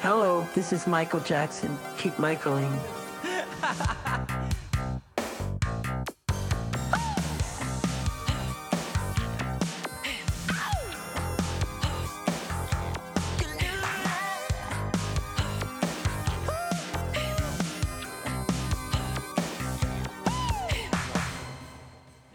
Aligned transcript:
Hello, 0.00 0.46
this 0.54 0.72
is 0.72 0.86
Michael 0.86 1.20
Jackson. 1.20 1.76
Keep 1.96 2.18
Michaeling. 2.18 2.70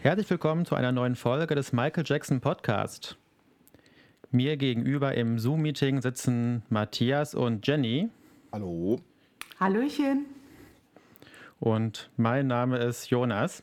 Herzlich 0.00 0.28
willkommen 0.28 0.66
zu 0.66 0.74
einer 0.74 0.90
neuen 0.90 1.14
Folge 1.14 1.54
des 1.54 1.72
Michael 1.72 2.02
Jackson 2.04 2.40
Podcast. 2.40 3.16
Mir 4.34 4.56
gegenüber 4.56 5.14
im 5.14 5.38
Zoom-Meeting 5.38 6.00
sitzen 6.00 6.62
Matthias 6.70 7.34
und 7.34 7.66
Jenny. 7.66 8.08
Hallo. 8.50 8.98
Hallöchen. 9.60 10.24
Und 11.60 12.10
mein 12.16 12.46
Name 12.46 12.78
ist 12.78 13.10
Jonas. 13.10 13.62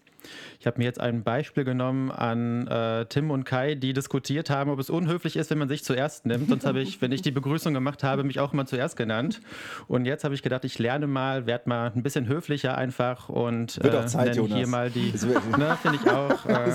Ich 0.60 0.68
habe 0.68 0.78
mir 0.78 0.84
jetzt 0.84 1.00
ein 1.00 1.24
Beispiel 1.24 1.64
genommen 1.64 2.12
an 2.12 2.68
äh, 2.68 3.06
Tim 3.06 3.32
und 3.32 3.46
Kai, 3.46 3.74
die 3.74 3.94
diskutiert 3.94 4.50
haben, 4.52 4.70
ob 4.70 4.78
es 4.78 4.90
unhöflich 4.92 5.38
ist, 5.38 5.50
wenn 5.50 5.58
man 5.58 5.70
sich 5.70 5.84
zuerst 5.84 6.26
nimmt. 6.28 6.50
Sonst 6.50 6.66
habe 6.68 6.82
ich, 6.82 7.02
wenn 7.02 7.12
ich 7.12 7.24
die 7.24 7.32
Begrüßung 7.32 7.74
gemacht 7.74 8.04
habe, 8.04 8.24
mich 8.24 8.40
auch 8.40 8.54
immer 8.54 8.66
zuerst 8.68 8.96
genannt. 8.96 9.42
Und 9.88 10.06
jetzt 10.06 10.24
habe 10.24 10.36
ich 10.36 10.44
gedacht, 10.44 10.66
ich 10.66 10.78
lerne 10.78 11.08
mal, 11.08 11.48
werde 11.48 11.68
mal 11.68 11.92
ein 11.96 12.04
bisschen 12.04 12.28
höflicher 12.28 12.78
einfach 12.78 13.28
und 13.30 13.82
Wird 13.84 13.96
auch 13.96 14.06
Zeit, 14.06 14.36
nenne 14.36 14.48
hier 14.48 14.58
Jonas. 14.58 14.70
mal 14.70 14.90
die. 14.92 15.14
Ne, 15.58 15.78
Finde 15.82 16.00
ich 16.04 16.10
auch. 16.12 16.46
Äh, 16.46 16.72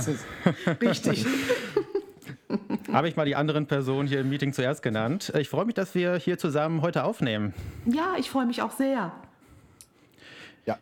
Richtig. 0.83 1.25
habe 2.95 3.09
ich 3.09 3.17
mal 3.17 3.25
die 3.25 3.37
anderen 3.37 3.67
Personen 3.67 4.09
hier 4.09 4.21
im 4.21 4.29
Meeting 4.29 4.53
zuerst 4.53 4.83
genannt. 4.83 5.33
Ich 5.39 5.49
freue 5.49 5.65
mich, 5.65 5.75
dass 5.75 5.95
wir 5.95 6.17
hier 6.17 6.39
zusammen 6.39 6.83
heute 6.83 7.05
aufnehmen. 7.05 7.53
Ja, 7.87 8.15
ich 8.19 8.31
freue 8.31 8.47
mich 8.47 8.63
auch 8.63 8.71
sehr. 8.71 9.13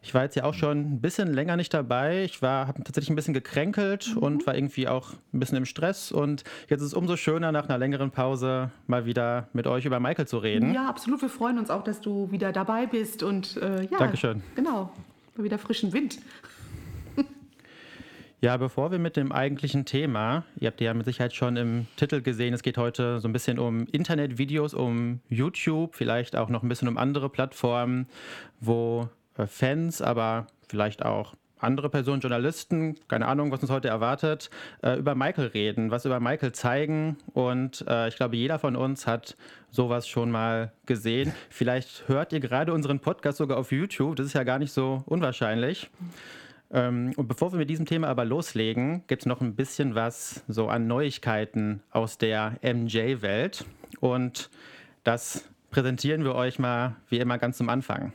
Ich 0.02 0.14
war 0.14 0.22
jetzt 0.22 0.36
ja 0.36 0.44
auch 0.44 0.54
schon 0.54 0.78
ein 0.78 1.00
bisschen 1.00 1.32
länger 1.34 1.56
nicht 1.56 1.74
dabei. 1.74 2.22
Ich 2.22 2.40
war, 2.40 2.68
habe 2.68 2.84
tatsächlich 2.84 3.10
ein 3.10 3.16
bisschen 3.16 3.34
gekränkelt 3.34 4.16
und 4.16 4.46
war 4.46 4.54
irgendwie 4.54 4.86
auch 4.86 5.14
ein 5.32 5.40
bisschen 5.40 5.58
im 5.58 5.64
Stress. 5.64 6.12
Und 6.12 6.44
jetzt 6.68 6.82
ist 6.82 6.88
es 6.88 6.94
umso 6.94 7.16
schöner, 7.16 7.50
nach 7.50 7.68
einer 7.68 7.78
längeren 7.78 8.12
Pause 8.12 8.70
mal 8.86 9.06
wieder 9.06 9.48
mit 9.52 9.66
euch 9.66 9.84
über 9.84 9.98
Michael 9.98 10.28
zu 10.28 10.38
reden. 10.38 10.72
Ja, 10.72 10.88
absolut. 10.88 11.20
Wir 11.20 11.28
freuen 11.28 11.58
uns 11.58 11.68
auch, 11.68 11.82
dass 11.82 12.00
du 12.00 12.30
wieder 12.30 12.52
dabei 12.52 12.86
bist. 12.86 13.24
Und 13.24 13.56
äh, 13.56 13.84
ja, 13.86 13.98
Dankeschön. 13.98 14.42
Genau. 14.54 14.92
Mal 15.36 15.44
wieder 15.44 15.58
frischen 15.58 15.92
Wind. 15.92 16.18
Ja, 18.42 18.56
bevor 18.56 18.90
wir 18.90 18.98
mit 18.98 19.16
dem 19.16 19.30
eigentlichen 19.30 19.84
Thema, 19.84 20.42
ihr 20.58 20.66
habt 20.66 20.80
ja 20.80 20.92
mit 20.94 21.06
Sicherheit 21.06 21.32
schon 21.32 21.56
im 21.56 21.86
Titel 21.94 22.22
gesehen, 22.22 22.52
es 22.52 22.64
geht 22.64 22.76
heute 22.76 23.20
so 23.20 23.28
ein 23.28 23.32
bisschen 23.32 23.60
um 23.60 23.86
Internetvideos, 23.92 24.74
um 24.74 25.20
YouTube, 25.28 25.94
vielleicht 25.94 26.34
auch 26.34 26.48
noch 26.48 26.64
ein 26.64 26.68
bisschen 26.68 26.88
um 26.88 26.98
andere 26.98 27.28
Plattformen, 27.28 28.08
wo 28.58 29.08
äh, 29.38 29.46
Fans, 29.46 30.02
aber 30.02 30.48
vielleicht 30.68 31.04
auch 31.04 31.36
andere 31.60 31.88
Personen, 31.88 32.20
Journalisten, 32.20 32.96
keine 33.06 33.28
Ahnung, 33.28 33.52
was 33.52 33.60
uns 33.60 33.70
heute 33.70 33.86
erwartet, 33.86 34.50
äh, 34.82 34.98
über 34.98 35.14
Michael 35.14 35.46
reden, 35.46 35.92
was 35.92 36.04
über 36.04 36.18
Michael 36.18 36.50
zeigen. 36.50 37.18
Und 37.34 37.84
äh, 37.86 38.08
ich 38.08 38.16
glaube, 38.16 38.34
jeder 38.34 38.58
von 38.58 38.74
uns 38.74 39.06
hat 39.06 39.36
sowas 39.70 40.08
schon 40.08 40.32
mal 40.32 40.72
gesehen. 40.86 41.32
Vielleicht 41.48 42.08
hört 42.08 42.32
ihr 42.32 42.40
gerade 42.40 42.72
unseren 42.72 42.98
Podcast 42.98 43.38
sogar 43.38 43.58
auf 43.58 43.70
YouTube. 43.70 44.16
Das 44.16 44.26
ist 44.26 44.32
ja 44.32 44.42
gar 44.42 44.58
nicht 44.58 44.72
so 44.72 45.04
unwahrscheinlich. 45.06 45.88
Ähm, 46.72 47.12
und 47.16 47.28
bevor 47.28 47.52
wir 47.52 47.58
mit 47.58 47.68
diesem 47.68 47.86
Thema 47.86 48.08
aber 48.08 48.24
loslegen, 48.24 49.04
gibt 49.06 49.22
es 49.22 49.26
noch 49.26 49.40
ein 49.40 49.54
bisschen 49.54 49.94
was 49.94 50.42
so 50.48 50.68
an 50.68 50.86
Neuigkeiten 50.86 51.82
aus 51.90 52.18
der 52.18 52.58
MJ-Welt. 52.62 53.66
Und 54.00 54.50
das 55.04 55.44
präsentieren 55.70 56.24
wir 56.24 56.34
euch 56.34 56.58
mal 56.58 56.96
wie 57.08 57.18
immer 57.18 57.38
ganz 57.38 57.58
zum 57.58 57.68
Anfang. 57.68 58.12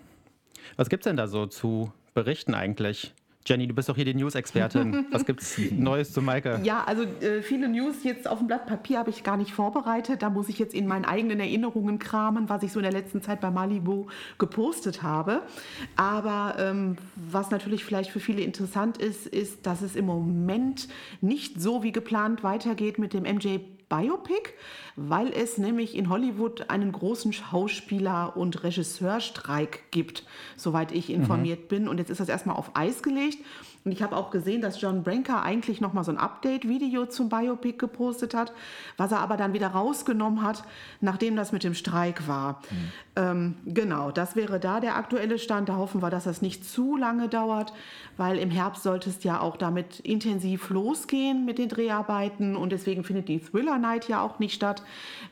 Was 0.76 0.90
gibt 0.90 1.06
es 1.06 1.10
denn 1.10 1.18
da 1.18 1.28
so 1.28 1.46
zu 1.46 1.94
berichten 2.14 2.56
eigentlich? 2.56 3.14
Jenny, 3.48 3.66
du 3.66 3.74
bist 3.74 3.88
doch 3.88 3.96
hier 3.96 4.04
die 4.04 4.14
News-Expertin. 4.14 5.06
Was 5.12 5.26
gibt's 5.26 5.58
Neues 5.72 6.12
zu 6.12 6.22
Michael? 6.22 6.66
Ja, 6.66 6.84
also 6.84 7.04
äh, 7.04 7.42
viele 7.42 7.70
News 7.70 8.04
jetzt 8.04 8.28
auf 8.28 8.40
dem 8.40 8.48
Blatt 8.48 8.66
Papier 8.66 9.00
habe 9.00 9.10
ich 9.10 9.24
gar 9.24 9.38
nicht 9.38 9.52
vorbereitet. 9.52 10.22
Da 10.22 10.30
muss 10.30 10.50
ich 10.50 10.60
jetzt 10.60 10.74
in 10.74 10.86
meinen 10.86 11.06
eigenen 11.06 11.40
Erinnerungen 11.40 11.98
kramen, 11.98 12.50
was 12.50 12.64
ich 12.64 12.74
so 12.74 12.80
in 12.80 12.84
der 12.84 12.92
letzten 12.92 13.22
Zeit 13.22 13.40
bei 13.40 13.50
Malibu 13.50 14.08
gepostet 14.38 15.02
habe. 15.02 15.44
Aber 15.96 16.56
ähm, 16.60 16.98
was 17.16 17.50
natürlich 17.50 17.86
vielleicht 17.86 18.12
für 18.12 18.20
viele 18.20 18.42
interessant 18.42 18.98
ist, 18.98 19.26
ist, 19.26 19.66
dass 19.66 19.82
es 19.82 19.96
im 19.96 20.06
Moment 20.06 20.90
nicht 21.22 21.62
so 21.62 21.84
wie 21.84 21.94
geplant 21.94 22.44
weitergeht 22.44 23.00
mit 23.00 23.14
dem 23.14 23.24
MJ 23.24 23.60
Biopic, 23.90 24.54
weil 25.00 25.32
es 25.32 25.60
nämlich 25.60 25.96
in 25.96 26.10
Hollywood 26.10 26.72
einen 26.72 26.92
großen 26.92 27.32
Schauspieler- 27.32 28.36
und 28.36 28.64
Regisseurstreik 28.64 29.92
gibt, 29.92 30.24
soweit 30.58 30.92
ich 30.92 31.12
informiert 31.12 31.68
bin. 31.70 31.88
Und 31.88 32.00
jetzt 32.00 32.10
ist 32.10 32.20
das 32.20 32.30
erstmal 32.30 32.56
auf 32.56 32.72
Eis 32.74 33.04
gelegt. 33.04 33.38
Und 33.86 33.94
ich 33.94 34.02
habe 34.02 34.18
auch 34.18 34.32
gesehen, 34.32 34.62
dass 34.62 34.82
John 34.82 35.04
Branker 35.04 35.44
eigentlich 35.44 35.80
nochmal 35.80 36.04
so 36.04 36.12
ein 36.12 36.18
Update-Video 36.18 37.06
zum 37.06 37.30
Biopic 37.30 37.78
gepostet 37.78 38.34
hat, 38.34 38.52
was 38.98 39.14
er 39.14 39.20
aber 39.20 39.38
dann 39.38 39.54
wieder 39.54 39.68
rausgenommen 39.68 40.44
hat, 40.44 40.66
nachdem 41.00 41.38
das 41.38 41.54
mit 41.54 41.64
dem 41.64 41.74
Streik 41.74 42.28
war. 42.28 42.62
Ähm, 43.16 43.56
genau, 43.66 44.12
das 44.12 44.36
wäre 44.36 44.60
da 44.60 44.82
der 44.82 44.98
aktuelle 44.98 45.40
Stand. 45.40 45.70
Da 45.70 45.78
hoffen 45.78 46.02
wir, 46.02 46.10
dass 46.10 46.26
das 46.26 46.42
nicht 46.42 46.66
zu 46.66 46.98
lange 46.98 47.30
dauert, 47.30 47.72
weil 48.18 48.38
im 48.40 48.52
Herbst 48.52 48.84
sollte 48.84 49.10
es 49.10 49.24
ja 49.24 49.40
auch 49.40 49.56
damit 49.56 50.02
intensiv 50.02 50.70
losgehen 50.70 51.46
mit 51.46 51.58
den 51.58 51.70
Dreharbeiten. 51.70 52.58
Und 52.58 52.74
deswegen 52.74 53.06
findet 53.06 53.30
die 53.30 53.40
Thriller 53.40 53.78
Night 53.78 54.10
ja 54.10 54.22
auch 54.22 54.40
nicht 54.40 54.56
statt, 54.56 54.84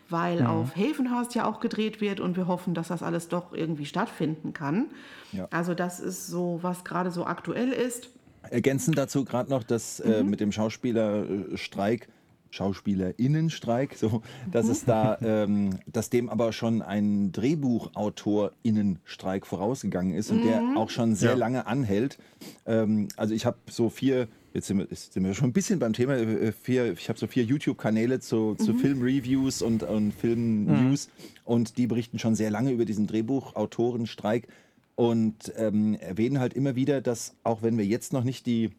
weil 0.09 0.45
auf 0.45 0.75
Havenhurst 0.75 1.35
ja 1.35 1.45
auch 1.45 1.59
gedreht 1.59 2.01
wird. 2.01 2.19
Und 2.19 2.37
wir 2.37 2.47
hoffen, 2.47 2.73
dass 2.73 2.89
das 2.89 3.03
alles 3.03 3.27
doch 3.27 3.53
irgendwie 3.53 3.85
stattfinden 3.85 4.53
kann. 4.53 4.87
Ja. 5.31 5.47
Also 5.51 5.73
das 5.73 5.99
ist 5.99 6.27
so, 6.27 6.59
was 6.61 6.83
gerade 6.83 7.11
so 7.11 7.25
aktuell 7.25 7.69
ist. 7.71 8.09
Ergänzend 8.49 8.97
dazu 8.97 9.25
gerade 9.25 9.49
noch, 9.49 9.63
dass 9.63 9.99
äh, 9.99 10.23
mit 10.23 10.39
dem 10.39 10.51
Schauspielerstreik, 10.51 12.07
Schauspielerinnenstreik, 12.51 13.95
so, 13.97 14.21
dass 14.51 14.67
es 14.67 14.85
da, 14.85 15.17
ähm, 15.21 15.71
dass 15.91 16.09
dem 16.09 16.29
aber 16.29 16.53
schon 16.53 16.81
ein 16.81 17.31
Drehbuchautorinnenstreik 17.31 19.45
vorausgegangen 19.45 20.13
ist 20.13 20.31
und 20.31 20.43
der 20.43 20.61
auch 20.75 20.89
schon 20.89 21.15
sehr 21.15 21.31
Ja. 21.31 21.37
lange 21.37 21.67
anhält. 21.67 22.17
Ähm, 22.65 23.07
also 23.17 23.33
ich 23.33 23.45
habe 23.45 23.57
so 23.69 23.89
vier, 23.89 24.27
jetzt 24.55 24.67
sind 24.67 24.77
wir, 24.77 24.87
jetzt 24.89 25.13
sind 25.13 25.23
wir 25.23 25.33
schon 25.33 25.49
ein 25.49 25.53
bisschen 25.53 25.79
beim 25.79 25.93
Thema, 25.93 26.15
äh, 26.15 26.51
vier, 26.51 26.93
ich 26.93 27.09
habe 27.09 27.19
so 27.19 27.27
vier 27.27 27.43
YouTube-Kanäle 27.43 28.19
zu, 28.19 28.55
zu 28.55 28.73
Filmreviews 28.73 29.61
und, 29.61 29.83
und 29.83 30.13
Filmnews 30.13 31.09
und 31.43 31.77
die 31.77 31.87
berichten 31.87 32.17
schon 32.17 32.35
sehr 32.35 32.49
lange 32.49 32.71
über 32.71 32.85
diesen 32.85 33.05
Drehbuchautorenstreik 33.05 34.47
und 34.95 35.53
ähm, 35.57 35.95
erwähnen 35.95 36.39
halt 36.39 36.53
immer 36.53 36.75
wieder, 36.75 37.01
dass 37.01 37.35
auch 37.43 37.61
wenn 37.61 37.77
wir 37.77 37.85
jetzt 37.85 38.13
noch 38.13 38.23
nicht 38.23 38.45
die 38.45 38.71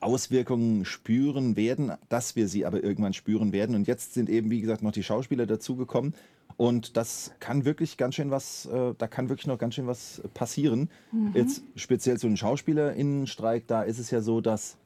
Auswirkungen 0.00 0.84
spüren 0.84 1.56
werden, 1.56 1.92
dass 2.08 2.36
wir 2.36 2.48
sie 2.48 2.66
aber 2.66 2.82
irgendwann 2.82 3.14
spüren 3.14 3.52
werden. 3.52 3.74
Und 3.74 3.86
jetzt 3.86 4.14
sind 4.14 4.28
eben, 4.28 4.50
wie 4.50 4.60
gesagt, 4.60 4.82
noch 4.82 4.92
die 4.92 5.02
Schauspieler 5.02 5.46
dazugekommen. 5.46 6.14
Und 6.56 6.96
das 6.96 7.32
kann 7.38 7.64
wirklich 7.64 7.96
ganz 7.96 8.14
schön 8.14 8.30
was, 8.30 8.66
äh, 8.66 8.94
da 8.96 9.06
kann 9.06 9.28
wirklich 9.28 9.46
noch 9.46 9.58
ganz 9.58 9.74
schön 9.74 9.86
was 9.86 10.22
passieren. 10.34 10.90
Jetzt 11.34 11.62
speziell 11.76 12.18
so 12.18 12.26
ein 12.26 12.36
Schauspielerinnenstreik, 12.36 13.66
da 13.66 13.82
ist 13.82 13.98
es 13.98 14.10
ja 14.10 14.20
so, 14.20 14.40
dass 14.40 14.76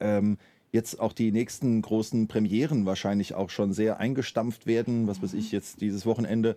ähm, 0.00 0.38
jetzt 0.72 1.00
auch 1.00 1.12
die 1.12 1.32
nächsten 1.32 1.82
großen 1.82 2.28
Premieren 2.28 2.86
wahrscheinlich 2.86 3.34
auch 3.34 3.50
schon 3.50 3.72
sehr 3.72 3.98
eingestampft 3.98 4.66
werden. 4.66 5.06
Was 5.06 5.22
weiß 5.22 5.34
ich, 5.34 5.52
jetzt 5.52 5.80
dieses 5.80 6.06
Wochenende 6.06 6.56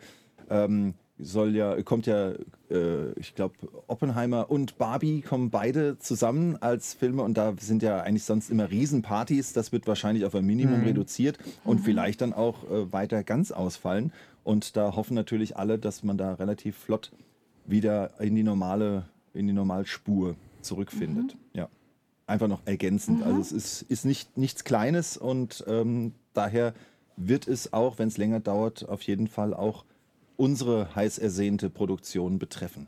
ähm, 0.50 0.94
soll 1.17 1.56
ja, 1.56 1.81
kommt 1.84 2.06
ja, 2.06 2.31
äh, 2.69 3.12
ich 3.19 3.35
glaube, 3.35 3.56
Oppenheimer 3.88 4.50
und 4.50 4.78
Barbie 4.78 5.22
kommen 5.22 5.50
beide 5.50 5.97
zusammen 5.97 6.57
als 6.62 6.94
Filme 6.94 7.23
und 7.23 7.38
da 7.38 7.53
sind 7.59 7.84
ja 7.84 8.01
eigentlich 8.01 8.23
sonst 8.23 8.50
immer 8.50 8.69
Riesenpartys. 8.69 9.53
Das 9.53 9.72
wird 9.72 9.85
wahrscheinlich 9.85 10.25
auf 10.25 10.34
ein 10.34 10.45
Minimum 10.45 10.84
reduziert 10.84 11.38
und 11.66 11.79
vielleicht 11.79 12.22
dann 12.22 12.34
auch 12.34 12.63
äh, 12.69 12.91
weiter 12.91 13.23
ganz 13.23 13.51
ausfallen. 13.51 14.13
Und 14.44 14.78
da 14.78 14.95
hoffen 14.95 15.13
natürlich 15.13 15.57
alle, 15.57 15.77
dass 15.77 16.04
man 16.04 16.18
da 16.18 16.33
relativ 16.33 16.77
flott 16.77 17.12
wieder 17.65 18.19
in 18.19 18.36
die 18.36 18.44
normale, 18.44 19.04
in 19.33 19.45
die 19.48 19.54
Normalspur 19.54 20.36
zurückfindet. 20.62 21.36
Ja 21.54 21.69
einfach 22.30 22.48
noch 22.48 22.62
ergänzend. 22.66 23.24
Also 23.24 23.40
es 23.40 23.52
ist, 23.52 23.81
ist 23.84 24.06
nicht, 24.06 24.38
nichts 24.38 24.64
Kleines 24.64 25.18
und 25.18 25.64
ähm, 25.68 26.14
daher 26.34 26.74
wird 27.18 27.48
es 27.48 27.74
auch, 27.74 28.00
wenn 28.00 28.08
es 28.08 28.18
länger 28.18 28.40
dauert, 28.40 28.88
auf 28.88 29.02
jeden 29.02 29.28
Fall 29.28 29.54
auch 29.54 29.86
unsere 30.38 30.96
heiß 30.96 31.18
ersehnte 31.18 31.70
Produktion 31.70 32.40
betreffen. 32.40 32.88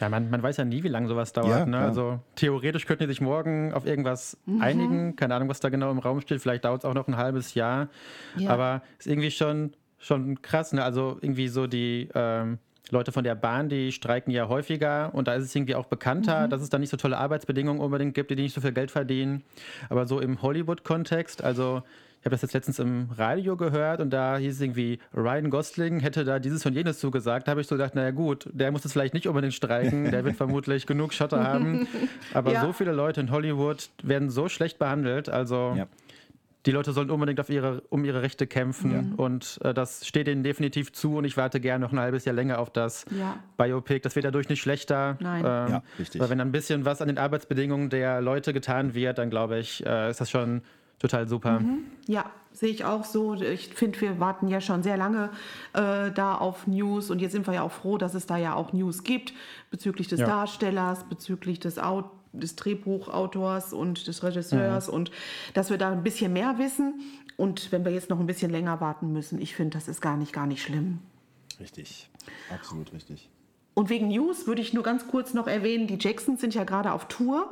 Ja, 0.00 0.08
man, 0.08 0.30
man 0.30 0.42
weiß 0.42 0.56
ja 0.56 0.64
nie, 0.64 0.82
wie 0.82 0.88
lange 0.88 1.06
sowas 1.06 1.32
dauert. 1.32 1.50
Ja, 1.50 1.66
ne? 1.66 1.78
Also 1.78 2.18
theoretisch 2.34 2.86
könnten 2.86 3.04
die 3.04 3.08
sich 3.08 3.20
morgen 3.20 3.72
auf 3.72 3.86
irgendwas 3.86 4.36
einigen. 4.58 5.16
Keine 5.16 5.34
Ahnung, 5.34 5.48
was 5.48 5.60
da 5.60 5.68
genau 5.68 5.90
im 5.90 5.98
Raum 5.98 6.20
steht. 6.20 6.40
Vielleicht 6.40 6.64
dauert 6.64 6.82
es 6.82 6.84
auch 6.84 6.94
noch 6.94 7.06
ein 7.06 7.16
halbes 7.16 7.54
Jahr. 7.54 7.88
Ja. 8.36 8.50
Aber 8.50 8.82
ist 8.98 9.06
irgendwie 9.06 9.30
schon, 9.30 9.74
schon 9.98 10.42
krass. 10.42 10.72
Ne? 10.72 10.82
Also 10.82 11.18
irgendwie 11.20 11.48
so 11.48 11.66
die, 11.66 12.08
ähm, 12.14 12.58
Leute 12.90 13.12
von 13.12 13.24
der 13.24 13.34
Bahn, 13.34 13.68
die 13.68 13.92
streiken 13.92 14.32
ja 14.32 14.48
häufiger 14.48 15.14
und 15.14 15.28
da 15.28 15.34
ist 15.34 15.44
es 15.44 15.54
irgendwie 15.54 15.74
auch 15.74 15.86
bekannter, 15.86 16.46
mhm. 16.46 16.50
dass 16.50 16.62
es 16.62 16.68
da 16.68 16.78
nicht 16.78 16.90
so 16.90 16.96
tolle 16.96 17.16
Arbeitsbedingungen 17.18 17.80
unbedingt 17.80 18.14
gibt, 18.14 18.30
die 18.30 18.36
nicht 18.36 18.54
so 18.54 18.60
viel 18.60 18.72
Geld 18.72 18.90
verdienen. 18.90 19.42
Aber 19.88 20.06
so 20.06 20.20
im 20.20 20.42
Hollywood-Kontext, 20.42 21.42
also 21.42 21.82
ich 22.22 22.26
habe 22.26 22.34
das 22.34 22.42
jetzt 22.42 22.54
letztens 22.54 22.78
im 22.78 23.08
Radio 23.16 23.56
gehört 23.56 24.00
und 24.00 24.10
da 24.10 24.36
hieß 24.36 24.54
es 24.54 24.60
irgendwie, 24.60 25.00
Ryan 25.12 25.50
Gosling 25.50 25.98
hätte 25.98 26.24
da 26.24 26.38
dieses 26.38 26.64
und 26.64 26.74
jenes 26.74 27.00
zugesagt. 27.00 27.48
Da 27.48 27.50
habe 27.50 27.60
ich 27.60 27.66
so 27.66 27.74
gedacht, 27.74 27.96
naja 27.96 28.12
gut, 28.12 28.48
der 28.52 28.70
muss 28.70 28.84
es 28.84 28.92
vielleicht 28.92 29.12
nicht 29.12 29.26
unbedingt 29.26 29.54
streiken, 29.54 30.08
der 30.08 30.24
wird 30.24 30.36
vermutlich 30.36 30.86
genug 30.86 31.14
Schotter 31.14 31.42
haben. 31.42 31.88
Aber 32.32 32.52
ja. 32.52 32.60
so 32.60 32.72
viele 32.72 32.92
Leute 32.92 33.20
in 33.20 33.32
Hollywood 33.32 33.90
werden 34.04 34.30
so 34.30 34.48
schlecht 34.48 34.78
behandelt, 34.78 35.28
also 35.28 35.74
ja. 35.76 35.88
Die 36.66 36.70
Leute 36.70 36.92
sollen 36.92 37.10
unbedingt 37.10 37.40
auf 37.40 37.50
ihre, 37.50 37.82
um 37.88 38.04
ihre 38.04 38.22
Rechte 38.22 38.46
kämpfen 38.46 38.92
ja. 38.92 39.24
und 39.24 39.58
äh, 39.64 39.74
das 39.74 40.06
steht 40.06 40.28
ihnen 40.28 40.44
definitiv 40.44 40.92
zu 40.92 41.16
und 41.16 41.24
ich 41.24 41.36
warte 41.36 41.60
gerne 41.60 41.84
noch 41.84 41.92
ein 41.92 41.98
halbes 41.98 42.24
Jahr 42.24 42.34
länger 42.34 42.58
auf 42.58 42.70
das 42.70 43.04
Biopic. 43.56 44.00
Das 44.00 44.14
wird 44.14 44.24
dadurch 44.24 44.48
nicht 44.48 44.60
schlechter. 44.60 45.16
Nein. 45.20 45.40
Ähm, 45.40 45.72
ja, 45.72 45.82
richtig. 45.98 46.20
Weil 46.20 46.30
wenn 46.30 46.40
ein 46.40 46.52
bisschen 46.52 46.84
was 46.84 47.00
an 47.00 47.08
den 47.08 47.18
Arbeitsbedingungen 47.18 47.90
der 47.90 48.20
Leute 48.20 48.52
getan 48.52 48.94
wird, 48.94 49.18
dann 49.18 49.30
glaube 49.30 49.58
ich, 49.58 49.84
äh, 49.84 50.10
ist 50.10 50.20
das 50.20 50.30
schon 50.30 50.62
total 50.98 51.28
super. 51.28 51.60
Mhm. 51.60 51.84
Ja, 52.06 52.30
sehe 52.52 52.68
ich 52.68 52.84
auch 52.84 53.04
so. 53.04 53.34
Ich 53.34 53.68
finde, 53.74 54.00
wir 54.00 54.20
warten 54.20 54.46
ja 54.46 54.60
schon 54.60 54.84
sehr 54.84 54.96
lange 54.96 55.30
äh, 55.72 56.12
da 56.12 56.36
auf 56.36 56.66
News 56.68 57.10
und 57.10 57.20
jetzt 57.20 57.32
sind 57.32 57.46
wir 57.46 57.54
ja 57.54 57.62
auch 57.62 57.72
froh, 57.72 57.98
dass 57.98 58.14
es 58.14 58.26
da 58.26 58.36
ja 58.36 58.54
auch 58.54 58.72
News 58.72 59.02
gibt 59.02 59.34
bezüglich 59.70 60.06
des 60.06 60.20
ja. 60.20 60.26
Darstellers, 60.26 61.04
bezüglich 61.04 61.58
des, 61.58 61.78
Au 61.78 62.10
des 62.32 62.56
Drehbuchautors 62.56 63.72
und 63.72 64.06
des 64.06 64.22
Regisseurs 64.22 64.88
mhm. 64.88 64.94
und 64.94 65.10
dass 65.54 65.70
wir 65.70 65.78
da 65.78 65.92
ein 65.92 66.02
bisschen 66.02 66.32
mehr 66.32 66.58
wissen. 66.58 67.00
Und 67.36 67.72
wenn 67.72 67.84
wir 67.84 67.92
jetzt 67.92 68.10
noch 68.10 68.20
ein 68.20 68.26
bisschen 68.26 68.50
länger 68.50 68.80
warten 68.80 69.12
müssen, 69.12 69.40
ich 69.40 69.54
finde, 69.54 69.76
das 69.76 69.88
ist 69.88 70.00
gar 70.00 70.16
nicht, 70.16 70.32
gar 70.32 70.46
nicht 70.46 70.62
schlimm. 70.62 70.98
Richtig, 71.60 72.10
absolut 72.50 72.92
richtig. 72.92 73.30
Und 73.74 73.88
wegen 73.88 74.08
News 74.08 74.46
würde 74.46 74.60
ich 74.60 74.74
nur 74.74 74.82
ganz 74.82 75.06
kurz 75.08 75.32
noch 75.32 75.46
erwähnen, 75.46 75.86
die 75.86 75.96
Jacksons 75.98 76.42
sind 76.42 76.54
ja 76.54 76.64
gerade 76.64 76.92
auf 76.92 77.08
Tour 77.08 77.50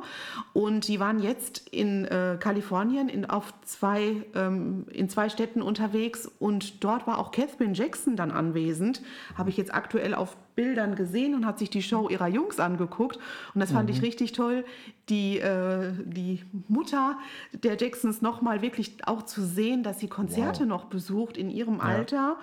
und 0.53 0.87
die 0.87 0.99
waren 0.99 1.19
jetzt 1.19 1.67
in 1.69 2.05
äh, 2.05 2.37
Kalifornien 2.39 3.09
in, 3.09 3.25
auf 3.25 3.53
zwei, 3.65 4.23
ähm, 4.35 4.85
in 4.91 5.09
zwei 5.09 5.29
Städten 5.29 5.63
unterwegs 5.63 6.29
und 6.39 6.83
dort 6.83 7.07
war 7.07 7.17
auch 7.17 7.31
Catherine 7.31 7.73
Jackson 7.73 8.15
dann 8.15 8.29
anwesend. 8.29 9.01
Habe 9.35 9.49
ich 9.49 9.57
jetzt 9.57 9.73
aktuell 9.73 10.13
auf 10.13 10.37
Bildern 10.53 10.95
gesehen 10.95 11.33
und 11.33 11.45
hat 11.45 11.57
sich 11.57 11.71
die 11.71 11.81
Show 11.81 12.07
ihrer 12.07 12.27
Jungs 12.27 12.59
angeguckt 12.59 13.17
und 13.55 13.61
das 13.61 13.71
fand 13.71 13.89
mhm. 13.89 13.95
ich 13.95 14.01
richtig 14.03 14.33
toll, 14.33 14.63
die, 15.09 15.39
äh, 15.39 15.91
die 16.05 16.43
Mutter 16.67 17.17
der 17.51 17.77
Jacksons 17.77 18.21
nochmal 18.21 18.61
wirklich 18.61 18.97
auch 19.07 19.23
zu 19.23 19.43
sehen, 19.43 19.81
dass 19.81 19.99
sie 19.99 20.07
Konzerte 20.07 20.61
wow. 20.61 20.67
noch 20.67 20.85
besucht 20.85 21.35
in 21.35 21.49
ihrem 21.49 21.77
ja. 21.77 21.83
Alter 21.83 22.37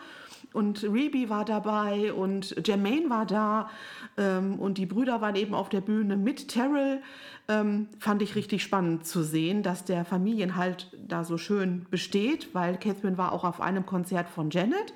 und 0.53 0.83
Reby 0.83 1.29
war 1.29 1.45
dabei 1.45 2.13
und 2.13 2.67
Jermaine 2.67 3.11
war 3.11 3.27
da 3.27 3.71
ähm, 4.17 4.59
und 4.59 4.79
die 4.79 4.87
Brüder 4.87 5.21
waren 5.21 5.37
eben 5.37 5.55
auf 5.55 5.69
der 5.69 5.81
Bühne 5.81 6.17
mit 6.17 6.49
Terrell. 6.49 7.03
Ähm, 7.49 7.89
fand 7.99 8.23
ich 8.23 8.35
richtig 8.35 8.63
spannend 8.63 9.07
zu 9.07 9.23
sehen, 9.23 9.63
dass 9.63 9.85
der 9.85 10.05
Familienhalt 10.05 10.97
da 11.07 11.25
so 11.25 11.39
schön 11.39 11.87
besteht, 11.91 12.55
weil 12.55 12.79
Catherine 12.79 13.19
war 13.19 13.33
auch 13.33 13.45
auf 13.45 13.61
einem 13.61 13.87
Konzert 13.87 14.29
von 14.29 14.51
Janet. 14.51 14.95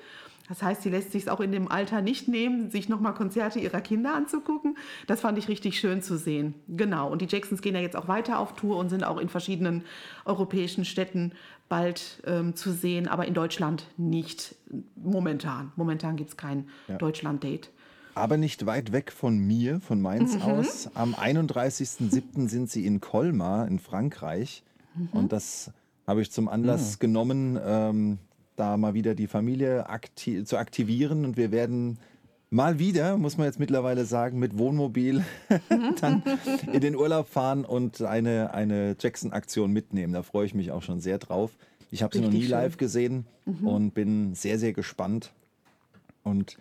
Das 0.49 0.63
heißt, 0.63 0.83
sie 0.83 0.91
lässt 0.91 1.13
sich 1.13 1.31
auch 1.31 1.41
in 1.41 1.53
dem 1.53 1.71
Alter 1.71 2.03
nicht 2.03 2.29
nehmen, 2.29 2.71
sich 2.71 2.89
nochmal 2.89 3.15
Konzerte 3.15 3.59
ihrer 3.59 3.81
Kinder 3.81 4.15
anzugucken. 4.15 4.77
Das 5.07 5.21
fand 5.23 5.39
ich 5.39 5.49
richtig 5.49 5.79
schön 5.79 6.03
zu 6.03 6.19
sehen. 6.19 6.55
Genau. 6.69 7.11
Und 7.11 7.23
die 7.23 7.27
Jacksons 7.27 7.63
gehen 7.63 7.75
ja 7.75 7.81
jetzt 7.81 7.97
auch 7.97 8.09
weiter 8.09 8.39
auf 8.39 8.55
Tour 8.55 8.77
und 8.77 8.91
sind 8.91 9.05
auch 9.05 9.19
in 9.19 9.31
verschiedenen 9.31 9.85
europäischen 10.25 10.85
Städten 10.85 11.33
bald 11.69 12.23
ähm, 12.27 12.55
zu 12.55 12.73
sehen, 12.73 13.09
aber 13.09 13.27
in 13.27 13.35
Deutschland 13.35 13.87
nicht 13.97 14.55
momentan. 14.97 15.73
Momentan 15.77 16.17
gibt 16.17 16.31
es 16.31 16.37
kein 16.37 16.69
ja. 16.89 16.99
Deutschland-Date. 16.99 17.71
Aber 18.15 18.37
nicht 18.37 18.67
weit 18.67 18.93
weg 18.93 19.11
von 19.11 19.39
mir, 19.39 19.81
von 19.81 20.01
Mainz 20.01 20.35
mhm. 20.35 20.43
aus. 20.43 20.91
Am 20.95 21.15
31.07. 21.15 22.49
sind 22.49 22.71
sie 22.71 22.85
in 22.85 23.01
Colmar 23.01 23.67
in 23.67 23.79
Frankreich. 23.79 24.63
Mhm. 24.95 25.09
Und 25.13 25.33
das 25.33 25.71
habe 26.07 26.21
ich 26.21 26.31
zum 26.31 26.49
Anlass 26.49 26.97
mhm. 26.97 26.99
genommen, 27.01 27.59
ähm, 27.65 28.19
da 28.57 28.77
mal 28.77 28.93
wieder 28.93 29.15
die 29.15 29.27
Familie 29.29 29.89
akti 29.89 30.45
zu 30.45 30.59
aktivieren. 30.59 31.25
Und 31.25 31.37
wir 31.39 31.53
werden 31.53 31.99
mal 32.53 32.79
wieder, 32.79 33.17
muss 33.17 33.39
man 33.39 33.47
jetzt 33.47 33.59
mittlerweile 33.59 34.05
sagen, 34.05 34.39
mit 34.39 34.59
Wohnmobil 34.59 35.25
dann 36.01 36.23
in 36.73 36.81
den 36.81 36.95
Urlaub 36.95 37.29
fahren 37.29 37.65
und 37.65 38.03
eine, 38.03 38.53
eine 38.53 38.95
Jackson-Aktion 38.99 39.73
mitnehmen. 39.73 40.13
Da 40.13 40.23
freue 40.23 40.47
ich 40.47 40.55
mich 40.55 40.71
auch 40.71 40.83
schon 40.83 41.01
sehr 41.01 41.19
drauf. 41.19 41.53
Ich 41.91 42.03
habe 42.03 42.15
sie 42.15 42.23
noch 42.23 42.31
nie 42.31 42.43
schön. 42.43 42.51
live 42.51 42.77
gesehen 42.77 43.27
mhm. 43.47 43.67
und 43.67 43.95
bin 43.95 44.35
sehr, 44.35 44.59
sehr 44.59 44.73
gespannt. 44.73 45.33
Und 46.23 46.59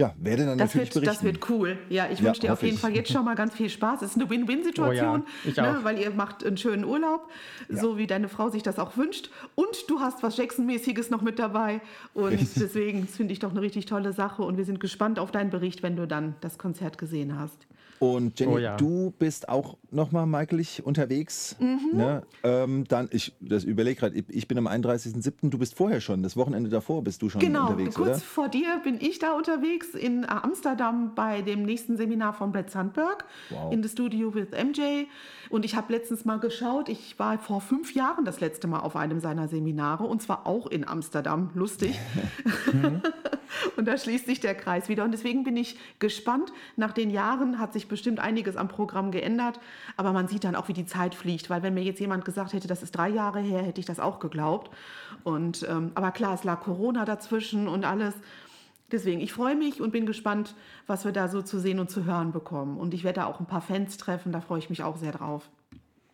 ja, 0.00 0.14
werde 0.20 0.46
dann 0.46 0.58
das 0.58 0.74
natürlich 0.74 0.94
wird, 0.94 1.04
berichten. 1.04 1.26
Das 1.26 1.34
wird 1.34 1.50
cool. 1.50 1.76
Ja, 1.88 2.08
ich 2.08 2.20
ja, 2.20 2.26
wünsche 2.26 2.40
dir 2.42 2.52
auf 2.52 2.62
jeden 2.62 2.76
ich. 2.76 2.80
Fall 2.80 2.94
jetzt 2.94 3.10
schon 3.10 3.24
mal 3.24 3.34
ganz 3.34 3.54
viel 3.54 3.68
Spaß. 3.68 4.02
Es 4.02 4.10
ist 4.10 4.16
eine 4.16 4.30
Win-Win-Situation, 4.30 5.24
oh 5.44 5.50
ja, 5.50 5.72
ne, 5.72 5.80
weil 5.82 5.98
ihr 5.98 6.10
macht 6.10 6.46
einen 6.46 6.56
schönen 6.56 6.84
Urlaub, 6.84 7.28
ja. 7.68 7.76
so 7.78 7.98
wie 7.98 8.06
deine 8.06 8.28
Frau 8.28 8.48
sich 8.48 8.62
das 8.62 8.78
auch 8.78 8.96
wünscht. 8.96 9.30
Und 9.56 9.90
du 9.90 9.98
hast 9.98 10.22
was 10.22 10.36
Jackson-mäßiges 10.36 11.10
noch 11.10 11.22
mit 11.22 11.40
dabei. 11.40 11.80
Und 12.14 12.28
richtig. 12.28 12.62
deswegen 12.62 13.08
finde 13.08 13.32
ich 13.32 13.40
doch 13.40 13.50
eine 13.50 13.60
richtig 13.60 13.86
tolle 13.86 14.12
Sache. 14.12 14.42
Und 14.42 14.56
wir 14.56 14.64
sind 14.64 14.78
gespannt 14.78 15.18
auf 15.18 15.32
deinen 15.32 15.50
Bericht, 15.50 15.82
wenn 15.82 15.96
du 15.96 16.06
dann 16.06 16.36
das 16.42 16.58
Konzert 16.58 16.96
gesehen 16.96 17.36
hast. 17.36 17.66
Und 17.98 18.38
Jenny, 18.38 18.52
oh 18.52 18.58
ja. 18.58 18.76
du 18.76 19.12
bist 19.18 19.48
auch 19.48 19.76
nochmal, 19.90 20.26
Michael, 20.26 20.64
unterwegs. 20.82 21.56
Mhm. 21.58 21.90
Ne? 21.92 22.22
Ähm, 22.42 22.84
dann, 22.88 23.08
ich 23.12 23.32
das 23.40 23.64
überlege 23.64 24.00
gerade, 24.00 24.24
ich 24.28 24.48
bin 24.48 24.58
am 24.58 24.66
31.07., 24.66 25.50
du 25.50 25.58
bist 25.58 25.74
vorher 25.74 26.00
schon, 26.00 26.22
das 26.22 26.36
Wochenende 26.36 26.70
davor 26.70 27.02
bist 27.02 27.22
du 27.22 27.28
schon 27.28 27.40
genau, 27.40 27.68
unterwegs, 27.68 27.96
kurz 27.96 28.08
oder? 28.08 28.18
vor 28.18 28.48
dir 28.48 28.80
bin 28.82 29.00
ich 29.00 29.18
da 29.18 29.32
unterwegs 29.32 29.94
in 29.94 30.28
Amsterdam 30.28 31.14
bei 31.14 31.42
dem 31.42 31.62
nächsten 31.62 31.96
Seminar 31.96 32.34
von 32.34 32.52
Brett 32.52 32.70
Sandberg 32.70 33.24
wow. 33.50 33.72
in 33.72 33.82
the 33.82 33.88
Studio 33.88 34.34
with 34.34 34.48
MJ. 34.52 35.06
Und 35.50 35.64
ich 35.64 35.74
habe 35.74 35.92
letztens 35.92 36.24
mal 36.24 36.38
geschaut, 36.38 36.88
ich 36.88 37.18
war 37.18 37.38
vor 37.38 37.60
fünf 37.60 37.94
Jahren 37.94 38.24
das 38.24 38.40
letzte 38.40 38.68
Mal 38.68 38.80
auf 38.80 38.96
einem 38.96 39.20
seiner 39.20 39.48
Seminare 39.48 40.04
und 40.04 40.22
zwar 40.22 40.46
auch 40.46 40.66
in 40.66 40.86
Amsterdam. 40.86 41.50
Lustig. 41.54 41.98
Mhm. 42.72 43.00
und 43.76 43.86
da 43.86 43.96
schließt 43.96 44.26
sich 44.26 44.40
der 44.40 44.54
Kreis 44.54 44.88
wieder. 44.88 45.04
Und 45.04 45.12
deswegen 45.12 45.44
bin 45.44 45.56
ich 45.56 45.78
gespannt. 45.98 46.52
Nach 46.76 46.92
den 46.92 47.10
Jahren 47.10 47.58
hat 47.58 47.72
sich 47.72 47.87
bestimmt 47.88 48.20
einiges 48.20 48.56
am 48.56 48.68
Programm 48.68 49.10
geändert. 49.10 49.60
Aber 49.96 50.12
man 50.12 50.28
sieht 50.28 50.44
dann 50.44 50.54
auch, 50.54 50.68
wie 50.68 50.72
die 50.72 50.86
Zeit 50.86 51.14
fliegt. 51.14 51.50
Weil 51.50 51.62
wenn 51.62 51.74
mir 51.74 51.82
jetzt 51.82 52.00
jemand 52.00 52.24
gesagt 52.24 52.52
hätte, 52.52 52.68
das 52.68 52.82
ist 52.82 52.92
drei 52.92 53.08
Jahre 53.08 53.40
her, 53.40 53.62
hätte 53.62 53.80
ich 53.80 53.86
das 53.86 54.00
auch 54.00 54.20
geglaubt. 54.20 54.70
Und, 55.24 55.66
ähm, 55.68 55.92
aber 55.94 56.10
klar, 56.10 56.34
es 56.34 56.44
lag 56.44 56.60
Corona 56.60 57.04
dazwischen 57.04 57.68
und 57.68 57.84
alles. 57.84 58.14
Deswegen, 58.90 59.20
ich 59.20 59.32
freue 59.32 59.54
mich 59.54 59.80
und 59.80 59.90
bin 59.90 60.06
gespannt, 60.06 60.54
was 60.86 61.04
wir 61.04 61.12
da 61.12 61.28
so 61.28 61.42
zu 61.42 61.58
sehen 61.58 61.78
und 61.78 61.90
zu 61.90 62.04
hören 62.04 62.32
bekommen. 62.32 62.78
Und 62.78 62.94
ich 62.94 63.04
werde 63.04 63.20
da 63.20 63.26
auch 63.26 63.38
ein 63.40 63.46
paar 63.46 63.60
Fans 63.60 63.98
treffen, 63.98 64.32
da 64.32 64.40
freue 64.40 64.58
ich 64.60 64.70
mich 64.70 64.82
auch 64.82 64.96
sehr 64.96 65.12
drauf. 65.12 65.50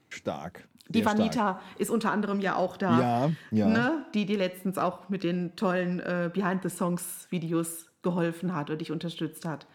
Stark. 0.08 0.66
Die 0.88 1.04
Vanita 1.04 1.32
stark. 1.32 1.62
ist 1.78 1.90
unter 1.90 2.10
anderem 2.10 2.40
ja 2.40 2.56
auch 2.56 2.76
da. 2.76 3.00
Ja, 3.00 3.30
ja. 3.50 3.68
Ne? 3.68 4.04
Die, 4.12 4.26
die 4.26 4.36
letztens 4.36 4.76
auch 4.76 5.08
mit 5.08 5.24
den 5.24 5.56
tollen 5.56 6.00
äh, 6.00 6.30
Behind-the-Songs-Videos 6.32 7.86
geholfen 8.02 8.54
hat 8.54 8.70
und 8.70 8.80
dich 8.80 8.93
unterstützt 8.93 9.46
hat. 9.46 9.66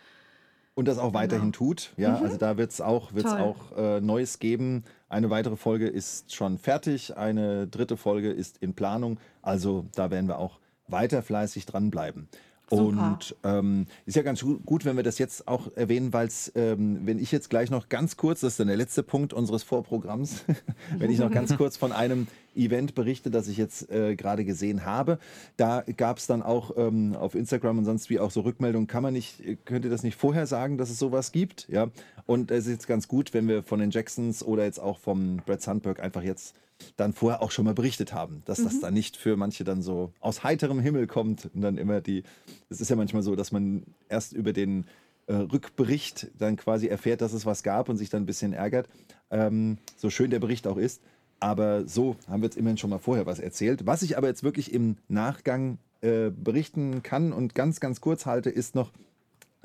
Und 0.80 0.88
das 0.88 0.98
auch 0.98 1.14
weiterhin 1.14 1.52
genau. 1.52 1.58
tut. 1.58 1.92
Ja, 1.98 2.18
mhm. 2.18 2.24
also 2.24 2.38
da 2.38 2.56
wird 2.56 2.72
es 2.72 2.80
auch, 2.80 3.14
wird's 3.14 3.34
auch 3.34 3.76
äh, 3.76 4.00
Neues 4.00 4.40
geben. 4.40 4.86
Eine 5.10 5.30
weitere 5.30 5.58
Folge 5.58 5.90
ist 5.90 6.34
schon 6.34 6.58
fertig, 6.58 7.18
eine 7.18 7.68
dritte 7.68 7.98
Folge 7.98 8.32
ist 8.32 8.60
in 8.60 8.74
Planung. 8.76 9.20
Also 9.42 9.88
da 9.94 10.10
werden 10.10 10.30
wir 10.30 10.40
auch 10.40 10.58
weiter 10.88 11.22
fleißig 11.22 11.66
dranbleiben. 11.66 12.30
Und 12.70 13.36
ähm, 13.44 13.88
ist 14.06 14.16
ja 14.16 14.22
ganz 14.22 14.46
gut, 14.66 14.86
wenn 14.86 14.96
wir 14.96 15.04
das 15.04 15.18
jetzt 15.18 15.50
auch 15.50 15.76
erwähnen, 15.76 16.14
weil 16.14 16.28
es, 16.28 16.50
ähm, 16.56 17.02
wenn 17.04 17.20
ich 17.20 17.34
jetzt 17.34 17.50
gleich 17.50 17.70
noch 17.72 17.90
ganz 17.90 18.16
kurz, 18.16 18.40
das 18.40 18.54
ist 18.54 18.60
dann 18.62 18.68
der 18.68 18.78
letzte 18.78 19.04
Punkt 19.04 19.34
unseres 19.34 19.64
Vorprogramms, 19.64 20.46
wenn 20.98 21.12
ich 21.12 21.20
noch 21.20 21.32
ganz 21.32 21.58
kurz 21.58 21.76
von 21.76 21.92
einem 21.92 22.28
Event 22.60 22.96
berichte, 22.96 23.32
das 23.32 23.48
ich 23.48 23.58
jetzt 23.58 23.89
äh, 23.89 24.16
gerade 24.16 24.46
gesehen 24.46 24.86
habe. 24.86 25.20
Da 25.58 25.84
gab 25.98 26.18
es 26.18 26.28
dann 26.28 26.44
auch 26.44 26.78
ähm, 26.78 27.16
auf 27.16 27.36
Instagram 27.36 27.80
und 27.80 27.86
sonst 27.86 28.10
wie 28.10 28.20
auch 28.20 28.32
so 28.32 28.42
Rückmeldungen, 28.42 28.88
kann 28.88 29.04
man 29.04 29.13
nicht, 29.13 29.44
könnt 29.66 29.86
ihr 29.86 29.92
das 29.92 30.04
nicht 30.04 30.18
vorher 30.18 30.46
sagen, 30.46 30.78
dass 30.78 30.89
es 30.89 31.00
sowas 31.00 31.32
gibt? 31.32 31.68
Ja. 31.70 31.89
Und 32.25 32.51
es 32.51 32.66
ist 32.66 32.74
jetzt 32.74 32.88
ganz 32.88 33.08
gut, 33.08 33.34
wenn 33.34 33.48
wir 33.48 33.63
von 33.63 33.80
den 33.80 33.92
Jacksons 33.92 34.44
oder 34.44 34.66
jetzt 34.66 34.80
auch 34.80 35.00
vom 35.00 35.38
Brad 35.46 35.62
Sandberg 35.62 36.00
einfach 36.00 36.24
jetzt 36.24 36.56
dann 36.96 37.13
vorher 37.13 37.42
auch 37.42 37.51
schon 37.51 37.66
mal 37.66 37.74
berichtet 37.74 38.13
haben, 38.13 38.42
dass 38.46 38.60
mhm. 38.60 38.63
das 38.66 38.80
dann 38.80 38.94
nicht 38.94 39.18
für 39.18 39.36
manche 39.36 39.63
dann 39.63 39.82
so 39.82 40.13
aus 40.20 40.44
heiterem 40.44 40.80
Himmel 40.80 41.08
kommt 41.08 41.50
und 41.54 41.62
dann 41.62 41.78
immer 41.78 42.01
die, 42.01 42.24
es 42.70 42.82
ist 42.82 42.89
ja 42.89 42.96
manchmal 42.96 43.22
so, 43.22 43.36
dass 43.36 43.51
man 43.51 43.84
erst 44.08 44.34
über 44.34 44.54
den 44.54 44.86
äh, 45.28 45.34
Rückbericht 45.34 46.28
dann 46.38 46.56
quasi 46.56 46.88
erfährt, 46.88 47.22
dass 47.22 47.34
es 47.34 47.46
was 47.46 47.63
gab 47.63 47.89
und 47.89 47.98
sich 47.98 48.10
dann 48.10 48.24
ein 48.24 48.25
bisschen 48.25 48.54
ärgert, 48.54 48.89
ähm, 49.32 49.78
so 49.98 50.10
schön 50.10 50.32
der 50.32 50.39
Bericht 50.39 50.68
auch 50.68 50.78
ist. 50.78 51.01
Aber 51.39 51.88
so 51.88 52.15
haben 52.27 52.41
wir 52.41 52.48
jetzt 52.48 52.58
immerhin 52.58 52.77
schon 52.77 52.89
mal 52.89 53.00
vorher 53.00 53.25
was 53.25 53.39
erzählt. 53.39 53.86
Was 53.86 54.01
ich 54.01 54.17
aber 54.17 54.27
jetzt 54.27 54.43
wirklich 54.43 54.74
im 54.74 54.98
Nachgang 55.08 55.77
äh, 56.01 56.29
berichten 56.29 57.03
kann 57.03 57.31
und 57.31 57.55
ganz, 57.55 57.79
ganz 57.79 58.01
kurz 58.01 58.25
halte, 58.25 58.50
ist 58.50 58.75
noch, 58.75 58.91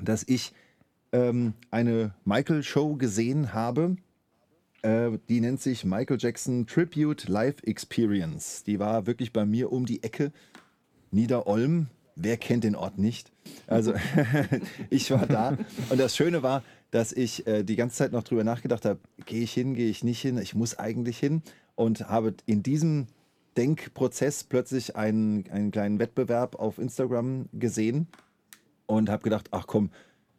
dass 0.00 0.24
ich 0.26 0.52
ähm, 1.12 1.54
eine 1.70 2.14
Michael-Show 2.24 2.96
gesehen 2.96 3.52
habe 3.52 3.96
äh, 4.84 5.18
die 5.30 5.40
nennt 5.40 5.62
sich 5.62 5.84
Michael 5.84 6.18
Jackson 6.20 6.66
Tribute 6.66 7.26
Live 7.26 7.62
Experience. 7.62 8.64
Die 8.64 8.78
war 8.78 9.06
wirklich 9.06 9.32
bei 9.32 9.46
mir 9.46 9.72
um 9.72 9.86
die 9.86 10.02
Ecke. 10.02 10.30
Niederolm. 11.10 11.88
wer 12.16 12.36
kennt 12.36 12.64
den 12.64 12.76
Ort 12.76 12.98
nicht? 12.98 13.32
Also 13.66 13.94
ich 14.90 15.10
war 15.10 15.26
da 15.26 15.56
und 15.88 15.98
das 15.98 16.14
Schöne 16.14 16.42
war, 16.42 16.62
dass 16.94 17.12
ich 17.12 17.44
äh, 17.48 17.64
die 17.64 17.74
ganze 17.74 17.96
Zeit 17.96 18.12
noch 18.12 18.22
drüber 18.22 18.44
nachgedacht 18.44 18.84
habe, 18.84 19.00
gehe 19.26 19.42
ich 19.42 19.52
hin, 19.52 19.74
gehe 19.74 19.90
ich 19.90 20.04
nicht 20.04 20.20
hin, 20.20 20.38
ich 20.38 20.54
muss 20.54 20.78
eigentlich 20.78 21.18
hin 21.18 21.42
und 21.74 22.08
habe 22.08 22.34
in 22.46 22.62
diesem 22.62 23.08
Denkprozess 23.56 24.44
plötzlich 24.44 24.94
einen, 24.94 25.44
einen 25.50 25.72
kleinen 25.72 25.98
Wettbewerb 25.98 26.54
auf 26.54 26.78
Instagram 26.78 27.48
gesehen 27.52 28.06
und 28.86 29.10
habe 29.10 29.24
gedacht, 29.24 29.48
ach 29.50 29.66
komm, 29.66 29.90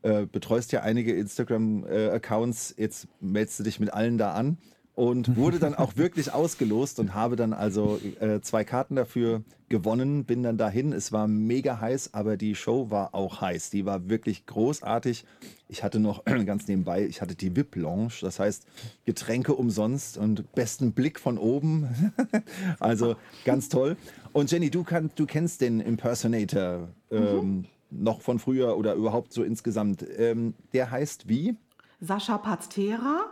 äh, 0.03 0.27
betreust 0.27 0.71
ja 0.71 0.81
einige 0.81 1.13
Instagram-Accounts, 1.13 2.71
äh, 2.71 2.83
jetzt 2.83 3.09
meldest 3.19 3.59
du 3.59 3.63
dich 3.63 3.81
mit 3.81 3.91
allen 3.93 4.17
da 4.17 4.31
an 4.31 4.57
und 4.95 5.35
wurde 5.37 5.59
dann 5.59 5.75
auch 5.75 5.97
wirklich 5.97 6.33
ausgelost 6.33 6.99
und 6.99 7.13
habe 7.13 7.35
dann 7.35 7.53
also 7.53 7.99
äh, 8.19 8.41
zwei 8.41 8.63
Karten 8.63 8.95
dafür 8.95 9.43
gewonnen, 9.69 10.25
bin 10.25 10.43
dann 10.43 10.57
dahin. 10.57 10.93
Es 10.93 11.11
war 11.11 11.27
mega 11.27 11.79
heiß, 11.79 12.13
aber 12.13 12.37
die 12.37 12.55
Show 12.55 12.89
war 12.91 13.13
auch 13.13 13.41
heiß. 13.41 13.69
Die 13.71 13.85
war 13.85 14.09
wirklich 14.09 14.45
großartig. 14.45 15.25
Ich 15.67 15.83
hatte 15.83 15.99
noch 15.99 16.23
ganz 16.45 16.67
nebenbei, 16.67 17.05
ich 17.05 17.21
hatte 17.21 17.35
die 17.35 17.55
VIP 17.55 17.75
Lounge, 17.75 18.13
das 18.21 18.39
heißt 18.39 18.65
Getränke 19.05 19.53
umsonst 19.53 20.17
und 20.17 20.53
besten 20.53 20.93
Blick 20.93 21.19
von 21.19 21.37
oben. 21.37 22.13
also 22.79 23.15
ganz 23.43 23.69
toll. 23.69 23.97
Und 24.33 24.51
Jenny, 24.51 24.69
du, 24.69 24.83
kann, 24.83 25.11
du 25.15 25.25
kennst 25.25 25.61
den 25.61 25.79
Impersonator 25.79 26.89
ähm, 27.11 27.21
mhm. 27.21 27.65
noch 27.89 28.21
von 28.21 28.39
früher 28.39 28.77
oder 28.77 28.93
überhaupt 28.93 29.33
so 29.33 29.43
insgesamt. 29.43 30.05
Ähm, 30.17 30.53
der 30.73 30.91
heißt 30.91 31.27
wie? 31.27 31.55
Sascha 32.01 32.37
Paztera. 32.37 33.29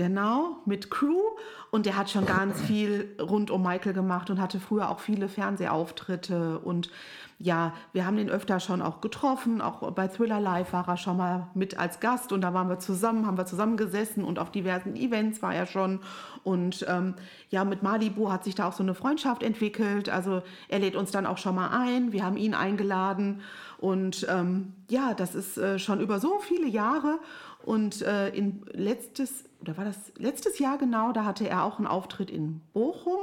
Genau, 0.00 0.56
mit 0.64 0.90
Crew. 0.90 1.20
Und 1.70 1.84
der 1.84 1.94
hat 1.94 2.08
schon 2.08 2.24
ganz 2.24 2.58
viel 2.58 3.14
rund 3.20 3.50
um 3.50 3.62
Michael 3.62 3.92
gemacht 3.92 4.30
und 4.30 4.40
hatte 4.40 4.58
früher 4.58 4.88
auch 4.88 4.98
viele 4.98 5.28
Fernsehauftritte. 5.28 6.58
Und 6.60 6.88
ja, 7.38 7.74
wir 7.92 8.06
haben 8.06 8.16
den 8.16 8.30
öfter 8.30 8.60
schon 8.60 8.80
auch 8.80 9.02
getroffen. 9.02 9.60
Auch 9.60 9.90
bei 9.92 10.08
Thriller 10.08 10.40
Live 10.40 10.72
war 10.72 10.88
er 10.88 10.96
schon 10.96 11.18
mal 11.18 11.48
mit 11.52 11.78
als 11.78 12.00
Gast 12.00 12.32
und 12.32 12.40
da 12.40 12.54
waren 12.54 12.70
wir 12.70 12.78
zusammen, 12.78 13.26
haben 13.26 13.36
wir 13.36 13.44
zusammen 13.44 13.76
gesessen 13.76 14.24
und 14.24 14.38
auf 14.38 14.50
diversen 14.50 14.96
Events 14.96 15.42
war 15.42 15.54
er 15.54 15.66
schon. 15.66 16.00
Und 16.44 16.86
ähm, 16.88 17.14
ja, 17.50 17.64
mit 17.64 17.82
Malibu 17.82 18.32
hat 18.32 18.44
sich 18.44 18.54
da 18.54 18.68
auch 18.68 18.72
so 18.72 18.82
eine 18.82 18.94
Freundschaft 18.94 19.42
entwickelt. 19.42 20.08
Also 20.08 20.42
er 20.68 20.78
lädt 20.78 20.96
uns 20.96 21.10
dann 21.10 21.26
auch 21.26 21.36
schon 21.36 21.54
mal 21.54 21.68
ein. 21.68 22.12
Wir 22.12 22.24
haben 22.24 22.38
ihn 22.38 22.54
eingeladen. 22.54 23.42
Und 23.76 24.26
ähm, 24.30 24.72
ja, 24.88 25.12
das 25.14 25.34
ist 25.34 25.58
äh, 25.58 25.78
schon 25.78 26.00
über 26.00 26.20
so 26.20 26.38
viele 26.40 26.68
Jahre. 26.68 27.18
Und 27.64 28.02
äh, 28.02 28.28
in 28.30 28.62
letztes 28.72 29.44
oder 29.60 29.76
war 29.76 29.84
das 29.84 30.12
letztes 30.16 30.58
Jahr 30.58 30.78
genau, 30.78 31.12
da 31.12 31.24
hatte 31.24 31.46
er 31.48 31.64
auch 31.64 31.78
einen 31.78 31.86
Auftritt 31.86 32.30
in 32.30 32.60
Bochum 32.72 33.18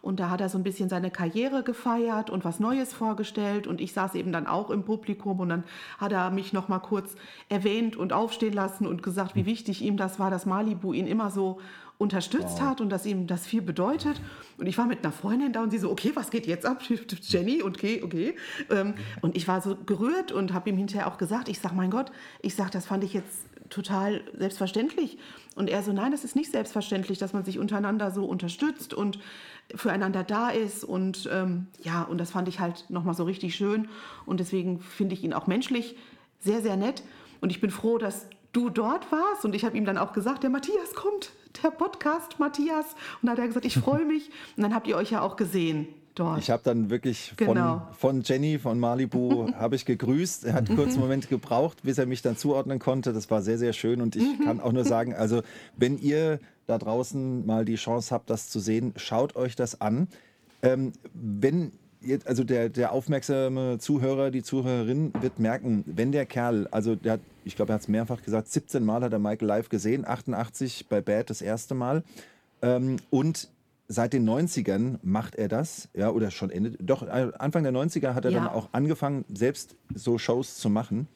und 0.00 0.20
da 0.20 0.30
hat 0.30 0.40
er 0.40 0.48
so 0.48 0.56
ein 0.56 0.62
bisschen 0.62 0.88
seine 0.88 1.10
Karriere 1.10 1.62
gefeiert 1.62 2.30
und 2.30 2.44
was 2.44 2.60
Neues 2.60 2.94
vorgestellt 2.94 3.66
und 3.66 3.80
ich 3.80 3.92
saß 3.92 4.14
eben 4.14 4.32
dann 4.32 4.46
auch 4.46 4.70
im 4.70 4.84
Publikum 4.84 5.40
und 5.40 5.50
dann 5.50 5.64
hat 5.98 6.12
er 6.12 6.30
mich 6.30 6.52
noch 6.52 6.68
mal 6.68 6.78
kurz 6.78 7.14
erwähnt 7.50 7.96
und 7.96 8.12
aufstehen 8.12 8.54
lassen 8.54 8.86
und 8.86 9.02
gesagt, 9.02 9.34
wie 9.34 9.44
wichtig 9.44 9.82
ihm 9.82 9.98
das 9.98 10.18
war, 10.18 10.30
dass 10.30 10.46
Malibu 10.46 10.94
ihn 10.94 11.06
immer 11.06 11.30
so 11.30 11.60
unterstützt 11.98 12.58
wow. 12.58 12.62
hat 12.62 12.80
und 12.80 12.90
dass 12.90 13.06
ihm 13.06 13.26
das 13.26 13.46
viel 13.46 13.62
bedeutet. 13.62 14.20
Und 14.58 14.66
ich 14.66 14.76
war 14.76 14.86
mit 14.86 15.04
einer 15.04 15.12
Freundin 15.12 15.52
da 15.52 15.62
und 15.62 15.70
sie 15.70 15.78
so, 15.78 15.90
okay, 15.90 16.10
was 16.14 16.30
geht 16.30 16.46
jetzt 16.46 16.66
ab? 16.66 16.82
Jenny, 17.20 17.62
okay, 17.62 18.02
okay. 18.02 18.34
Ähm, 18.70 18.94
und 19.20 19.36
ich 19.36 19.46
war 19.46 19.60
so 19.60 19.76
gerührt 19.76 20.32
und 20.32 20.52
habe 20.52 20.70
ihm 20.70 20.76
hinterher 20.76 21.06
auch 21.06 21.16
gesagt, 21.16 21.48
ich 21.48 21.60
sag, 21.60 21.74
mein 21.74 21.90
Gott, 21.90 22.10
ich 22.40 22.56
sag, 22.56 22.72
das 22.72 22.86
fand 22.86 23.04
ich 23.04 23.12
jetzt 23.12 23.46
total 23.72 24.22
selbstverständlich. 24.36 25.18
Und 25.56 25.68
er 25.68 25.82
so, 25.82 25.92
nein, 25.92 26.12
das 26.12 26.24
ist 26.24 26.36
nicht 26.36 26.52
selbstverständlich, 26.52 27.18
dass 27.18 27.32
man 27.32 27.44
sich 27.44 27.58
untereinander 27.58 28.10
so 28.10 28.24
unterstützt 28.24 28.94
und 28.94 29.18
füreinander 29.74 30.24
da 30.24 30.50
ist. 30.50 30.84
Und 30.84 31.28
ähm, 31.32 31.66
ja, 31.82 32.02
und 32.02 32.18
das 32.18 32.30
fand 32.30 32.48
ich 32.48 32.60
halt 32.60 32.86
nochmal 32.88 33.14
so 33.14 33.24
richtig 33.24 33.54
schön. 33.54 33.88
Und 34.26 34.40
deswegen 34.40 34.80
finde 34.80 35.14
ich 35.14 35.24
ihn 35.24 35.32
auch 35.32 35.46
menschlich 35.46 35.96
sehr, 36.40 36.62
sehr 36.62 36.76
nett. 36.76 37.02
Und 37.40 37.50
ich 37.50 37.60
bin 37.60 37.70
froh, 37.70 37.98
dass 37.98 38.26
du 38.52 38.68
dort 38.68 39.10
warst. 39.10 39.44
Und 39.44 39.54
ich 39.54 39.64
habe 39.64 39.76
ihm 39.76 39.84
dann 39.84 39.98
auch 39.98 40.12
gesagt, 40.12 40.42
der 40.42 40.50
Matthias 40.50 40.94
kommt, 40.94 41.32
der 41.62 41.70
Podcast 41.70 42.38
Matthias. 42.38 42.86
Und 43.20 43.26
dann 43.26 43.30
hat 43.30 43.38
er 43.38 43.48
gesagt, 43.48 43.66
ich 43.66 43.76
freue 43.78 44.04
mich. 44.04 44.30
Und 44.56 44.62
dann 44.62 44.74
habt 44.74 44.86
ihr 44.86 44.96
euch 44.96 45.10
ja 45.10 45.22
auch 45.22 45.36
gesehen 45.36 45.88
dort. 46.14 46.38
Ich 46.38 46.50
habe 46.50 46.62
dann 46.64 46.90
wirklich 46.90 47.34
genau. 47.36 47.88
von, 47.98 48.22
von 48.22 48.22
Jenny 48.22 48.58
von 48.58 48.78
Malibu 48.78 49.52
habe 49.58 49.76
ich 49.76 49.84
gegrüßt. 49.84 50.44
Er 50.44 50.54
hat 50.54 50.68
einen 50.68 50.78
kurzen 50.78 51.00
Moment 51.00 51.28
gebraucht, 51.28 51.82
bis 51.82 51.98
er 51.98 52.06
mich 52.06 52.22
dann 52.22 52.36
zuordnen 52.36 52.78
konnte. 52.78 53.12
Das 53.12 53.30
war 53.30 53.42
sehr, 53.42 53.58
sehr 53.58 53.72
schön 53.72 54.00
und 54.00 54.16
ich 54.16 54.24
kann 54.44 54.60
auch 54.60 54.72
nur 54.72 54.84
sagen, 54.84 55.14
also 55.14 55.42
wenn 55.76 55.98
ihr 55.98 56.40
da 56.66 56.78
draußen 56.78 57.44
mal 57.44 57.64
die 57.64 57.74
Chance 57.74 58.14
habt, 58.14 58.30
das 58.30 58.48
zu 58.48 58.60
sehen, 58.60 58.92
schaut 58.96 59.36
euch 59.36 59.56
das 59.56 59.80
an. 59.80 60.08
Ähm, 60.62 60.92
wenn 61.12 61.72
jetzt, 62.00 62.26
also 62.26 62.44
der, 62.44 62.68
der 62.68 62.92
aufmerksame 62.92 63.78
Zuhörer, 63.78 64.30
die 64.30 64.42
Zuhörerin 64.42 65.12
wird 65.20 65.38
merken, 65.38 65.84
wenn 65.86 66.12
der 66.12 66.26
Kerl, 66.26 66.68
also 66.70 66.94
der 66.94 67.14
hat, 67.14 67.20
ich 67.44 67.56
glaube, 67.56 67.72
er 67.72 67.74
hat 67.74 67.82
es 67.82 67.88
mehrfach 67.88 68.22
gesagt, 68.22 68.48
17 68.48 68.84
Mal 68.84 69.02
hat 69.02 69.12
er 69.12 69.18
Michael 69.18 69.48
live 69.48 69.68
gesehen, 69.68 70.06
88 70.06 70.86
bei 70.88 71.00
Bad 71.00 71.30
das 71.30 71.42
erste 71.42 71.74
Mal. 71.74 72.02
Ähm, 72.60 72.96
und 73.10 73.48
seit 73.88 74.12
den 74.12 74.28
90ern 74.28 74.98
macht 75.02 75.34
er 75.34 75.48
das, 75.48 75.88
ja, 75.94 76.10
oder 76.10 76.30
schon 76.30 76.50
Ende, 76.50 76.70
doch 76.80 77.02
äh, 77.02 77.30
Anfang 77.38 77.62
der 77.62 77.72
90er 77.72 78.14
hat 78.14 78.24
er 78.24 78.30
ja. 78.30 78.40
dann 78.40 78.48
auch 78.48 78.70
angefangen, 78.72 79.24
selbst 79.32 79.76
so 79.94 80.18
Shows 80.18 80.56
zu 80.56 80.70
machen. 80.70 81.08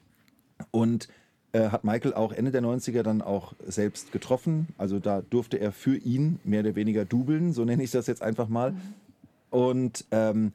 Und 0.71 1.09
äh, 1.53 1.71
hat 1.71 1.85
Michael 1.85 2.15
auch 2.15 2.33
Ende 2.33 2.51
der 2.51 2.63
90er 2.63 3.03
dann 3.03 3.23
auch 3.23 3.55
selbst 3.65 4.13
getroffen. 4.13 4.69
Also 4.79 4.99
da 4.99 5.23
durfte 5.23 5.59
er 5.59 5.73
für 5.73 5.97
ihn 5.97 6.39
mehr 6.45 6.61
oder 6.61 6.75
weniger 6.75 7.05
dubeln, 7.05 7.53
so 7.53 7.65
nenne 7.65 7.83
ich 7.83 7.91
das 7.91 8.07
jetzt 8.07 8.23
einfach 8.23 8.49
mal. 8.49 8.73
Mhm. 8.73 8.81
Und 9.51 10.05
ähm, 10.11 10.53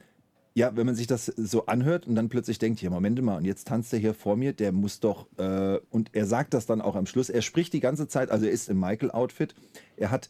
ja, 0.53 0.75
wenn 0.75 0.86
man 0.86 0.96
sich 0.96 1.08
das 1.08 1.25
so 1.25 1.65
anhört 1.65 2.08
und 2.08 2.15
dann 2.15 2.30
plötzlich 2.30 2.60
denkt, 2.60 2.80
hier, 2.80 2.89
Moment 2.89 3.22
mal, 3.22 3.38
und 3.38 3.46
jetzt 3.46 3.68
tanzt 3.68 3.94
er 3.94 4.00
hier 4.00 4.13
vor 4.13 4.36
mir, 4.36 4.53
der 4.53 4.72
muss 4.72 5.00
doch, 5.00 5.27
äh, 5.38 5.80
und 5.89 6.10
er 6.13 6.25
sagt 6.25 6.53
das 6.53 6.65
dann 6.65 6.82
auch 6.82 6.96
am 6.96 7.06
Schluss, 7.06 7.30
er 7.30 7.41
spricht 7.41 7.74
die 7.74 7.80
ganze 7.80 8.08
Zeit, 8.08 8.30
also 8.30 8.46
er 8.46 8.51
ist 8.51 8.70
im 8.70 8.80
Michael-Outfit, 8.80 9.56
er 9.96 10.12
hat 10.12 10.30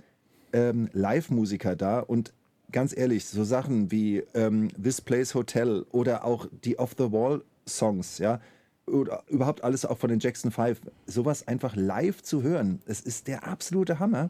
ähm, 0.54 0.90
Live-Musiker 0.94 1.76
da 1.76 2.00
und 2.00 2.34
ganz 2.72 2.96
ehrlich, 2.96 3.26
so 3.26 3.44
Sachen 3.44 3.92
wie 3.92 4.24
ähm, 4.34 4.70
This 4.82 5.02
Place 5.02 5.36
Hotel 5.36 5.86
oder 5.92 6.24
auch 6.26 6.48
die 6.64 6.80
Off-the-Wall-Songs, 6.80 8.18
ja, 8.20 8.40
oder 8.88 9.24
überhaupt 9.28 9.64
alles 9.64 9.86
auch 9.86 9.98
von 9.98 10.10
den 10.10 10.20
Jackson 10.20 10.52
5, 10.52 10.82
sowas 11.06 11.48
einfach 11.48 11.76
live 11.76 12.22
zu 12.22 12.44
hören, 12.44 12.82
es 12.86 13.02
ist 13.02 13.28
der 13.28 13.48
absolute 13.48 14.00
Hammer. 14.00 14.30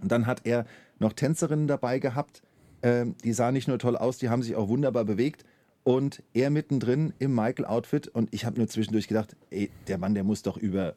Und 0.00 0.12
dann 0.12 0.26
hat 0.26 0.42
er 0.44 0.66
noch 0.98 1.12
Tänzerinnen 1.12 1.66
dabei 1.66 1.98
gehabt, 1.98 2.42
ähm, 2.82 3.14
die 3.24 3.32
sahen 3.32 3.54
nicht 3.54 3.68
nur 3.68 3.78
toll 3.78 3.96
aus, 3.96 4.18
die 4.18 4.28
haben 4.28 4.42
sich 4.42 4.54
auch 4.54 4.68
wunderbar 4.68 5.04
bewegt. 5.04 5.44
Und 5.82 6.22
er 6.34 6.50
mittendrin 6.50 7.12
im 7.20 7.34
Michael-Outfit. 7.34 8.08
Und 8.08 8.34
ich 8.34 8.44
habe 8.44 8.58
nur 8.58 8.66
zwischendurch 8.66 9.06
gedacht, 9.06 9.36
ey, 9.50 9.70
der 9.86 9.98
Mann, 9.98 10.14
der 10.14 10.24
muss 10.24 10.42
doch 10.42 10.56
über 10.56 10.96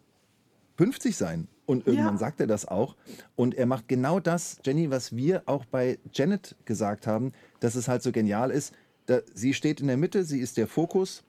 50 0.79 1.17
sein. 1.17 1.50
Und 1.65 1.86
irgendwann 1.88 2.13
ja. 2.13 2.19
sagt 2.19 2.39
er 2.39 2.48
das 2.48 2.65
auch. 2.65 2.95
Und 3.36 3.53
er 3.53 3.65
macht 3.65 3.89
genau 3.89 4.21
das, 4.21 4.59
Jenny, 4.65 4.89
was 4.89 5.13
wir 5.13 5.43
auch 5.45 5.65
bei 5.65 6.00
Janet 6.13 6.55
gesagt 6.63 7.05
haben, 7.05 7.33
dass 7.59 7.75
es 7.75 7.89
halt 7.89 8.01
so 8.01 8.13
genial 8.13 8.50
ist. 8.50 8.74
Da, 9.05 9.19
sie 9.33 9.53
steht 9.53 9.81
in 9.81 9.88
der 9.88 9.98
Mitte, 9.98 10.24
sie 10.24 10.39
ist 10.39 10.55
der 10.55 10.67
Fokus. 10.67 11.24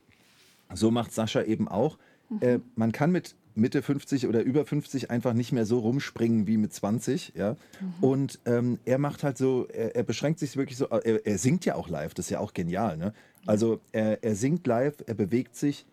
So 0.72 0.92
macht 0.92 1.12
Sascha 1.12 1.42
eben 1.42 1.66
auch. 1.66 1.98
Mhm. 2.28 2.38
Äh, 2.42 2.60
man 2.76 2.92
kann 2.92 3.10
mit 3.10 3.34
Mitte 3.56 3.82
50 3.82 4.28
oder 4.28 4.40
über 4.42 4.64
50 4.64 5.10
einfach 5.10 5.32
nicht 5.32 5.50
mehr 5.50 5.66
so 5.66 5.80
rumspringen 5.80 6.46
wie 6.46 6.56
mit 6.56 6.72
20. 6.72 7.32
Ja? 7.34 7.56
Mhm. 7.80 7.94
Und 8.00 8.38
ähm, 8.46 8.78
er 8.84 8.98
macht 8.98 9.24
halt 9.24 9.36
so, 9.36 9.66
er, 9.66 9.96
er, 9.96 10.04
beschränkt 10.04 10.38
sich 10.38 10.56
wirklich 10.56 10.78
so, 10.78 10.86
er, 10.86 11.26
er, 11.26 11.38
singt 11.38 11.64
ja 11.64 11.74
auch 11.74 11.88
live, 11.88 12.14
das 12.14 12.26
ist 12.26 12.30
ja 12.30 12.38
auch 12.38 12.54
genial. 12.54 12.96
Ne? 12.96 13.12
Also 13.46 13.80
er, 13.90 14.22
er 14.22 14.36
singt 14.36 14.64
live, 14.68 14.94
er 15.08 15.14
bewegt 15.14 15.56
sich 15.56 15.86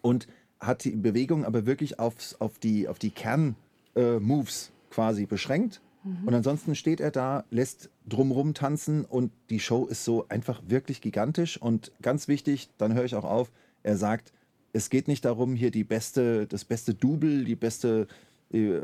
und 0.00 0.26
hat 0.62 0.84
die 0.84 0.92
Bewegung 0.92 1.44
aber 1.44 1.66
wirklich 1.66 1.98
aufs, 1.98 2.36
auf 2.40 2.58
die, 2.58 2.88
auf 2.88 2.98
die 2.98 3.10
Kern-Moves 3.10 4.68
äh, 4.68 4.94
quasi 4.94 5.26
beschränkt. 5.26 5.82
Mhm. 6.04 6.28
Und 6.28 6.34
ansonsten 6.34 6.74
steht 6.74 7.00
er 7.00 7.10
da, 7.10 7.44
lässt 7.50 7.90
drumrum 8.06 8.54
tanzen 8.54 9.04
und 9.04 9.32
die 9.50 9.60
Show 9.60 9.86
ist 9.86 10.04
so 10.04 10.28
einfach 10.28 10.62
wirklich 10.66 11.00
gigantisch. 11.00 11.60
Und 11.60 11.92
ganz 12.00 12.28
wichtig, 12.28 12.70
dann 12.78 12.94
höre 12.94 13.04
ich 13.04 13.16
auch 13.16 13.24
auf, 13.24 13.50
er 13.82 13.96
sagt, 13.96 14.32
es 14.72 14.88
geht 14.88 15.08
nicht 15.08 15.24
darum, 15.24 15.54
hier 15.54 15.70
die 15.70 15.84
beste, 15.84 16.46
das 16.46 16.64
beste 16.64 16.94
Double, 16.94 17.44
die 17.44 17.56
beste, 17.56 18.06
äh, 18.52 18.78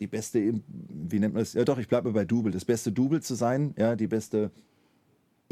die 0.00 0.06
beste, 0.08 0.60
wie 0.68 1.18
nennt 1.20 1.34
man 1.34 1.42
das? 1.42 1.54
Ja 1.54 1.64
doch, 1.64 1.78
ich 1.78 1.88
bleibe 1.88 2.12
bei 2.12 2.24
Double, 2.24 2.52
das 2.52 2.64
beste 2.64 2.92
Double 2.92 3.22
zu 3.22 3.34
sein, 3.34 3.72
ja, 3.78 3.96
die 3.96 4.08
beste 4.08 4.50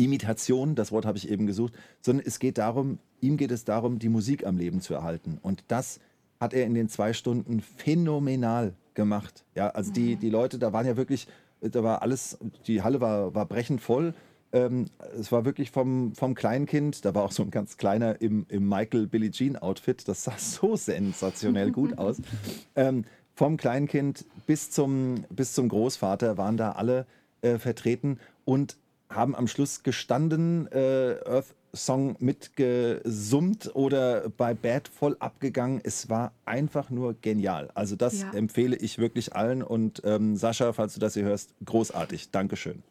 Imitation, 0.04 0.75
das 0.75 0.92
Wort 0.92 1.07
habe 1.07 1.19
ich 1.19 1.30
eben 1.30 1.47
gesucht, 1.47 1.75
sondern 2.00 2.26
es 2.26 2.38
geht 2.38 2.59
darum, 2.59 2.99
ihm 3.21 3.37
geht 3.37 3.50
es 3.50 3.64
darum, 3.64 3.99
die 3.99 4.09
Musik 4.09 4.47
am 4.47 4.57
Leben 4.57 4.80
zu 4.80 4.95
erhalten. 4.95 5.38
Und 5.42 5.64
das 5.69 6.00
hat 6.38 6.54
er 6.54 6.64
in 6.64 6.75
den 6.75 6.88
zwei 6.88 7.12
Stunden 7.12 7.61
phänomenal 7.61 8.75
gemacht. 8.95 9.45
Ja, 9.54 9.69
also 9.69 9.92
die, 9.92 10.16
die 10.16 10.30
Leute, 10.30 10.59
da 10.59 10.73
waren 10.73 10.87
ja 10.87 10.97
wirklich, 10.97 11.28
da 11.61 11.83
war 11.83 12.02
alles, 12.02 12.38
die 12.66 12.83
Halle 12.83 13.00
war, 13.00 13.35
war 13.35 13.47
brechend 13.47 13.80
voll. 13.80 14.14
Ähm, 14.52 14.87
es 15.19 15.30
war 15.30 15.45
wirklich 15.45 15.71
vom, 15.71 16.14
vom 16.14 16.35
Kleinkind, 16.35 17.04
da 17.04 17.14
war 17.14 17.23
auch 17.23 17.33
so 17.33 17.42
ein 17.42 17.50
ganz 17.50 17.76
kleiner 17.76 18.21
im, 18.21 18.47
im 18.49 18.69
Michael 18.69 19.07
Billie 19.07 19.30
Jean 19.30 19.57
Outfit, 19.57 20.09
das 20.09 20.25
sah 20.25 20.37
so 20.38 20.76
sensationell 20.76 21.71
gut 21.71 21.99
aus. 21.99 22.21
Ähm, 22.76 23.04
vom 23.35 23.57
Kleinkind 23.57 24.26
bis 24.47 24.71
zum, 24.71 25.25
bis 25.30 25.54
zum 25.54 25.69
Großvater 25.69 26.37
waren 26.37 26.57
da 26.57 26.73
alle 26.73 27.07
äh, 27.42 27.59
vertreten 27.59 28.19
und 28.45 28.76
haben 29.11 29.35
am 29.35 29.47
Schluss 29.49 29.83
gestanden, 29.83 30.67
äh, 30.73 31.17
Earth, 31.26 31.55
Song 31.73 32.17
mitgesummt 32.19 33.71
oder 33.75 34.29
bei 34.31 34.55
Bad 34.55 34.88
voll 34.88 35.17
abgegangen. 35.21 35.81
Es 35.85 36.09
war 36.11 36.33
einfach 36.45 36.90
nur 36.90 37.14
genial. 37.21 37.71
Also 37.75 37.95
das 37.97 38.23
Ja. 38.23 38.31
empfehle 38.33 38.75
ich 38.76 38.99
wirklich 38.99 39.37
allen. 39.37 39.62
Und 39.62 40.02
ähm, 40.05 40.35
Sascha, 40.37 40.73
falls 40.73 40.95
du 40.95 41.00
das 41.00 41.14
hier 41.14 41.23
hörst, 41.25 41.50
großartig. 41.64 42.31
Dankeschön. 42.33 42.83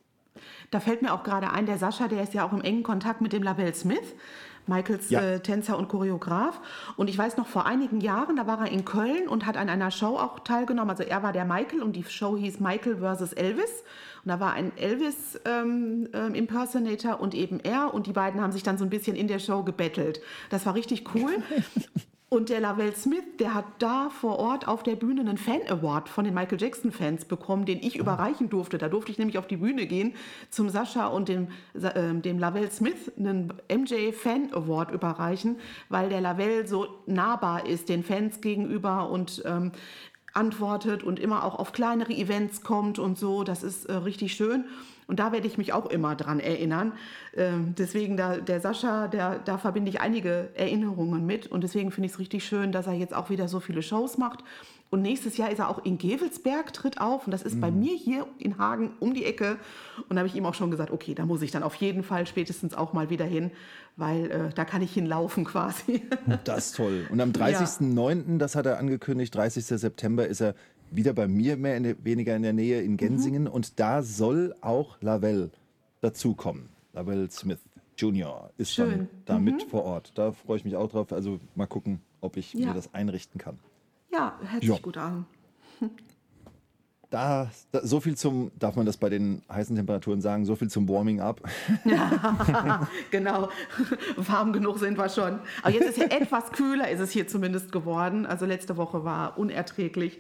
Da 0.72 0.80
fällt 0.80 1.02
mir 1.02 1.14
auch 1.14 1.24
gerade 1.24 1.50
ein, 1.52 1.66
der 1.66 1.78
Sascha, 1.78 2.08
der 2.08 2.24
ist 2.24 2.34
ja 2.34 2.48
auch 2.48 2.54
im 2.54 2.62
engen 2.62 2.84
Kontakt 2.84 3.20
mit 3.20 3.34
dem 3.34 3.44
Labelle 3.44 3.74
Smith, 3.74 4.16
Michaels 4.68 5.10
Ja. 5.10 5.20
äh, 5.22 5.40
Tänzer 5.42 5.78
und 5.78 5.90
Choreograf. 5.90 6.62
Und 6.96 7.10
ich 7.10 7.18
weiß 7.18 7.36
noch, 7.38 7.48
vor 7.48 7.66
einigen 7.66 8.00
Jahren, 8.00 8.38
da 8.38 8.48
war 8.48 8.60
er 8.66 8.72
in 8.72 8.86
Köln 8.86 9.28
und 9.28 9.46
hat 9.46 9.58
an 9.58 9.68
einer 9.68 9.92
Show 9.92 10.18
auch 10.18 10.40
teilgenommen. 10.40 10.92
Also 10.92 11.04
er 11.04 11.22
war 11.24 11.34
der 11.34 11.44
Michael 11.44 11.82
und 11.82 11.98
die 11.98 12.04
Show 12.04 12.38
hieß 12.38 12.60
Michael 12.62 12.98
vs. 12.98 13.34
Elvis. 13.34 13.84
Und 14.30 14.36
da 14.36 14.42
war 14.46 14.54
ein 14.54 14.78
Elvis-Impersonator 14.78 17.20
und 17.20 17.34
eben 17.34 17.60
er. 17.62 17.96
Und 17.96 18.06
die 18.06 18.14
beiden 18.14 18.42
haben 18.42 18.52
sich 18.52 18.62
dann 18.62 18.78
so 18.78 18.84
ein 18.84 18.92
bisschen 18.92 19.16
in 19.16 19.28
der 19.28 19.40
Show 19.40 19.64
gebettelt. 19.64 20.22
Das 20.52 20.68
war 20.68 20.76
richtig 20.76 21.16
cool. 21.16 21.32
Und 22.32 22.50
der 22.50 22.60
Lavelle 22.60 22.96
Smith, 22.96 23.24
der 23.40 23.56
hat 23.56 23.66
da 23.80 24.12
vor 24.12 24.38
Ort 24.38 24.68
auf 24.68 24.84
der 24.84 24.96
Bühne 24.96 25.22
einen 25.22 25.40
Fan 25.40 25.62
Award 25.68 26.10
von 26.10 26.26
den 26.26 26.36
Michael 26.36 26.62
Jackson 26.62 26.92
Fans 26.92 27.26
bekommen, 27.26 27.66
den 27.66 27.80
ich 27.80 27.96
überreichen 27.96 28.52
durfte. 28.52 28.78
Da 28.78 28.88
durfte 28.88 29.12
ich 29.12 29.18
nämlich 29.18 29.40
auf 29.40 29.48
die 29.48 29.58
Bühne 29.58 29.88
gehen, 29.88 30.14
zum 30.52 30.70
Sascha 30.70 31.08
und 31.08 31.28
dem, 31.28 31.48
ähm, 31.96 32.22
dem 32.22 32.38
Lavelle 32.38 32.70
Smith 32.70 33.12
einen 33.18 33.52
MJ 33.68 34.12
Fan 34.12 34.54
Award 34.54 34.92
überreichen, 34.92 35.56
weil 35.90 36.10
der 36.10 36.22
Lavelle 36.22 36.68
so 36.68 37.00
nahbar 37.08 37.66
ist 37.66 37.90
den 37.90 38.04
Fans 38.04 38.42
gegenüber 38.42 39.10
und 39.10 39.42
ähm, 39.48 39.72
antwortet 40.34 41.04
und 41.04 41.20
immer 41.20 41.44
auch 41.44 41.56
auf 41.56 41.72
kleinere 41.72 42.14
Events 42.14 42.62
kommt 42.62 43.00
und 43.00 43.18
so. 43.18 43.44
Das 43.44 43.64
ist 43.64 43.86
äh, 43.86 43.94
richtig 43.94 44.34
schön. 44.34 44.66
Und 45.10 45.20
da 45.20 45.32
werde 45.32 45.48
ich 45.48 45.58
mich 45.58 45.74
auch 45.74 45.88
immer 45.88 46.16
dran 46.16 46.40
erinnern. 46.40 46.94
Ähm, 47.36 47.74
deswegen, 47.76 48.16
da, 48.16 48.38
der 48.38 48.62
Sascha, 48.62 49.08
der, 49.08 49.40
da 49.40 49.58
verbinde 49.58 49.90
ich 49.90 50.02
einige 50.02 50.50
Erinnerungen 50.54 51.26
mit. 51.26 51.48
Und 51.48 51.64
deswegen 51.64 51.90
finde 51.90 52.06
ich 52.06 52.14
es 52.14 52.20
richtig 52.20 52.46
schön, 52.46 52.72
dass 52.72 52.86
er 52.86 52.94
jetzt 52.94 53.16
auch 53.16 53.32
wieder 53.32 53.48
so 53.48 53.60
viele 53.60 53.82
Shows 53.82 54.20
macht. 54.20 54.44
Und 54.92 55.02
nächstes 55.02 55.38
Jahr 55.38 55.50
ist 55.50 55.60
er 55.60 55.70
auch 55.70 55.84
in 55.84 55.98
Gevelsberg, 55.98 56.74
tritt 56.74 57.02
auf. 57.02 57.26
Und 57.26 57.32
das 57.32 57.42
ist 57.42 57.60
bei 57.60 57.72
mir 57.72 57.96
hier 57.96 58.28
in 58.38 58.60
Hagen 58.60 58.92
um 59.00 59.16
die 59.16 59.26
Ecke. 59.26 59.58
Und 60.10 60.16
da 60.16 60.18
habe 60.18 60.28
ich 60.28 60.36
ihm 60.36 60.46
auch 60.46 60.54
schon 60.54 60.70
gesagt, 60.70 60.92
okay, 60.92 61.16
da 61.16 61.26
muss 61.26 61.42
ich 61.42 61.50
dann 61.50 61.64
auf 61.64 61.76
jeden 61.76 62.04
Fall 62.04 62.28
spätestens 62.28 62.76
auch 62.76 62.94
mal 62.94 63.10
wieder 63.10 63.26
hin, 63.26 63.50
weil 64.00 64.32
äh, 64.32 64.50
da 64.56 64.66
kann 64.66 64.82
ich 64.82 64.94
hinlaufen 64.94 65.46
quasi. 65.46 66.02
Das 66.44 66.68
ist 66.68 66.76
toll. 66.78 67.06
Und 67.12 67.20
am 67.22 67.32
30.09., 67.32 68.38
das 68.38 68.56
hat 68.56 68.66
er 68.66 68.78
angekündigt, 68.80 69.36
30. 69.36 69.66
September 69.66 70.28
ist 70.28 70.42
er 70.42 70.56
wieder 70.92 71.14
bei 71.14 71.28
mir, 71.28 71.56
mehr 71.58 71.78
in 71.78 71.84
der, 71.84 72.04
weniger 72.04 72.36
in 72.36 72.42
der 72.44 72.54
Nähe 72.54 72.82
in 72.82 72.98
Gensingen. 72.98 73.48
Und 73.48 73.80
da 73.80 74.02
soll 74.02 74.56
auch 74.62 74.98
Lavelle 75.02 75.52
dazukommen. 76.02 76.70
Lavelle 76.94 77.30
Smith 77.30 77.60
Jr. 77.98 78.50
ist 78.58 78.72
Schön. 78.74 78.90
dann 78.92 79.08
da 79.26 79.40
mit 79.40 79.64
vor 79.64 79.84
Ort. 79.84 80.12
Da 80.16 80.32
freue 80.32 80.58
ich 80.58 80.66
mich 80.66 80.76
auch 80.76 80.90
drauf. 80.90 81.12
Also 81.12 81.40
mal 81.56 81.68
gucken, 81.68 82.00
ob 82.22 82.38
ich 82.38 82.54
Ja. 82.54 82.68
mir 82.70 82.74
das 82.74 82.94
einrichten 82.94 83.40
kann. 83.40 83.60
ja, 84.12 84.40
hört 84.50 84.62
sich 84.62 84.70
Ja. 84.70 84.78
gut 84.78 84.98
an. 84.98 85.26
Da, 87.12 87.50
da, 87.72 87.80
so 87.84 88.00
viel 88.00 88.16
zum, 88.16 88.52
darf 88.60 88.76
man 88.76 88.86
das 88.86 88.98
bei 88.98 89.10
den 89.10 89.42
heißen 89.52 89.76
Temperaturen 89.76 90.22
sagen, 90.22 90.46
so 90.46 90.56
viel 90.56 90.70
zum 90.70 90.88
Warming 90.88 91.20
up. 91.22 91.42
genau, 93.12 93.50
warm 94.16 94.54
genug 94.54 94.78
sind 94.78 94.98
wir 94.98 95.10
schon. 95.10 95.40
Aber 95.64 95.72
jetzt 95.74 95.90
ist 95.90 95.98
ja 95.98 96.06
etwas 96.06 96.52
kühler, 96.52 96.90
ist 96.90 97.00
es 97.00 97.12
hier 97.12 97.28
zumindest 97.28 97.72
geworden. 97.72 98.26
Also 98.26 98.46
letzte 98.46 98.78
Woche 98.78 99.04
war 99.04 99.38
unerträglich. 99.38 100.20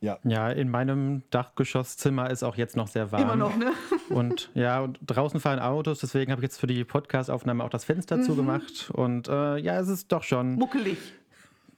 Ja, 0.00 0.18
Ja, 0.24 0.48
in 0.50 0.70
meinem 0.70 1.22
Dachgeschosszimmer 1.30 2.30
ist 2.30 2.42
auch 2.42 2.56
jetzt 2.56 2.74
noch 2.74 2.88
sehr 2.88 3.12
warm. 3.12 3.22
Immer 3.22 3.36
noch, 3.36 3.56
ne? 3.56 3.72
Und 4.08 4.50
ja, 4.54 4.80
und 4.80 4.98
draußen 5.06 5.38
fahren 5.40 5.58
Autos, 5.58 6.00
deswegen 6.00 6.32
habe 6.32 6.40
ich 6.40 6.44
jetzt 6.46 6.58
für 6.58 6.66
die 6.66 6.84
Podcast-Aufnahme 6.84 7.62
auch 7.62 7.68
das 7.68 7.84
Fenster 7.84 8.16
Mhm. 8.16 8.22
zugemacht. 8.22 8.90
Und 8.94 9.28
äh, 9.28 9.58
ja, 9.58 9.78
es 9.78 9.88
ist 9.88 10.10
doch 10.10 10.22
schon. 10.22 10.54
Muckelig. 10.54 10.96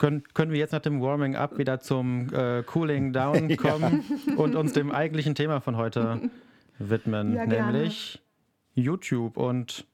Können, 0.03 0.25
können 0.35 0.51
wir 0.51 0.59
jetzt 0.59 0.73
nach 0.73 0.81
dem 0.81 1.01
Warming 1.01 1.37
Up 1.37 1.59
wieder 1.59 1.79
zum 1.79 2.27
äh, 2.35 2.65
Cooling 2.65 3.13
Down 3.13 3.57
kommen 3.57 4.03
und 4.37 4.57
uns 4.57 4.73
dem 4.73 4.91
eigentlichen 4.91 5.37
Thema 5.37 5.61
von 5.61 5.77
heute 5.77 6.29
widmen, 6.81 7.35
Ja, 7.35 7.45
gerne. 7.45 7.71
nämlich 7.79 8.21
YouTube 8.75 9.37
und 9.37 9.87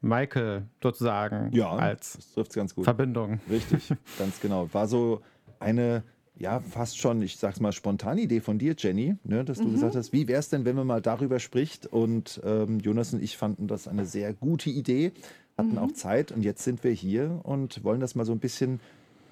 Michael 0.00 0.62
sozusagen 0.82 1.52
ja 1.52 1.68
als 1.72 2.14
das 2.14 2.32
trifft 2.32 2.54
ganz 2.54 2.74
gut. 2.74 2.84
Verbindung. 2.84 3.38
Richtig, 3.50 3.92
ganz 4.18 4.40
genau. 4.40 4.66
War 4.72 4.88
so 4.88 5.20
eine, 5.58 6.04
ja, 6.38 6.60
fast 6.60 6.96
schon, 6.96 7.20
ich 7.20 7.36
sag's 7.36 7.60
mal, 7.60 7.72
spontane 7.72 8.22
Idee 8.22 8.40
von 8.40 8.58
dir, 8.58 8.74
Jenny, 8.78 9.16
ne, 9.24 9.44
dass 9.44 9.58
du 9.58 9.70
gesagt 9.70 9.94
hast, 9.94 10.14
wie 10.14 10.26
wär's 10.26 10.48
denn, 10.48 10.64
wenn 10.64 10.74
man 10.74 10.86
mal 10.86 11.02
darüber 11.02 11.38
spricht? 11.38 11.86
Und 11.86 12.40
ähm, 12.46 12.80
Jonas 12.80 13.12
und 13.12 13.22
ich 13.22 13.36
fanden 13.36 13.66
das 13.66 13.88
eine 13.88 14.06
sehr 14.06 14.32
gute 14.32 14.70
Idee, 14.70 15.12
hatten 15.58 15.76
auch 15.76 15.92
Zeit 15.92 16.32
und 16.32 16.40
jetzt 16.40 16.64
sind 16.64 16.82
wir 16.82 16.92
hier 16.92 17.40
und 17.42 17.84
wollen 17.84 18.00
das 18.00 18.14
mal 18.14 18.24
so 18.24 18.32
ein 18.32 18.38
bisschen 18.38 18.80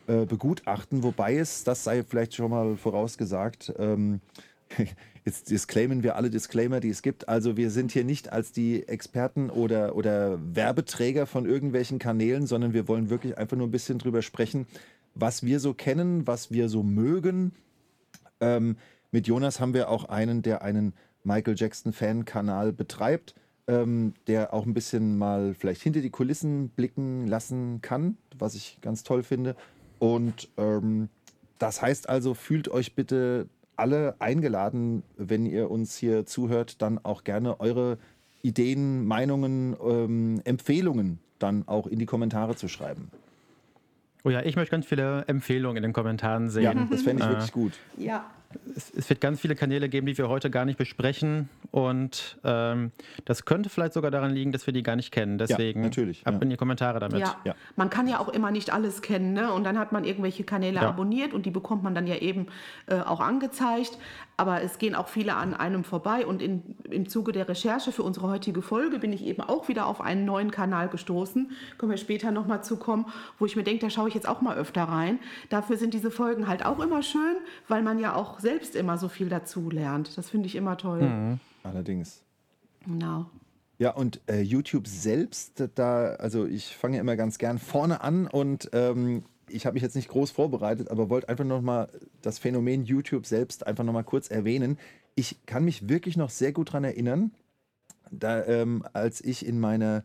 äh, 0.09 0.27
begutachten, 0.27 1.05
wobei 1.05 1.37
es, 1.37 1.63
das 1.63 1.85
sei 1.85 2.03
vielleicht 2.03 2.35
schon 2.35 2.51
mal 2.51 2.77
vorausgesagt, 2.77 3.73
ähm, 3.79 4.21
Jetzt 5.25 5.51
disclaimen 5.51 6.03
wir 6.03 6.17
alle 6.17 6.31
Disclaimer, 6.31 6.81
die 6.81 6.89
es 6.89 7.03
gibt. 7.03 7.29
Also 7.29 7.57
wir 7.57 7.71
sind 7.71 7.93
hier 7.93 8.05
nicht 8.05 8.33
als 8.33 8.53
die 8.53 8.89
Experten 8.89 9.51
oder, 9.51 9.95
oder 9.95 10.39
Werbeträger 10.55 11.27
von 11.27 11.45
irgendwelchen 11.47 11.99
Kanälen, 11.99 12.47
sondern 12.47 12.73
wir 12.73 12.89
wollen 12.89 13.11
wirklich 13.11 13.37
einfach 13.37 13.57
nur 13.57 13.67
ein 13.67 13.73
bisschen 13.73 13.99
drüber 13.99 14.23
sprechen, 14.23 14.67
was 15.15 15.43
wir 15.43 15.61
so 15.61 15.75
kennen, 15.75 16.27
was 16.27 16.51
wir 16.51 16.69
so 16.69 16.83
mögen. 16.83 17.53
Ähm, 18.41 18.77
mit 19.11 19.27
Jonas 19.27 19.61
haben 19.61 19.75
wir 19.75 19.91
auch 19.91 20.05
einen, 20.05 20.43
der 20.43 20.63
einen 20.63 20.95
Michael 21.25 21.57
Jackson 21.59 21.93
Fan-Kanal 21.93 22.73
betreibt, 22.73 23.35
ähm, 23.67 24.15
der 24.29 24.55
auch 24.55 24.65
ein 24.65 24.75
bisschen 24.75 25.19
mal 25.19 25.55
vielleicht 25.55 25.83
hinter 25.83 26.01
die 26.01 26.11
Kulissen 26.11 26.71
blicken 26.71 27.27
lassen 27.27 27.83
kann, 27.83 28.17
was 28.39 28.55
ich 28.55 28.79
ganz 28.81 29.03
toll 29.03 29.23
finde. 29.23 29.57
Und 29.99 30.49
ähm, 30.57 31.09
das 31.59 31.83
heißt 31.83 32.09
also, 32.09 32.35
fühlt 32.35 32.69
euch 32.69 32.95
bitte 32.95 33.49
alle 33.77 34.17
eingeladen, 34.19 35.03
wenn 35.17 35.47
ihr 35.47 35.71
uns 35.71 35.97
hier 35.97 36.27
zuhört, 36.27 36.83
dann 36.83 36.99
auch 37.05 37.25
gerne 37.25 37.61
eure 37.61 37.99
Ideen, 38.43 39.07
Meinungen, 39.07 39.77
ähm, 39.83 40.41
Empfehlungen 40.45 41.19
dann 41.39 41.67
auch 41.67 41.87
in 41.87 41.99
die 41.99 42.07
Kommentare 42.07 42.57
zu 42.57 42.69
schreiben. 42.69 43.11
Oh 44.25 44.31
ja, 44.31 44.43
ich 44.43 44.57
möchte 44.57 44.73
ganz 44.73 44.87
viele 44.87 45.25
Empfehlungen 45.27 45.77
in 45.77 45.83
den 45.85 45.93
Kommentaren 45.93 46.51
sehen. 46.51 46.65
Ja, 46.65 46.75
das 46.75 47.03
fände 47.03 47.23
ich 47.23 47.29
Äh, 47.29 47.33
wirklich 47.33 47.53
gut. 47.53 47.73
Ja. 47.97 48.29
Es, 48.75 48.91
es 48.91 49.11
wird 49.11 49.21
ganz 49.21 49.41
viele 49.41 49.55
Kanäle 49.55 49.89
geben, 49.89 50.07
die 50.07 50.17
wir 50.17 50.29
heute 50.29 50.51
gar 50.51 50.65
nicht 50.65 50.79
besprechen. 50.79 51.49
Und 51.71 52.39
ähm, 52.45 52.93
das 53.25 53.45
könnte 53.45 53.69
vielleicht 53.69 53.93
sogar 53.93 54.11
daran 54.11 54.31
liegen, 54.31 54.53
dass 54.53 54.67
wir 54.67 54.73
die 54.73 54.83
gar 54.83 54.97
nicht 54.97 55.13
kennen. 55.13 55.37
Deswegen 55.37 55.83
natürlich, 55.83 56.27
ab 56.27 56.35
ja. 56.35 56.41
in 56.41 56.51
die 56.51 56.57
Kommentare 56.57 56.99
damit. 56.99 57.21
Ja. 57.21 57.37
Ja. 57.45 57.55
man 57.77 57.91
kann 57.91 58.09
ja 58.09 58.21
auch 58.21 58.29
immer 58.29 58.51
nicht 58.51 58.73
alles 58.73 59.03
kennen, 59.03 59.35
ne? 59.35 59.53
Und 59.53 59.65
dann 59.65 59.79
hat 59.79 59.93
man 59.93 60.05
irgendwelche 60.05 60.45
Kanäle 60.45 60.77
Ja. 60.77 60.89
abonniert 60.89 61.35
und 61.35 61.45
die 61.45 61.51
bekommt 61.51 61.83
man 61.83 61.95
dann 61.95 62.07
ja 62.07 62.17
eben 62.17 62.47
äh, 62.87 63.01
auch 63.01 63.21
angezeigt. 63.21 63.99
Aber 64.39 64.63
es 64.63 64.79
gehen 64.79 64.95
auch 64.95 65.09
viele 65.09 65.35
an 65.35 65.53
einem 65.53 65.83
vorbei. 65.83 66.25
Und 66.25 66.41
in, 66.41 66.77
im 66.89 67.09
Zuge 67.09 67.33
der 67.33 67.49
Recherche 67.49 67.91
für 67.91 68.05
unsere 68.05 68.29
heutige 68.29 68.63
Folge 68.63 68.99
bin 69.01 69.13
ich 69.13 69.27
eben 69.27 69.43
auch 69.43 69.69
wieder 69.69 69.87
auf 69.87 70.01
einen 70.01 70.25
neuen 70.25 70.53
Kanal 70.53 70.89
gestoßen. 70.89 71.51
Können 71.77 71.91
wir 71.91 71.99
später 71.99 72.31
nochmal 72.31 72.63
zukommen, 72.63 73.07
wo 73.39 73.47
ich 73.47 73.57
mir 73.57 73.65
denke, 73.65 73.85
da 73.85 73.91
schaue 73.91 74.09
ich 74.09 74.15
jetzt 74.15 74.29
auch 74.29 74.41
mal 74.41 74.57
öfter 74.57 74.85
rein. 74.85 75.19
Dafür 75.51 75.77
sind 75.77 75.93
diese 75.93 76.13
Folgen 76.13 76.47
halt 76.47 76.65
auch 76.65 76.79
immer 76.79 77.03
schön, 77.03 77.37
weil 77.67 77.83
man 77.83 77.99
ja 77.99 78.15
auch 78.15 78.38
selbst 78.41 78.77
immer 78.77 78.99
so 78.99 79.09
viel 79.09 79.29
dazu 79.29 79.71
lernt. 79.71 80.17
Das 80.17 80.31
finde 80.31 80.47
ich 80.47 80.57
immer 80.57 80.77
toll. 80.77 81.03
Mhm. 81.03 81.41
Allerdings. 81.63 82.23
Genau. 82.85 83.27
Ja, 83.79 83.91
und 83.93 84.21
äh, 84.29 84.41
YouTube 84.41 84.89
selbst, 84.89 85.69
da, 85.77 86.15
also 86.15 86.47
ich 86.47 86.77
fange 86.77 86.99
immer 86.99 87.17
ganz 87.17 87.39
gern 87.39 87.59
vorne 87.59 88.01
an 88.01 88.27
und 88.27 88.71
ähm, 88.73 89.25
ich 89.49 89.67
habe 89.67 89.75
mich 89.75 89.83
jetzt 89.83 89.95
nicht 89.95 90.09
groß 90.09 90.33
vorbereitet, 90.33 90.91
aber 90.91 91.09
wollte 91.09 91.29
einfach 91.29 91.45
nochmal 91.45 91.89
das 92.21 92.39
Phänomen 92.39 92.85
YouTube 92.85 93.25
selbst 93.25 93.67
einfach 93.67 93.85
nochmal 93.85 94.05
kurz 94.05 94.31
erwähnen. 94.31 94.79
Ich 95.15 95.47
kann 95.47 95.65
mich 95.65 95.89
wirklich 95.89 96.17
noch 96.17 96.31
sehr 96.31 96.53
gut 96.53 96.69
daran 96.69 96.85
erinnern, 96.85 97.33
da, 98.11 98.45
ähm, 98.47 98.85
als 98.93 99.23
ich 99.23 99.47
in 99.47 99.61
meiner 99.61 100.03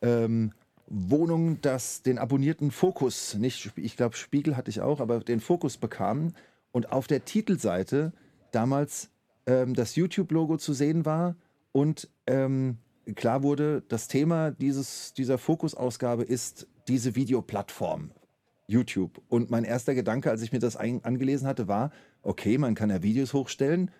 ähm, 0.00 0.52
Wohnung 0.86 1.60
das, 1.60 2.02
den 2.02 2.18
abonnierten 2.18 2.70
Fokus, 2.70 3.34
nicht, 3.34 3.72
ich 3.76 3.96
glaube 3.96 4.16
Spiegel 4.16 4.56
hatte 4.56 4.70
ich 4.70 4.80
auch, 4.80 5.00
aber 5.00 5.20
den 5.20 5.40
Fokus 5.40 5.76
bekam 5.76 6.34
und 6.72 6.90
auf 6.90 7.06
der 7.06 7.24
Titelseite 7.24 8.12
damals 8.50 9.10
ähm, 9.46 9.74
das 9.74 9.96
YouTube-Logo 9.96 10.56
zu 10.56 10.72
sehen 10.72 11.04
war 11.04 11.36
und 11.72 12.08
ähm, 12.26 12.78
klar 13.14 13.42
wurde, 13.42 13.82
das 13.88 14.08
Thema 14.08 14.50
dieses, 14.50 15.12
dieser 15.14 15.38
Fokusausgabe 15.38 16.22
ist 16.22 16.66
diese 16.88 17.14
Videoplattform, 17.14 18.10
YouTube. 18.66 19.20
Und 19.28 19.50
mein 19.50 19.64
erster 19.64 19.94
Gedanke, 19.94 20.30
als 20.30 20.42
ich 20.42 20.52
mir 20.52 20.58
das 20.58 20.76
angelesen 20.76 21.46
hatte, 21.46 21.68
war, 21.68 21.90
okay, 22.22 22.58
man 22.58 22.74
kann 22.74 22.90
ja 22.90 23.02
Videos 23.02 23.32
hochstellen. 23.32 23.90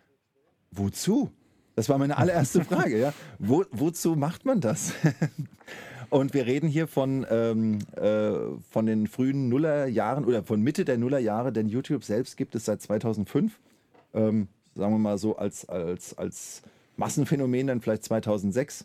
Wozu? 0.71 1.31
Das 1.75 1.89
war 1.89 1.99
meine 1.99 2.19
allererste 2.19 2.65
Frage, 2.65 2.99
ja. 2.99 3.13
Wo, 3.39 3.65
wozu 3.71 4.17
macht 4.17 4.45
man 4.45 4.61
das? 4.61 4.93
Und 6.13 6.35
wir 6.35 6.45
reden 6.45 6.69
hier 6.69 6.89
von, 6.89 7.25
ähm, 7.31 7.79
äh, 7.97 8.33
von 8.71 8.85
den 8.85 9.07
frühen 9.07 9.49
Nullerjahren 9.49 10.27
oder 10.27 10.43
von 10.43 10.61
Mitte 10.61 10.85
der 10.85 10.99
Nullerjahre, 10.99 11.55
denn 11.55 11.71
YouTube 11.71 12.05
selbst 12.05 12.37
gibt 12.37 12.55
es 12.55 12.67
seit 12.67 12.83
2005. 12.83 13.59
Ähm, 14.13 14.49
sagen 14.75 14.93
wir 14.93 14.99
mal 14.99 15.17
so 15.17 15.37
als, 15.37 15.67
als, 15.71 16.19
als 16.19 16.61
Massenphänomen 16.99 17.69
dann 17.69 17.81
vielleicht 17.81 18.05
2006. 18.05 18.85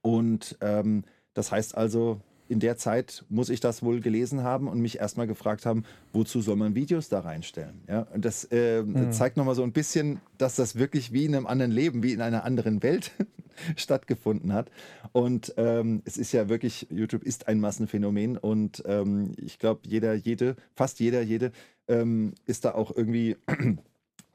Und 0.00 0.56
ähm, 0.62 1.04
Das 1.34 1.52
heißt 1.52 1.76
also, 1.76 2.18
in 2.48 2.60
der 2.60 2.76
Zeit 2.76 3.24
muss 3.28 3.50
ich 3.50 3.60
das 3.60 3.82
wohl 3.82 4.00
gelesen 4.00 4.42
haben 4.42 4.68
und 4.68 4.80
mich 4.80 4.98
erstmal 4.98 5.26
gefragt 5.26 5.66
haben, 5.66 5.84
wozu 6.12 6.40
soll 6.40 6.56
man 6.56 6.74
Videos 6.74 7.08
da 7.08 7.20
reinstellen? 7.20 7.82
Ja, 7.88 8.02
und 8.14 8.24
das 8.24 8.44
äh, 8.50 8.82
mhm. 8.82 9.12
zeigt 9.12 9.36
nochmal 9.36 9.54
so 9.54 9.62
ein 9.62 9.72
bisschen, 9.72 10.20
dass 10.38 10.56
das 10.56 10.76
wirklich 10.76 11.12
wie 11.12 11.26
in 11.26 11.34
einem 11.34 11.46
anderen 11.46 11.70
Leben, 11.70 12.02
wie 12.02 12.12
in 12.12 12.22
einer 12.22 12.44
anderen 12.44 12.82
Welt 12.82 13.12
stattgefunden 13.76 14.52
hat. 14.52 14.70
Und 15.12 15.54
ähm, 15.56 16.02
es 16.04 16.16
ist 16.16 16.32
ja 16.32 16.48
wirklich, 16.48 16.86
YouTube 16.90 17.22
ist 17.22 17.48
ein 17.48 17.60
Massenphänomen 17.60 18.38
und 18.38 18.82
ähm, 18.86 19.32
ich 19.36 19.58
glaube, 19.58 19.82
jeder, 19.86 20.14
jede, 20.14 20.56
fast 20.74 21.00
jeder, 21.00 21.22
jede 21.22 21.52
ähm, 21.86 22.34
ist 22.46 22.64
da 22.64 22.72
auch 22.74 22.96
irgendwie 22.96 23.36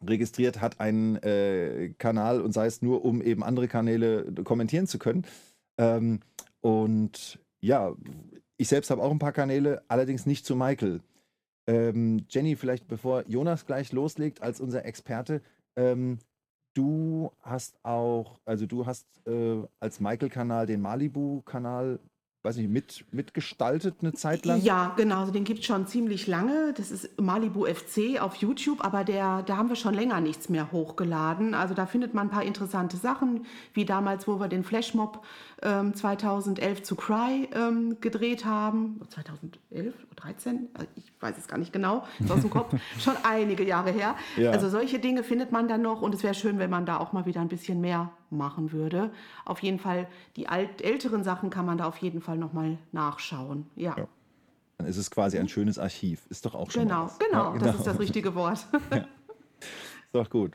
registriert, 0.06 0.62
hat 0.62 0.80
einen 0.80 1.16
äh, 1.18 1.94
Kanal 1.98 2.42
und 2.42 2.54
sei 2.54 2.68
es 2.68 2.82
nur, 2.82 3.04
um 3.06 3.22
eben 3.22 3.44
andere 3.44 3.68
Kanäle 3.68 4.32
kommentieren 4.44 4.88
zu 4.88 5.00
können. 5.00 5.26
Ähm, 5.78 6.20
und 6.62 7.40
ja, 7.64 7.96
ich 8.58 8.68
selbst 8.68 8.92
habe 8.92 9.02
auch 9.02 9.12
ein 9.12 9.20
paar 9.20 9.32
Kanäle, 9.32 9.84
allerdings 9.88 10.26
nicht 10.26 10.46
zu 10.46 10.56
Michael. 10.56 11.02
Ähm, 11.66 12.26
Jenny, 12.30 12.58
vielleicht 12.58 12.90
bevor 12.90 13.26
Jonas 13.28 13.66
gleich 13.66 13.94
loslegt 13.94 14.42
als 14.42 14.60
unser 14.60 14.84
Experte, 14.84 15.42
ähm, 15.78 16.20
du 16.76 17.32
hast 17.40 17.80
auch, 17.84 18.42
also 18.44 18.66
du 18.66 18.86
hast 18.86 19.08
äh, 19.28 19.64
als 19.80 20.02
Michael-Kanal 20.02 20.68
den 20.68 20.82
Malibu-Kanal 20.82 22.00
weiß 22.44 22.58
nicht, 22.58 22.70
mit, 22.70 23.06
mitgestaltet 23.12 23.96
eine 24.02 24.14
Zeit 24.14 24.46
lang? 24.46 24.62
Ja, 24.62 24.94
genau, 24.98 25.22
also 25.22 25.32
den 25.32 25.46
gibt 25.46 25.62
es 25.62 25.66
schon 25.66 25.88
ziemlich 25.88 26.28
lange. 26.28 26.74
Das 26.76 26.92
ist 26.92 27.20
Malibu 27.20 27.66
FC 27.66 28.22
auf 28.22 28.36
YouTube, 28.36 28.84
aber 28.84 29.06
der, 29.06 29.44
da 29.44 29.56
haben 29.56 29.70
wir 29.70 29.78
schon 29.78 29.94
länger 29.94 30.20
nichts 30.20 30.50
mehr 30.50 30.72
hochgeladen. 30.72 31.54
Also 31.54 31.74
da 31.74 31.86
findet 31.86 32.14
man 32.14 32.28
ein 32.28 32.32
paar 32.32 32.44
interessante 32.44 32.98
Sachen, 32.98 33.46
wie 33.74 33.86
damals, 33.86 34.28
wo 34.28 34.40
wir 34.42 34.50
den 34.50 34.66
Flashmob 34.66 35.24
ähm, 35.62 35.94
2011 35.96 36.84
zu 36.84 36.96
Cry 36.96 37.48
ähm, 37.54 37.98
gedreht 38.02 38.44
haben. 38.44 39.00
2011 39.10 39.94
oder 40.14 40.22
13? 40.22 40.70
Ich 40.96 41.12
weiß 41.20 41.38
es 41.38 41.48
gar 41.48 41.58
nicht 41.58 41.74
genau, 41.74 42.04
ist 42.20 42.32
aus 42.32 42.42
dem 42.42 42.50
Kopf. 42.50 42.74
schon 43.00 43.16
einige 43.24 43.64
Jahre 43.64 43.92
her. 43.92 44.16
Ja. 44.38 44.52
Also 44.52 44.70
solche 44.70 45.00
Dinge 45.00 45.24
findet 45.24 45.52
man 45.52 45.68
dann 45.68 45.82
noch 45.82 46.02
und 46.02 46.14
es 46.14 46.24
wäre 46.24 46.34
schön, 46.34 46.60
wenn 46.60 46.70
man 46.70 46.86
da 46.86 46.98
auch 46.98 47.14
mal 47.14 47.26
wieder 47.26 47.42
ein 47.42 47.48
bisschen 47.48 47.82
mehr 47.82 48.12
machen 48.30 48.72
würde. 48.72 49.12
Auf 49.46 49.62
jeden 49.62 49.80
Fall, 49.80 50.08
die 50.36 50.48
alt, 50.48 50.82
älteren 50.82 51.24
Sachen 51.24 51.50
kann 51.50 51.66
man 51.66 51.78
da 51.78 51.86
auf 51.86 51.98
jeden 51.98 52.22
Fall 52.22 52.38
nochmal 52.38 52.78
nachschauen. 52.92 53.68
Ja. 53.76 53.96
ja. 53.98 54.08
Dann 54.78 54.88
ist 54.88 54.98
es 54.98 55.12
quasi 55.12 55.38
ein 55.38 55.50
schönes 55.50 55.78
Archiv. 55.80 56.26
Ist 56.30 56.46
doch 56.46 56.56
auch 56.56 56.72
schon. 56.72 56.84
Genau, 56.84 57.10
genau, 57.20 57.44
ja, 57.46 57.52
genau, 57.52 57.66
das 57.66 57.76
ist 57.78 57.88
das 57.88 58.00
richtige 58.00 58.36
Wort. 58.36 58.66
ja. 58.92 58.98
Ist 58.98 60.14
doch 60.14 60.30
gut. 60.30 60.54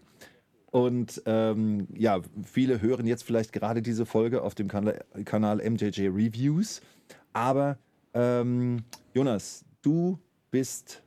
Und 0.70 1.22
ähm, 1.24 1.88
ja, 1.94 2.20
viele 2.44 2.82
hören 2.82 3.06
jetzt 3.06 3.24
vielleicht 3.24 3.52
gerade 3.52 3.80
diese 3.80 4.04
Folge 4.04 4.42
auf 4.42 4.54
dem 4.54 4.68
Kanal, 4.68 5.02
Kanal 5.24 5.58
MJJ 5.58 6.08
Reviews. 6.08 6.82
Aber 7.32 7.78
ähm, 8.14 8.84
Jonas, 9.14 9.64
du 9.82 10.18
bist 10.50 11.02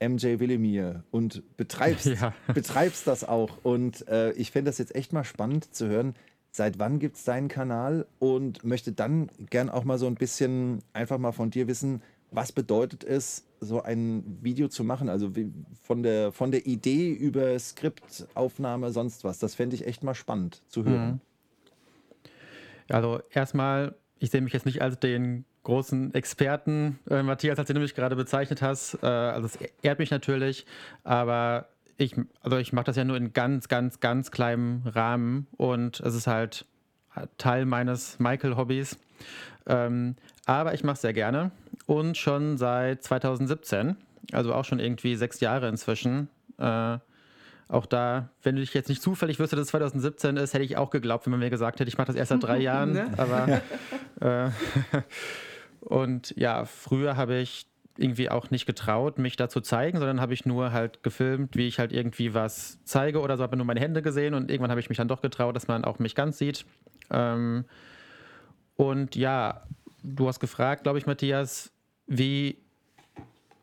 MJ 0.00 0.38
Willemir 0.38 1.04
und 1.10 1.42
betreibst, 1.56 2.06
ja. 2.20 2.34
betreibst 2.52 3.06
das 3.06 3.24
auch. 3.24 3.58
Und 3.62 4.06
äh, 4.08 4.32
ich 4.32 4.50
fände 4.50 4.68
das 4.70 4.78
jetzt 4.78 4.94
echt 4.94 5.12
mal 5.12 5.24
spannend 5.24 5.74
zu 5.74 5.88
hören, 5.88 6.14
seit 6.50 6.78
wann 6.78 6.98
gibt 6.98 7.16
es 7.16 7.24
deinen 7.24 7.48
Kanal 7.48 8.06
und 8.18 8.64
möchte 8.64 8.92
dann 8.92 9.30
gern 9.50 9.68
auch 9.68 9.84
mal 9.84 9.98
so 9.98 10.06
ein 10.06 10.14
bisschen 10.14 10.82
einfach 10.92 11.18
mal 11.18 11.32
von 11.32 11.50
dir 11.50 11.66
wissen, 11.66 12.02
was 12.30 12.52
bedeutet 12.52 13.04
es, 13.04 13.46
so 13.60 13.82
ein 13.82 14.38
Video 14.42 14.68
zu 14.68 14.84
machen? 14.84 15.08
Also 15.08 15.36
wie, 15.36 15.52
von, 15.82 16.02
der, 16.02 16.32
von 16.32 16.50
der 16.50 16.66
Idee 16.66 17.12
über 17.12 17.58
Skriptaufnahme, 17.58 18.90
sonst 18.90 19.24
was. 19.24 19.38
Das 19.38 19.54
fände 19.54 19.76
ich 19.76 19.86
echt 19.86 20.02
mal 20.02 20.14
spannend 20.14 20.62
zu 20.68 20.84
hören. 20.84 21.12
Mhm. 21.12 21.20
Also 22.88 23.20
erstmal, 23.30 23.94
ich 24.18 24.30
sehe 24.30 24.40
mich 24.40 24.52
jetzt 24.52 24.66
nicht 24.66 24.82
als 24.82 24.98
den 24.98 25.44
großen 25.64 26.14
Experten, 26.14 26.98
äh, 27.10 27.22
Matthias, 27.22 27.58
als 27.58 27.68
du 27.68 27.74
mich 27.74 27.94
gerade 27.94 28.16
bezeichnet 28.16 28.62
hast. 28.62 28.98
Äh, 29.02 29.06
also 29.06 29.46
es 29.46 29.58
ehrt 29.82 29.98
mich 29.98 30.10
natürlich, 30.10 30.66
aber 31.02 31.66
ich, 31.96 32.14
also 32.40 32.58
ich 32.58 32.72
mache 32.72 32.86
das 32.86 32.96
ja 32.96 33.04
nur 33.04 33.16
in 33.16 33.32
ganz, 33.32 33.68
ganz, 33.68 34.00
ganz 34.00 34.30
kleinem 34.30 34.82
Rahmen 34.86 35.46
und 35.56 36.00
es 36.00 36.14
ist 36.14 36.26
halt 36.26 36.66
Teil 37.38 37.64
meines 37.64 38.18
Michael-Hobbys. 38.18 38.98
Ähm, 39.66 40.16
aber 40.46 40.74
ich 40.74 40.84
mache 40.84 40.94
es 40.94 41.00
sehr 41.00 41.12
gerne 41.12 41.50
und 41.86 42.16
schon 42.16 42.58
seit 42.58 43.02
2017, 43.02 43.96
also 44.32 44.54
auch 44.54 44.64
schon 44.64 44.78
irgendwie 44.78 45.16
sechs 45.16 45.40
Jahre 45.40 45.68
inzwischen. 45.68 46.28
Äh, 46.58 46.98
auch 47.68 47.86
da, 47.86 48.28
wenn 48.42 48.56
du 48.56 48.60
dich 48.60 48.74
jetzt 48.74 48.88
nicht 48.88 49.00
zufällig 49.00 49.38
wüsste, 49.38 49.56
dass 49.56 49.64
es 49.66 49.70
2017 49.70 50.36
ist, 50.36 50.52
hätte 50.52 50.64
ich 50.64 50.76
auch 50.76 50.90
geglaubt, 50.90 51.26
wenn 51.26 51.30
man 51.30 51.40
mir 51.40 51.50
gesagt 51.50 51.80
hätte, 51.80 51.88
ich 51.88 51.96
mache 51.96 52.08
das 52.08 52.16
erst 52.16 52.28
seit 52.28 52.42
drei 52.42 52.58
Jahren. 52.60 52.92
Ne? 52.92 53.10
Aber 53.16 53.62
äh, 54.20 54.50
und 55.84 56.34
ja, 56.36 56.64
früher 56.64 57.16
habe 57.16 57.36
ich 57.36 57.66
irgendwie 57.96 58.28
auch 58.28 58.50
nicht 58.50 58.66
getraut, 58.66 59.18
mich 59.18 59.36
da 59.36 59.48
zu 59.48 59.60
zeigen, 59.60 59.98
sondern 59.98 60.20
habe 60.20 60.34
ich 60.34 60.44
nur 60.44 60.72
halt 60.72 61.02
gefilmt, 61.02 61.56
wie 61.56 61.68
ich 61.68 61.78
halt 61.78 61.92
irgendwie 61.92 62.34
was 62.34 62.78
zeige 62.84 63.20
oder 63.20 63.36
so, 63.36 63.42
habe 63.42 63.56
nur 63.56 63.66
meine 63.66 63.80
Hände 63.80 64.02
gesehen 64.02 64.34
und 64.34 64.50
irgendwann 64.50 64.70
habe 64.70 64.80
ich 64.80 64.88
mich 64.88 64.98
dann 64.98 65.08
doch 65.08 65.22
getraut, 65.22 65.54
dass 65.54 65.68
man 65.68 65.84
auch 65.84 65.98
mich 65.98 66.14
ganz 66.14 66.38
sieht. 66.38 66.64
Ähm, 67.10 67.64
und 68.76 69.14
ja, 69.14 69.62
du 70.02 70.26
hast 70.26 70.40
gefragt, 70.40 70.82
glaube 70.82 70.98
ich, 70.98 71.06
Matthias, 71.06 71.70
wie, 72.06 72.58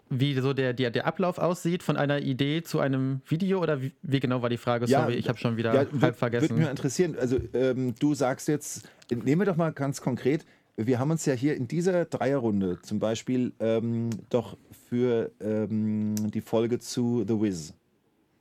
wie 0.09 0.33
so 0.39 0.53
der, 0.53 0.73
der, 0.73 0.91
der 0.91 1.07
Ablauf 1.07 1.37
aussieht 1.37 1.83
von 1.83 1.97
einer 1.97 2.19
Idee 2.19 2.63
zu 2.63 2.79
einem 2.79 3.21
Video 3.27 3.61
oder 3.61 3.81
wie, 3.81 3.91
wie 4.01 4.21
genau 4.21 4.41
war 4.41 4.49
die 4.49 4.57
Frage? 4.57 4.85
Ja, 4.85 5.01
Sorry, 5.01 5.15
ich 5.15 5.27
habe 5.27 5.39
schon 5.39 5.57
wieder 5.57 5.73
ja, 5.73 5.85
halb 6.01 6.15
vergessen. 6.15 6.51
Würde 6.51 6.61
mich 6.61 6.69
interessieren, 6.69 7.17
also 7.19 7.37
ähm, 7.53 7.95
du 7.99 8.13
sagst 8.13 8.47
jetzt, 8.47 8.89
nehmen 9.09 9.41
wir 9.41 9.45
doch 9.45 9.57
mal 9.57 9.73
ganz 9.73 10.01
konkret, 10.01 10.45
wir 10.77 10.99
haben 10.99 11.11
uns 11.11 11.25
ja 11.25 11.33
hier 11.33 11.55
in 11.55 11.67
dieser 11.67 12.05
Dreierrunde 12.05 12.79
zum 12.81 12.99
Beispiel 12.99 13.53
ähm, 13.59 14.09
doch 14.29 14.57
für 14.89 15.31
ähm, 15.41 16.15
die 16.31 16.41
Folge 16.41 16.79
zu 16.79 17.23
The 17.27 17.41
Wiz 17.41 17.73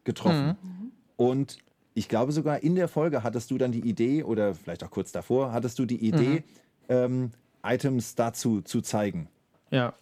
getroffen. 0.05 0.57
Mhm. 0.63 0.93
Und 1.17 1.59
ich 1.95 2.09
glaube 2.09 2.33
sogar 2.33 2.63
in 2.63 2.75
der 2.75 2.89
Folge 2.89 3.23
hattest 3.23 3.51
du 3.51 3.59
dann 3.59 3.73
die 3.73 3.87
Idee, 3.89 4.23
oder 4.23 4.55
vielleicht 4.55 4.85
auch 4.85 4.91
kurz 4.91 5.13
davor, 5.13 5.53
hattest 5.53 5.79
du 5.79 5.87
die 5.87 6.07
Idee, 6.07 6.45
mhm. 6.89 6.89
ähm, 6.89 7.31
Items 7.63 8.15
dazu 8.15 8.63
zu 8.63 8.81
zeigen. 8.81 9.29
Ja. 9.71 9.95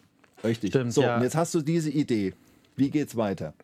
Richtig. 0.44 0.70
Stimmt, 0.70 0.92
so, 0.92 1.02
ja. 1.02 1.16
und 1.16 1.22
jetzt 1.22 1.34
hast 1.34 1.54
du 1.54 1.60
diese 1.60 1.90
Idee. 1.90 2.34
Wie 2.76 2.90
geht's 2.90 3.16
weiter? 3.16 3.54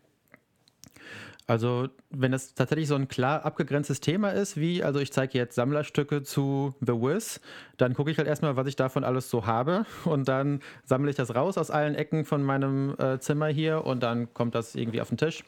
Also, 1.46 1.88
wenn 2.08 2.32
es 2.32 2.54
tatsächlich 2.54 2.88
so 2.88 2.94
ein 2.94 3.06
klar 3.06 3.44
abgegrenztes 3.44 4.00
Thema 4.00 4.30
ist, 4.30 4.56
wie, 4.56 4.82
also 4.82 4.98
ich 4.98 5.12
zeige 5.12 5.36
jetzt 5.36 5.54
Sammlerstücke 5.54 6.22
zu 6.22 6.74
The 6.80 6.92
Wiz, 6.92 7.38
dann 7.76 7.92
gucke 7.92 8.10
ich 8.10 8.16
halt 8.16 8.26
erstmal, 8.26 8.56
was 8.56 8.66
ich 8.66 8.76
davon 8.76 9.04
alles 9.04 9.28
so 9.28 9.44
habe 9.44 9.84
und 10.04 10.26
dann 10.26 10.60
sammle 10.84 11.10
ich 11.10 11.16
das 11.16 11.34
raus 11.34 11.58
aus 11.58 11.70
allen 11.70 11.94
Ecken 11.94 12.24
von 12.24 12.42
meinem 12.42 12.94
äh, 12.98 13.18
Zimmer 13.18 13.48
hier 13.48 13.84
und 13.84 14.02
dann 14.02 14.32
kommt 14.32 14.54
das 14.54 14.74
irgendwie 14.74 15.02
auf 15.02 15.08
den 15.08 15.18
Tisch. 15.18 15.44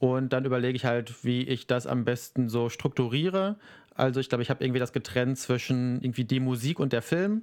Und 0.00 0.32
dann 0.32 0.44
überlege 0.44 0.74
ich 0.74 0.84
halt, 0.84 1.24
wie 1.24 1.42
ich 1.42 1.68
das 1.68 1.86
am 1.86 2.04
besten 2.04 2.48
so 2.48 2.68
strukturiere. 2.68 3.54
Also 3.94 4.18
ich 4.18 4.28
glaube, 4.28 4.42
ich 4.42 4.50
habe 4.50 4.64
irgendwie 4.64 4.80
das 4.80 4.92
getrennt 4.92 5.38
zwischen 5.38 6.02
irgendwie 6.02 6.24
die 6.24 6.40
Musik 6.40 6.80
und 6.80 6.92
der 6.92 7.02
Film. 7.02 7.42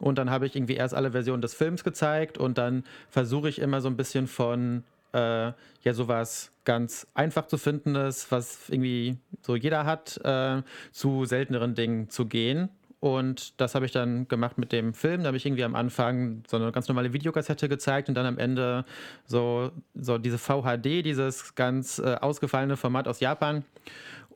Und 0.00 0.18
dann 0.18 0.28
habe 0.28 0.46
ich 0.46 0.56
irgendwie 0.56 0.74
erst 0.74 0.94
alle 0.94 1.12
Versionen 1.12 1.42
des 1.42 1.54
Films 1.54 1.84
gezeigt 1.84 2.36
und 2.36 2.58
dann 2.58 2.82
versuche 3.08 3.48
ich 3.48 3.60
immer 3.60 3.80
so 3.80 3.88
ein 3.88 3.96
bisschen 3.96 4.26
von 4.26 4.82
äh, 5.12 5.52
ja 5.82 5.94
sowas 5.94 6.52
ganz 6.64 7.06
einfach 7.14 7.46
zu 7.46 7.58
findendes, 7.58 8.30
was 8.30 8.68
irgendwie 8.68 9.18
so 9.40 9.56
jeder 9.56 9.84
hat, 9.84 10.20
äh, 10.24 10.62
zu 10.92 11.24
selteneren 11.24 11.74
Dingen 11.74 12.08
zu 12.08 12.26
gehen. 12.26 12.70
Und 13.02 13.60
das 13.60 13.74
habe 13.74 13.84
ich 13.84 13.90
dann 13.90 14.28
gemacht 14.28 14.58
mit 14.58 14.70
dem 14.70 14.94
Film. 14.94 15.22
Da 15.22 15.26
habe 15.26 15.36
ich 15.36 15.44
irgendwie 15.44 15.64
am 15.64 15.74
Anfang 15.74 16.44
so 16.48 16.56
eine 16.56 16.70
ganz 16.70 16.86
normale 16.86 17.12
Videokassette 17.12 17.68
gezeigt 17.68 18.08
und 18.08 18.14
dann 18.14 18.26
am 18.26 18.38
Ende 18.38 18.84
so, 19.26 19.72
so 19.94 20.18
diese 20.18 20.38
VHD, 20.38 21.04
dieses 21.04 21.56
ganz 21.56 21.98
äh, 21.98 22.14
ausgefallene 22.20 22.76
Format 22.76 23.08
aus 23.08 23.18
Japan. 23.18 23.64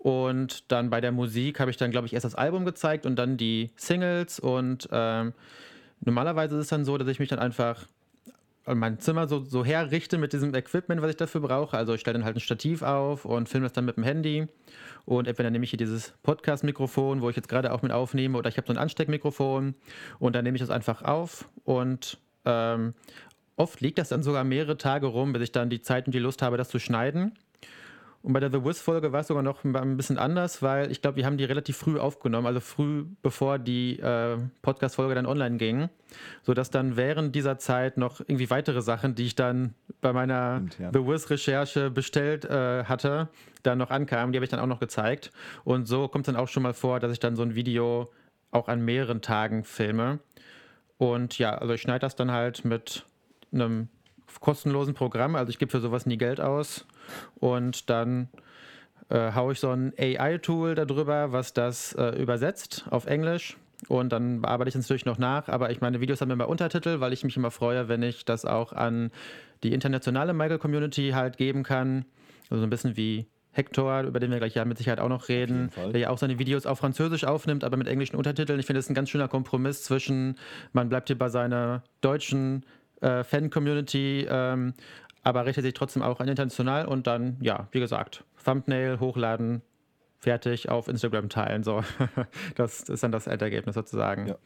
Und 0.07 0.71
dann 0.73 0.91
bei 0.91 1.01
der 1.01 1.13
Musik 1.13 1.61
habe 1.61 1.71
ich 1.71 1.77
dann, 1.77 1.93
glaube 1.93 2.09
ich, 2.09 2.13
erst 2.13 2.25
das 2.25 2.35
Album 2.35 2.65
gezeigt 2.65 3.07
und 3.07 3.15
dann 3.15 3.37
die 3.37 3.71
Singles. 3.77 4.41
Und 4.41 4.89
ähm, 4.91 5.33
normalerweise 6.01 6.57
ist 6.57 6.65
es 6.65 6.69
dann 6.69 6.85
so, 6.85 6.99
dass 6.99 7.07
ich 7.07 7.21
mich 7.21 7.29
dann 7.29 7.39
einfach 7.39 7.87
mein 8.75 8.99
Zimmer 8.99 9.29
so, 9.29 9.45
so 9.45 9.65
herrichte 9.65 10.19
mit 10.19 10.33
diesem 10.33 10.55
Equipment, 10.55 11.01
was 11.01 11.11
ich 11.11 11.17
dafür 11.17 11.41
brauche. 11.41 11.77
Also 11.77 11.95
ich 11.95 12.01
stelle 12.01 12.19
dann 12.19 12.25
halt 12.25 12.37
ein 12.37 12.41
Stativ 12.41 12.83
auf 12.83 13.25
und 13.25 13.49
filme 13.49 13.67
das 13.67 13.73
dann 13.73 13.85
mit 13.85 13.97
dem 13.97 14.05
Handy. 14.05 14.49
Und 15.05 15.29
entweder 15.29 15.51
nehme 15.51 15.65
ich 15.65 15.71
hier 15.71 15.79
dieses 15.79 16.15
Podcast-Mikrofon, 16.25 17.23
wo 17.23 17.31
ich 17.31 17.37
jetzt 17.37 17.49
gerade 17.49 17.73
auch 17.73 17.83
mit 17.83 17.93
aufnehme, 17.93 18.37
oder 18.37 18.49
ich 18.49 18.57
habe 18.57 18.67
so 18.67 18.73
ein 18.73 18.79
Ansteckmikrofon 18.79 19.75
und 20.19 20.35
dann 20.35 20.43
nehme 20.43 20.57
ich 20.57 20.61
das 20.61 20.71
einfach 20.71 21.03
auf. 21.03 21.49
Und 21.65 22.19
ähm, 22.45 22.95
oft 23.55 23.81
liegt 23.81 23.99
das 23.99 24.09
dann 24.09 24.23
sogar 24.23 24.43
mehrere 24.43 24.77
Tage 24.77 25.07
rum, 25.07 25.33
bis 25.33 25.43
ich 25.43 25.53
dann 25.53 25.71
die 25.71 25.81
Zeit 25.81 26.07
und 26.07 26.13
die 26.13 26.19
Lust 26.19 26.43
habe, 26.43 26.57
das 26.57 26.69
zu 26.69 26.81
schneiden. 26.81 27.39
Und 28.27 28.33
bei 28.33 28.41
der 28.41 28.51
The 28.51 28.65
Wiz-Folge 28.65 29.13
war 29.13 29.21
es 29.21 29.29
sogar 29.29 29.45
noch 29.45 29.63
ein 29.63 29.97
bisschen 29.97 30.19
anders, 30.19 30.61
weil 30.61 30.91
ich 30.91 31.01
glaube, 31.01 31.17
wir 31.17 31.27
haben 31.27 31.37
die 31.37 31.45
relativ 31.45 31.77
früh 31.77 31.97
aufgenommen, 31.97 32.49
also 32.49 32.59
früh 32.59 33.05
bevor 33.23 33.61
die 33.61 34.01
äh, 34.01 34.37
Podcast-Folge 34.63 35.15
dann 35.15 35.27
online 35.27 35.59
ging, 35.59 35.89
sodass 36.43 36.73
dann 36.73 36.97
während 36.97 37.37
dieser 37.37 37.59
Zeit 37.59 37.99
noch 37.99 38.19
irgendwie 38.19 38.51
weitere 38.51 38.83
Sachen, 38.83 39.15
die 39.15 39.27
ich 39.27 39.37
dann 39.37 39.75
bei 40.01 40.13
meiner 40.13 40.57
Stimmt, 40.57 40.79
ja. 40.81 40.91
The 40.93 41.07
Wiz-Recherche 41.07 41.89
bestellt 41.89 42.45
äh, 42.47 42.83
hatte, 42.83 43.29
dann 43.63 43.79
noch 43.79 43.93
ankamen. 43.93 44.33
Die 44.33 44.39
habe 44.39 44.45
ich 44.45 44.51
dann 44.51 44.59
auch 44.59 44.67
noch 44.67 44.81
gezeigt. 44.81 45.31
Und 45.63 45.87
so 45.87 46.09
kommt 46.09 46.27
es 46.27 46.35
dann 46.35 46.43
auch 46.43 46.49
schon 46.49 46.65
mal 46.65 46.75
vor, 46.75 46.99
dass 46.99 47.13
ich 47.13 47.21
dann 47.21 47.37
so 47.37 47.45
ein 47.45 47.55
Video 47.55 48.11
auch 48.51 48.67
an 48.67 48.85
mehreren 48.85 49.23
Tagen 49.23 49.63
filme. 49.63 50.19
Und 50.99 51.39
ja, 51.39 51.57
also 51.57 51.75
ich 51.75 51.81
schneide 51.81 52.01
das 52.01 52.17
dann 52.17 52.33
halt 52.33 52.65
mit 52.65 53.07
einem 53.53 53.89
kostenlosen 54.41 54.95
Programm. 54.95 55.37
Also 55.37 55.51
ich 55.51 55.59
gebe 55.59 55.71
für 55.71 55.81
sowas 55.81 56.07
nie 56.07 56.17
Geld 56.17 56.41
aus. 56.41 56.87
Und 57.37 57.91
dann 57.91 58.29
äh, 59.09 59.33
haue 59.33 59.53
ich 59.53 59.61
so 59.61 59.71
ein 59.71 59.93
AI-Tool 59.99 60.75
darüber, 60.75 61.33
was 61.33 61.53
das 61.53 61.93
äh, 61.95 62.11
übersetzt 62.21 62.87
auf 62.91 63.07
Englisch. 63.07 63.57
Und 63.89 64.11
dann 64.11 64.41
bearbeite 64.41 64.69
ich 64.69 64.75
es 64.75 64.83
natürlich 64.83 65.05
noch 65.05 65.19
nach. 65.19 65.49
Aber 65.49 65.71
ich 65.71 65.81
meine, 65.81 66.01
Videos 66.01 66.21
haben 66.21 66.31
immer 66.31 66.49
Untertitel, 66.49 67.01
weil 67.01 67.13
ich 67.13 67.25
mich 67.25 67.37
immer 67.37 67.51
freue, 67.51 67.89
wenn 67.89 68.03
ich 68.03 68.25
das 68.25 68.45
auch 68.45 68.73
an 68.73 69.11
die 69.63 69.73
internationale 69.73 70.33
Michael-Community 70.33 71.11
halt 71.15 71.37
geben 71.37 71.63
kann. 71.63 72.05
Also 72.51 72.61
so 72.61 72.67
ein 72.67 72.71
bisschen 72.71 72.97
wie 72.97 73.27
Hector, 73.53 74.03
über 74.03 74.21
den 74.21 74.31
wir 74.31 74.39
gleich 74.39 74.55
ja 74.55 74.65
mit 74.65 74.77
Sicherheit 74.79 75.01
auch 75.01 75.09
noch 75.09 75.29
reden, 75.29 75.71
der 75.93 76.01
ja 76.01 76.11
auch 76.11 76.19
seine 76.19 76.39
Videos 76.39 76.67
auf 76.67 76.79
Französisch 76.79 77.25
aufnimmt, 77.25 77.65
aber 77.65 77.77
mit 77.77 77.89
englischen 77.89 78.17
Untertiteln. 78.17 78.61
Ich 78.61 78.67
finde, 78.67 78.79
das 78.79 78.87
ist 78.87 78.91
ein 78.91 78.95
ganz 78.95 79.09
schöner 79.09 79.29
Kompromiss 79.29 79.83
zwischen, 79.83 80.37
man 80.73 80.89
bleibt 80.89 81.09
hier 81.09 81.19
bei 81.19 81.31
seiner 81.31 81.83
deutschen 82.03 82.67
äh, 83.01 83.25
Fan-Community, 83.25 84.27
ähm, 84.29 84.75
aber 85.23 85.47
richtet 85.47 85.65
sich 85.65 85.75
trotzdem 85.75 86.03
auch 86.03 86.21
an 86.21 86.29
international 86.29 86.87
und 86.87 87.07
dann, 87.07 87.37
ja, 87.41 87.69
wie 87.73 87.81
gesagt, 87.81 88.25
Thumbnail 88.45 89.01
hochladen, 89.01 89.63
fertig, 90.19 90.69
auf 90.69 90.89
Instagram 90.89 91.29
teilen. 91.29 91.63
So. 91.65 91.83
Das 92.55 92.83
ist 92.89 93.03
dann 93.03 93.13
das 93.13 93.27
Endergebnis 93.27 93.75
sozusagen. 93.75 94.29
Ja. 94.29 94.37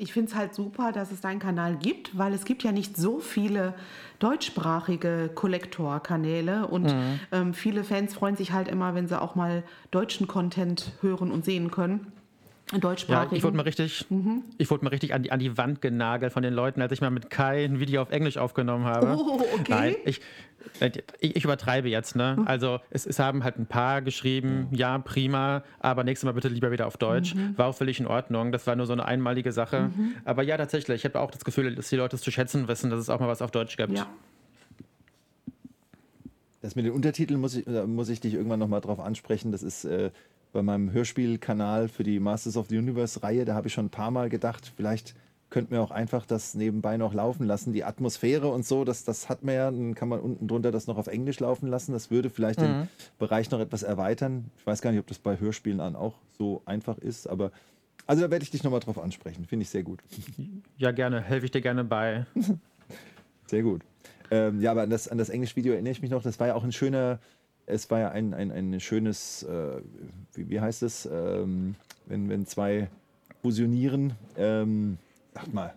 Ich 0.00 0.12
finde 0.12 0.30
es 0.30 0.36
halt 0.36 0.54
super, 0.54 0.92
dass 0.92 1.10
es 1.10 1.20
deinen 1.20 1.40
Kanal 1.40 1.76
gibt, 1.76 2.16
weil 2.16 2.32
es 2.32 2.44
gibt 2.44 2.62
ja 2.62 2.70
nicht 2.70 2.96
so 2.96 3.18
viele 3.18 3.74
deutschsprachige 4.20 5.28
Kollektorkanäle 5.34 6.68
und 6.68 6.94
ähm, 7.32 7.52
viele 7.52 7.82
Fans 7.82 8.14
freuen 8.14 8.36
sich 8.36 8.52
halt 8.52 8.68
immer, 8.68 8.94
wenn 8.94 9.08
sie 9.08 9.20
auch 9.20 9.34
mal 9.34 9.64
deutschen 9.90 10.28
Content 10.28 10.92
hören 11.00 11.32
und 11.32 11.44
sehen 11.44 11.72
können. 11.72 12.12
Ja, 12.72 12.78
Deutschsprachigen. 12.78 13.36
ich 13.36 13.42
wurde 13.42 13.56
mal 13.56 13.62
richtig, 13.62 14.06
ich 14.58 14.70
wurde 14.70 14.84
mal 14.84 14.90
richtig 14.90 15.14
an 15.14 15.22
die, 15.22 15.32
an 15.32 15.38
die 15.38 15.56
Wand 15.56 15.80
genagelt 15.80 16.32
von 16.32 16.42
den 16.42 16.52
Leuten, 16.52 16.82
als 16.82 16.92
ich 16.92 17.00
mal 17.00 17.10
mit 17.10 17.30
Kai 17.30 17.64
ein 17.64 17.80
Video 17.80 18.02
auf 18.02 18.10
Englisch 18.10 18.36
aufgenommen 18.36 18.84
habe. 18.84 19.16
Oh, 19.16 19.40
okay. 19.54 19.64
Nein, 19.68 19.96
ich, 20.04 20.20
ich, 21.20 21.36
ich 21.36 21.44
übertreibe 21.44 21.88
jetzt, 21.88 22.14
ne? 22.14 22.42
Also 22.44 22.80
es, 22.90 23.06
es 23.06 23.18
haben 23.18 23.42
halt 23.42 23.58
ein 23.58 23.66
paar 23.66 24.02
geschrieben, 24.02 24.68
ja, 24.72 24.98
prima, 24.98 25.62
aber 25.78 26.04
nächstes 26.04 26.26
Mal 26.26 26.32
bitte 26.32 26.48
lieber 26.48 26.70
wieder 26.70 26.86
auf 26.86 26.98
Deutsch. 26.98 27.34
War 27.56 27.68
auch 27.68 27.74
völlig 27.74 28.00
in 28.00 28.06
Ordnung. 28.06 28.52
Das 28.52 28.66
war 28.66 28.76
nur 28.76 28.86
so 28.86 28.92
eine 28.92 29.04
einmalige 29.06 29.52
Sache. 29.52 29.90
Aber 30.24 30.42
ja, 30.42 30.56
tatsächlich, 30.58 30.96
ich 30.96 31.04
habe 31.04 31.20
auch 31.20 31.30
das 31.30 31.44
Gefühl, 31.44 31.74
dass 31.74 31.88
die 31.88 31.96
Leute 31.96 32.16
es 32.16 32.22
zu 32.22 32.30
schätzen 32.30 32.68
wissen, 32.68 32.90
dass 32.90 33.00
es 33.00 33.08
auch 33.08 33.20
mal 33.20 33.28
was 33.28 33.40
auf 33.40 33.50
Deutsch 33.50 33.76
gibt. 33.76 33.96
ja. 33.96 34.06
Das 36.60 36.74
mit 36.74 36.84
den 36.84 36.92
Untertiteln 36.92 37.40
muss 37.40 37.54
ich, 37.54 37.64
da 37.66 37.86
muss 37.86 38.08
ich 38.08 38.20
dich 38.20 38.34
irgendwann 38.34 38.58
nochmal 38.58 38.80
drauf 38.80 38.98
ansprechen. 38.98 39.52
Das 39.52 39.62
ist 39.62 39.84
äh, 39.84 40.10
bei 40.58 40.62
meinem 40.64 40.90
Hörspielkanal 40.90 41.86
für 41.86 42.02
die 42.02 42.18
Masters 42.18 42.56
of 42.56 42.66
the 42.68 42.78
Universe-Reihe. 42.78 43.44
Da 43.44 43.54
habe 43.54 43.68
ich 43.68 43.74
schon 43.74 43.86
ein 43.86 43.90
paar 43.90 44.10
Mal 44.10 44.28
gedacht, 44.28 44.72
vielleicht 44.76 45.14
könnten 45.50 45.70
wir 45.70 45.80
auch 45.80 45.92
einfach 45.92 46.26
das 46.26 46.56
nebenbei 46.56 46.96
noch 46.96 47.14
laufen 47.14 47.46
lassen. 47.46 47.72
Die 47.72 47.84
Atmosphäre 47.84 48.48
und 48.48 48.66
so, 48.66 48.84
das, 48.84 49.04
das 49.04 49.28
hat 49.28 49.44
man 49.44 49.54
ja. 49.54 49.70
Dann 49.70 49.94
kann 49.94 50.08
man 50.08 50.18
unten 50.18 50.48
drunter 50.48 50.72
das 50.72 50.88
noch 50.88 50.98
auf 50.98 51.06
Englisch 51.06 51.38
laufen 51.38 51.68
lassen. 51.68 51.92
Das 51.92 52.10
würde 52.10 52.28
vielleicht 52.28 52.60
den 52.60 52.88
Bereich 53.20 53.52
noch 53.52 53.60
etwas 53.60 53.84
erweitern. 53.84 54.50
Ich 54.58 54.66
weiß 54.66 54.82
gar 54.82 54.90
nicht, 54.90 54.98
ob 54.98 55.06
das 55.06 55.20
bei 55.20 55.38
Hörspielen 55.38 55.78
an 55.78 55.94
auch 55.94 56.14
so 56.36 56.60
einfach 56.64 56.98
ist, 56.98 57.28
aber 57.28 57.52
also 58.08 58.22
da 58.22 58.30
werde 58.32 58.42
ich 58.42 58.50
dich 58.50 58.64
nochmal 58.64 58.80
drauf 58.80 58.98
ansprechen. 58.98 59.44
Finde 59.46 59.62
ich 59.62 59.70
sehr 59.70 59.84
gut. 59.84 60.00
Ja, 60.76 60.90
gerne, 60.90 61.20
helfe 61.20 61.46
ich 61.46 61.52
dir 61.52 61.60
gerne 61.60 61.84
bei. 61.84 62.26
Sehr 63.46 63.62
gut. 63.62 63.82
Ähm, 64.30 64.60
ja, 64.60 64.70
aber 64.70 64.82
an 64.82 64.90
das, 64.90 65.08
an 65.08 65.18
das 65.18 65.28
Englisch-Video 65.28 65.72
erinnere 65.72 65.90
ich 65.90 66.02
mich 66.02 66.10
noch. 66.10 66.22
Das 66.22 66.38
war 66.38 66.46
ja 66.48 66.54
auch 66.54 66.62
ein 66.62 66.70
schöner, 66.70 67.18
es 67.68 67.90
war 67.90 68.00
ja 68.00 68.10
ein, 68.10 68.34
ein, 68.34 68.50
ein 68.50 68.80
schönes, 68.80 69.42
äh, 69.44 69.80
wie, 70.34 70.48
wie 70.50 70.60
heißt 70.60 70.82
es, 70.82 71.06
ähm, 71.10 71.74
wenn, 72.06 72.28
wenn 72.28 72.46
zwei 72.46 72.88
fusionieren. 73.42 74.14
Ähm, 74.36 74.98
sag 75.34 75.52
mal, 75.52 75.74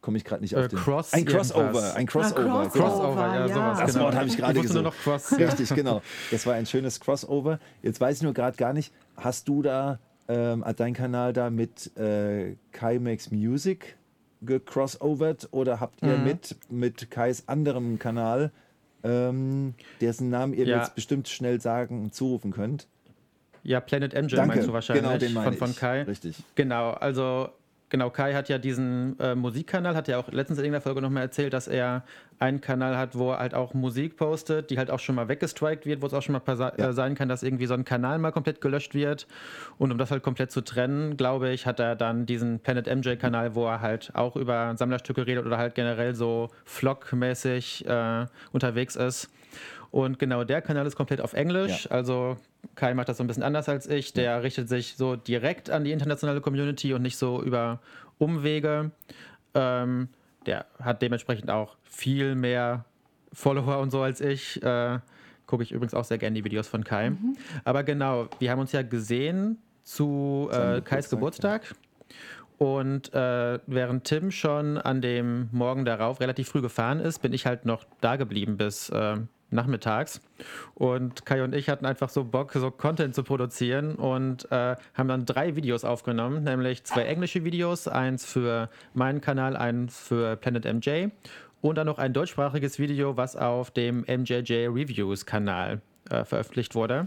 komme 0.00 0.16
ich 0.16 0.24
gerade 0.24 0.42
nicht 0.42 0.56
auf 0.56 0.64
Äh, 0.64 0.68
den. 0.68 0.78
Cross 0.78 1.12
ein 1.12 1.24
Crossover, 1.24 1.60
irgendwas. 1.64 1.94
ein 1.94 2.06
Crossover. 2.06 2.40
Ah, 2.40 2.68
genau. 2.68 2.86
Crossover, 2.86 3.26
ja, 3.34 3.46
ja. 3.46 3.54
sowas. 3.54 3.78
Das 3.78 3.92
genau. 3.92 4.04
Wort 4.06 4.14
habe 4.16 4.26
ich 4.26 4.36
gerade 4.36 4.58
wusste 4.58 4.74
nur 4.74 4.82
noch 4.82 4.96
Cross. 4.96 5.32
Richtig, 5.38 5.74
genau. 5.74 6.02
Das 6.30 6.46
war 6.46 6.54
ein 6.54 6.66
schönes 6.66 7.00
Crossover. 7.00 7.58
Jetzt 7.82 8.00
weiß 8.00 8.16
ich 8.18 8.22
nur 8.22 8.34
gerade 8.34 8.56
gar 8.56 8.72
nicht, 8.72 8.92
hast 9.16 9.48
du 9.48 9.62
da, 9.62 9.98
ähm, 10.28 10.64
hat 10.64 10.80
dein 10.80 10.94
Kanal 10.94 11.32
da 11.32 11.50
mit 11.50 11.96
äh, 11.96 12.56
Kai 12.72 12.98
Makes 12.98 13.30
Music 13.30 13.96
gecrossovert 14.42 15.48
oder 15.52 15.80
habt 15.80 16.02
ihr 16.02 16.16
Mhm. 16.18 16.24
mit, 16.24 16.56
mit 16.70 17.10
Kais 17.10 17.44
anderem 17.46 17.98
Kanal, 17.98 18.50
ähm, 19.04 19.74
dessen 20.00 20.30
Namen 20.30 20.54
ihr 20.54 20.64
Ja. 20.66 20.78
jetzt 20.78 20.94
bestimmt 20.94 21.28
schnell 21.28 21.60
sagen 21.60 22.02
und 22.02 22.14
zurufen 22.14 22.50
könnt? 22.50 22.88
Ja, 23.62 23.80
Planet 23.80 24.12
MJ 24.14 24.34
Danke. 24.36 24.46
meinst 24.46 24.68
du 24.68 24.72
wahrscheinlich 24.72 25.04
Genau, 25.04 25.16
den 25.18 25.32
meine 25.32 25.56
von, 25.56 25.68
von. 25.68 25.76
Kai. 25.76 26.02
Richtig. 26.02 26.36
Genau, 26.54 26.90
also 26.90 27.48
genau, 27.94 28.10
Kai 28.10 28.34
hat 28.34 28.48
ja 28.48 28.58
diesen 28.58 29.16
äh, 29.20 29.36
Musikkanal, 29.36 29.94
hat 29.94 30.08
ja 30.08 30.18
auch 30.18 30.26
letztens 30.32 30.58
in 30.58 30.64
irgendeiner 30.64 30.80
Folge 30.82 31.00
nochmal 31.00 31.22
erzählt, 31.22 31.52
dass 31.52 31.68
er 31.68 32.02
einen 32.40 32.60
Kanal 32.60 32.96
hat, 32.98 33.16
wo 33.16 33.30
er 33.30 33.38
halt 33.38 33.54
auch 33.54 33.72
Musik 33.72 34.16
postet, 34.16 34.70
die 34.70 34.78
halt 34.78 34.90
auch 34.90 34.98
schon 34.98 35.14
mal 35.14 35.28
weggestrikt 35.28 35.86
wird, 35.86 36.02
wo 36.02 36.06
es 36.06 36.12
auch 36.12 36.20
schon 36.20 36.32
mal 36.32 36.42
Ja. 36.58 36.88
äh, 36.88 36.92
sein 36.92 37.14
kann, 37.14 37.28
dass 37.28 37.44
irgendwie 37.44 37.66
so 37.66 37.74
ein 37.74 37.84
Kanal 37.84 38.18
mal 38.18 38.32
komplett 38.32 38.60
gelöscht 38.60 38.94
wird. 38.94 39.28
Und 39.78 39.92
um 39.92 39.98
das 39.98 40.10
halt 40.10 40.24
komplett 40.24 40.50
zu 40.50 40.60
trennen, 40.62 41.16
glaube 41.16 41.50
ich, 41.50 41.66
hat 41.66 41.78
er 41.78 41.94
dann 41.94 42.26
diesen 42.26 42.58
Planet 42.58 42.92
MJ-Kanal, 42.92 43.54
wo 43.54 43.64
er 43.68 43.80
halt 43.80 44.10
auch 44.14 44.34
über 44.34 44.74
Sammlerstücke 44.76 45.24
redet 45.24 45.46
oder 45.46 45.56
halt 45.56 45.76
generell 45.76 46.16
so 46.16 46.48
Vlog-mäßig 46.64 47.86
äh, 47.86 48.26
unterwegs 48.50 48.96
ist. 48.96 49.30
Und 49.94 50.18
genau 50.18 50.42
der 50.42 50.60
Kanal 50.60 50.84
ist 50.88 50.96
komplett 50.96 51.20
auf 51.20 51.34
Englisch. 51.34 51.84
Ja. 51.84 51.92
Also 51.92 52.36
Kai 52.74 52.94
macht 52.94 53.08
das 53.08 53.18
so 53.18 53.22
ein 53.22 53.28
bisschen 53.28 53.44
anders 53.44 53.68
als 53.68 53.86
ich. 53.86 54.12
Der 54.12 54.42
richtet 54.42 54.68
sich 54.68 54.96
so 54.96 55.14
direkt 55.14 55.70
an 55.70 55.84
die 55.84 55.92
internationale 55.92 56.40
Community 56.40 56.92
und 56.94 57.02
nicht 57.02 57.16
so 57.16 57.40
über 57.40 57.78
Umwege. 58.18 58.90
Ähm, 59.54 60.08
der 60.46 60.66
hat 60.80 61.00
dementsprechend 61.00 61.48
auch 61.48 61.76
viel 61.84 62.34
mehr 62.34 62.86
Follower 63.32 63.78
und 63.78 63.92
so 63.92 64.02
als 64.02 64.20
ich. 64.20 64.60
Äh, 64.64 64.98
Gucke 65.46 65.62
ich 65.62 65.70
übrigens 65.70 65.94
auch 65.94 66.02
sehr 66.02 66.18
gerne 66.18 66.34
die 66.34 66.44
Videos 66.44 66.66
von 66.66 66.82
Kai. 66.82 67.12
Aber 67.62 67.84
genau, 67.84 68.26
wir 68.40 68.50
haben 68.50 68.58
uns 68.58 68.72
ja 68.72 68.82
gesehen 68.82 69.58
zu 69.84 70.48
äh, 70.50 70.80
Kais 70.80 71.08
Geburtstag, 71.08 71.62
Geburtstag. 71.62 71.84
Und 72.58 73.14
äh, 73.14 73.60
während 73.68 74.02
Tim 74.04 74.32
schon 74.32 74.76
an 74.76 75.00
dem 75.00 75.50
Morgen 75.52 75.84
darauf 75.84 76.18
relativ 76.18 76.48
früh 76.48 76.62
gefahren 76.62 76.98
ist, 76.98 77.22
bin 77.22 77.32
ich 77.32 77.46
halt 77.46 77.64
noch 77.64 77.84
da 78.00 78.16
geblieben 78.16 78.56
bis 78.56 78.88
äh, 78.88 79.18
nachmittags. 79.54 80.20
Und 80.74 81.24
Kai 81.24 81.42
und 81.42 81.54
ich 81.54 81.68
hatten 81.68 81.86
einfach 81.86 82.08
so 82.08 82.24
Bock, 82.24 82.52
so 82.52 82.70
Content 82.70 83.14
zu 83.14 83.22
produzieren 83.22 83.94
und 83.94 84.50
äh, 84.50 84.76
haben 84.94 85.08
dann 85.08 85.24
drei 85.24 85.56
Videos 85.56 85.84
aufgenommen, 85.84 86.44
nämlich 86.44 86.84
zwei 86.84 87.04
englische 87.04 87.44
Videos, 87.44 87.88
eins 87.88 88.26
für 88.26 88.68
meinen 88.92 89.20
Kanal, 89.20 89.56
eins 89.56 89.98
für 89.98 90.36
Planet 90.36 90.64
MJ 90.64 91.08
und 91.60 91.76
dann 91.76 91.86
noch 91.86 91.98
ein 91.98 92.12
deutschsprachiges 92.12 92.78
Video, 92.78 93.16
was 93.16 93.36
auf 93.36 93.70
dem 93.70 94.00
MJJ 94.00 94.66
Reviews 94.66 95.24
Kanal 95.24 95.80
äh, 96.10 96.24
veröffentlicht 96.24 96.74
wurde. 96.74 97.06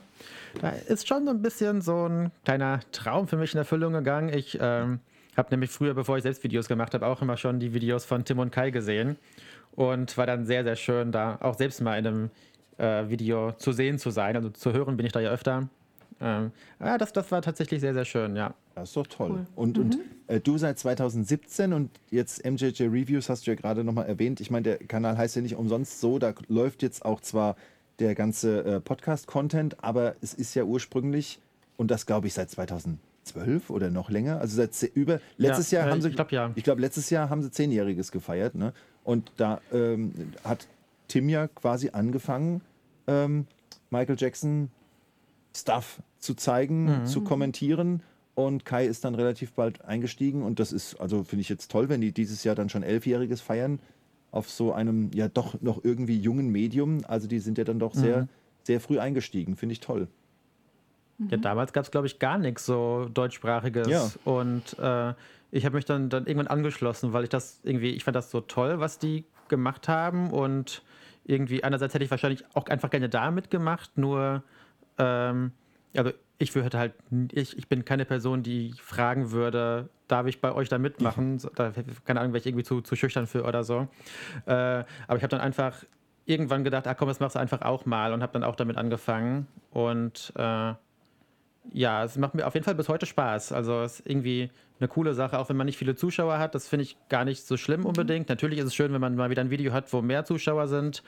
Da 0.62 0.70
ist 0.70 1.08
schon 1.08 1.26
so 1.26 1.32
ein 1.32 1.44
bisschen 1.44 1.82
so 1.82 2.08
ein 2.08 2.32
kleiner 2.44 2.80
Traum 2.92 3.28
für 3.28 3.38
mich 3.38 3.54
in 3.54 3.60
Erfüllung 3.60 3.94
gegangen. 3.94 4.30
Ich 4.30 4.58
ähm, 4.60 5.00
habe 5.36 5.50
nämlich 5.52 5.70
früher, 5.70 5.94
bevor 5.94 6.18
ich 6.18 6.24
selbst 6.24 6.44
Videos 6.44 6.68
gemacht 6.68 6.96
habe, 6.96 7.06
auch 7.06 7.22
immer 7.22 7.38
schon 7.38 7.60
die 7.60 7.74
Videos 7.74 8.06
von 8.06 8.26
Tim 8.26 8.40
und 8.40 8.52
Kai 8.52 8.72
gesehen 8.72 9.18
und 9.78 10.18
war 10.18 10.26
dann 10.26 10.46
sehr, 10.46 10.64
sehr 10.64 10.76
schön, 10.76 11.12
da 11.12 11.38
auch 11.40 11.56
selbst 11.56 11.82
mal 11.82 11.98
in 12.00 12.08
einem 12.08 12.30
äh, 12.78 13.10
Video 13.10 13.54
zu 13.54 13.72
sehen 13.72 14.00
zu 14.00 14.10
sein. 14.10 14.36
Also 14.36 14.50
zu 14.50 14.74
hören 14.74 14.98
bin 14.98 15.06
ich 15.06 15.12
da 15.12 15.20
ja 15.20 15.30
öfter. 15.30 15.70
Ähm, 16.20 16.52
ja, 16.80 16.98
das, 16.98 17.14
das 17.14 17.32
war 17.32 17.44
tatsächlich 17.44 17.80
sehr, 17.80 17.94
sehr 17.94 18.04
schön, 18.04 18.36
ja. 18.36 18.56
Das 18.74 18.90
ist 18.90 18.98
doch 18.98 19.06
toll. 19.06 19.46
Und, 19.56 19.78
und 19.78 20.00
äh, 20.26 20.40
du 20.40 20.58
seit 20.58 20.80
2017 20.80 21.74
und 21.74 21.92
jetzt 22.10 22.44
MJJ 22.44 22.86
Reviews 22.86 23.30
hast 23.30 23.46
du 23.46 23.52
ja 23.52 23.56
gerade 23.56 23.84
nochmal 23.84 24.08
erwähnt. 24.08 24.42
Ich 24.42 24.50
meine, 24.50 24.64
der 24.64 24.78
Kanal 24.80 25.16
heißt 25.16 25.36
ja 25.36 25.44
nicht 25.44 25.56
umsonst 25.56 26.02
so. 26.02 26.18
Da 26.18 26.34
läuft 26.48 26.82
jetzt 26.82 27.06
auch 27.06 27.22
zwar 27.22 27.56
der 28.00 28.16
ganze 28.16 28.64
äh, 28.66 28.80
Podcast-Content, 28.80 29.84
aber 29.84 30.16
es 30.22 30.34
ist 30.34 30.56
ja 30.56 30.64
ursprünglich, 30.64 31.40
und 31.78 31.92
das 31.92 32.08
glaube 32.08 32.26
ich 32.26 32.34
seit 32.34 32.50
2012 32.50 33.70
oder 33.70 33.92
noch 33.92 34.10
länger, 34.10 34.40
also 34.40 34.56
seit 34.56 34.92
über, 34.96 35.20
letztes 35.38 35.70
Ja, 35.70 35.80
Jahr 35.80 35.88
äh, 35.88 35.92
haben 35.92 36.02
sie, 36.02 36.10
ich 36.10 36.16
glaub, 36.16 36.32
ja. 36.32 36.52
ich 36.56 36.64
glaube, 36.64 36.82
letztes 36.82 37.12
Jahr 37.12 37.30
haben 37.30 37.44
sie 37.44 37.52
Zehnjähriges 37.52 38.12
gefeiert. 38.12 38.56
Ne? 38.56 38.74
Und 39.08 39.32
da 39.38 39.62
ähm, 39.72 40.12
hat 40.44 40.68
Tim 41.08 41.30
ja 41.30 41.48
quasi 41.48 41.92
angefangen, 41.94 42.60
ähm, 43.08 43.48
Michael 43.90 44.18
Jackson 44.20 44.70
Stuff 45.56 46.02
zu 46.20 46.34
zeigen, 46.34 47.06
zu 47.06 47.22
kommentieren. 47.22 48.04
Und 48.36 48.66
Kai 48.66 48.86
ist 48.86 49.06
dann 49.06 49.16
relativ 49.16 49.54
bald 49.54 49.86
eingestiegen. 49.86 50.44
Und 50.44 50.60
das 50.60 50.74
ist, 50.74 51.00
also 51.00 51.24
finde 51.24 51.40
ich 51.40 51.48
jetzt 51.48 51.72
toll, 51.72 51.88
wenn 51.88 52.02
die 52.02 52.12
dieses 52.12 52.44
Jahr 52.44 52.54
dann 52.54 52.68
schon 52.68 52.84
Elfjähriges 52.84 53.40
feiern 53.40 53.80
auf 54.32 54.50
so 54.50 54.74
einem 54.74 55.10
ja 55.14 55.30
doch 55.30 55.62
noch 55.62 55.86
irgendwie 55.86 56.20
jungen 56.20 56.50
Medium. 56.52 57.00
Also 57.08 57.30
die 57.30 57.40
sind 57.40 57.58
ja 57.58 57.64
dann 57.64 57.80
doch 57.80 57.94
sehr, 57.94 58.28
sehr 58.64 58.82
früh 58.82 59.00
eingestiegen. 59.00 59.56
Finde 59.56 59.72
ich 59.72 59.80
toll. 59.80 60.10
Ja, 61.30 61.38
damals 61.38 61.72
gab 61.72 61.86
es, 61.86 61.92
glaube 61.92 62.08
ich, 62.08 62.20
gar 62.20 62.38
nichts 62.38 62.66
so 62.66 63.10
deutschsprachiges. 63.12 63.88
Ja. 63.88 64.10
Und 64.26 64.78
äh, 64.80 65.14
ich 65.52 65.66
habe 65.66 65.76
mich 65.76 65.86
dann, 65.86 66.10
dann 66.10 66.26
irgendwann 66.26 66.48
angeschlossen, 66.48 67.14
weil 67.14 67.24
ich 67.24 67.30
das 67.30 67.62
irgendwie, 67.64 67.92
ich 67.92 68.04
fand 68.04 68.16
das 68.16 68.32
so 68.32 68.42
toll, 68.42 68.80
was 68.80 69.00
die 69.00 69.26
gemacht 69.48 69.88
haben. 69.88 70.32
Und 70.32 70.84
irgendwie, 71.26 71.64
einerseits 71.64 71.94
hätte 71.94 72.04
ich 72.04 72.12
wahrscheinlich 72.12 72.44
auch 72.54 72.68
einfach 72.68 72.90
gerne 72.90 73.10
da 73.10 73.32
mitgemacht, 73.32 73.98
nur, 73.98 74.44
ähm, 74.98 75.52
also 75.96 76.12
ich 76.40 76.54
würde 76.54 76.78
halt, 76.78 76.94
ich, 77.32 77.58
ich 77.58 77.68
bin 77.68 77.84
keine 77.84 78.06
Person, 78.06 78.44
die 78.44 78.74
fragen 78.82 79.32
würde, 79.32 79.90
darf 80.08 80.28
ich 80.28 80.40
bei 80.40 80.54
euch 80.54 80.70
da 80.70 80.78
mitmachen? 80.78 81.40
Da, 81.56 81.74
keine 82.06 82.20
Ahnung, 82.20 82.34
wäre 82.34 82.40
ich 82.40 82.46
irgendwie 82.46 82.64
zu, 82.64 82.82
zu 82.82 82.96
schüchtern 82.96 83.26
für 83.26 83.44
oder 83.44 83.64
so. 83.64 83.88
Äh, 84.46 84.52
aber 85.08 85.18
ich 85.18 85.24
habe 85.24 85.30
dann 85.30 85.42
einfach 85.42 85.84
irgendwann 86.26 86.64
gedacht, 86.64 86.88
ah 86.88 86.94
komm, 86.94 87.08
das 87.08 87.20
machst 87.20 87.36
du 87.36 87.40
einfach 87.40 87.62
auch 87.62 87.86
mal 87.86 88.14
und 88.14 88.22
habe 88.22 88.34
dann 88.34 88.44
auch 88.44 88.56
damit 88.56 88.78
angefangen. 88.78 89.48
Und 89.72 90.32
äh, 90.36 90.74
ja, 91.74 92.04
es 92.04 92.18
macht 92.18 92.36
mir 92.36 92.46
auf 92.48 92.54
jeden 92.54 92.64
Fall 92.64 92.76
bis 92.76 92.90
heute 92.90 93.06
Spaß. 93.06 93.52
Also 93.52 93.82
es 93.82 94.00
ist 94.00 94.10
irgendwie 94.10 94.50
eine 94.80 94.88
coole 94.88 95.14
Sache, 95.14 95.40
auch 95.40 95.50
wenn 95.50 95.58
man 95.58 95.66
nicht 95.66 95.78
viele 95.78 95.96
Zuschauer 95.96 96.38
hat. 96.40 96.56
Das 96.56 96.68
finde 96.68 96.84
ich 96.84 96.98
gar 97.10 97.26
nicht 97.26 97.46
so 97.46 97.58
schlimm 97.58 97.86
unbedingt. 97.86 98.30
Natürlich 98.30 98.60
ist 98.60 98.66
es 98.66 98.76
schön, 98.76 98.94
wenn 98.94 99.02
man 99.02 99.16
mal 99.16 99.30
wieder 99.30 99.42
ein 99.42 99.50
Video 99.50 99.74
hat, 99.74 99.92
wo 99.94 100.02
mehr 100.02 100.26
Zuschauer 100.26 100.68
sind. 100.68 101.04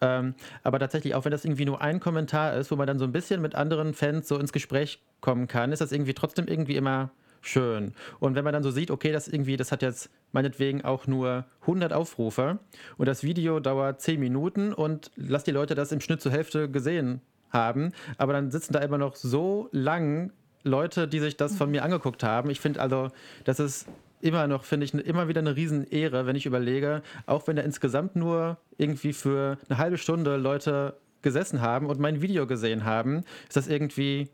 Ähm, 0.00 0.34
aber 0.62 0.78
tatsächlich, 0.78 1.14
auch 1.14 1.24
wenn 1.24 1.32
das 1.32 1.44
irgendwie 1.44 1.64
nur 1.64 1.80
ein 1.80 2.00
Kommentar 2.00 2.54
ist, 2.54 2.70
wo 2.70 2.76
man 2.76 2.86
dann 2.86 2.98
so 2.98 3.04
ein 3.04 3.12
bisschen 3.12 3.40
mit 3.40 3.54
anderen 3.54 3.94
Fans 3.94 4.28
so 4.28 4.38
ins 4.38 4.52
Gespräch 4.52 5.00
kommen 5.20 5.46
kann, 5.46 5.72
ist 5.72 5.80
das 5.80 5.92
irgendwie 5.92 6.14
trotzdem 6.14 6.48
irgendwie 6.48 6.76
immer 6.76 7.10
schön. 7.40 7.92
Und 8.20 8.34
wenn 8.34 8.44
man 8.44 8.52
dann 8.52 8.62
so 8.62 8.70
sieht, 8.70 8.90
okay, 8.90 9.12
das 9.12 9.28
irgendwie, 9.28 9.56
das 9.56 9.72
hat 9.72 9.82
jetzt 9.82 10.10
meinetwegen 10.32 10.84
auch 10.84 11.06
nur 11.06 11.44
100 11.62 11.92
Aufrufe 11.92 12.58
und 12.98 13.06
das 13.06 13.22
Video 13.22 13.60
dauert 13.60 14.00
10 14.00 14.18
Minuten 14.18 14.72
und 14.72 15.10
lass 15.16 15.44
die 15.44 15.50
Leute 15.50 15.74
das 15.74 15.92
im 15.92 16.00
Schnitt 16.00 16.20
zur 16.20 16.32
Hälfte 16.32 16.70
gesehen 16.70 17.20
haben, 17.52 17.92
aber 18.18 18.32
dann 18.32 18.50
sitzen 18.50 18.72
da 18.72 18.80
immer 18.80 18.98
noch 18.98 19.16
so 19.16 19.68
lang 19.72 20.32
Leute, 20.64 21.08
die 21.08 21.18
sich 21.18 21.36
das 21.36 21.56
von 21.56 21.70
mir 21.70 21.82
angeguckt 21.82 22.22
haben. 22.22 22.50
Ich 22.50 22.60
finde 22.60 22.80
also, 22.80 23.08
das 23.44 23.60
ist 23.60 23.88
immer 24.20 24.46
noch, 24.46 24.64
finde 24.64 24.84
ich, 24.84 24.94
immer 24.94 25.28
wieder 25.28 25.40
eine 25.40 25.56
Riesenehre, 25.56 26.26
wenn 26.26 26.36
ich 26.36 26.46
überlege, 26.46 27.02
auch 27.26 27.46
wenn 27.46 27.56
da 27.56 27.62
insgesamt 27.62 28.14
nur 28.16 28.56
irgendwie 28.78 29.12
für 29.12 29.58
eine 29.68 29.78
halbe 29.78 29.98
Stunde 29.98 30.36
Leute 30.36 30.96
gesessen 31.22 31.60
haben 31.60 31.86
und 31.86 32.00
mein 32.00 32.22
Video 32.22 32.46
gesehen 32.46 32.84
haben, 32.84 33.24
ist 33.48 33.56
das 33.56 33.68
irgendwie, 33.68 34.28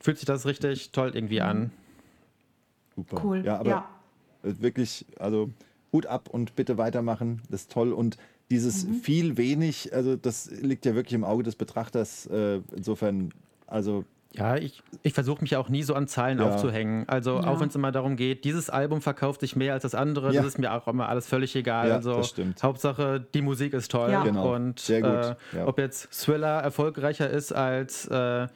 fühlt 0.00 0.18
sich 0.18 0.26
das 0.26 0.46
richtig 0.46 0.90
toll 0.90 1.12
irgendwie 1.14 1.40
an. 1.40 1.70
Super. 2.96 3.20
Cool, 3.22 3.44
Ja, 3.44 3.58
aber 3.58 3.70
ja. 3.70 3.88
wirklich, 4.42 5.06
also 5.18 5.50
Hut 5.92 6.06
ab 6.06 6.28
und 6.28 6.56
bitte 6.56 6.76
weitermachen. 6.78 7.42
Das 7.48 7.62
ist 7.62 7.72
toll. 7.72 7.92
Und 7.92 8.18
dieses 8.50 8.86
Mhm. 8.86 8.94
viel 9.00 9.36
wenig, 9.36 9.92
also 9.94 10.16
das 10.16 10.50
liegt 10.50 10.86
ja 10.86 10.94
wirklich 10.94 11.14
im 11.14 11.24
Auge 11.24 11.42
des 11.42 11.54
Betrachters. 11.56 12.26
Äh, 12.26 12.60
insofern, 12.76 13.30
also 13.66 14.04
Ja, 14.34 14.56
ich, 14.56 14.82
ich 15.02 15.14
versuche 15.14 15.40
mich 15.40 15.56
auch 15.56 15.68
nie 15.70 15.82
so 15.82 15.94
an 15.94 16.06
Zahlen 16.06 16.38
Ja. 16.38 16.50
aufzuhängen. 16.50 17.08
Also 17.08 17.36
Ja. 17.36 17.46
auch 17.46 17.60
wenn 17.60 17.68
es 17.70 17.74
immer 17.74 17.92
darum 17.92 18.16
geht, 18.16 18.44
dieses 18.44 18.68
Album 18.68 19.00
verkauft 19.00 19.40
sich 19.40 19.56
mehr 19.56 19.72
als 19.72 19.82
das 19.82 19.94
andere, 19.94 20.32
Ja. 20.34 20.42
das 20.42 20.52
ist 20.52 20.58
mir 20.58 20.72
auch 20.72 20.86
immer 20.86 21.08
alles 21.08 21.26
völlig 21.26 21.56
egal. 21.56 21.88
Ja, 21.88 21.94
also 21.96 22.14
das 22.16 22.28
stimmt. 22.28 22.62
Hauptsache 22.62 23.26
die 23.34 23.40
Musik 23.42 23.72
ist 23.72 23.90
toll. 23.90 24.10
Ja. 24.10 24.22
Genau. 24.22 24.54
Und 24.54 24.80
Sehr 24.80 25.00
gut. 25.00 25.10
Äh, 25.54 25.56
Ja. 25.58 25.66
ob 25.66 25.78
jetzt 25.78 26.10
Thriller 26.12 26.60
erfolgreicher 26.60 27.28
ist 27.30 27.52
als 27.52 28.06
äh, 28.08 28.46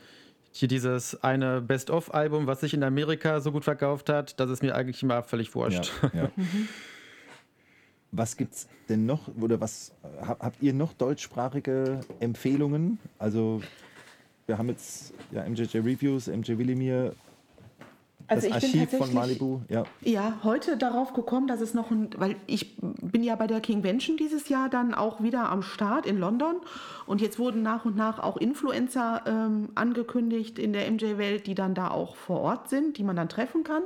hier 0.53 0.69
dieses 0.69 1.23
eine 1.25 1.63
Best-of-Album, 1.63 2.47
was 2.47 2.61
sich 2.61 2.75
in 2.75 2.85
Amerika 2.85 3.41
so 3.41 3.51
gut 3.53 3.65
verkauft 3.65 4.11
hat, 4.11 4.39
das 4.39 4.51
ist 4.51 4.63
mir 4.63 4.75
eigentlich 4.75 5.03
immer 5.03 5.23
völlig 5.23 5.55
wurscht. 5.55 5.91
Ja, 6.03 6.11
ja. 6.25 6.31
Was 8.13 8.37
gibt's 8.37 8.69
denn 8.91 9.07
noch 9.07 9.29
oder 9.41 9.61
was 9.61 9.93
äh, 10.03 10.27
hab, 10.27 10.43
habt 10.43 10.63
ihr 10.63 10.75
noch 10.75 10.93
deutschsprachige 10.93 12.01
Empfehlungen? 12.21 12.99
Also 13.19 13.63
wir 14.47 14.59
haben 14.59 14.69
jetzt 14.69 15.15
ja 15.31 15.49
MJJ 15.49 15.79
Reviews, 15.79 16.27
MJ 16.27 16.59
Willimir, 16.59 17.15
Also 18.27 18.49
das 18.49 18.57
Archiv 18.57 18.91
von 18.91 19.15
Malibu. 19.15 19.61
Ja, 19.71 19.85
Ja, 20.03 20.41
heute 20.43 20.77
darauf 20.77 21.15
gekommen, 21.15 21.47
dass 21.47 21.63
es 21.63 21.73
noch 21.73 21.91
ein, 21.91 22.11
weil 22.19 22.37
ich 22.47 22.77
bin 22.79 23.23
ja 23.23 23.35
bei 23.35 23.47
der 23.47 23.61
Kingvention 23.61 24.19
dieses 24.19 24.49
Jahr 24.51 24.69
dann 24.69 24.93
auch 24.95 25.23
wieder 25.23 25.49
am 25.49 25.63
Start 25.63 26.05
in 26.05 26.19
London 26.19 26.57
und 27.07 27.21
jetzt 27.21 27.39
wurden 27.39 27.63
nach 27.63 27.87
und 27.87 27.97
nach 27.97 28.19
auch 28.19 28.37
Influencer 28.37 29.23
ähm, 29.27 29.71
angekündigt 29.75 30.59
in 30.59 30.75
der 30.75 30.91
MJ-Welt, 30.91 31.47
die 31.47 31.55
dann 31.55 31.75
da 31.75 31.91
auch 31.91 32.17
vor 32.17 32.41
Ort 32.41 32.69
sind, 32.69 32.99
die 32.99 33.05
man 33.05 33.17
dann 33.17 33.31
treffen 33.31 33.65
kann. 33.65 33.83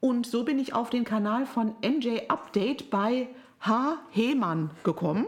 Und 0.00 0.26
so 0.26 0.42
bin 0.44 0.58
ich 0.58 0.74
auf 0.74 0.90
den 0.90 1.04
Kanal 1.04 1.46
von 1.46 1.74
MJ 1.80 2.22
Update 2.28 2.90
bei 2.90 3.28
H. 3.62 3.98
Hemann 4.10 4.70
gekommen. 4.84 5.26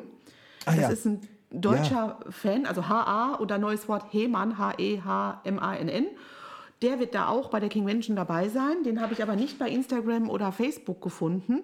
Ah, 0.66 0.72
das 0.72 0.80
ja. 0.80 0.88
ist 0.88 1.06
ein 1.06 1.28
deutscher 1.50 2.18
Fan, 2.30 2.66
also 2.66 2.88
HA 2.88 3.38
oder 3.38 3.58
neues 3.58 3.88
Wort 3.88 4.12
Hemann, 4.12 4.58
H-E-H-M-A-N-N. 4.58 6.06
Der 6.82 6.98
wird 6.98 7.14
da 7.14 7.28
auch 7.28 7.50
bei 7.50 7.60
der 7.60 7.68
Kingvention 7.68 8.16
dabei 8.16 8.48
sein. 8.48 8.82
Den 8.84 9.00
habe 9.00 9.12
ich 9.12 9.22
aber 9.22 9.36
nicht 9.36 9.58
bei 9.58 9.68
Instagram 9.68 10.28
oder 10.28 10.52
Facebook 10.52 11.00
gefunden. 11.00 11.62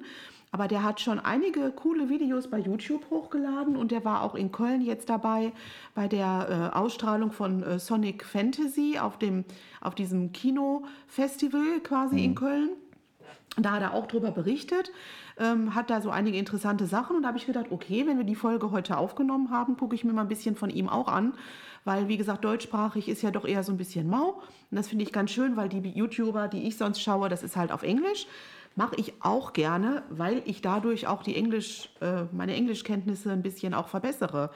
Aber 0.53 0.67
der 0.67 0.83
hat 0.83 1.01
schon 1.01 1.21
einige 1.21 1.71
coole 1.71 2.09
Videos 2.09 2.49
bei 2.51 2.59
YouTube 2.59 3.09
hochgeladen 3.11 3.77
und 3.77 3.93
der 3.93 4.05
war 4.05 4.23
auch 4.23 4.35
in 4.35 4.51
Köln 4.51 4.81
jetzt 4.83 5.09
dabei 5.09 5.53
bei 5.95 6.09
der 6.09 6.73
äh, 6.75 6.77
Ausstrahlung 6.77 7.31
von 7.31 7.63
äh, 7.63 7.79
Sonic 7.79 8.25
Fantasy 8.25 8.99
auf, 8.99 9.19
dem, 9.19 9.45
auf 9.81 9.95
diesem 9.95 10.33
Kinofestival 10.33 11.81
quasi 11.85 12.25
in 12.25 12.35
Köln. 12.35 12.71
Da 13.57 13.73
hat 13.73 13.83
er 13.83 13.95
auch 13.95 14.07
drüber 14.07 14.31
berichtet, 14.31 14.93
ähm, 15.39 15.75
hat 15.75 15.91
da 15.91 16.01
so 16.01 16.11
einige 16.11 16.39
interessante 16.39 16.87
Sachen 16.87 17.17
und 17.17 17.23
da 17.23 17.29
habe 17.29 17.39
ich 17.39 17.47
gedacht, 17.47 17.67
okay, 17.71 18.07
wenn 18.07 18.17
wir 18.17 18.25
die 18.25 18.37
Folge 18.37 18.71
heute 18.71 18.97
aufgenommen 18.97 19.51
haben, 19.51 19.77
gucke 19.77 19.95
ich 19.95 20.05
mir 20.05 20.13
mal 20.13 20.23
ein 20.23 20.29
bisschen 20.29 20.55
von 20.55 20.71
ihm 20.71 20.89
auch 20.89 21.09
an, 21.09 21.35
weil 21.85 22.09
wie 22.09 22.17
gesagt, 22.17 22.45
deutschsprachig 22.45 23.09
ist 23.09 23.23
ja 23.23 23.31
doch 23.31 23.45
eher 23.45 23.65
so 23.65 23.73
ein 23.73 23.77
bisschen 23.77 24.09
mau 24.09 24.41
und 24.71 24.77
das 24.77 24.89
finde 24.89 25.05
ich 25.05 25.13
ganz 25.13 25.33
schön, 25.33 25.57
weil 25.57 25.69
die 25.69 25.81
YouTuber, 25.81 26.49
die 26.49 26.67
ich 26.69 26.77
sonst 26.77 27.03
schaue, 27.03 27.29
das 27.29 27.43
ist 27.43 27.57
halt 27.57 27.73
auf 27.73 27.83
Englisch. 27.83 28.27
Mache 28.77 28.95
ich 28.99 29.15
auch 29.21 29.53
gerne, 29.53 30.05
weil 30.11 30.43
ich 30.45 30.63
dadurch 30.63 31.09
auch 31.09 31.25
die 31.25 31.35
Englisch, 31.35 31.91
äh, 32.01 32.23
meine 32.31 32.55
Englischkenntnisse 32.55 33.33
ein 33.33 33.43
bisschen 33.43 33.75
auch 33.75 33.89
verbessere. 33.89 34.51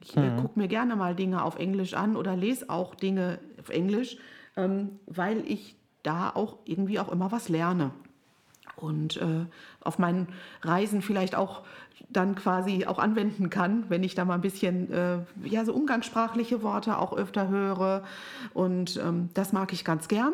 Ich 0.00 0.16
äh, 0.16 0.30
gucke 0.40 0.58
mir 0.58 0.68
gerne 0.68 0.96
mal 0.96 1.14
Dinge 1.14 1.44
auf 1.44 1.58
Englisch 1.58 1.92
an 1.92 2.16
oder 2.16 2.34
lese 2.34 2.70
auch 2.70 2.94
Dinge 2.94 3.38
auf 3.60 3.68
Englisch, 3.68 4.16
ähm, 4.56 4.98
weil 5.06 5.44
ich 5.46 5.76
da 6.02 6.30
auch 6.30 6.56
irgendwie 6.64 6.98
auch 6.98 7.10
immer 7.10 7.30
was 7.32 7.48
lerne 7.48 7.90
und 8.76 9.16
äh, 9.18 9.46
auf 9.80 9.98
meinen 9.98 10.28
Reisen 10.62 11.02
vielleicht 11.02 11.34
auch 11.34 11.62
dann 12.08 12.34
quasi 12.34 12.84
auch 12.86 12.98
anwenden 12.98 13.48
kann, 13.50 13.84
wenn 13.88 14.02
ich 14.02 14.14
da 14.14 14.24
mal 14.24 14.34
ein 14.34 14.40
bisschen 14.40 14.90
äh, 14.92 15.18
ja 15.44 15.64
so 15.64 15.72
umgangssprachliche 15.72 16.62
Worte 16.62 16.98
auch 16.98 17.12
öfter 17.16 17.48
höre 17.48 18.02
und 18.54 18.96
ähm, 19.02 19.28
das 19.34 19.52
mag 19.52 19.72
ich 19.72 19.84
ganz 19.84 20.08
gern. 20.08 20.32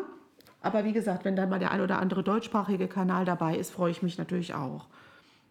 Aber 0.61 0.83
wie 0.83 0.91
gesagt, 0.91 1.23
wenn 1.23 1.35
dann 1.37 1.49
mal 1.49 1.59
der 1.59 1.71
ein 1.71 1.79
oder 1.81 1.99
andere 1.99 2.21
deutschsprachige 2.23 2.87
Kanal 2.89 3.23
dabei 3.23 3.55
ist, 3.55 3.71
freue 3.71 3.91
ich 3.91 4.01
mich 4.03 4.17
natürlich 4.17 4.53
auch. 4.55 4.87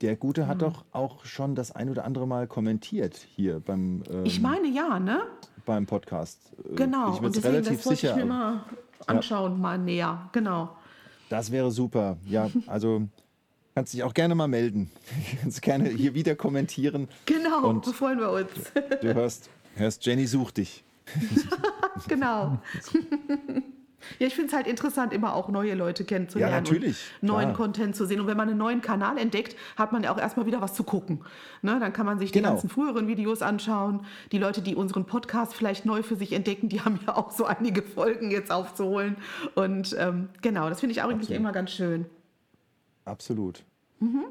der 0.01 0.15
Gute 0.17 0.45
Mhm. 0.45 0.49
hat 0.49 0.63
doch 0.63 0.85
auch 0.93 1.25
schon 1.25 1.55
das 1.57 1.73
ein 1.75 1.89
oder 1.91 2.05
andere 2.05 2.27
Mal 2.27 2.47
kommentiert 2.47 3.17
hier 3.17 3.59
beim, 3.61 4.03
ähm, 4.11 4.25
Ich 4.25 4.41
meine 4.41 4.69
ja, 4.69 4.99
ne? 5.01 5.23
beim 5.67 5.87
Podcast. 5.87 6.53
Äh, 6.71 6.75
Genau. 6.77 7.15
Ich 7.15 7.17
bin 7.19 7.27
Und 7.27 7.35
jetzt 7.35 7.45
deswegen, 7.45 7.65
relativ 7.65 7.83
sicher. 7.83 8.11
ich 8.11 8.17
mir 8.17 8.25
mal 8.27 8.61
anschauen, 9.07 9.61
mal 9.61 9.79
näher. 9.79 10.29
Genau. 10.33 10.77
Das 11.29 11.51
wäre 11.53 11.71
super. 11.71 12.17
Ja, 12.25 12.51
also 12.67 13.07
kannst 13.75 13.93
dich 13.95 14.03
auch 14.03 14.15
gerne 14.15 14.35
mal 14.35 14.49
melden. 14.49 14.91
kannst 15.41 15.63
gerne 15.63 15.89
hier 15.89 16.15
wieder 16.15 16.35
kommentieren. 16.35 17.09
Genau, 17.27 17.69
Und- 17.69 17.87
freuen 17.87 18.19
wir 18.19 18.31
uns. 18.31 18.49
Du 19.01 19.15
hörst, 19.15 19.49
hörst 19.77 20.05
Jenny 20.07 20.27
sucht 20.27 20.57
dich. 20.59 20.85
genau. 22.09 22.59
Ja, 24.19 24.27
ich 24.27 24.35
finde 24.35 24.49
es 24.49 24.55
halt 24.55 24.67
interessant, 24.67 25.13
immer 25.13 25.35
auch 25.35 25.49
neue 25.49 25.75
Leute 25.75 26.05
kennenzulernen. 26.05 26.53
Ja, 26.55 26.61
natürlich, 26.61 26.99
neuen 27.21 27.49
klar. 27.49 27.55
Content 27.55 27.97
zu 27.97 28.07
sehen. 28.07 28.21
Und 28.21 28.27
wenn 28.27 28.37
man 28.37 28.49
einen 28.49 28.59
neuen 28.59 28.81
Kanal 28.81 29.19
entdeckt, 29.19 29.57
hat 29.77 29.93
man 29.93 30.03
ja 30.03 30.13
auch 30.13 30.19
erstmal 30.19 30.47
wieder 30.47 30.61
was 30.61 30.75
zu 30.75 30.85
gucken. 30.85 31.21
Ne? 31.63 31.79
Dann 31.81 31.93
kann 31.93 32.07
man 32.07 32.19
sich 32.19 32.33
die 32.33 32.39
Genau. 32.39 32.51
ganzen 32.51 32.69
früheren 32.69 33.07
Videos 33.09 33.43
anschauen. 33.43 34.01
Die 34.33 34.39
Leute, 34.39 34.63
die 34.63 34.75
unseren 34.75 35.05
Podcast 35.05 35.55
vielleicht 35.55 35.85
neu 35.87 36.03
für 36.03 36.17
sich 36.17 36.33
entdecken, 36.33 36.69
die 36.69 36.81
haben 36.85 37.01
ja 37.07 37.17
auch 37.17 37.31
so 37.31 37.45
einige 37.45 37.83
Folgen 37.83 38.31
jetzt 38.31 38.51
aufzuholen. 38.51 39.17
Und 39.55 39.95
ähm, 39.99 40.29
genau, 40.43 40.69
das 40.69 40.81
finde 40.81 40.93
ich 40.93 41.03
auch 41.03 41.07
eigentlich 41.09 41.29
Absolut. 41.29 41.41
immer 41.41 41.53
ganz 41.53 41.71
schön. 41.73 42.07
Absolut. 43.05 43.65
Mhm. 44.01 44.25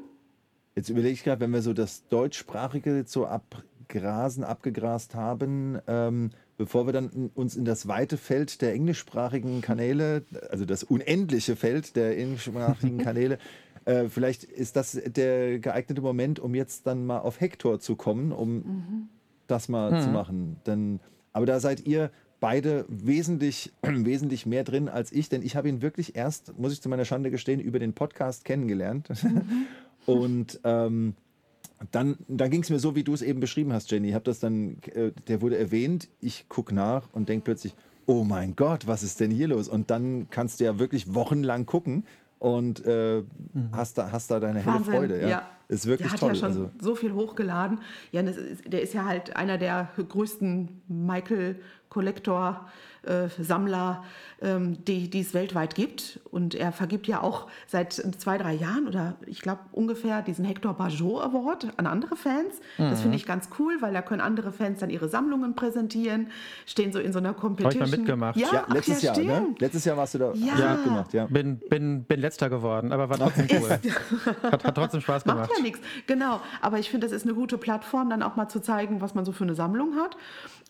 Jetzt 0.74 0.88
überlege 0.88 1.12
ich 1.14 1.24
gerade, 1.24 1.40
wenn 1.40 1.50
wir 1.52 1.62
so 1.62 1.72
das 1.72 2.06
Deutschsprachige 2.08 3.04
so 3.06 3.26
abgrasen, 3.26 4.44
abgegrast 4.44 5.14
haben, 5.16 5.78
ähm, 5.88 6.30
bevor 6.58 6.86
wir 6.86 6.92
dann 6.92 7.08
in, 7.10 7.30
uns 7.34 7.56
in 7.56 7.64
das 7.64 7.88
weite 7.88 8.18
Feld 8.18 8.60
der 8.60 8.74
englischsprachigen 8.74 9.62
Kanäle, 9.62 10.24
also 10.50 10.66
das 10.66 10.84
unendliche 10.84 11.56
Feld 11.56 11.96
der 11.96 12.18
englischsprachigen 12.18 12.98
Kanäle, 13.04 13.38
äh, 13.86 14.08
vielleicht 14.08 14.44
ist 14.44 14.76
das 14.76 14.92
der 14.92 15.60
geeignete 15.60 16.02
Moment, 16.02 16.40
um 16.40 16.54
jetzt 16.54 16.86
dann 16.86 17.06
mal 17.06 17.20
auf 17.20 17.40
Hector 17.40 17.80
zu 17.80 17.96
kommen, 17.96 18.32
um 18.32 19.08
das 19.46 19.68
mal 19.68 20.02
zu 20.02 20.10
machen. 20.10 20.56
Denn, 20.66 21.00
aber 21.32 21.46
da 21.46 21.60
seid 21.60 21.86
ihr 21.86 22.10
beide 22.40 22.84
wesentlich, 22.88 23.72
wesentlich 23.82 24.44
mehr 24.44 24.64
drin 24.64 24.88
als 24.88 25.12
ich, 25.12 25.28
denn 25.28 25.42
ich 25.42 25.56
habe 25.56 25.68
ihn 25.68 25.80
wirklich 25.80 26.16
erst, 26.16 26.58
muss 26.58 26.72
ich 26.72 26.82
zu 26.82 26.88
meiner 26.88 27.04
Schande 27.04 27.30
gestehen, 27.30 27.60
über 27.60 27.78
den 27.78 27.94
Podcast 27.94 28.44
kennengelernt. 28.44 29.08
Und 30.06 30.60
ähm, 30.64 31.14
dann, 31.90 32.16
dann 32.28 32.50
ging 32.50 32.62
es 32.62 32.70
mir 32.70 32.78
so, 32.78 32.94
wie 32.94 33.04
du 33.04 33.14
es 33.14 33.22
eben 33.22 33.40
beschrieben 33.40 33.72
hast, 33.72 33.90
Jenny. 33.90 34.08
Ich 34.08 34.14
habe 34.14 34.24
das 34.24 34.40
dann, 34.40 34.78
äh, 34.94 35.12
der 35.28 35.40
wurde 35.40 35.58
erwähnt, 35.58 36.08
ich 36.20 36.48
gucke 36.48 36.74
nach 36.74 37.08
und 37.12 37.28
denke 37.28 37.44
plötzlich, 37.44 37.74
oh 38.06 38.24
mein 38.24 38.56
Gott, 38.56 38.86
was 38.86 39.02
ist 39.02 39.20
denn 39.20 39.30
hier 39.30 39.48
los? 39.48 39.68
Und 39.68 39.90
dann 39.90 40.28
kannst 40.30 40.60
du 40.60 40.64
ja 40.64 40.78
wirklich 40.78 41.14
wochenlang 41.14 41.66
gucken 41.66 42.04
und 42.38 42.84
äh, 42.86 43.22
hast, 43.72 43.98
da, 43.98 44.10
hast 44.12 44.30
da 44.30 44.40
deine 44.40 44.60
helle 44.60 44.76
Wahnsinn. 44.76 44.94
Freude. 44.94 45.20
Ja. 45.20 45.28
ja. 45.28 45.48
ist 45.68 45.86
wirklich 45.86 46.06
Der 46.08 46.12
hat 46.12 46.20
toll. 46.20 46.30
ja 46.30 46.34
schon 46.36 46.48
also, 46.48 46.70
so 46.80 46.94
viel 46.94 47.12
hochgeladen. 47.12 47.80
Ja, 48.12 48.22
ist, 48.22 48.72
der 48.72 48.82
ist 48.82 48.94
ja 48.94 49.04
halt 49.04 49.36
einer 49.36 49.58
der 49.58 49.90
größten 49.96 50.82
Michael 50.88 51.60
Collector 51.88 52.68
äh, 53.04 53.28
Sammler, 53.42 54.04
ähm, 54.40 54.84
die, 54.84 55.08
die 55.10 55.20
es 55.20 55.34
weltweit 55.34 55.74
gibt. 55.74 56.20
Und 56.30 56.54
er 56.54 56.72
vergibt 56.72 57.06
ja 57.06 57.22
auch 57.22 57.46
seit 57.66 57.92
zwei, 57.92 58.38
drei 58.38 58.54
Jahren 58.54 58.86
oder 58.88 59.16
ich 59.26 59.40
glaube 59.40 59.60
ungefähr 59.72 60.22
diesen 60.22 60.44
Hector 60.44 60.74
Bajot 60.74 61.22
Award 61.22 61.68
an 61.76 61.86
andere 61.86 62.16
Fans. 62.16 62.54
Das 62.76 62.98
Mhm. 62.98 63.02
finde 63.02 63.16
ich 63.16 63.26
ganz 63.26 63.48
cool, 63.58 63.76
weil 63.80 63.92
da 63.92 64.02
können 64.02 64.20
andere 64.20 64.52
Fans 64.52 64.80
dann 64.80 64.90
ihre 64.90 65.08
Sammlungen 65.08 65.54
präsentieren, 65.54 66.28
stehen 66.66 66.92
so 66.92 66.98
in 66.98 67.12
so 67.12 67.18
einer 67.18 67.34
Competition. 67.34 67.90
mitgemacht. 67.90 68.36
Ja, 68.36 68.48
ja, 68.52 68.64
ach, 68.68 68.74
letztes 68.74 69.02
ja, 69.02 69.14
Jahr, 69.18 69.40
ne? 69.40 69.46
Letztes 69.58 69.84
Jahr 69.84 69.96
warst 69.96 70.14
du 70.14 70.18
da. 70.18 70.32
Ja. 70.34 70.52
hast 70.52 70.60
du 70.62 70.68
mitgemacht, 70.68 71.12
ja. 71.14 71.26
Bin, 71.26 71.58
bin, 71.68 72.04
bin 72.04 72.20
letzter 72.20 72.48
geworden, 72.50 72.92
aber 72.92 73.08
war 73.08 73.18
trotzdem 73.18 73.46
cool. 73.60 73.70
Hat, 74.50 74.64
hat 74.64 74.74
trotzdem 74.74 75.00
Spaß 75.00 75.24
Macht 75.26 75.36
gemacht. 75.36 75.52
ja 75.56 75.62
nichts, 75.62 75.80
genau. 76.06 76.40
Aber 76.60 76.78
ich 76.78 76.90
finde, 76.90 77.06
das 77.06 77.14
ist 77.16 77.24
eine 77.24 77.34
gute 77.34 77.58
Plattform, 77.58 78.10
dann 78.10 78.22
auch 78.22 78.36
mal 78.36 78.48
zu 78.48 78.60
zeigen, 78.60 79.00
was 79.00 79.14
man 79.14 79.24
so 79.24 79.32
für 79.32 79.44
eine 79.44 79.54
Sammlung 79.54 79.96
hat. 79.96 80.16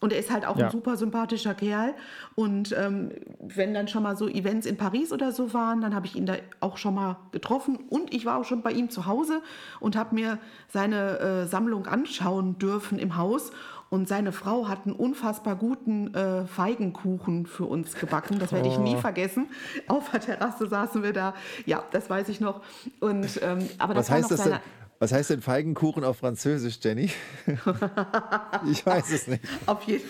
Und 0.01 0.13
er 0.13 0.19
ist 0.21 0.31
halt 0.31 0.47
auch 0.47 0.57
Ja. 0.57 0.67
ein 0.67 0.71
super 0.71 0.97
sympathischer 0.97 1.55
Kerl. 1.55 1.95
Und 2.35 2.73
ähm, 2.79 3.11
wenn 3.41 3.75
dann 3.75 3.89
schon 3.89 4.03
mal 4.03 4.17
so 4.17 4.29
Events 4.29 4.67
in 4.67 4.77
Paris 4.77 5.13
oder 5.13 5.33
so 5.33 5.53
waren, 5.55 5.81
dann 5.81 5.95
habe 5.95 6.07
ich 6.07 6.17
ihn 6.17 6.27
da 6.27 6.35
auch 6.61 6.77
schon 6.77 6.95
mal 6.95 7.17
getroffen. 7.33 7.77
Und 7.89 8.15
ich 8.15 8.25
war 8.27 8.39
auch 8.39 8.45
schon 8.45 8.63
bei 8.63 8.73
ihm 8.73 8.91
zu 8.91 9.07
Hause 9.07 9.43
und 9.81 9.97
habe 9.97 10.15
mir 10.15 10.39
seine 10.69 11.19
äh, 11.19 11.47
Sammlung 11.47 11.87
anschauen 11.87 12.59
dürfen 12.59 12.99
im 12.99 13.17
Haus. 13.17 13.51
Und 13.91 14.07
seine 14.07 14.33
Frau 14.33 14.69
hat 14.69 14.85
einen 14.85 14.95
unfassbar 14.95 15.57
guten 15.57 16.13
äh, 16.15 16.45
Feigenkuchen 16.45 17.47
für 17.47 17.65
uns 17.65 17.95
gebacken. 17.95 18.39
Das 18.39 18.53
werde 18.53 18.69
ich 18.69 18.79
nie 18.79 18.97
Oh. 18.97 19.01
vergessen. 19.01 19.47
Auf 19.87 20.11
der 20.11 20.21
Terrasse 20.21 20.67
saßen 20.69 21.03
wir 21.03 21.15
da. 21.15 21.33
Ja, 21.65 21.83
das 21.91 22.11
weiß 22.11 22.29
ich 22.29 22.39
noch. 22.39 22.61
Und, 23.01 23.41
ähm, 23.43 23.67
aber 23.79 23.95
das 23.95 24.05
Was 24.05 24.11
war 24.11 24.17
heißt 24.19 24.31
noch 24.31 24.37
das 24.37 24.47
denn? 24.47 24.59
Was 25.01 25.13
heißt 25.13 25.31
denn 25.31 25.41
Feigenkuchen 25.41 26.03
auf 26.03 26.19
Französisch, 26.19 26.81
Jenny? 26.83 27.11
ich 28.71 28.85
weiß 28.85 29.13
es 29.13 29.29
nicht. 29.29 29.45
Auf, 29.67 29.85
je 29.85 30.01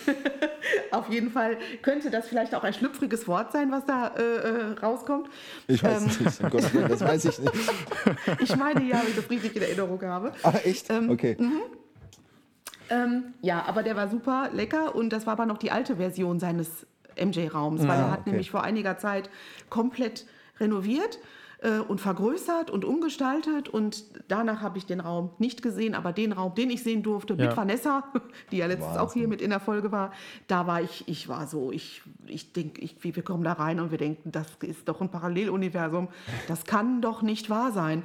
auf 0.91 1.09
jeden 1.09 1.29
Fall 1.29 1.57
könnte 1.83 2.09
das 2.09 2.27
vielleicht 2.27 2.55
auch 2.55 2.63
ein 2.63 2.73
schlüpfriges 2.73 3.27
Wort 3.27 3.51
sein, 3.51 3.71
was 3.71 3.85
da 3.85 4.07
äh, 4.07 4.21
äh, 4.21 4.79
rauskommt. 4.79 5.29
Ich 5.67 5.83
weiß 5.83 6.01
Ähm, 6.01 6.07
es 6.09 6.19
nicht. 6.19 6.43
Um 6.43 6.49
Gottes 6.49 6.73
Willen, 6.73 6.89
das 6.89 7.01
weiß 7.01 7.25
ich 7.25 7.39
nicht. 7.39 7.53
Ich 8.41 8.55
meine 8.55 8.83
ja, 8.83 9.01
wenn 9.01 9.09
ich 9.09 9.15
das 9.15 9.29
richtig 9.29 9.55
in 9.55 9.61
Erinnerung 9.61 10.01
habe. 10.01 10.33
Ah, 10.43 10.53
echt? 10.63 10.89
Okay. 10.89 11.37
Ähm, 12.89 13.33
ja, 13.41 13.63
aber 13.65 13.83
der 13.83 13.95
war 13.95 14.07
super 14.07 14.49
lecker 14.53 14.95
und 14.95 15.11
das 15.11 15.25
war 15.27 15.33
aber 15.33 15.45
noch 15.45 15.57
die 15.57 15.71
alte 15.71 15.97
Version 15.97 16.39
seines 16.39 16.87
MJ-Raums, 17.15 17.81
weil 17.87 17.99
er 17.99 18.11
hat 18.11 18.21
okay. 18.21 18.31
nämlich 18.31 18.49
vor 18.49 18.63
einiger 18.63 18.97
Zeit 18.97 19.29
komplett 19.69 20.25
renoviert 20.59 21.19
äh, 21.61 21.79
und 21.79 21.99
vergrößert 21.99 22.69
und 22.71 22.85
umgestaltet 22.85 23.67
und 23.69 24.03
danach 24.29 24.61
habe 24.61 24.77
ich 24.77 24.85
den 24.85 24.99
Raum 24.99 25.31
nicht 25.39 25.61
gesehen, 25.61 25.93
aber 25.95 26.13
den 26.13 26.31
Raum, 26.31 26.55
den 26.55 26.69
ich 26.69 26.83
sehen 26.83 27.03
durfte 27.03 27.33
mit 27.35 27.45
Ja. 27.51 27.57
Vanessa, 27.57 28.03
die 28.51 28.57
ja 28.57 28.65
letztens 28.67 28.97
auch 28.97 29.13
hier 29.13 29.27
mit 29.27 29.41
in 29.41 29.49
der 29.49 29.59
Folge 29.59 29.91
war, 29.91 30.11
da 30.47 30.67
war 30.67 30.81
ich, 30.81 31.03
ich 31.07 31.27
war 31.27 31.47
so, 31.47 31.71
ich, 31.71 32.01
ich 32.27 32.53
denke, 32.53 32.81
ich, 32.81 32.95
wir 33.03 33.23
kommen 33.23 33.43
da 33.43 33.53
rein 33.53 33.79
und 33.79 33.91
wir 33.91 33.97
denken, 33.97 34.31
das 34.31 34.47
ist 34.61 34.87
doch 34.87 35.01
ein 35.01 35.09
Paralleluniversum, 35.09 36.07
das 36.47 36.63
kann 36.65 37.01
doch 37.01 37.21
nicht 37.21 37.49
wahr 37.49 37.71
sein. 37.71 38.03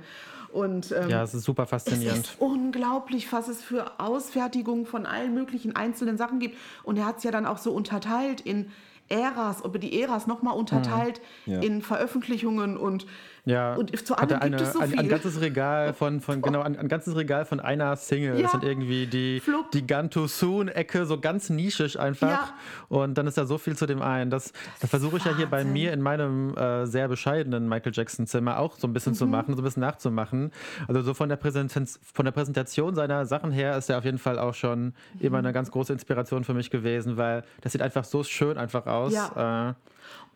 Und, 0.53 0.93
ähm, 0.93 1.09
Ja, 1.11 1.23
es 1.25 1.35
ist 1.35 1.43
super 1.45 1.65
es 1.65 1.71
faszinierend. 1.71 2.27
ist 2.27 2.37
unglaublich, 2.41 3.33
was 3.33 3.49
es 3.49 3.61
für 3.63 3.99
Ausfertigungen 3.99 4.87
von 4.87 5.05
allen 5.05 5.35
möglichen 5.35 5.75
einzelnen 5.75 6.17
Sachen 6.17 6.39
gibt. 6.39 6.57
Und 6.85 6.97
er 6.97 7.07
hat 7.07 7.19
es 7.19 7.25
ja 7.25 7.33
dann 7.33 7.45
auch 7.45 7.59
so 7.59 7.73
unterteilt 7.73 8.41
in 8.41 8.71
Äras, 9.09 9.63
über 9.65 9.81
die 9.81 10.01
Äras 10.01 10.27
nochmal 10.29 10.57
unterteilt 10.57 11.21
Ja. 11.47 11.61
in 11.61 11.83
Veröffentlichungen 11.83 12.77
und, 12.77 13.05
Ja, 13.47 13.75
und 13.75 13.95
zu 14.07 14.17
allem 14.17 14.31
er 14.31 14.35
gibt 14.39 14.43
eine, 14.43 14.57
es 14.57 14.73
so 14.73 14.79
ein, 14.81 14.89
viel. 14.91 14.99
ein 15.01 15.09
ganzes 15.09 15.41
Regal 15.41 15.93
von, 15.95 16.21
von 16.23 16.41
genau, 16.41 16.63
ein, 16.63 16.79
ein 16.79 16.89
ganzes 16.89 17.15
Regal 17.15 17.45
von 17.45 17.61
einer 17.61 17.95
Single. 17.97 18.37
Ja. 18.37 18.43
Das 18.43 18.53
sind 18.53 18.65
irgendwie 18.65 19.07
die, 19.07 19.41
Flupp. 19.41 19.71
die 19.73 19.87
Gun 19.87 20.09
Too 20.09 20.27
Soon-Ecke, 20.29 21.05
so 21.05 21.21
ganz 21.21 21.51
nischig 21.51 22.01
einfach. 22.01 22.29
Ja. 22.29 22.55
Und 22.89 23.19
dann 23.19 23.27
ist 23.27 23.37
da 23.37 23.45
so 23.45 23.59
viel 23.59 23.77
zu 23.77 23.85
dem 23.87 24.01
einen. 24.01 24.31
Das, 24.31 24.53
das 24.81 24.89
versuche 24.89 25.19
ich 25.19 25.25
ja 25.27 25.37
hier 25.37 25.47
bei 25.47 25.63
mir 25.65 25.93
in 25.93 26.01
meinem 26.01 26.57
äh, 26.57 26.87
sehr 26.87 27.07
bescheidenen 27.09 27.69
Michael 27.69 27.93
Jackson-Zimmer 27.95 28.59
auch 28.59 28.77
so 28.79 28.87
ein 28.89 28.93
bisschen 28.95 29.13
Mhm. 29.13 29.17
zu 29.17 29.27
machen, 29.27 29.55
so 29.55 29.61
ein 29.61 29.65
bisschen 29.65 29.83
nachzumachen. 29.83 30.51
Also 30.89 31.03
so 31.03 31.13
von 31.13 31.29
der, 31.29 31.37
Präsenz, 31.37 32.01
von 32.15 32.25
der 32.25 32.33
Präsentation 32.33 32.95
seiner 32.95 33.27
Sachen 33.27 33.53
her 33.53 33.77
ist 33.77 33.91
er 33.91 33.99
auf 33.99 34.05
jeden 34.05 34.19
Fall 34.19 34.39
auch 34.39 34.55
schon 34.55 34.85
Mhm. 34.87 34.93
immer 35.21 35.39
eine 35.39 35.53
ganz 35.53 35.71
große 35.71 35.93
Inspiration 35.93 36.45
für 36.45 36.55
mich 36.55 36.71
gewesen, 36.71 37.19
weil 37.19 37.45
das 37.61 37.73
sieht 37.73 37.83
einfach 37.83 38.05
so 38.05 38.25
schön 38.25 38.57
einfach 38.57 38.87
aus. 38.87 39.13
Ja. 39.13 39.69
Äh, 39.71 39.75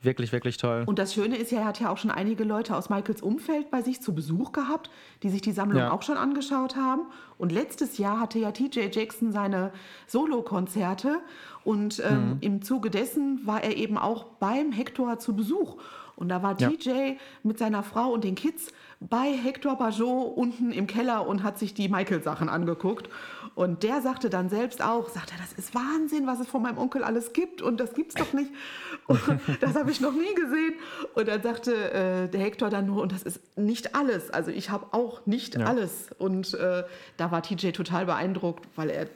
wirklich, 0.02 0.32
wirklich 0.32 0.56
toll. 0.56 0.84
Und 0.86 0.98
das 0.98 1.14
Schöne 1.14 1.36
ist 1.36 1.50
ja, 1.52 1.60
er 1.60 1.64
hat 1.66 1.80
ja 1.80 1.90
auch 1.90 1.98
schon 1.98 2.10
einige 2.10 2.44
Leute 2.44 2.76
aus 2.76 2.88
Michaels 2.90 3.22
Umfeld 3.22 3.70
bei 3.70 3.82
sich 3.82 4.00
zu 4.00 4.14
Besuch 4.14 4.52
gehabt, 4.52 4.90
die 5.22 5.28
sich 5.28 5.40
die 5.40 5.52
Sammlung 5.52 5.80
Ja. 5.80 5.90
auch 5.92 6.02
schon 6.02 6.16
angeschaut 6.16 6.76
haben. 6.76 7.02
Und 7.36 7.52
letztes 7.52 7.98
Jahr 7.98 8.20
hatte 8.20 8.38
ja 8.38 8.52
TJ 8.52 8.88
Jackson 8.92 9.32
seine 9.32 9.72
Solo-Konzerte 10.06 11.18
und 11.64 12.00
ähm, 12.04 12.30
Mhm. 12.30 12.36
im 12.40 12.62
Zuge 12.62 12.90
dessen 12.90 13.46
war 13.46 13.62
er 13.62 13.76
eben 13.76 13.98
auch 13.98 14.24
beim 14.38 14.72
Hector 14.72 15.18
zu 15.18 15.34
Besuch. 15.34 15.76
Und 16.18 16.28
da 16.30 16.42
war 16.42 16.58
Ja. 16.60 16.68
TJ 16.70 17.16
mit 17.44 17.58
seiner 17.58 17.84
Frau 17.84 18.08
und 18.10 18.24
den 18.24 18.34
Kids 18.34 18.72
bei 18.98 19.30
Hector 19.32 19.76
Bajot 19.78 20.36
unten 20.36 20.72
im 20.72 20.88
Keller 20.88 21.24
und 21.28 21.44
hat 21.44 21.58
sich 21.60 21.74
die 21.74 21.88
Michael-Sachen 21.88 22.48
angeguckt. 22.48 23.08
Und 23.54 23.84
der 23.84 24.00
sagte 24.02 24.28
dann 24.28 24.48
selbst 24.48 24.82
auch, 24.82 25.08
sagte, 25.10 25.34
das 25.38 25.52
ist 25.52 25.76
Wahnsinn, 25.76 26.26
was 26.26 26.40
es 26.40 26.48
von 26.48 26.60
meinem 26.62 26.78
Onkel 26.78 27.04
alles 27.04 27.32
gibt 27.32 27.62
und 27.62 27.78
das 27.78 27.94
gibt's 27.94 28.16
doch 28.16 28.32
nicht. 28.32 28.50
Und 29.06 29.20
das 29.60 29.74
habe 29.74 29.90
ich 29.90 30.00
noch 30.00 30.12
nie 30.12 30.34
gesehen. 30.34 30.74
Und 31.14 31.28
dann 31.28 31.40
sagte 31.42 31.72
äh, 31.92 32.28
der 32.28 32.40
Hector 32.40 32.68
dann 32.68 32.84
nur, 32.86 33.00
und 33.00 33.10
das 33.12 33.22
ist 33.22 33.56
nicht 33.56 33.94
alles. 33.94 34.28
Also 34.30 34.50
ich 34.50 34.68
habe 34.68 34.88
auch 34.92 35.24
nicht 35.24 35.54
Ja. 35.56 35.64
alles. 35.64 36.10
Und 36.18 36.52
äh, 36.54 36.84
da 37.16 37.30
war 37.30 37.42
TJ 37.42 37.70
total 37.70 38.04
beeindruckt, 38.04 38.66
weil 38.76 38.90
er 38.90 39.06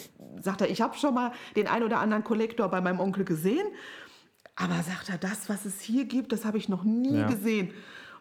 sagte, 0.40 0.66
ich 0.66 0.80
habe 0.80 0.96
schon 0.96 1.12
mal 1.12 1.32
den 1.56 1.66
ein 1.66 1.82
oder 1.82 1.98
anderen 1.98 2.24
Kollektor 2.24 2.68
bei 2.68 2.80
meinem 2.80 3.00
Onkel 3.00 3.24
gesehen. 3.24 3.66
Aber 4.56 4.82
sagt 4.82 5.08
er, 5.08 5.18
das, 5.18 5.48
was 5.48 5.64
es 5.64 5.80
hier 5.80 6.04
gibt, 6.04 6.32
das 6.32 6.44
habe 6.44 6.58
ich 6.58 6.68
noch 6.68 6.84
nie 6.84 7.18
Ja. 7.18 7.26
gesehen. 7.28 7.70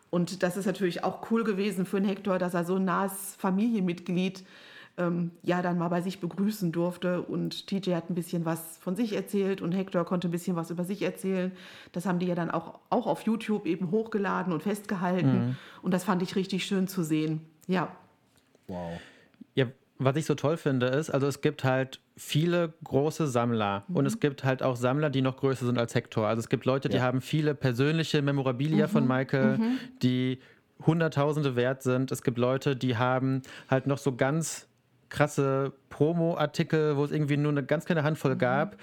Und 0.10 0.44
das 0.44 0.58
ist 0.58 0.66
natürlich 0.66 1.04
auch 1.04 1.30
cool 1.32 1.44
gewesen 1.44 1.86
für 1.86 2.00
den 2.00 2.08
Hector, 2.08 2.38
dass 2.38 2.54
er 2.54 2.66
so 2.66 2.76
ein 2.76 2.86
nahes 2.86 3.36
Familienmitglied 3.38 4.44
ähm, 4.98 5.32
ja 5.42 5.62
dann 5.62 5.78
mal 5.78 5.88
bei 5.88 6.02
sich 6.02 6.20
begrüßen 6.20 6.72
durfte. 6.74 7.22
Und 7.22 7.68
TJ 7.68 7.94
hat 7.96 8.10
ein 8.10 8.16
bisschen 8.16 8.44
was 8.44 8.78
von 8.80 8.96
sich 8.98 9.14
erzählt 9.14 9.62
und 9.62 9.72
Hector 9.72 10.04
konnte 10.04 10.28
ein 10.28 10.32
bisschen 10.32 10.56
was 10.58 10.70
über 10.70 10.84
sich 10.84 11.02
erzählen. 11.02 11.52
Das 11.94 12.06
haben 12.06 12.20
die 12.20 12.26
ja 12.28 12.36
dann 12.36 12.52
auch, 12.52 12.80
auch 12.90 13.08
auf 13.08 13.22
YouTube 13.22 13.66
eben 13.66 13.90
hochgeladen 13.92 14.52
und 14.52 14.64
festgehalten. 14.64 15.58
Und 15.82 15.94
das 15.94 16.04
fand 16.04 16.22
ich 16.24 16.36
richtig 16.36 16.66
schön 16.66 16.88
zu 16.90 17.04
sehen. 17.04 17.42
Ja. 17.68 17.96
Wow. 18.68 19.00
Was 20.04 20.16
ich 20.16 20.26
so 20.26 20.34
toll 20.34 20.58
finde, 20.58 20.88
ist, 20.88 21.12
also 21.12 21.28
es 21.28 21.42
gibt 21.42 21.64
halt 21.64 22.00
viele 22.18 22.74
große 22.84 23.28
Sammler 23.28 23.84
und 23.94 24.08
es 24.08 24.20
gibt 24.20 24.44
halt 24.44 24.64
auch 24.64 24.76
Sammler, 24.76 25.12
die 25.12 25.22
noch 25.22 25.38
größer 25.38 25.66
sind 25.66 25.78
als 25.78 25.94
Hector. 25.94 26.26
Also 26.28 26.40
es 26.40 26.50
gibt 26.50 26.66
Leute, 26.66 26.90
die 26.90 26.98
Ja. 26.98 27.04
haben 27.04 27.22
viele 27.22 27.54
persönliche 27.54 28.22
Memorabilia 28.24 28.88
von 28.88 29.08
Michael, 29.08 29.60
die 30.02 30.40
Hunderttausende 30.88 31.56
wert 31.56 31.84
sind. 31.84 32.12
Es 32.12 32.24
gibt 32.24 32.40
Leute, 32.40 32.76
die 32.76 32.98
haben 32.98 33.44
halt 33.70 33.86
noch 33.86 34.00
so 34.00 34.16
ganz 34.16 34.68
krasse 35.10 35.74
Promo-Artikel, 35.90 36.98
wo 36.98 37.04
es 37.04 37.12
irgendwie 37.12 37.38
nur 37.38 37.52
eine 37.52 37.64
ganz 37.64 37.86
kleine 37.86 38.02
Handvoll 38.04 38.36
gab. 38.38 38.78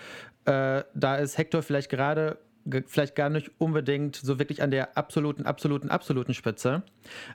Äh, 0.44 0.84
da 0.94 1.16
ist 1.16 1.36
Hector 1.36 1.62
vielleicht 1.62 1.90
gerade 1.90 2.38
ge- 2.38 2.38
vielleicht 2.86 3.14
gar 3.14 3.30
nicht 3.30 3.50
unbedingt 3.58 4.16
so 4.16 4.38
wirklich 4.38 4.62
an 4.62 4.70
der 4.70 4.96
absoluten, 4.96 5.46
absoluten, 5.46 5.90
absoluten 5.90 6.34
Spitze. 6.34 6.82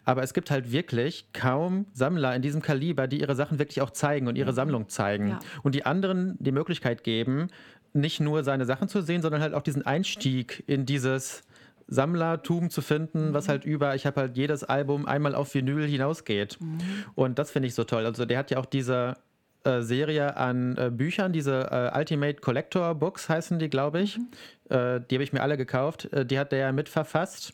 Aber 0.06 0.24
es 0.24 0.34
gibt 0.34 0.52
halt 0.52 0.72
wirklich 0.72 1.32
kaum 1.34 1.86
Sammler 1.94 2.36
in 2.36 2.42
diesem 2.42 2.62
Kaliber, 2.62 3.08
die 3.08 3.20
ihre 3.20 3.36
Sachen 3.36 3.60
wirklich 3.60 3.82
auch 3.82 3.92
zeigen 3.92 4.28
und 4.28 4.36
ihre 4.36 4.54
Sammlung 4.54 4.90
zeigen. 4.90 5.30
Ja. 5.30 5.40
Und 5.64 5.76
die 5.76 5.86
anderen 5.86 6.36
die 6.40 6.52
Möglichkeit 6.52 7.04
geben, 7.04 7.48
nicht 7.94 8.20
nur 8.20 8.44
seine 8.44 8.66
Sachen 8.66 8.88
zu 8.88 9.02
sehen, 9.02 9.22
sondern 9.22 9.42
halt 9.42 9.54
auch 9.54 9.62
diesen 9.62 9.86
Einstieg 9.86 10.64
in 10.68 10.86
dieses 10.86 11.44
Sammlertum 11.88 12.70
zu 12.70 12.82
finden, 12.82 13.34
was 13.34 13.50
halt 13.50 13.66
über, 13.66 13.94
ich 13.96 14.06
habe 14.06 14.22
halt 14.22 14.38
jedes 14.38 14.64
Album 14.64 15.06
einmal 15.06 15.36
auf 15.36 15.54
Vinyl 15.54 15.86
hinausgeht. 15.86 16.58
Und 17.16 17.40
das 17.40 17.52
finde 17.52 17.68
ich 17.68 17.76
so 17.76 17.84
toll. 17.84 18.06
Also 18.06 18.26
der 18.26 18.38
hat 18.40 18.52
ja 18.52 18.58
auch 18.58 18.66
diese 18.66 19.16
äh, 19.64 19.82
Serie 19.82 20.36
an 20.38 20.78
äh, 20.78 20.90
Büchern, 20.92 21.34
diese 21.34 21.70
äh, 21.72 21.98
Ultimate 21.98 22.36
Collector 22.42 22.96
Books 22.96 23.30
heißen 23.30 23.60
die, 23.60 23.70
glaube 23.70 24.02
ich. 24.02 24.18
Äh, 24.70 25.02
die 25.02 25.16
habe 25.16 25.24
ich 25.24 25.34
mir 25.34 25.42
alle 25.42 25.58
gekauft. 25.58 26.12
Äh, 26.14 26.26
die 26.26 26.40
hat 26.40 26.52
der 26.52 26.60
ja 26.60 26.72
mitverfasst. 26.72 27.54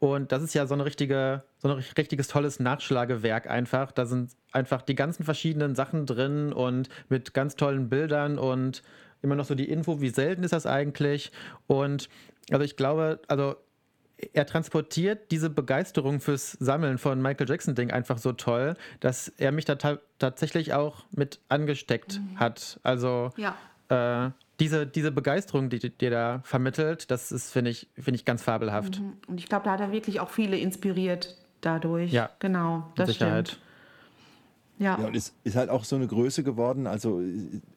Und 0.00 0.32
das 0.32 0.42
ist 0.42 0.54
ja 0.54 0.66
so, 0.66 0.74
eine 0.74 0.84
richtige, 0.84 1.44
so 1.58 1.68
ein 1.68 1.78
ri- 1.78 1.96
richtiges 1.96 2.28
tolles 2.28 2.58
Nachschlagewerk 2.60 3.48
einfach. 3.48 3.92
Da 3.92 4.04
sind 4.06 4.32
einfach 4.52 4.82
die 4.82 4.96
ganzen 4.96 5.24
verschiedenen 5.24 5.74
Sachen 5.74 6.06
drin 6.06 6.52
und 6.52 6.88
mit 7.08 7.34
ganz 7.34 7.54
tollen 7.54 7.88
Bildern 7.88 8.38
und 8.38 8.82
immer 9.22 9.36
noch 9.36 9.44
so 9.44 9.54
die 9.54 9.68
Info, 9.68 10.00
wie 10.00 10.10
selten 10.10 10.42
ist 10.42 10.52
das 10.52 10.66
eigentlich. 10.66 11.30
Und 11.66 12.08
also 12.50 12.64
ich 12.64 12.76
glaube, 12.76 13.20
also 13.28 13.56
er 14.32 14.46
transportiert 14.46 15.30
diese 15.30 15.50
Begeisterung 15.50 16.20
fürs 16.20 16.52
Sammeln 16.52 16.98
von 16.98 17.20
Michael 17.20 17.48
Jackson 17.48 17.74
Ding 17.74 17.90
einfach 17.90 18.18
so 18.18 18.32
toll, 18.32 18.74
dass 19.00 19.28
er 19.38 19.52
mich 19.52 19.64
da 19.64 19.74
ta 19.76 19.98
tatsächlich 20.18 20.72
auch 20.74 21.04
mit 21.10 21.40
angesteckt 21.48 22.20
hat. 22.36 22.80
Also 22.82 23.30
Ja. 23.36 23.56
äh, 23.88 24.30
diese, 24.60 24.86
diese 24.86 25.10
Begeisterung, 25.10 25.68
die, 25.68 25.92
er 26.00 26.10
da 26.10 26.40
vermittelt, 26.44 27.10
das 27.10 27.32
ist, 27.32 27.50
finde 27.50 27.70
ich, 27.72 27.88
finde 27.96 28.14
ich 28.16 28.24
ganz 28.24 28.42
fabelhaft. 28.42 29.02
Und 29.26 29.38
ich 29.40 29.48
glaube, 29.48 29.64
da 29.64 29.72
hat 29.72 29.80
er 29.80 29.90
wirklich 29.90 30.20
auch 30.20 30.30
viele 30.30 30.56
inspiriert 30.56 31.36
dadurch. 31.60 32.12
Ja, 32.12 32.30
genau. 32.38 32.76
Mit 32.90 32.98
Das 32.98 33.08
Sicherheit. 33.08 33.48
stimmt. 33.48 33.60
Ja. 34.78 34.98
Ja, 34.98 35.06
und 35.06 35.14
ist, 35.14 35.34
ist 35.44 35.54
halt 35.56 35.70
auch 35.70 35.84
so 35.84 35.94
eine 35.96 36.06
Größe 36.08 36.42
geworden. 36.42 36.86
Also 36.88 37.20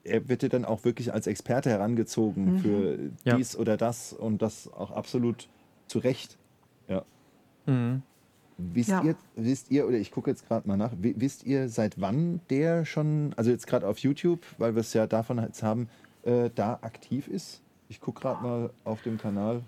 er 0.03 0.27
wird 0.29 0.41
ja 0.43 0.49
dann 0.49 0.65
auch 0.65 0.83
wirklich 0.83 1.13
als 1.13 1.27
Experte 1.27 1.69
herangezogen 1.69 2.53
Mhm. 2.55 2.59
für 2.59 2.97
Ja. 3.23 3.35
dies 3.37 3.55
oder 3.55 3.77
das 3.77 4.13
und 4.13 4.41
das 4.41 4.71
auch 4.73 4.91
absolut 4.91 5.47
zu 5.87 5.99
Recht. 5.99 6.37
Ja. 6.87 7.03
Wisst, 8.59 8.89
Ja. 8.89 9.03
ihr, 9.03 9.15
wisst 9.35 9.69
ihr, 9.71 9.87
oder 9.87 9.97
ich 9.97 10.11
gucke 10.11 10.31
jetzt 10.31 10.47
gerade 10.47 10.67
mal 10.67 10.77
nach, 10.77 10.91
wi- 10.99 11.13
wisst 11.17 11.43
ihr, 11.45 11.69
seit 11.69 11.99
wann 12.01 12.39
der 12.49 12.85
schon, 12.85 13.33
also 13.37 13.51
jetzt 13.51 13.67
gerade 13.67 13.87
auf 13.87 13.99
YouTube, 13.99 14.39
weil 14.57 14.73
wir 14.75 14.79
es 14.81 14.93
ja 14.93 15.05
davon 15.05 15.37
jetzt 15.39 15.61
haben, 15.61 15.89
äh, 16.23 16.49
da 16.55 16.79
aktiv 16.81 17.27
ist? 17.27 17.61
Ich 17.89 18.01
gucke 18.01 18.21
gerade 18.21 18.41
mal 18.43 18.69
auf 18.83 19.01
dem 19.03 19.17
Kanal, 19.19 19.61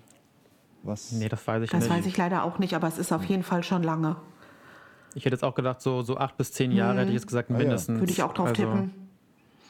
was. 0.82 1.12
Nee, 1.12 1.28
das 1.28 1.46
weiß 1.46 1.62
ich 1.62 1.70
Das 1.70 1.84
nicht. 1.84 1.90
weiß 1.90 2.06
ich 2.06 2.16
leider 2.16 2.42
auch 2.42 2.58
nicht, 2.58 2.74
aber 2.74 2.88
es 2.88 2.98
ist 2.98 3.12
auf 3.12 3.24
jeden 3.24 3.44
Fall 3.44 3.62
schon 3.62 3.82
lange. 3.84 4.16
Ich 5.14 5.24
hätte 5.24 5.34
jetzt 5.34 5.44
auch 5.44 5.54
gedacht, 5.54 5.80
so, 5.80 6.02
so 6.02 6.16
acht 6.16 6.36
bis 6.36 6.52
zehn 6.52 6.72
Jahre 6.72 6.98
hätte 7.00 7.08
ich 7.10 7.14
jetzt 7.14 7.26
gesagt, 7.28 7.50
Ah, 7.50 7.54
ja. 7.54 7.58
mindestens. 7.60 8.00
Würde 8.00 8.12
ich 8.12 8.22
auch 8.22 8.32
drauf 8.32 8.48
Also, 8.48 8.62
tippen. 8.62 8.92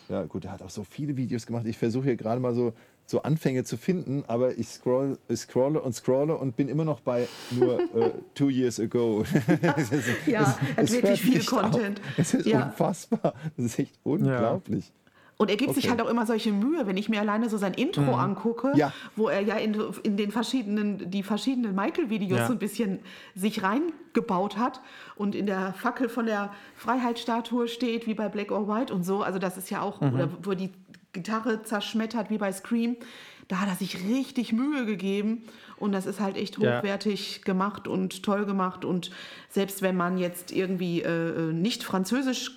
Ja, 0.09 0.24
gut, 0.24 0.44
er 0.46 0.53
hat 0.53 0.62
auch 0.62 0.70
so 0.70 0.82
viele 0.82 1.16
Videos 1.16 1.46
gemacht. 1.46 1.66
Ich 1.66 1.78
versuche 1.78 2.05
hier 2.05 2.16
gerade 2.16 2.40
mal 2.40 2.55
so, 2.55 2.72
so 3.11 3.22
Anfänge 3.22 3.64
zu 3.64 3.76
finden, 3.76 4.22
aber 4.28 4.56
ich 4.56 4.68
scroll, 4.68 5.18
ich 5.28 5.40
scrolle 5.40 5.80
und 5.80 5.94
scrolle 5.94 6.36
und 6.36 6.56
bin 6.56 6.68
immer 6.68 6.84
noch 6.84 7.00
bei 7.00 7.26
nur 7.50 7.80
äh, 7.80 8.12
two 8.34 8.48
years 8.50 8.78
ago. 8.78 9.24
Es 9.76 9.90
ist- 9.90 10.08
Ja, 10.26 10.40
er 10.42 10.46
hat 10.46 10.84
es 10.84 10.92
wirklich 10.92 11.20
viel 11.22 11.44
Content. 11.44 12.00
Auf. 12.00 12.06
Es 12.18 12.34
ist 12.34 12.46
Ja. 12.46 12.66
unfassbar. 12.66 13.34
Das 13.56 13.66
ist 13.66 13.78
echt 13.80 13.98
unglaublich. 14.04 14.92
Und 15.38 15.48
er 15.50 15.56
gibt 15.56 15.72
sich 15.74 15.84
Okay. 15.84 15.90
halt 15.92 16.02
auch 16.02 16.11
immer 16.11 16.26
solche 16.26 16.52
Mühe, 16.52 16.86
wenn 16.86 16.98
ich 16.98 17.08
mir 17.08 17.18
alleine 17.20 17.48
so 17.48 17.56
sein 17.56 17.72
Intro 17.72 18.14
angucke, 18.14 18.72
Ja. 18.76 18.92
wo 19.16 19.28
er 19.30 19.40
ja 19.40 19.56
in, 19.56 19.74
in 20.02 20.16
den 20.18 20.30
verschiedenen, 20.32 21.11
die 21.11 21.22
verschiedenen 21.22 21.74
Michael-Videos 21.74 22.40
Ja. 22.40 22.46
so 22.46 22.52
ein 22.52 22.58
bisschen 22.58 22.98
sich 23.34 23.62
reingebaut 23.62 24.58
hat 24.58 24.82
und 25.16 25.34
in 25.34 25.46
der 25.46 25.72
Fackel 25.72 26.11
von 26.11 26.26
der 26.26 26.52
Freiheitsstatue 26.76 27.68
steht, 27.68 28.06
wie 28.06 28.12
bei 28.14 28.28
Black 28.28 28.52
or 28.52 28.68
White 28.68 28.92
und 28.94 29.02
so. 29.02 29.22
Also 29.22 29.38
das 29.38 29.56
ist 29.56 29.70
ja 29.70 29.80
auch, 29.80 30.00
oder 30.02 30.28
wo 30.42 30.52
die 30.54 30.70
Gitarre 31.12 31.62
zerschmettert, 31.62 32.30
wie 32.30 32.38
bei 32.38 32.52
Scream. 32.52 32.96
Da 33.48 33.61
hat 33.61 33.68
er 33.68 33.74
sich 33.74 34.04
richtig 34.08 34.52
Mühe 34.52 34.86
gegeben 34.86 35.42
und 35.76 35.90
das 35.92 36.06
ist 36.06 36.20
halt 36.20 36.36
echt 36.36 36.58
Ja. 36.58 36.78
hochwertig 36.78 37.42
gemacht 37.42 37.88
und 37.88 38.22
toll 38.22 38.44
gemacht. 38.46 38.84
Und 38.84 39.11
selbst 39.48 39.82
wenn 39.82 39.96
man 39.96 40.18
jetzt 40.18 40.52
irgendwie 40.52 41.02
äh, 41.02 41.52
nicht 41.52 41.82
Französisch 41.82 42.52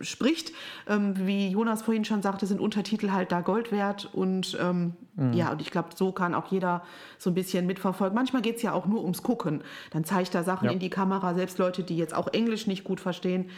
spricht, 0.00 0.52
ähm, 0.88 1.14
wie 1.26 1.48
Jonas 1.48 1.82
vorhin 1.82 2.06
schon 2.06 2.22
sagte, 2.22 2.46
sind 2.46 2.60
Untertitel 2.60 3.10
halt 3.10 3.30
da 3.32 3.42
Gold 3.42 3.70
wert. 3.70 4.08
Und 4.12 4.56
ähm, 4.60 4.94
ja, 5.34 5.52
und 5.52 5.60
ich 5.60 5.70
glaube, 5.70 5.90
so 5.94 6.10
kann 6.10 6.34
auch 6.34 6.50
jeder 6.50 6.82
so 7.18 7.28
ein 7.30 7.34
bisschen 7.34 7.66
mitverfolgen. 7.66 8.14
Manchmal 8.14 8.40
geht 8.40 8.56
es 8.56 8.62
ja 8.62 8.72
auch 8.72 8.86
nur 8.86 9.02
ums 9.02 9.22
Gucken. 9.22 9.62
Dann 9.90 10.04
zeigt 10.04 10.34
er 10.34 10.42
Sachen 10.42 10.64
Ja. 10.66 10.70
in 10.72 10.78
die 10.78 10.88
Kamera, 10.88 11.34
selbst 11.34 11.58
Leute, 11.58 11.82
die 11.84 11.98
jetzt 11.98 12.14
auch 12.14 12.28
Englisch 12.32 12.66
nicht 12.66 12.82
gut 12.84 12.98
verstehen, 13.00 13.50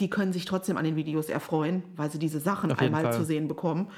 die 0.00 0.10
können 0.10 0.32
sich 0.32 0.44
trotzdem 0.46 0.76
an 0.76 0.84
den 0.84 0.96
Videos 0.96 1.28
erfreuen, 1.28 1.82
weil 1.96 2.10
sie 2.10 2.18
diese 2.18 2.40
Sachen 2.40 2.72
einmal 2.72 3.04
Fall. 3.04 3.12
zu 3.12 3.24
sehen 3.24 3.46
bekommen. 3.48 3.88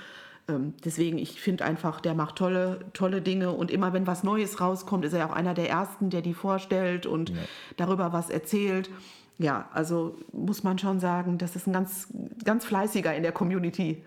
Ähm, 0.49 0.75
deswegen, 0.85 1.19
ich 1.19 1.41
finde 1.41 1.65
einfach, 1.65 2.01
der 2.01 2.15
macht 2.15 2.37
tolle, 2.37 2.81
tolle 2.93 3.23
Dinge 3.23 3.53
und 3.53 3.71
immer 3.71 3.93
wenn 3.93 4.07
was 4.07 4.25
Neues 4.25 4.61
rauskommt, 4.61 5.05
ist 5.05 5.13
er 5.13 5.27
auch 5.27 5.33
einer 5.33 5.55
der 5.55 5.71
Ersten, 5.71 6.11
der 6.11 6.21
die 6.21 6.35
vorstellt 6.35 7.07
und 7.07 7.33
darüber 7.77 8.13
was 8.13 8.29
erzählt. 8.29 8.91
Ja, 9.39 9.69
also 9.73 10.17
muss 10.33 10.63
man 10.63 10.79
schon 10.79 11.01
sagen, 11.01 11.39
das 11.39 11.57
ist 11.57 11.67
ein 11.67 11.73
ganz, 11.73 12.09
ganz 12.45 12.65
fleißiger 12.65 13.15
in 13.15 13.23
der 13.23 13.33
Community. 13.33 14.05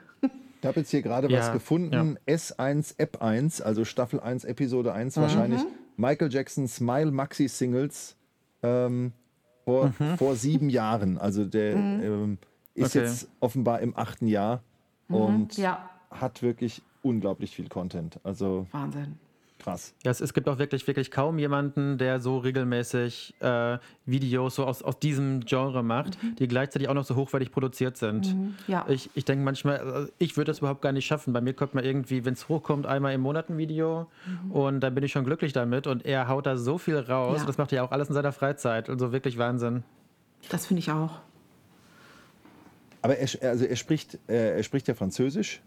Ich 0.61 0.67
habe 0.67 0.79
jetzt 0.79 0.89
hier 0.89 1.01
gerade 1.01 1.27
was 1.27 1.47
Ja, 1.47 1.53
gefunden. 1.53 2.17
S1 2.27 2.95
App 2.97 3.21
1, 3.21 3.61
also 3.61 3.85
Staffel 3.85 4.19
1, 4.19 4.45
Episode 4.45 4.93
1 4.93 5.17
wahrscheinlich. 5.17 5.61
Michael 5.95 6.31
Jackson 6.31 6.67
Smile 6.67 7.11
Maxi 7.11 7.47
Singles 7.47 8.15
ähm, 8.63 9.13
vor, 9.65 9.91
vor 10.17 10.35
sieben 10.35 10.69
Jahren. 10.69 11.17
Also 11.17 11.43
der 11.45 11.75
ähm, 11.75 12.37
ist 12.73 12.95
Okay. 12.95 13.05
jetzt 13.05 13.27
offenbar 13.39 13.81
im 13.81 13.95
achten 13.97 14.27
Jahr 14.27 14.61
und 15.09 15.57
Ja, 15.57 15.89
hat 16.11 16.41
wirklich 16.41 16.81
unglaublich 17.01 17.55
viel 17.55 17.67
Content. 17.67 18.19
Also 18.23 18.67
Wahnsinn. 18.71 19.19
Krass. 19.65 19.93
Ja, 20.03 20.11
es, 20.11 20.21
es 20.21 20.33
gibt 20.33 20.47
auch 20.47 20.59
wirklich, 20.59 20.85
wirklich 20.87 21.11
kaum 21.11 21.39
jemanden, 21.39 21.97
der 21.97 22.19
so 22.19 22.37
regelmäßig 22.37 23.33
äh, 23.39 23.77
Videos 24.05 24.55
so 24.55 24.65
aus, 24.65 24.83
aus 24.83 24.99
diesem 24.99 25.41
Genre 25.41 25.83
macht, 25.83 26.17
die 26.39 26.47
gleichzeitig 26.47 26.87
auch 26.87 26.93
noch 26.93 27.03
so 27.03 27.15
hochwertig 27.15 27.51
produziert 27.51 27.97
sind. 27.97 28.35
Ja. 28.67 28.85
Ich, 28.87 29.09
ich 29.15 29.25
denke 29.25 29.43
manchmal, 29.43 30.05
äh, 30.05 30.11
ich 30.19 30.37
würde 30.37 30.51
das 30.51 30.59
überhaupt 30.59 30.81
gar 30.81 30.91
nicht 30.91 31.05
schaffen. 31.05 31.33
Bei 31.33 31.41
mir 31.41 31.53
kommt 31.53 31.73
man 31.73 31.83
irgendwie, 31.83 32.25
wenn 32.25 32.33
es 32.33 32.47
hochkommt, 32.47 32.85
einmal 32.85 33.13
im 33.13 33.21
Monat 33.21 33.49
ein 33.49 33.57
Video 33.57 34.07
und 34.49 34.81
dann 34.81 34.93
bin 34.93 35.03
ich 35.03 35.11
schon 35.11 35.25
glücklich 35.25 35.51
damit 35.51 35.87
und 35.87 36.05
er 36.05 36.27
haut 36.27 36.45
da 36.45 36.57
so 36.57 36.77
viel 36.77 36.97
raus. 36.97 37.35
Ja. 37.35 37.41
Und 37.41 37.49
das 37.49 37.57
macht 37.57 37.71
er 37.73 37.77
ja 37.77 37.83
auch 37.83 37.91
alles 37.91 38.07
in 38.07 38.13
seiner 38.13 38.31
Freizeit. 38.31 38.89
Also 38.89 39.11
wirklich 39.11 39.37
Wahnsinn. 39.37 39.83
Das 40.49 40.67
finde 40.67 40.79
ich 40.79 40.91
auch. 40.91 41.19
Aber 43.01 43.17
er, 43.17 43.27
also 43.49 43.65
er, 43.65 43.75
spricht, 43.75 44.19
äh, 44.27 44.57
er 44.57 44.63
spricht 44.63 44.87
ja 44.87 44.93
Französisch 44.93 45.61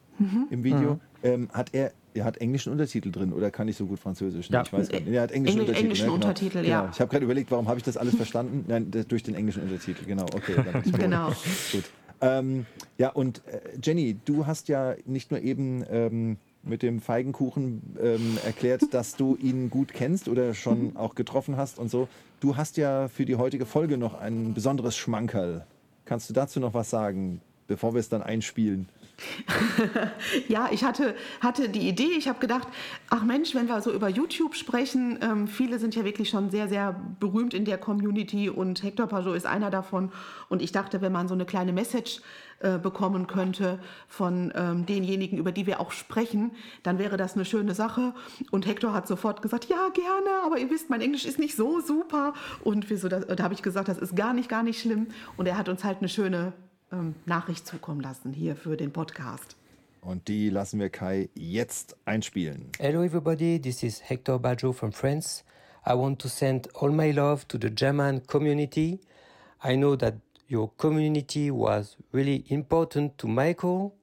im 0.50 0.64
Video. 0.64 1.00
Ähm, 1.22 1.48
hat 1.52 1.70
er, 1.72 1.92
er 2.18 2.24
hat 2.24 2.38
englischen 2.38 2.72
Untertitel 2.72 3.10
drin 3.10 3.32
oder 3.32 3.50
kann 3.50 3.68
ich 3.68 3.76
so 3.76 3.86
gut 3.86 3.98
Französisch? 3.98 4.50
Nee, 4.50 4.56
Ja. 4.56 4.62
Ich 4.62 4.72
weiß 4.72 4.88
gar 4.88 5.00
nicht. 5.00 5.08
Er 5.12 5.22
hat 5.22 5.32
englischen 5.32 5.58
Engl- 5.58 5.60
Untertitel. 5.62 5.82
englischen 5.84 6.06
ne? 6.06 6.12
genau. 6.12 6.14
Untertitel, 6.26 6.58
genau. 6.62 6.68
ja. 6.68 6.90
Ich 6.92 7.00
habe 7.00 7.10
gerade 7.10 7.24
überlegt, 7.24 7.50
warum 7.50 7.68
habe 7.68 7.78
ich 7.78 7.84
das 7.84 7.96
alles 7.96 8.14
verstanden? 8.22 8.64
Nein, 8.68 8.90
das, 8.90 9.06
durch 9.06 9.22
den 9.22 9.34
englischen 9.34 9.62
Untertitel, 9.62 10.04
genau. 10.04 10.24
Okay. 10.24 10.54
Genau. 10.98 11.28
Gut. 11.72 11.84
Ähm, 12.20 12.66
ja, 12.98 13.10
und 13.10 13.42
äh, 13.46 13.60
Jenny, 13.82 14.16
du 14.24 14.46
hast 14.46 14.68
ja 14.68 14.94
nicht 15.06 15.30
nur 15.30 15.40
eben 15.40 15.84
ähm, 15.90 16.36
mit 16.64 16.82
dem 16.82 17.00
Feigenkuchen 17.00 17.96
ähm, 18.02 18.38
erklärt, 18.44 18.82
dass 18.92 19.14
du 19.16 19.36
ihn 19.36 19.70
gut 19.70 19.92
kennst 19.92 20.28
oder 20.28 20.54
schon 20.54 20.96
auch 20.96 21.14
getroffen 21.14 21.56
hast 21.56 21.78
und 21.78 21.90
so. 21.90 22.08
Du 22.40 22.56
hast 22.56 22.76
ja 22.76 23.08
für 23.08 23.24
die 23.24 23.36
heutige 23.36 23.66
Folge 23.66 23.96
noch 23.98 24.20
ein 24.20 24.54
besonderes 24.54 24.96
Schmankerl. 24.96 25.64
Kannst 26.04 26.28
du 26.30 26.34
dazu 26.34 26.58
noch 26.60 26.74
was 26.74 26.90
sagen, 26.90 27.40
bevor 27.66 27.94
wir 27.94 28.00
es 28.00 28.08
dann 28.08 28.22
einspielen? 28.22 28.88
Ja, 30.48 30.68
ich 30.70 30.84
hatte, 30.84 31.14
hatte 31.40 31.68
die 31.68 31.88
Idee, 31.88 32.12
ich 32.16 32.28
habe 32.28 32.38
gedacht, 32.38 32.68
ach 33.10 33.24
Mensch, 33.24 33.54
wenn 33.54 33.68
wir 33.68 33.80
so 33.80 33.92
über 33.92 34.08
YouTube 34.08 34.54
sprechen, 34.54 35.18
ähm, 35.22 35.48
viele 35.48 35.78
sind 35.78 35.94
ja 35.94 36.04
wirklich 36.04 36.28
schon 36.28 36.50
sehr, 36.50 36.68
sehr 36.68 37.00
berühmt 37.20 37.54
in 37.54 37.64
der 37.64 37.78
Community 37.78 38.48
und 38.48 38.82
Hector 38.82 39.06
Pajot 39.06 39.36
ist 39.36 39.46
einer 39.46 39.70
davon. 39.70 40.12
Und 40.48 40.62
ich 40.62 40.72
dachte, 40.72 41.00
wenn 41.00 41.12
man 41.12 41.28
so 41.28 41.34
eine 41.34 41.44
kleine 41.46 41.72
Message 41.72 42.20
äh, 42.60 42.78
bekommen 42.78 43.26
könnte 43.26 43.78
von 44.08 44.52
ähm, 44.54 44.86
denjenigen, 44.86 45.38
über 45.38 45.52
die 45.52 45.66
wir 45.66 45.80
auch 45.80 45.92
sprechen, 45.92 46.52
dann 46.82 46.98
wäre 46.98 47.16
das 47.16 47.34
eine 47.34 47.44
schöne 47.44 47.74
Sache. 47.74 48.14
Und 48.50 48.66
Hector 48.66 48.92
hat 48.92 49.06
sofort 49.06 49.42
gesagt, 49.42 49.66
ja, 49.66 49.88
gerne, 49.90 50.44
aber 50.44 50.58
ihr 50.58 50.70
wisst, 50.70 50.90
mein 50.90 51.00
Englisch 51.00 51.24
ist 51.24 51.38
nicht 51.38 51.56
so 51.56 51.80
super. 51.80 52.34
Und 52.62 52.90
wir 52.90 52.98
da 53.08 53.44
habe 53.44 53.54
ich 53.54 53.62
gesagt, 53.62 53.88
das 53.88 53.98
ist 53.98 54.16
gar 54.16 54.34
nicht, 54.34 54.48
gar 54.48 54.62
nicht 54.62 54.80
schlimm. 54.80 55.08
Und 55.36 55.46
er 55.46 55.56
hat 55.56 55.68
uns 55.68 55.84
halt 55.84 55.98
eine 55.98 56.08
schöne 56.08 56.52
ähm, 56.92 57.14
Nachricht 57.26 57.66
zukommen 57.66 58.00
lassen 58.00 58.32
hier 58.32 58.56
für 58.56 58.76
den 58.76 58.92
Podcast. 58.92 59.56
Und 60.00 60.28
die 60.28 60.48
lassen 60.48 60.80
wir 60.80 60.90
Kai 60.90 61.28
jetzt 61.34 61.96
einspielen. 62.04 62.70
Hello 62.78 63.02
everybody, 63.02 63.60
this 63.60 63.82
is 63.82 64.00
Hector 64.08 64.38
Baggio 64.38 64.72
from 64.72 64.92
France. 64.92 65.44
I 65.86 65.94
want 65.94 66.20
to 66.20 66.28
send 66.28 66.68
all 66.76 66.90
my 66.90 67.10
love 67.10 67.46
to 67.48 67.58
the 67.58 67.70
German 67.74 68.26
community. 68.26 69.00
I 69.62 69.76
know 69.76 69.96
that 69.96 70.14
your 70.48 70.70
community 70.76 71.50
was 71.50 71.96
really 72.12 72.44
important 72.48 73.18
to 73.18 73.26
Michael. 73.26 73.94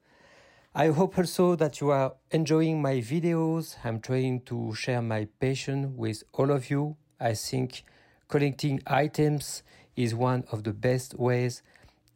I 0.74 0.90
hope 0.90 1.18
also 1.18 1.56
that 1.56 1.80
you 1.80 1.92
are 1.92 2.14
enjoying 2.32 2.82
my 2.82 3.02
videos. 3.02 3.78
I'm 3.84 4.02
trying 4.02 4.42
to 4.42 4.74
share 4.76 5.02
my 5.02 5.28
passion 5.40 5.96
with 5.96 6.24
all 6.34 6.52
of 6.52 6.70
you. 6.70 6.98
I 7.20 7.34
think 7.34 7.84
collecting 8.28 8.82
items 8.86 9.64
is 9.96 10.14
one 10.14 10.44
of 10.52 10.64
the 10.64 10.74
best 10.74 11.18
ways 11.18 11.64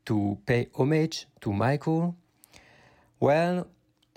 to 0.10 0.38
pay 0.46 0.68
homage 0.74 1.28
to 1.40 1.54
Michael. 1.54 2.16
Well, 3.20 3.68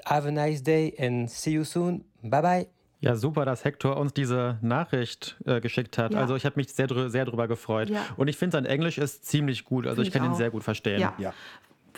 have 0.06 0.26
a 0.26 0.30
nice 0.30 0.62
day 0.62 0.94
and 0.98 1.30
see 1.30 1.52
you 1.52 1.64
soon. 1.64 2.04
Bye 2.22 2.42
bye. 2.42 2.66
Ja, 3.00 3.16
super, 3.16 3.44
dass 3.44 3.64
Hector 3.64 3.96
uns 3.96 4.14
diese 4.14 4.58
Nachricht 4.62 5.36
äh, 5.44 5.60
geschickt 5.60 5.98
hat. 5.98 6.12
Ja. 6.12 6.20
Also 6.20 6.36
ich 6.36 6.46
habe 6.46 6.54
mich 6.56 6.72
sehr, 6.72 6.88
sehr 7.10 7.24
drüber 7.24 7.48
gefreut. 7.48 7.90
Ja. 7.90 8.06
Und 8.16 8.28
ich 8.28 8.36
finde, 8.36 8.56
sein 8.56 8.64
Englisch 8.64 8.96
ist 8.96 9.26
ziemlich 9.26 9.64
gut. 9.64 9.86
Also 9.86 9.96
Find 9.96 10.06
ich 10.06 10.12
kann 10.12 10.24
ich 10.24 10.30
ihn 10.30 10.36
sehr 10.36 10.50
gut 10.50 10.62
verstehen. 10.62 11.00
Ja. 11.00 11.12
Ja. 11.18 11.34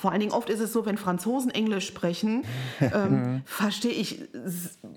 Vor 0.04 0.10
allen 0.12 0.20
Dingen 0.20 0.32
oft 0.32 0.50
ist 0.50 0.60
es 0.60 0.70
so, 0.74 0.84
wenn 0.84 0.98
Franzosen 0.98 1.50
Englisch 1.50 1.86
sprechen, 1.86 2.44
ähm, 2.82 3.40
verstehe 3.46 3.90
ich 3.90 4.20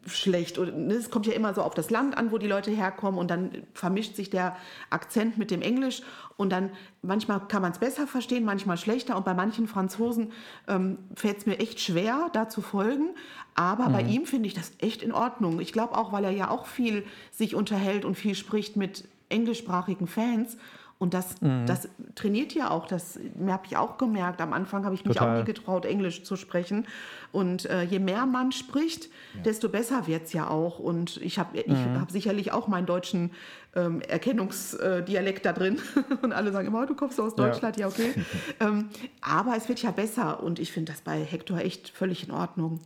schlecht. 0.06 0.58
Und 0.58 0.88
ne, 0.88 0.96
es 0.96 1.10
kommt 1.10 1.26
ja 1.28 1.32
immer 1.32 1.54
so 1.54 1.62
auf 1.62 1.74
das 1.74 1.90
Land 1.90 2.18
an, 2.18 2.34
wo 2.34 2.38
die 2.38 2.48
Leute 2.48 2.72
herkommen 2.72 3.18
und 3.18 3.32
dann 3.32 3.52
vermischt 3.74 4.18
sich 4.18 4.30
der 4.30 4.58
Akzent 4.90 5.38
mit 5.38 5.50
dem 5.50 5.62
Englisch 5.62 6.02
und 6.36 6.52
dann 6.52 6.72
manchmal 7.02 7.40
kann 7.48 7.62
man 7.62 7.72
es 7.72 7.80
besser 7.80 8.06
verstehen, 8.06 8.44
manchmal 8.44 8.76
schlechter 8.76 9.16
und 9.16 9.24
bei 9.24 9.34
manchen 9.34 9.70
Franzosen 9.70 10.34
ähm, 10.68 10.98
fällt 11.16 11.38
es 11.38 11.46
mir 11.46 11.58
echt 11.60 11.80
schwer, 11.80 12.30
da 12.34 12.50
zu 12.50 12.62
folgen. 12.62 13.12
Aber 13.56 13.88
bei 13.88 14.02
ihm 14.02 14.26
finde 14.26 14.48
ich 14.48 14.56
das 14.56 14.74
echt 14.80 15.04
in 15.04 15.14
Ordnung. 15.14 15.62
Ich 15.62 15.72
glaube 15.72 15.98
auch, 15.98 16.12
weil 16.12 16.26
er 16.26 16.32
ja 16.32 16.50
auch 16.50 16.66
viel 16.66 17.06
sich 17.32 17.56
unterhält 17.56 18.04
und 18.04 18.16
viel 18.16 18.36
spricht 18.36 18.76
mit 18.76 19.08
englischsprachigen 19.30 20.08
Fans. 20.08 20.58
Und 21.00 21.14
das, 21.14 21.36
das 21.68 21.88
trainiert 22.16 22.54
ja 22.56 22.72
auch, 22.72 22.88
das 22.88 23.20
habe 23.48 23.64
ich 23.68 23.78
auch 23.78 24.00
gemerkt. 24.00 24.42
Am 24.42 24.52
Anfang 24.52 24.84
habe 24.84 24.96
ich 24.96 25.06
mich 25.06 25.16
Total. 25.16 25.36
auch 25.36 25.40
nie 25.40 25.46
getraut, 25.46 25.86
Englisch 25.86 26.24
zu 26.24 26.36
sprechen. 26.36 26.88
Und 27.32 27.66
äh, 27.68 27.84
je 27.84 28.00
mehr 28.00 28.26
man 28.26 28.52
spricht, 28.52 29.10
desto 29.46 29.70
besser 29.70 30.08
wird 30.08 30.24
es 30.26 30.34
ja 30.34 30.50
auch. 30.50 30.80
Und 30.80 31.18
ich 31.18 31.38
habe 31.38 31.56
ich 31.60 31.72
hab 32.00 32.10
sicherlich 32.10 32.52
auch 32.52 32.68
meinen 32.68 32.88
deutschen 32.88 33.32
ähm, 33.76 34.02
Erkennungsdialekt 34.02 35.46
da 35.46 35.54
drin. 35.54 35.78
Und 36.24 36.34
alle 36.34 36.52
sagen 36.52 36.68
immer, 36.68 36.82
"Oh, 36.82 36.86
du 36.86 36.96
kommst 36.96 37.20
aus 37.20 37.34
Ja. 37.38 37.46
Deutschland, 37.46 37.78
ja, 37.78 37.88
okay. 37.88 38.14
ähm, 38.60 38.90
aber 39.22 39.56
es 39.56 39.70
wird 39.70 39.82
ja 39.84 39.92
besser. 39.92 40.42
Und 40.42 40.58
ich 40.58 40.72
finde 40.72 40.94
das 40.94 41.02
bei 41.02 41.24
Hector 41.24 41.60
echt 41.60 41.90
völlig 41.90 42.28
in 42.28 42.32
Ordnung. 42.34 42.80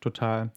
Total. 0.00 0.50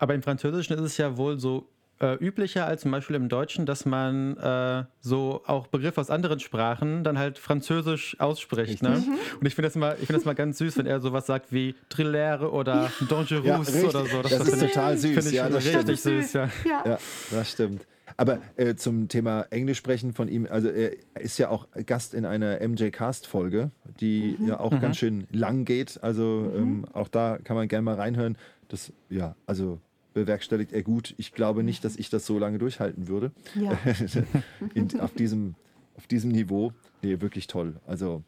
Aber 0.00 0.14
im 0.14 0.22
Französischen 0.22 0.74
ist 0.74 0.82
es 0.82 0.96
ja 0.96 1.16
wohl 1.16 1.38
so 1.38 1.68
äh, 2.00 2.14
üblicher 2.16 2.66
als 2.66 2.82
zum 2.82 2.90
Beispiel 2.90 3.16
im 3.16 3.28
Deutschen, 3.28 3.64
dass 3.66 3.86
man 3.86 4.36
äh, 4.36 4.84
so 5.00 5.42
auch 5.46 5.66
Begriffe 5.68 6.00
aus 6.00 6.10
anderen 6.10 6.40
Sprachen 6.40 7.04
dann 7.04 7.18
halt 7.18 7.38
französisch 7.38 8.20
ausspricht. 8.20 8.82
Ne? 8.82 9.02
Und 9.40 9.46
ich 9.46 9.54
finde 9.54 9.68
das, 9.68 9.76
mal- 9.76 9.96
ich 10.00 10.06
find 10.06 10.18
das 10.18 10.24
mal 10.26 10.34
ganz 10.34 10.58
süß, 10.58 10.76
wenn 10.78 10.86
er 10.86 11.00
sowas 11.00 11.26
sagt 11.26 11.52
wie 11.52 11.74
Trillere 11.88 12.50
oder 12.52 12.90
Dangerous 13.08 13.44
Ja, 13.72 13.88
oder 13.88 14.04
so. 14.06 14.22
Das 14.22 14.32
ist 14.32 14.48
finde 14.50 14.66
ich- 14.66 14.72
total 14.72 14.98
süß. 14.98 15.10
Finde 15.14 15.28
ich 15.30 15.36
Ja, 15.36 15.48
das 15.48 15.64
richtig 15.64 16.00
stimmt. 16.00 16.22
süß, 16.24 16.32
ja. 16.34 16.48
Ja. 16.64 16.82
Ja, 16.86 16.98
das 17.30 17.50
stimmt. 17.50 17.86
Aber 18.18 18.38
äh, 18.56 18.76
zum 18.76 19.08
Thema 19.08 19.42
Englisch 19.50 19.76
sprechen 19.78 20.12
von 20.14 20.28
ihm, 20.28 20.46
also 20.50 20.68
er 20.68 20.92
ist 21.20 21.38
ja 21.38 21.50
auch 21.50 21.66
Gast 21.86 22.14
in 22.14 22.24
einer 22.24 22.60
MJ 22.66 22.88
Cast 22.90 23.26
Folge, 23.26 23.70
die 24.00 24.36
ja 24.46 24.58
auch 24.60 24.70
ganz 24.80 24.96
schön 24.96 25.26
lang 25.32 25.64
geht. 25.66 25.98
Also 26.02 26.50
ähm, 26.56 26.86
auch 26.92 27.08
da 27.08 27.38
kann 27.42 27.56
man 27.56 27.68
gerne 27.68 27.82
mal 27.82 27.94
reinhören. 27.96 28.38
Das, 28.68 28.92
ja, 29.10 29.34
also 29.46 29.80
bewerkstelligt 30.16 30.72
er 30.72 30.82
gut. 30.82 31.14
Ich 31.18 31.32
glaube 31.32 31.62
nicht, 31.62 31.84
dass 31.84 31.96
ich 31.96 32.08
das 32.08 32.24
so 32.24 32.38
lange 32.38 32.56
durchhalten 32.56 33.06
würde. 33.06 33.32
Ja. 33.54 33.78
in, 34.74 34.98
auf, 34.98 35.12
diesem, 35.12 35.54
auf 35.94 36.06
diesem 36.06 36.30
Niveau. 36.30 36.72
Nee, 37.02 37.20
wirklich 37.20 37.46
toll. 37.48 37.76
Also 37.86 38.22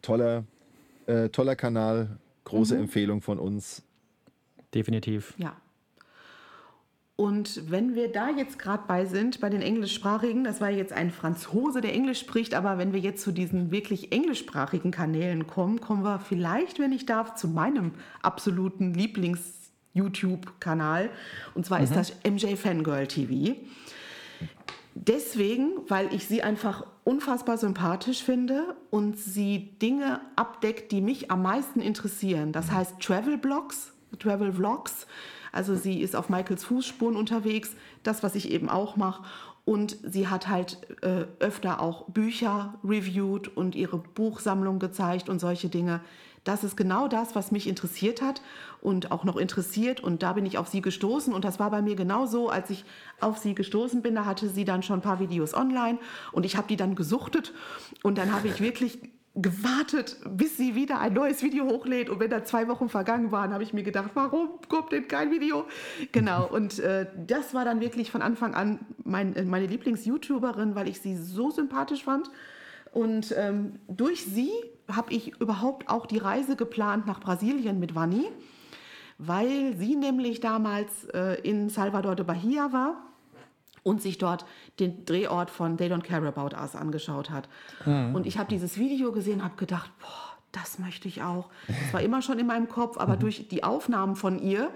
toller, 0.00 0.44
äh, 1.04 1.28
toller 1.28 1.54
Kanal, 1.54 2.16
große 2.44 2.78
Empfehlung 2.78 3.20
von 3.20 3.38
uns. 3.38 3.82
Definitiv. 4.72 5.34
Ja. 5.36 5.54
Und 7.14 7.70
wenn 7.70 7.94
wir 7.94 8.10
da 8.10 8.30
jetzt 8.30 8.58
gerade 8.58 8.84
bei 8.88 9.04
sind, 9.04 9.40
bei 9.40 9.50
den 9.50 9.60
englischsprachigen, 9.60 10.44
das 10.44 10.62
war 10.62 10.70
jetzt 10.70 10.94
ein 10.94 11.10
Franzose, 11.10 11.82
der 11.82 11.92
Englisch 11.92 12.20
spricht, 12.20 12.54
aber 12.54 12.78
wenn 12.78 12.94
wir 12.94 13.00
jetzt 13.00 13.22
zu 13.22 13.32
diesen 13.32 13.70
wirklich 13.70 14.12
englischsprachigen 14.12 14.92
Kanälen 14.92 15.46
kommen, 15.46 15.82
kommen 15.82 16.04
wir 16.04 16.20
vielleicht, 16.20 16.78
wenn 16.78 16.92
ich 16.92 17.04
darf, 17.04 17.34
zu 17.34 17.48
meinem 17.48 17.92
absoluten 18.22 18.94
Lieblings-YouTube-Kanal. 19.96 21.10
Und 21.54 21.66
zwar 21.66 21.80
ist 21.80 21.94
das 21.94 22.12
MJ 22.24 22.56
Fangirl 22.56 23.06
TV. 23.06 23.56
Deswegen, 24.94 25.72
weil 25.88 26.12
ich 26.14 26.26
sie 26.26 26.42
einfach 26.42 26.86
unfassbar 27.04 27.58
sympathisch 27.58 28.22
finde 28.22 28.76
und 28.90 29.18
sie 29.18 29.76
Dinge 29.80 30.20
abdeckt, 30.36 30.90
die 30.90 31.00
mich 31.00 31.30
am 31.30 31.42
meisten 31.42 31.80
interessieren. 31.80 32.52
Das 32.52 32.70
heißt 32.70 33.00
Travel 33.00 33.36
Blogs, 33.36 33.92
Travel 34.18 34.52
Vlogs. 34.52 35.06
Also 35.52 35.74
sie 35.74 36.00
ist 36.00 36.16
auf 36.16 36.28
Michaels 36.28 36.64
Fußspuren 36.64 37.16
unterwegs, 37.16 37.76
das, 38.02 38.22
was 38.22 38.34
ich 38.34 38.50
eben 38.50 38.68
auch 38.68 38.96
mache. 38.96 39.22
Und 39.64 39.98
sie 40.02 40.28
hat 40.28 40.48
halt 40.48 40.78
äh, 41.02 41.26
öfter 41.40 41.80
auch 41.80 42.08
Bücher 42.08 42.74
reviewed 42.84 43.54
und 43.54 43.74
ihre 43.74 43.98
Buchsammlung 43.98 44.78
gezeigt 44.78 45.28
und 45.28 45.40
solche 45.40 45.68
Dinge. 45.68 46.00
Das 46.46 46.62
ist 46.62 46.76
genau 46.76 47.08
das, 47.08 47.34
was 47.34 47.50
mich 47.50 47.66
interessiert 47.66 48.22
hat 48.22 48.40
und 48.80 49.10
auch 49.10 49.24
noch 49.24 49.36
interessiert. 49.36 50.00
Und 50.00 50.22
da 50.22 50.32
bin 50.32 50.46
ich 50.46 50.58
auf 50.58 50.68
sie 50.68 50.80
gestoßen. 50.80 51.34
Und 51.34 51.44
das 51.44 51.58
war 51.58 51.72
bei 51.72 51.82
mir 51.82 51.96
genauso, 51.96 52.48
als 52.48 52.70
ich 52.70 52.84
auf 53.20 53.38
sie 53.38 53.56
gestoßen 53.56 54.00
bin. 54.00 54.14
Da 54.14 54.24
hatte 54.26 54.48
sie 54.48 54.64
dann 54.64 54.84
schon 54.84 55.00
ein 55.00 55.02
paar 55.02 55.18
Videos 55.18 55.54
online 55.54 55.98
und 56.30 56.46
ich 56.46 56.56
habe 56.56 56.68
die 56.68 56.76
dann 56.76 56.94
gesuchtet. 56.94 57.52
Und 58.04 58.16
dann 58.16 58.32
habe 58.32 58.46
ich 58.46 58.60
wirklich 58.60 59.00
gewartet, 59.34 60.16
bis 60.30 60.56
sie 60.56 60.76
wieder 60.76 61.00
ein 61.00 61.12
neues 61.12 61.42
Video 61.42 61.66
hochlädt. 61.66 62.08
Und 62.08 62.20
wenn 62.20 62.30
da 62.30 62.44
zwei 62.44 62.68
Wochen 62.68 62.88
vergangen 62.88 63.32
waren, 63.32 63.52
habe 63.52 63.64
ich 63.64 63.72
mir 63.72 63.82
gedacht, 63.82 64.10
warum 64.14 64.50
kommt 64.68 64.92
denn 64.92 65.08
kein 65.08 65.32
Video? 65.32 65.66
Genau, 66.12 66.46
und 66.50 66.78
äh, 66.78 67.06
das 67.26 67.54
war 67.54 67.64
dann 67.64 67.80
wirklich 67.80 68.12
von 68.12 68.22
Anfang 68.22 68.54
an 68.54 68.78
mein, 69.02 69.34
äh, 69.34 69.44
meine 69.44 69.66
Lieblings-YouTuberin, 69.66 70.76
weil 70.76 70.88
ich 70.88 71.00
sie 71.00 71.16
so 71.16 71.50
sympathisch 71.50 72.04
fand. 72.04 72.30
Und 72.92 73.34
ähm, 73.36 73.78
durch 73.88 74.24
sie 74.24 74.50
habe 74.90 75.12
ich 75.12 75.40
überhaupt 75.40 75.88
auch 75.88 76.06
die 76.06 76.18
Reise 76.18 76.56
geplant 76.56 77.06
nach 77.06 77.20
Brasilien 77.20 77.80
mit 77.80 77.94
Vanni, 77.94 78.26
weil 79.18 79.76
sie 79.76 79.96
nämlich 79.96 80.40
damals 80.40 81.04
äh, 81.12 81.40
in 81.42 81.68
Salvador 81.68 82.16
de 82.16 82.24
Bahia 82.24 82.72
war 82.72 83.02
und 83.82 84.02
sich 84.02 84.18
dort 84.18 84.44
den 84.80 85.04
Drehort 85.04 85.50
von 85.50 85.76
They 85.76 85.88
Don't 85.88 86.02
Care 86.02 86.26
About 86.26 86.56
Us 86.56 86.74
angeschaut 86.74 87.30
hat. 87.30 87.48
Und 88.14 88.26
ich 88.26 88.36
habe 88.36 88.48
dieses 88.48 88.78
Video 88.78 89.12
gesehen 89.12 89.36
und 89.36 89.44
habe 89.44 89.56
gedacht, 89.56 89.92
boah, 90.00 90.36
das 90.50 90.78
möchte 90.78 91.06
ich 91.06 91.22
auch. 91.22 91.50
Das 91.68 91.92
war 91.92 92.00
immer 92.00 92.20
schon 92.20 92.38
in 92.38 92.46
meinem 92.46 92.68
Kopf, 92.68 92.98
aber 92.98 93.16
durch 93.16 93.46
die 93.48 93.62
Aufnahmen 93.62 94.16
von 94.16 94.40
ihr, 94.40 94.70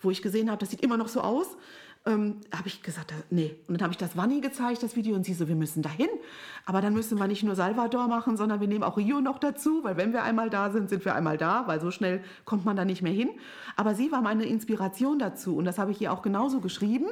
wo 0.00 0.10
ich 0.10 0.22
gesehen 0.22 0.48
habe, 0.48 0.58
das 0.60 0.70
sieht 0.70 0.80
immer 0.80 0.96
noch 0.96 1.08
so 1.08 1.20
aus, 1.20 1.56
ähm, 2.06 2.40
habe 2.54 2.68
ich 2.68 2.82
gesagt, 2.82 3.10
da- 3.10 3.14
nee. 3.30 3.56
Und 3.66 3.74
dann 3.74 3.82
habe 3.84 3.92
ich 3.92 3.96
das 3.98 4.16
Wanni 4.16 4.40
gezeigt, 4.40 4.82
das 4.82 4.94
Video, 4.96 5.14
und 5.14 5.24
sie 5.24 5.32
so, 5.34 5.48
wir 5.48 5.56
müssen 5.56 5.82
dahin. 5.82 6.08
Aber 6.66 6.80
dann 6.80 6.92
müssen 6.92 7.18
wir 7.18 7.26
nicht 7.26 7.42
nur 7.42 7.54
Salvador 7.54 8.08
machen, 8.08 8.36
sondern 8.36 8.60
wir 8.60 8.68
nehmen 8.68 8.84
auch 8.84 8.96
Rio 8.96 9.20
noch 9.20 9.38
dazu, 9.38 9.82
weil 9.84 9.96
wenn 9.96 10.12
wir 10.12 10.22
einmal 10.22 10.50
da 10.50 10.70
sind, 10.70 10.90
sind 10.90 11.04
wir 11.04 11.14
einmal 11.14 11.38
da, 11.38 11.66
weil 11.66 11.80
so 11.80 11.90
schnell 11.90 12.22
kommt 12.44 12.64
man 12.64 12.76
da 12.76 12.84
nicht 12.84 13.02
mehr 13.02 13.12
hin. 13.12 13.30
Aber 13.76 13.94
sie 13.94 14.12
war 14.12 14.20
meine 14.20 14.44
Inspiration 14.44 15.18
dazu 15.18 15.56
und 15.56 15.64
das 15.64 15.78
habe 15.78 15.92
ich 15.92 16.00
ihr 16.00 16.12
auch 16.12 16.22
genauso 16.22 16.60
geschrieben. 16.60 17.06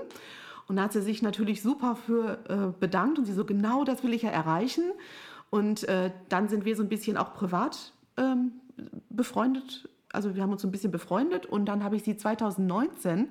Und 0.68 0.76
da 0.76 0.82
hat 0.84 0.92
sie 0.92 1.02
sich 1.02 1.22
natürlich 1.22 1.62
super 1.62 1.96
für 1.96 2.38
äh, 2.48 2.78
bedankt 2.78 3.18
und 3.18 3.24
sie 3.24 3.32
so, 3.32 3.44
genau 3.44 3.84
das 3.84 4.02
will 4.04 4.12
ich 4.12 4.22
ja 4.22 4.30
erreichen. 4.30 4.84
Und 5.50 5.88
äh, 5.88 6.10
dann 6.28 6.48
sind 6.48 6.64
wir 6.64 6.76
so 6.76 6.82
ein 6.82 6.88
bisschen 6.88 7.16
auch 7.16 7.34
privat 7.34 7.92
ähm, 8.16 8.52
befreundet. 9.10 9.88
Also 10.12 10.34
wir 10.34 10.42
haben 10.42 10.52
uns 10.52 10.64
ein 10.64 10.70
bisschen 10.70 10.92
befreundet 10.92 11.46
und 11.46 11.66
dann 11.66 11.82
habe 11.82 11.96
ich 11.96 12.02
sie 12.02 12.16
2019 12.16 13.28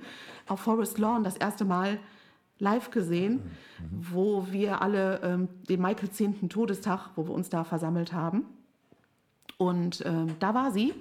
auf 0.47 0.59
Forest 0.59 0.97
Lawn 0.97 1.23
das 1.23 1.37
erste 1.37 1.63
Mal 1.63 1.99
live 2.61 2.91
gesehen, 2.91 3.41
wo 3.91 4.47
wir 4.51 4.81
alle 4.81 5.19
ähm, 5.23 5.49
den 5.67 5.81
Michael 5.81 6.11
10. 6.11 6.49
Todestag, 6.49 7.09
wo 7.15 7.27
wir 7.27 7.33
uns 7.33 7.49
da 7.49 7.63
versammelt 7.63 8.13
haben. 8.13 8.45
Und 9.57 10.03
ähm, 10.05 10.35
da 10.39 10.53
war 10.53 10.71
sie. 10.71 10.93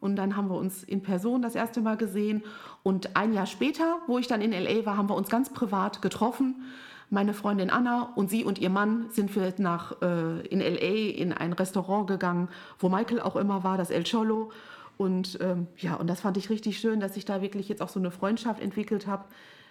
Und 0.00 0.16
dann 0.16 0.36
haben 0.36 0.48
wir 0.48 0.56
uns 0.56 0.84
in 0.84 1.02
Person 1.02 1.42
das 1.42 1.54
erste 1.54 1.80
Mal 1.80 1.96
gesehen. 1.96 2.42
Und 2.82 3.16
ein 3.16 3.32
Jahr 3.32 3.46
später, 3.46 3.98
wo 4.06 4.18
ich 4.18 4.26
dann 4.26 4.40
in 4.40 4.52
LA 4.52 4.84
war, 4.84 4.96
haben 4.96 5.08
wir 5.08 5.14
uns 5.14 5.28
ganz 5.28 5.52
privat 5.52 6.02
getroffen. 6.02 6.62
Meine 7.08 7.34
Freundin 7.34 7.70
Anna 7.70 8.12
und 8.16 8.28
sie 8.28 8.44
und 8.44 8.58
ihr 8.58 8.70
Mann 8.70 9.06
sind 9.10 9.34
wir 9.36 9.54
nach, 9.58 10.02
äh, 10.02 10.40
in 10.48 10.60
LA 10.60 11.14
in 11.16 11.32
ein 11.32 11.52
Restaurant 11.52 12.08
gegangen, 12.08 12.48
wo 12.80 12.88
Michael 12.88 13.20
auch 13.20 13.36
immer 13.36 13.62
war, 13.62 13.78
das 13.78 13.90
El 13.90 14.02
Cholo. 14.02 14.50
Und 14.96 15.38
ähm, 15.40 15.66
ja, 15.76 15.94
und 15.94 16.08
das 16.08 16.20
fand 16.20 16.36
ich 16.36 16.50
richtig 16.50 16.78
schön, 16.78 17.00
dass 17.00 17.16
ich 17.16 17.24
da 17.24 17.42
wirklich 17.42 17.68
jetzt 17.68 17.82
auch 17.82 17.88
so 17.88 18.00
eine 18.00 18.10
Freundschaft 18.10 18.60
entwickelt 18.60 19.06
habe 19.06 19.24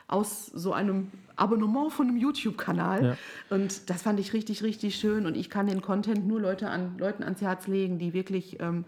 aus 0.07 0.47
so 0.47 0.71
einem 0.71 1.11
Abonnement 1.36 1.91
von 1.91 2.07
einem 2.07 2.17
YouTube-Kanal. 2.17 3.03
Ja. 3.03 3.17
Und 3.55 3.89
das 3.89 4.03
fand 4.03 4.19
ich 4.19 4.34
richtig, 4.34 4.63
richtig 4.63 4.95
schön. 4.95 5.26
Und 5.26 5.36
ich 5.36 5.49
kann 5.49 5.67
den 5.67 5.82
Content 5.82 6.28
nur 6.28 6.39
Leute 6.39 6.69
an, 6.69 6.95
Leuten 6.99 7.23
ans 7.23 7.41
Herz 7.41 7.67
legen, 7.67 7.97
die 7.97 8.13
wirklich 8.13 8.59
ähm, 8.59 8.86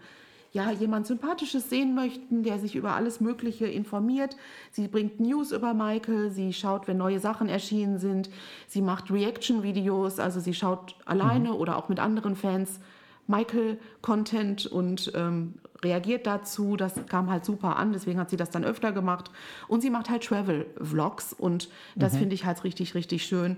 ja, 0.52 0.70
jemand 0.70 1.06
Sympathisches 1.06 1.68
sehen 1.68 1.94
möchten, 1.94 2.42
der 2.42 2.58
sich 2.58 2.74
über 2.76 2.92
alles 2.94 3.20
Mögliche 3.20 3.66
informiert. 3.66 4.36
Sie 4.70 4.88
bringt 4.88 5.20
News 5.20 5.52
über 5.52 5.74
Michael, 5.74 6.30
sie 6.30 6.52
schaut, 6.52 6.88
wenn 6.88 6.96
neue 6.96 7.20
Sachen 7.20 7.48
erschienen 7.48 7.98
sind. 7.98 8.30
Sie 8.66 8.80
macht 8.80 9.10
Reaction-Videos, 9.10 10.20
also 10.20 10.40
sie 10.40 10.54
schaut 10.54 10.94
alleine 11.04 11.54
oder 11.54 11.76
auch 11.76 11.88
mit 11.88 12.00
anderen 12.00 12.34
Fans 12.34 12.80
Michael-Content 13.26 14.66
und 14.66 15.12
ähm, 15.14 15.54
reagiert 15.82 16.26
dazu. 16.26 16.76
Das 16.76 16.94
kam 17.06 17.30
halt 17.30 17.44
super 17.44 17.76
an, 17.76 17.92
deswegen 17.92 18.18
hat 18.18 18.30
sie 18.30 18.36
das 18.36 18.50
dann 18.50 18.64
öfter 18.64 18.92
gemacht. 18.92 19.30
Und 19.68 19.80
sie 19.80 19.90
macht 19.90 20.10
halt 20.10 20.24
Travel-Vlogs 20.24 21.32
und 21.32 21.68
das 21.94 22.16
finde 22.16 22.34
ich 22.34 22.44
halt 22.44 22.64
richtig, 22.64 22.94
richtig 22.94 23.24
schön. 23.24 23.56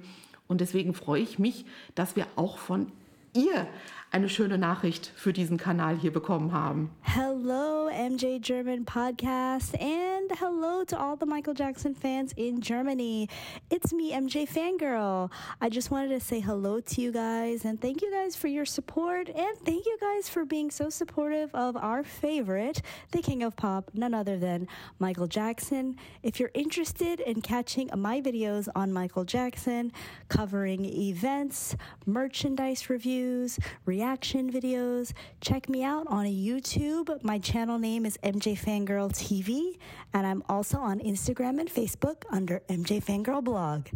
Und 0.49 0.61
deswegen 0.61 0.95
freue 0.95 1.23
ich 1.23 1.39
mich, 1.39 1.65
dass 1.95 2.17
wir 2.17 2.27
auch 2.37 2.59
von 2.59 2.91
ihr 3.35 3.67
eine 4.13 4.29
schöne 4.29 4.59
Nachricht 4.59 5.13
für 5.15 5.33
diesen 5.33 5.57
Kanal 5.57 5.97
hier 5.97 6.13
bekommen 6.13 6.53
haben. 6.53 6.91
Hello, 7.03 7.89
MJ 7.89 8.41
German 8.41 8.85
podcast, 8.85 9.75
and 9.81 10.33
hello 10.41 10.85
to 10.85 10.97
all 10.97 11.17
the 11.17 11.27
Michael 11.27 11.55
Jackson 11.55 11.95
fans 11.95 12.33
in 12.37 12.61
Germany. 12.61 13.29
It's 13.71 13.93
me, 13.93 14.13
MJ 14.13 14.49
Fangirl. 14.49 15.31
I 15.61 15.69
just 15.71 15.93
wanted 15.93 16.09
to 16.09 16.19
say 16.19 16.41
hello 16.41 16.81
to 16.81 17.01
you 17.01 17.13
guys 17.13 17.65
and 17.65 17.81
thank 17.81 18.03
you 18.03 18.11
guys 18.11 18.35
for 18.35 18.49
your 18.49 18.65
support, 18.65 19.29
and 19.29 19.57
thank 19.65 19.87
you 19.87 19.97
guys 20.01 20.29
for 20.29 20.45
being 20.45 20.73
so 20.73 20.91
supportive 20.91 21.55
of 21.55 21.77
our 21.77 22.03
favorite, 22.03 22.83
the 23.13 23.23
King 23.23 23.45
of 23.45 23.55
Pop, 23.55 23.91
none 23.95 24.13
other 24.13 24.37
than 24.37 24.67
Michael 24.99 25.29
Jackson. 25.29 25.97
If 26.25 26.41
you're 26.41 26.51
interested 26.55 27.21
in 27.21 27.43
catching 27.43 27.91
my 27.97 28.21
videos 28.21 28.69
on 28.75 28.93
Michael 28.93 29.25
Jackson, 29.25 29.93
covering 30.29 30.85
events, 30.85 31.77
merchandise 32.07 32.91
reviews, 32.91 33.59
reaction 34.01 34.51
videos, 34.51 35.13
check 35.43 35.69
me 35.69 35.85
out 35.85 36.07
on 36.07 36.25
YouTube. 36.25 37.23
My 37.23 37.39
channel 37.39 37.79
name 37.79 38.07
is 38.07 38.17
MJ 38.25 38.59
Fangirl 38.59 39.13
TV, 39.13 39.77
and 40.15 40.27
I'm 40.27 40.43
also 40.49 40.79
on 40.79 41.01
Instagram 41.01 41.61
and 41.61 41.69
Facebook 41.69 42.25
under 42.31 42.63
MJ 42.69 43.05
Fangirl 43.05 43.45
Blog. 43.45 43.91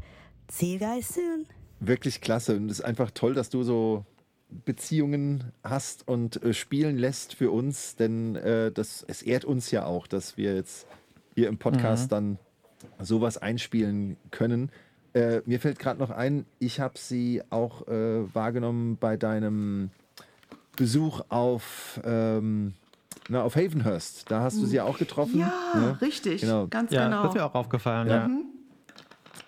See 0.48 0.72
you 0.72 0.78
guys 0.78 1.06
soon. 1.06 1.46
wirklich 1.80 2.20
klasse. 2.20 2.56
Und 2.56 2.70
es 2.70 2.80
ist 2.80 2.84
einfach 2.84 3.10
toll, 3.12 3.32
dass 3.32 3.48
du 3.48 3.62
so 3.62 4.04
Beziehungen 4.66 5.52
hast 5.62 6.06
und 6.06 6.42
äh, 6.42 6.52
spielen 6.52 6.98
lässt 6.98 7.34
für 7.34 7.50
uns, 7.50 7.96
denn 7.96 8.36
äh, 8.36 8.70
das, 8.70 9.04
es 9.08 9.22
ehrt 9.22 9.46
uns 9.46 9.70
ja 9.70 9.86
auch, 9.86 10.06
dass 10.06 10.36
wir 10.36 10.54
jetzt 10.54 10.86
hier 11.34 11.48
im 11.48 11.56
Podcast 11.58 12.12
dann 12.12 12.38
sowas 13.00 13.38
einspielen 13.38 14.18
können. 14.30 14.70
Äh, 15.14 15.42
mir 15.46 15.60
fällt 15.60 15.78
gerade 15.78 16.00
noch 16.00 16.10
ein, 16.10 16.44
ich 16.58 16.80
habe 16.80 16.98
sie 16.98 17.40
auch 17.50 17.86
äh, 17.86 18.34
wahrgenommen 18.34 18.96
bei 19.00 19.16
deinem 19.16 19.90
Besuch 20.76 21.20
auf, 21.28 22.00
ähm, 22.04 22.74
na, 23.28 23.42
auf 23.42 23.54
Havenhurst. 23.54 24.30
Da 24.30 24.40
hast 24.40 24.60
du 24.60 24.66
sie 24.66 24.80
auch 24.80 24.98
getroffen. 24.98 25.38
Ja, 25.38 25.52
ne? 25.74 25.98
richtig, 26.00 26.40
Genau. 26.40 26.66
ganz 26.66 26.90
Ja, 26.90 27.04
genau. 27.04 27.22
das 27.22 27.30
ist 27.30 27.34
mir 27.36 27.44
auch 27.46 27.54
aufgefallen. 27.54 28.08
Ja. 28.08 28.28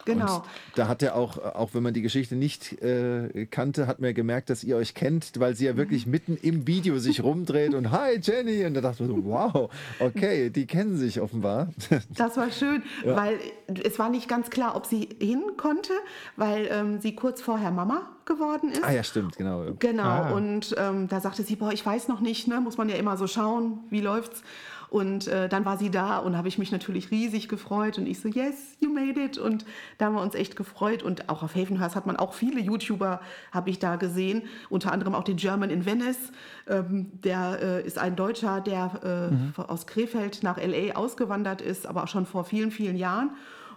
Genau. 0.05 0.37
Und 0.37 0.45
da 0.76 0.89
hat 0.89 1.03
er 1.03 1.14
auch, 1.16 1.39
auch 1.39 1.70
wenn 1.74 1.82
man 1.82 1.95
die 1.95 2.03
Geschichte 2.03 2.37
nicht 2.37 2.80
äh, 2.82 3.47
kannte, 3.51 3.87
hat 3.87 4.01
man 4.01 4.14
gemerkt, 4.14 4.51
dass 4.51 4.64
ihr 4.64 4.76
euch 4.76 4.95
kennt, 4.95 5.32
weil 5.39 5.55
sie 5.57 5.66
ja 5.66 5.76
wirklich 5.76 6.07
mitten 6.07 6.37
im 6.37 6.66
Video 6.66 6.99
sich 6.99 7.22
rumdreht 7.24 7.74
und 7.74 7.91
Hi 7.91 8.18
Jenny. 8.20 8.64
Und 8.64 8.74
da 8.74 8.80
dachte 8.80 9.05
man 9.05 9.16
so, 9.16 9.24
wow, 9.24 9.70
okay, 10.01 10.51
die 10.51 10.66
kennen 10.66 10.97
sich 10.97 11.20
offenbar. 11.20 11.68
Das 12.16 12.37
war 12.37 12.51
schön, 12.51 12.82
weil 13.05 13.39
es 13.84 13.99
war 13.99 14.09
nicht 14.09 14.28
ganz 14.28 14.51
klar, 14.51 14.76
ob 14.76 14.87
sie 14.87 15.09
hin 15.20 15.43
konnte, 15.57 15.93
weil 16.37 16.68
ähm, 16.70 17.01
sie 17.01 17.14
kurz 17.14 17.41
vorher 17.41 17.70
Mama 17.70 18.09
geworden 18.24 18.70
ist. 18.70 18.82
ah 18.84 18.91
ja, 18.93 19.03
stimmt, 19.05 19.37
genau. 19.37 19.64
Genau, 19.78 20.03
Ah. 20.03 20.32
und 20.32 20.74
ähm, 20.78 21.09
da 21.09 21.20
sagte 21.20 21.43
sie, 21.43 21.57
boah, 21.57 21.72
ich 21.72 21.84
weiß 21.84 22.09
noch 22.09 22.20
nicht, 22.20 22.49
ne? 22.49 22.61
muss 22.61 22.76
man 22.76 22.89
ja 22.89 22.97
immer 22.97 23.16
so 23.16 23.26
schauen, 23.26 23.80
wie 23.91 24.01
läuft's. 24.01 24.43
Und 24.89 25.26
äh, 25.28 25.49
dann 25.49 25.64
war 25.64 25.78
sie 25.78 25.91
da 25.91 26.18
und 26.18 26.37
habe 26.37 26.49
ich 26.49 26.59
mich 26.59 26.72
natürlich 26.72 27.11
riesig 27.11 27.49
gefreut 27.49 27.99
und 27.99 28.07
ich 28.07 28.20
so, 28.20 28.28
yes, 28.28 28.76
you 28.80 28.91
made 28.91 29.20
it. 29.20 29.39
Und 29.39 29.64
da 29.99 30.07
haben 30.07 30.14
wir 30.14 30.22
uns 30.22 30.34
echt 30.34 30.57
gefreut. 30.57 31.03
Und 31.03 31.28
auch 31.28 31.43
auf 31.43 31.55
Havenhurst 31.55 31.97
hat 31.97 32.07
man 32.07 32.16
auch 32.16 32.34
viele 32.34 32.61
YouTuber, 32.61 33.20
habe 33.53 33.70
ich 33.70 33.78
da 33.78 33.97
gesehen, 33.97 34.43
unter 34.70 34.93
anderem 34.93 35.14
auch 35.14 35.24
den 35.24 35.37
German 35.37 35.70
in 35.70 35.84
Venice. 35.87 36.32
Ähm, 36.68 37.11
der 37.22 37.59
äh, 37.61 37.87
ist 37.87 37.99
ein 37.99 38.16
Deutscher, 38.16 38.61
der 38.61 39.30
äh, 39.59 39.61
aus 39.61 39.87
Krefeld 39.87 40.43
nach 40.43 40.59
LA 40.59 40.95
ausgewandert 40.95 41.61
ist, 41.61 41.87
aber 41.87 42.05
auch 42.05 42.09
schon 42.09 42.26
vor 42.26 42.45
vielen, 42.45 42.70
vielen 42.70 42.97
Jahren. 42.97 43.30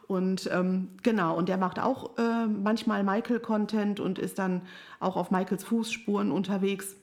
Und 0.09 0.49
ähm, 0.51 0.89
genau, 1.03 1.37
und 1.37 1.49
der 1.49 1.57
macht 1.57 1.79
auch 1.79 2.17
äh, 2.17 2.47
manchmal 2.47 3.03
Michael-Content 3.03 3.99
und 3.99 4.17
ist 4.17 4.39
dann 4.39 4.63
auch 4.99 5.15
auf 5.15 5.29
Michaels 5.29 5.63
Fußspuren 5.63 6.31
unterwegs. 6.31 6.95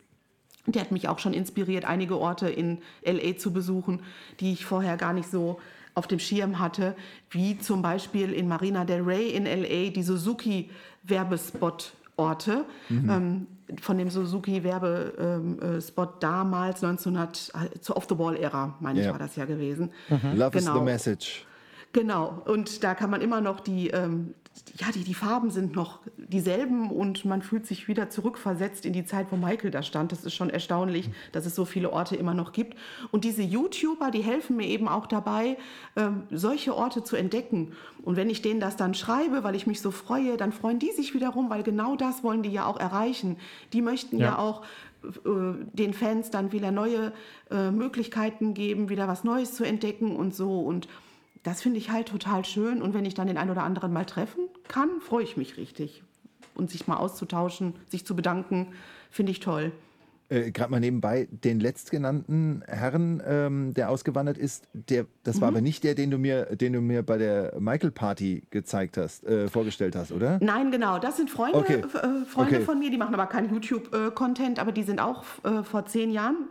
Der 0.67 0.83
hat 0.83 0.91
mich 0.93 1.09
auch 1.09 1.19
schon 1.21 1.33
inspiriert, 1.33 1.85
einige 1.85 2.19
Orte 2.19 2.49
in 2.49 2.79
LA 3.05 3.37
zu 3.37 3.53
besuchen, 3.53 4.01
die 4.41 4.53
ich 4.53 4.65
vorher 4.67 4.97
gar 4.97 5.13
nicht 5.13 5.31
so 5.31 5.61
auf 5.95 6.07
dem 6.07 6.19
Schirm 6.19 6.59
hatte, 6.59 6.95
wie 7.31 7.59
zum 7.59 7.83
Beispiel 7.83 8.33
in 8.33 8.49
Marina 8.49 8.85
del 8.85 9.03
Rey 9.03 9.31
in 9.31 9.45
LA 9.47 9.91
die 9.91 10.03
Suzuki-Werbespot-Orte. 10.03 12.65
Ähm, 12.91 13.47
von 13.81 13.99
dem 13.99 14.11
Suzuki-Werbespot 14.11 16.23
damals, 16.23 16.85
1900, 16.85 17.53
äh, 17.55 17.79
zur 17.81 17.97
Off-the-Wall-Ära, 17.97 18.75
meine 18.81 19.01
ich, 19.01 19.07
Ja. 19.07 19.13
war 19.13 19.19
das 19.19 19.35
ja 19.37 19.45
gewesen. 19.45 19.91
Love 20.35 20.59
is 20.59 20.65
Genau. 20.67 20.79
the 20.79 20.85
message. 20.85 21.46
Genau, 21.97 22.43
und 22.45 22.85
da 22.85 22.95
kann 22.95 23.09
man 23.09 23.23
immer 23.23 23.41
noch 23.41 23.59
die, 23.59 23.89
ähm, 23.89 24.35
ja, 24.79 24.89
die, 24.93 25.03
die 25.03 25.15
Farben 25.15 25.49
sind 25.49 25.75
noch 25.75 26.01
dieselben 26.19 26.91
und 26.91 27.25
man 27.25 27.41
fühlt 27.41 27.67
sich 27.67 27.89
wieder 27.89 28.11
zurückversetzt 28.11 28.85
in 28.85 28.93
die 28.93 29.07
Zeit, 29.07 29.29
wo 29.31 29.37
Michael 29.37 29.71
da 29.71 29.83
stand. 29.83 30.13
Das 30.13 30.23
ist 30.23 30.35
schon 30.35 30.51
erstaunlich, 30.51 31.09
dass 31.33 31.47
es 31.47 31.55
so 31.55 31.65
viele 31.65 31.91
Orte 31.91 32.15
immer 32.15 32.35
noch 32.35 32.53
gibt. 32.53 32.77
Und 33.13 33.25
diese 33.25 33.41
YouTuber, 33.41 34.11
die 34.11 34.21
helfen 34.21 34.59
mir 34.59 34.67
eben 34.67 34.89
auch 34.89 35.07
dabei, 35.07 35.57
ähm, 35.97 36.25
solche 36.31 36.77
Orte 36.77 37.03
zu 37.03 37.17
entdecken. 37.17 37.73
Und 38.03 38.17
wenn 38.17 38.29
ich 38.29 38.43
denen 38.43 38.61
das 38.61 38.77
dann 38.77 38.93
schreibe, 38.93 39.43
weil 39.43 39.55
ich 39.55 39.67
mich 39.67 39.81
so 39.81 39.91
freue, 39.91 40.37
dann 40.37 40.53
freuen 40.53 40.79
die 40.79 40.93
sich 40.93 41.15
wiederum, 41.15 41.49
weil 41.49 41.63
genau 41.63 41.97
das 41.97 42.23
wollen 42.23 42.43
die 42.43 42.53
ja 42.53 42.67
auch 42.67 42.79
erreichen. 42.79 43.39
Die 43.73 43.81
möchten 43.81 44.19
ja, 44.19 44.27
Ja. 44.33 44.39
auch 44.39 44.65
äh, 45.03 45.09
den 45.73 45.95
Fans 45.95 46.29
dann 46.29 46.53
wieder 46.53 46.73
neue 46.73 47.15
äh, 47.51 47.71
Möglichkeiten 47.71 48.53
geben, 48.53 48.91
wieder 48.91 49.09
was 49.09 49.25
Neues 49.25 49.55
zu 49.55 49.65
entdecken 49.65 50.15
und 50.15 50.35
so. 50.35 50.61
Und 50.61 50.89
das 51.47 51.63
finde 51.63 51.79
ich 51.79 51.91
halt 51.91 52.09
total 52.09 52.45
schön. 52.45 52.83
Und 52.83 52.93
wenn 52.95 53.05
ich 53.05 53.15
dann 53.15 53.29
den 53.29 53.39
einen 53.39 53.51
oder 53.51 53.63
anderen 53.63 53.93
mal 53.93 54.05
treffen 54.05 54.49
kann, 54.69 55.01
freue 55.01 55.23
ich 55.25 55.37
mich 55.37 55.57
richtig. 55.57 56.03
Und 56.55 56.71
sich 56.71 56.87
mal 56.89 56.97
auszutauschen, 56.97 57.75
sich 57.89 58.05
zu 58.05 58.17
bedanken, 58.17 58.69
finde 59.11 59.31
ich 59.33 59.41
toll. 59.41 59.73
Äh, 60.29 60.51
Gerade 60.51 60.73
mal 60.73 60.81
nebenbei, 60.81 61.29
den 61.31 61.61
letztgenannten 61.61 62.65
Herrn, 62.67 63.23
ähm, 63.25 63.75
der 63.75 63.91
ausgewandert 63.91 64.39
ist, 64.39 64.67
der, 64.73 65.07
das 65.23 65.37
Mhm. 65.37 65.41
war 65.43 65.49
aber 65.49 65.61
nicht 65.61 65.85
der, 65.85 65.95
den 65.95 66.11
du 66.11 66.19
mir, 66.19 66.47
den 66.57 66.73
du 66.73 66.81
mir 66.81 67.05
bei 67.05 67.17
der 67.17 67.55
Michael 67.61 67.93
Party 67.93 68.43
gezeigt 68.51 68.97
hast, 68.97 69.25
äh, 69.25 69.47
vorgestellt 69.49 69.95
hast, 69.95 70.11
oder? 70.11 70.39
Nein, 70.43 70.73
genau, 70.73 70.99
das 70.99 71.17
sind 71.19 71.31
Freunde, 71.31 71.59
Okay. 71.59 71.75
äh, 71.77 72.25
Freunde 72.25 72.57
Okay. 72.57 72.61
von 72.65 72.79
mir, 72.81 72.91
die 72.91 72.97
machen 72.99 73.15
aber 73.15 73.27
keinen 73.27 73.53
YouTube-Content, 73.53 74.59
aber 74.59 74.73
die 74.73 74.83
sind 74.83 74.99
auch 74.99 75.23
äh, 75.45 75.63
vor 75.63 75.87
zehn 75.87 76.11
Jahren, 76.11 76.49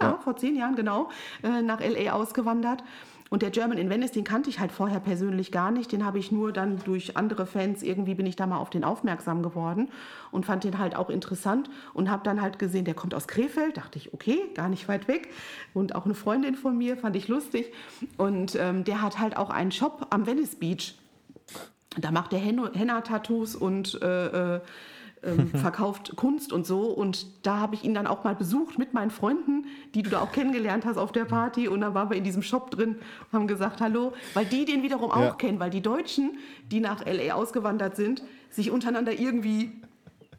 ja, 0.00 0.10
Ja. 0.10 0.18
vor 0.22 0.36
zehn 0.36 0.54
Jahren, 0.54 0.76
genau, 0.76 1.08
äh, 1.42 1.62
nach 1.62 1.80
L.A. 1.80 2.12
ausgewandert. 2.12 2.84
Und 3.28 3.42
der 3.42 3.50
German 3.50 3.76
in 3.76 3.90
Venice, 3.90 4.12
den 4.12 4.24
kannte 4.24 4.50
ich 4.50 4.60
halt 4.60 4.70
vorher 4.70 5.00
persönlich 5.00 5.50
gar 5.50 5.70
nicht. 5.70 5.90
Den 5.90 6.04
habe 6.04 6.18
ich 6.18 6.30
nur 6.30 6.52
dann 6.52 6.78
durch 6.84 7.16
andere 7.16 7.44
Fans, 7.46 7.82
irgendwie 7.82 8.14
bin 8.14 8.26
ich 8.26 8.36
da 8.36 8.46
mal 8.46 8.58
auf 8.58 8.70
den 8.70 8.84
aufmerksam 8.84 9.42
geworden 9.42 9.88
und 10.30 10.46
fand 10.46 10.62
den 10.62 10.78
halt 10.78 10.94
auch 10.94 11.10
interessant 11.10 11.68
und 11.92 12.10
habe 12.10 12.22
dann 12.22 12.40
halt 12.40 12.58
gesehen, 12.58 12.84
der 12.84 12.94
kommt 12.94 13.14
aus 13.14 13.26
Krefeld. 13.26 13.76
Dachte 13.76 13.98
ich, 13.98 14.14
okay, 14.14 14.38
gar 14.54 14.68
nicht 14.68 14.86
weit 14.88 15.08
weg. 15.08 15.28
Und 15.74 15.94
auch 15.94 16.04
eine 16.04 16.14
Freundin 16.14 16.54
von 16.54 16.78
mir, 16.78 16.96
fand 16.96 17.16
ich 17.16 17.26
lustig. 17.26 17.72
Und 18.16 18.54
ähm, 18.54 18.84
der 18.84 19.02
hat 19.02 19.18
halt 19.18 19.36
auch 19.36 19.50
einen 19.50 19.72
Shop 19.72 20.06
am 20.10 20.26
Venice 20.26 20.54
Beach. 20.56 20.94
Da 21.98 22.10
macht 22.10 22.32
er 22.32 22.38
Hen- 22.38 22.72
Henna-Tattoos 22.74 23.56
und 23.56 24.00
äh, 24.02 24.56
äh, 24.56 24.60
ähm, 25.26 25.48
verkauft 25.54 26.14
Kunst 26.16 26.52
und 26.52 26.66
so. 26.66 26.82
Und 26.84 27.26
da 27.46 27.58
habe 27.58 27.74
ich 27.74 27.84
ihn 27.84 27.92
dann 27.94 28.06
auch 28.06 28.24
mal 28.24 28.34
besucht 28.34 28.78
mit 28.78 28.94
meinen 28.94 29.10
Freunden, 29.10 29.66
die 29.94 30.02
du 30.02 30.10
da 30.10 30.20
auch 30.20 30.32
kennengelernt 30.32 30.84
hast 30.86 30.96
auf 30.96 31.12
der 31.12 31.24
Party. 31.24 31.68
Und 31.68 31.80
dann 31.82 31.94
waren 31.94 32.08
wir 32.10 32.16
in 32.16 32.24
diesem 32.24 32.42
Shop 32.42 32.70
drin 32.70 32.96
und 33.30 33.32
haben 33.32 33.46
gesagt 33.46 33.80
Hallo, 33.80 34.12
weil 34.34 34.44
die 34.46 34.64
den 34.64 34.82
wiederum 34.82 35.10
auch 35.10 35.20
Ja. 35.20 35.32
kennen, 35.34 35.58
weil 35.60 35.70
die 35.70 35.82
Deutschen, 35.82 36.38
die 36.70 36.80
nach 36.80 37.04
LA 37.04 37.34
ausgewandert 37.34 37.96
sind, 37.96 38.22
sich 38.50 38.70
untereinander 38.70 39.12
irgendwie 39.12 39.72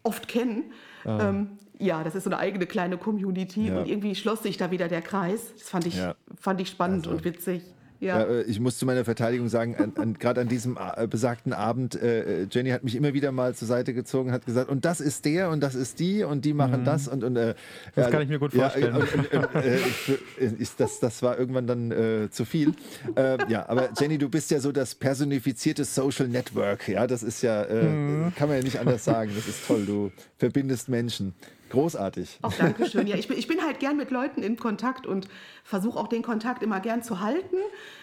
oft 0.03 0.27
kennen. 0.27 0.63
Ähm, 1.05 1.51
ja, 1.79 2.03
das 2.03 2.15
ist 2.15 2.23
so 2.23 2.29
eine 2.29 2.39
eigene 2.39 2.65
kleine 2.65 2.97
Community 2.97 3.67
Ja. 3.67 3.79
und 3.79 3.87
irgendwie 3.87 4.15
schloss 4.15 4.41
sich 4.43 4.57
da 4.57 4.71
wieder 4.71 4.87
der 4.87 5.01
Kreis. 5.01 5.53
Das 5.53 5.69
fand 5.69 5.85
ich, 5.85 5.97
Ja. 5.97 6.15
fand 6.39 6.59
ich 6.61 6.69
spannend 6.69 7.05
Also- 7.05 7.17
und 7.17 7.23
witzig. 7.25 7.61
Ja, 7.99 8.19
Ja. 8.19 8.25
äh, 8.25 8.41
ich 8.43 8.59
muss 8.59 8.77
zu 8.77 8.85
meiner 8.85 9.03
Verteidigung 9.05 9.49
sagen, 9.49 9.75
an, 9.75 9.93
an, 9.95 10.13
gerade 10.17 10.41
an 10.41 10.47
diesem 10.47 10.77
äh, 10.95 11.07
besagten 11.07 11.53
Abend, 11.53 11.95
äh, 11.95 12.43
äh, 12.43 12.47
Jenny 12.51 12.69
hat 12.69 12.83
mich 12.83 12.95
immer 12.95 13.13
wieder 13.13 13.31
mal 13.31 13.55
zur 13.55 13.67
Seite 13.67 13.93
gezogen, 13.93 14.31
hat 14.31 14.45
gesagt, 14.45 14.69
und 14.69 14.85
das 14.85 14.99
ist 15.01 15.25
der 15.25 15.49
und 15.49 15.61
das 15.61 15.75
ist 15.75 15.99
die 15.99 16.23
und 16.23 16.45
die 16.45 16.53
machen 16.53 16.83
das 16.85 17.07
und, 17.07 17.23
und 17.23 17.35
äh, 17.35 17.47
Mhm. 17.47 17.53
Das 17.95 18.05
ja, 18.05 18.11
kann 18.11 18.21
ich 18.21 18.29
mir 18.29 18.39
gut 18.39 18.53
ja, 18.53 18.69
vorstellen. 18.69 18.95
und, 18.95 19.13
und, 19.15 19.33
und, 19.33 19.55
äh, 19.55 19.75
äh, 19.77 20.51
ich, 20.59 20.75
das, 20.75 20.99
das 20.99 21.21
war 21.23 21.37
irgendwann 21.39 21.65
dann 21.67 21.91
äh, 21.91 22.29
zu 22.29 22.45
viel. 22.45 22.73
Äh, 23.15 23.37
ja, 23.49 23.67
aber 23.69 23.89
Jenny, 23.99 24.17
du 24.17 24.29
bist 24.29 24.51
ja 24.51 24.59
so 24.59 24.71
das 24.71 24.93
personifizierte 24.95 25.83
Social 25.85 26.27
Network. 26.27 26.87
Ja, 26.87 27.07
das 27.07 27.23
ist 27.23 27.41
ja, 27.41 27.63
äh, 27.63 27.83
Mhm. 27.83 28.33
kann 28.35 28.47
man 28.49 28.57
ja 28.57 28.63
nicht 28.63 28.79
anders 28.79 29.03
sagen. 29.05 29.31
Das 29.35 29.47
ist 29.47 29.65
toll. 29.67 29.85
Du 29.85 30.11
verbindest 30.37 30.89
Menschen. 30.89 31.33
Großartig. 31.69 32.39
Auch 32.41 32.53
Dankeschön. 32.53 33.07
Ja, 33.07 33.15
ich 33.15 33.27
bin, 33.27 33.37
ich 33.37 33.47
bin 33.47 33.61
halt 33.63 33.79
gern 33.79 33.97
mit 33.97 34.11
Leuten 34.11 34.43
in 34.43 34.57
Kontakt 34.57 35.05
und 35.05 35.27
versuche 35.63 35.99
auch 35.99 36.07
den 36.07 36.23
Kontakt 36.23 36.63
immer 36.63 36.79
gern 36.79 37.03
zu 37.03 37.19
halten. 37.19 37.57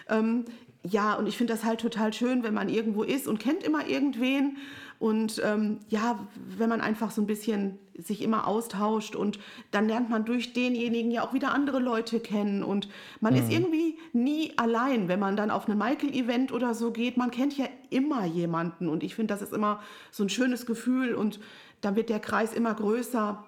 Ähm, 0.09 0.45
ja, 0.83 1.15
und 1.15 1.27
ich 1.27 1.37
finde 1.37 1.53
das 1.53 1.63
halt 1.63 1.81
total 1.81 2.13
schön, 2.13 2.43
wenn 2.43 2.53
man 2.53 2.69
irgendwo 2.69 3.03
ist 3.03 3.27
und 3.27 3.39
kennt 3.39 3.63
immer 3.63 3.87
irgendwen. 3.87 4.57
Und 4.99 5.41
ähm, 5.43 5.79
ja, 5.89 6.19
wenn 6.57 6.69
man 6.69 6.79
einfach 6.79 7.11
so 7.11 7.21
ein 7.21 7.27
bisschen 7.27 7.79
sich 7.97 8.21
immer 8.21 8.47
austauscht 8.47 9.15
und 9.15 9.39
dann 9.71 9.87
lernt 9.87 10.09
man 10.09 10.25
durch 10.25 10.53
denjenigen 10.53 11.11
ja 11.11 11.23
auch 11.23 11.33
wieder 11.33 11.53
andere 11.53 11.79
Leute 11.79 12.19
kennen 12.19 12.63
und 12.63 12.89
man 13.19 13.35
ist 13.35 13.51
irgendwie 13.51 13.97
nie 14.13 14.53
allein, 14.57 15.07
wenn 15.07 15.19
man 15.19 15.35
dann 15.35 15.51
auf 15.51 15.67
ein 15.67 15.77
Michael-Event 15.77 16.51
oder 16.51 16.73
so 16.73 16.91
geht. 16.91 17.17
Man 17.17 17.31
kennt 17.31 17.57
ja 17.57 17.65
immer 17.89 18.25
jemanden 18.25 18.89
und 18.89 19.03
ich 19.03 19.15
finde, 19.15 19.33
das 19.33 19.41
ist 19.41 19.53
immer 19.53 19.81
so 20.11 20.23
ein 20.23 20.29
schönes 20.29 20.65
Gefühl 20.65 21.13
und 21.13 21.39
dann 21.81 21.95
wird 21.95 22.09
der 22.09 22.19
Kreis 22.19 22.53
immer 22.53 22.73
größer. 22.73 23.45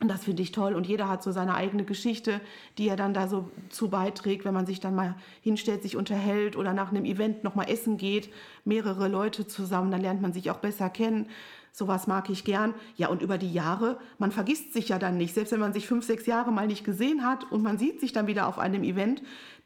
Und 0.00 0.08
das 0.08 0.24
finde 0.24 0.42
ich 0.42 0.52
toll. 0.52 0.74
Und 0.74 0.86
jeder 0.86 1.08
hat 1.08 1.22
so 1.22 1.32
seine 1.32 1.54
eigene 1.54 1.84
Geschichte, 1.84 2.42
die 2.76 2.86
er 2.88 2.96
dann 2.96 3.14
da 3.14 3.28
so 3.28 3.50
zu 3.70 3.88
beiträgt, 3.88 4.44
wenn 4.44 4.52
man 4.52 4.66
sich 4.66 4.78
dann 4.78 4.94
mal 4.94 5.14
hinstellt, 5.40 5.82
sich 5.82 5.96
unterhält 5.96 6.54
oder 6.54 6.74
nach 6.74 6.90
einem 6.90 7.06
Event 7.06 7.44
noch 7.44 7.54
mal 7.54 7.64
essen 7.64 7.96
geht, 7.96 8.28
mehrere 8.64 9.08
Leute 9.08 9.46
zusammen, 9.46 9.90
dann 9.90 10.02
lernt 10.02 10.20
man 10.20 10.34
sich 10.34 10.50
auch 10.50 10.58
besser 10.58 10.90
kennen. 10.90 11.28
Sowas 11.72 12.06
mag 12.06 12.28
ich 12.28 12.44
gern. 12.44 12.74
Ja, 12.96 13.08
und 13.08 13.22
über 13.22 13.38
die 13.38 13.52
Jahre, 13.52 13.98
man 14.18 14.32
vergisst 14.32 14.74
sich 14.74 14.90
ja 14.90 14.98
dann 14.98 15.16
nicht. 15.16 15.34
Selbst 15.34 15.52
wenn 15.52 15.60
man 15.60 15.72
sich 15.72 15.86
fünf, 15.86 16.04
sechs 16.04 16.26
Jahre 16.26 16.52
mal 16.52 16.66
nicht 16.66 16.84
gesehen 16.84 17.24
hat 17.24 17.50
und 17.50 17.62
man 17.62 17.78
sieht 17.78 18.00
sich 18.00 18.12
dann 18.12 18.26
wieder 18.26 18.48
auf 18.48 18.58
einem 18.58 18.82
Event, 18.82 19.22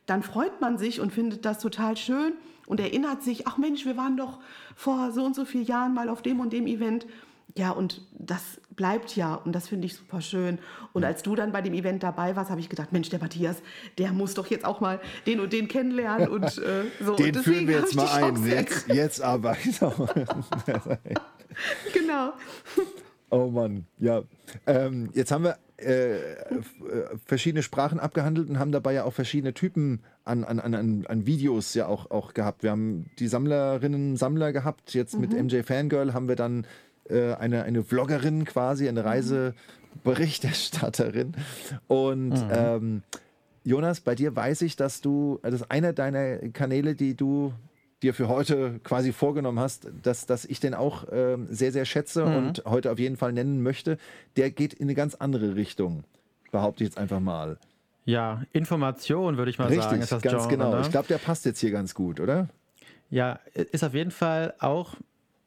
dann 0.06 0.22
freut 0.22 0.60
man 0.60 0.78
sich 0.78 1.00
und 1.00 1.12
findet 1.12 1.44
das 1.44 1.58
total 1.58 1.96
schön 1.96 2.34
und 2.66 2.78
erinnert 2.78 3.22
sich, 3.22 3.48
ach 3.48 3.58
Mensch, 3.58 3.84
wir 3.84 3.96
waren 3.96 4.16
doch 4.16 4.38
vor 4.76 5.10
so 5.10 5.24
und 5.24 5.34
so 5.34 5.44
vielen 5.44 5.64
Jahren 5.64 5.92
mal 5.92 6.08
auf 6.08 6.22
dem 6.22 6.38
und 6.38 6.52
dem 6.52 6.68
Event. 6.68 7.06
Ja, 7.56 7.70
und 7.70 8.02
das 8.12 8.60
bleibt 8.76 9.16
ja 9.16 9.34
und 9.34 9.52
das 9.52 9.68
finde 9.68 9.86
ich 9.86 9.96
super 9.96 10.20
schön. 10.20 10.58
Und 10.92 11.04
als 11.04 11.22
du 11.22 11.34
dann 11.34 11.52
bei 11.52 11.62
dem 11.62 11.74
Event 11.74 12.02
dabei 12.02 12.36
warst, 12.36 12.50
habe 12.50 12.60
ich 12.60 12.68
gedacht, 12.68 12.92
Mensch, 12.92 13.08
der 13.08 13.18
Matthias, 13.18 13.56
der 13.98 14.12
muss 14.12 14.34
doch 14.34 14.46
jetzt 14.46 14.64
auch 14.64 14.80
mal 14.80 15.00
den 15.26 15.40
und 15.40 15.52
den 15.52 15.68
kennenlernen 15.68 16.28
und 16.28 16.44
äh, 16.58 16.84
so. 17.00 17.16
Den 17.16 17.36
und 17.36 17.42
führen 17.42 17.66
wir 17.66 17.80
jetzt 17.80 17.94
mal 17.94 18.08
ein. 18.08 18.46
Jetzt, 18.46 18.88
jetzt 18.88 19.20
aber. 19.22 19.56
Genau. 21.92 22.32
Oh 23.30 23.48
Mann, 23.48 23.86
ja. 23.98 24.22
Ähm, 24.66 25.10
jetzt 25.14 25.32
haben 25.32 25.44
wir 25.44 25.58
äh, 25.78 26.16
äh, 26.16 26.56
verschiedene 27.24 27.62
Sprachen 27.62 27.98
abgehandelt 27.98 28.50
und 28.50 28.58
haben 28.58 28.72
dabei 28.72 28.92
ja 28.92 29.04
auch 29.04 29.12
verschiedene 29.12 29.54
Typen 29.54 30.02
an, 30.24 30.44
an, 30.44 30.60
an, 30.60 31.06
an 31.06 31.26
Videos 31.26 31.74
ja 31.74 31.86
auch, 31.86 32.10
auch 32.10 32.34
gehabt. 32.34 32.62
Wir 32.62 32.70
haben 32.70 33.10
die 33.18 33.28
Sammlerinnen, 33.28 34.16
Sammler 34.16 34.52
gehabt. 34.52 34.94
Jetzt 34.94 35.18
mit 35.18 35.32
MJ 35.32 35.62
Fangirl 35.62 36.12
haben 36.12 36.28
wir 36.28 36.36
dann 36.36 36.66
äh, 37.10 37.34
eine, 37.34 37.64
eine 37.64 37.82
Vloggerin 37.82 38.44
quasi, 38.44 38.88
eine 38.88 39.04
Reiseberichterstatterin. 39.04 41.32
Und 41.88 42.34
ähm, 42.50 43.02
Jonas, 43.64 44.00
bei 44.00 44.14
dir 44.14 44.34
weiß 44.34 44.62
ich, 44.62 44.76
dass 44.76 45.00
du, 45.00 45.38
das 45.42 45.54
ist 45.54 45.70
einer 45.70 45.92
deiner 45.92 46.38
Kanäle, 46.50 46.94
die 46.94 47.16
du 47.16 47.52
dir 48.02 48.14
für 48.14 48.28
heute 48.28 48.80
quasi 48.82 49.12
vorgenommen 49.12 49.60
hast, 49.60 49.88
dass, 50.02 50.26
dass 50.26 50.44
ich 50.44 50.60
den 50.60 50.74
auch 50.74 51.04
ähm, 51.12 51.46
sehr, 51.50 51.70
sehr 51.70 51.84
schätze 51.84 52.24
und 52.24 52.64
heute 52.64 52.90
auf 52.90 52.98
jeden 52.98 53.16
Fall 53.16 53.32
nennen 53.32 53.62
möchte, 53.62 53.98
der 54.36 54.50
geht 54.50 54.72
in 54.72 54.86
eine 54.86 54.94
ganz 54.94 55.16
andere 55.16 55.54
Richtung, 55.54 56.04
behaupte 56.50 56.82
ich 56.82 56.90
jetzt 56.90 56.98
einfach 56.98 57.20
mal. 57.20 57.58
Ja, 58.06 58.42
Information 58.52 59.36
würde 59.36 59.50
ich 59.50 59.58
mal 59.58 59.68
sagen, 59.68 59.80
Richtig, 59.80 60.00
ist 60.00 60.12
das 60.12 60.22
ganz 60.22 60.48
Genre. 60.48 60.48
genau. 60.48 60.74
Ne? 60.74 60.80
Ich 60.80 60.90
glaube, 60.90 61.08
der 61.08 61.18
passt 61.18 61.44
jetzt 61.44 61.60
hier 61.60 61.70
ganz 61.70 61.94
gut, 61.94 62.20
oder? 62.20 62.48
Ja, 63.10 63.40
ist 63.54 63.84
auf 63.84 63.94
jeden 63.94 64.12
Fall 64.12 64.54
auch, 64.60 64.94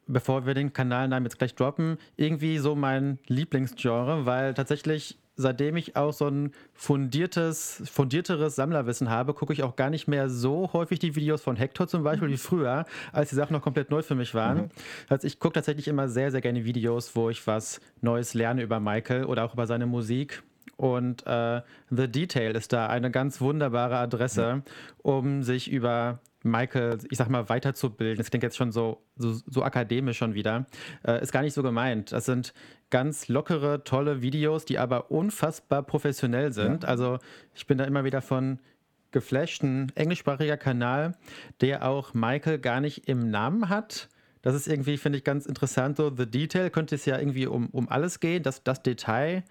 bevor 0.06 0.46
wir 0.46 0.54
den 0.54 0.72
Kanalnamen 0.72 1.24
jetzt 1.24 1.38
gleich 1.38 1.54
droppen, 1.54 1.98
irgendwie 2.16 2.58
so 2.58 2.74
mein 2.74 3.18
Lieblingsgenre, 3.26 4.26
weil 4.26 4.54
tatsächlich, 4.54 5.18
seitdem 5.36 5.76
ich 5.76 5.96
auch 5.96 6.12
so 6.12 6.28
ein 6.28 6.52
fundiertes, 6.74 7.82
fundierteres 7.90 8.56
Sammlerwissen 8.56 9.10
habe, 9.10 9.34
gucke 9.34 9.52
ich 9.52 9.62
auch 9.62 9.76
gar 9.76 9.90
nicht 9.90 10.06
mehr 10.06 10.28
so 10.28 10.70
häufig 10.72 10.98
die 10.98 11.16
Videos 11.16 11.42
von 11.42 11.56
Hector 11.56 11.88
zum 11.88 12.04
Beispiel 12.04 12.28
wie 12.28 12.36
früher, 12.36 12.84
als 13.12 13.30
die 13.30 13.36
Sachen 13.36 13.52
noch 13.52 13.62
komplett 13.62 13.90
neu 13.90 14.02
für 14.02 14.14
mich 14.14 14.34
waren. 14.34 14.70
Also 15.08 15.26
ich 15.26 15.38
gucke 15.40 15.54
tatsächlich 15.54 15.88
immer 15.88 16.08
sehr, 16.08 16.30
sehr 16.30 16.40
gerne 16.40 16.64
Videos, 16.64 17.16
wo 17.16 17.30
ich 17.30 17.46
was 17.46 17.80
Neues 18.00 18.34
lerne 18.34 18.62
über 18.62 18.80
Michael 18.80 19.24
oder 19.24 19.44
auch 19.44 19.54
über 19.54 19.66
seine 19.66 19.86
Musik. 19.86 20.42
Und 20.76 21.26
äh, 21.26 21.62
The 21.90 22.08
Detail 22.08 22.56
ist 22.56 22.72
da 22.72 22.88
eine 22.88 23.10
ganz 23.10 23.40
wunderbare 23.40 23.96
Adresse, 23.96 24.62
um 25.02 25.42
sich 25.42 25.70
über 25.70 26.18
Michael, 26.44 26.98
ich 27.10 27.18
sag 27.18 27.28
mal, 27.28 27.48
weiterzubilden. 27.48 28.18
Das 28.18 28.30
klingt 28.30 28.42
jetzt 28.42 28.56
schon 28.56 28.72
so, 28.72 29.02
so, 29.16 29.32
so 29.46 29.62
akademisch 29.62 30.18
schon 30.18 30.34
wieder. 30.34 30.66
Äh, 31.06 31.22
ist 31.22 31.32
gar 31.32 31.42
nicht 31.42 31.54
so 31.54 31.62
gemeint. 31.62 32.12
Das 32.12 32.26
sind 32.26 32.54
ganz 32.90 33.28
lockere, 33.28 33.84
tolle 33.84 34.22
Videos, 34.22 34.64
die 34.64 34.78
aber 34.78 35.10
unfassbar 35.10 35.82
professionell 35.82 36.52
sind. 36.52 36.84
Also 36.84 37.18
ich 37.54 37.66
bin 37.66 37.78
da 37.78 37.84
immer 37.84 38.04
wieder 38.04 38.22
von 38.22 38.58
geflasht. 39.10 39.62
Ein 39.62 39.90
englischsprachiger 39.94 40.58
Kanal, 40.58 41.16
der 41.62 41.88
auch 41.88 42.12
Michael 42.12 42.58
gar 42.58 42.80
nicht 42.80 43.08
im 43.08 43.30
Namen 43.30 43.70
hat. 43.70 44.08
Das 44.42 44.54
ist 44.54 44.68
irgendwie, 44.68 44.98
finde 44.98 45.16
ich, 45.16 45.24
ganz 45.24 45.46
interessant. 45.46 45.96
So, 45.96 46.14
The 46.14 46.26
Detail 46.26 46.68
könnte 46.68 46.96
es 46.96 47.06
ja 47.06 47.18
irgendwie 47.18 47.46
um, 47.46 47.70
um 47.70 47.88
alles 47.88 48.20
gehen, 48.20 48.42
das, 48.42 48.62
das 48.62 48.82
Detail. 48.82 49.42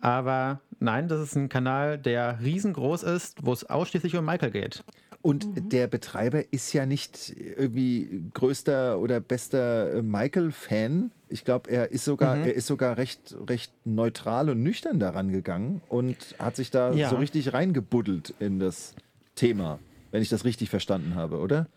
Aber 0.00 0.60
nein, 0.80 1.06
das 1.06 1.20
ist 1.20 1.36
ein 1.36 1.48
Kanal, 1.48 1.96
der 1.96 2.40
riesengroß 2.42 3.04
ist, 3.04 3.38
wo 3.46 3.52
es 3.52 3.64
ausschließlich 3.64 4.16
um 4.16 4.24
Michael 4.24 4.50
geht. 4.50 4.82
Und 5.22 5.72
der 5.72 5.86
Betreiber 5.86 6.52
ist 6.52 6.72
ja 6.72 6.84
nicht 6.84 7.32
irgendwie 7.36 8.24
größter 8.34 8.98
oder 8.98 9.20
bester 9.20 9.94
äh, 9.94 10.02
Michael-Fan. 10.02 11.12
Ich 11.28 11.44
glaube, 11.44 11.70
er 11.70 11.92
ist 11.92 12.04
sogar, 12.04 12.38
er 12.38 12.54
ist 12.54 12.66
sogar 12.66 12.96
recht, 12.96 13.34
recht 13.48 13.72
neutral 13.84 14.50
und 14.50 14.64
nüchtern 14.64 14.98
daran 14.98 15.30
gegangen 15.30 15.80
und 15.88 16.16
hat 16.40 16.56
sich 16.56 16.72
da 16.72 16.92
Ja. 16.92 17.08
so 17.08 17.16
richtig 17.16 17.52
reingebuddelt 17.52 18.34
in 18.40 18.58
das 18.58 18.94
Thema, 19.36 19.78
wenn 20.10 20.22
ich 20.22 20.28
das 20.28 20.44
richtig 20.44 20.70
verstanden 20.70 21.14
habe, 21.14 21.38
oder? 21.38 21.68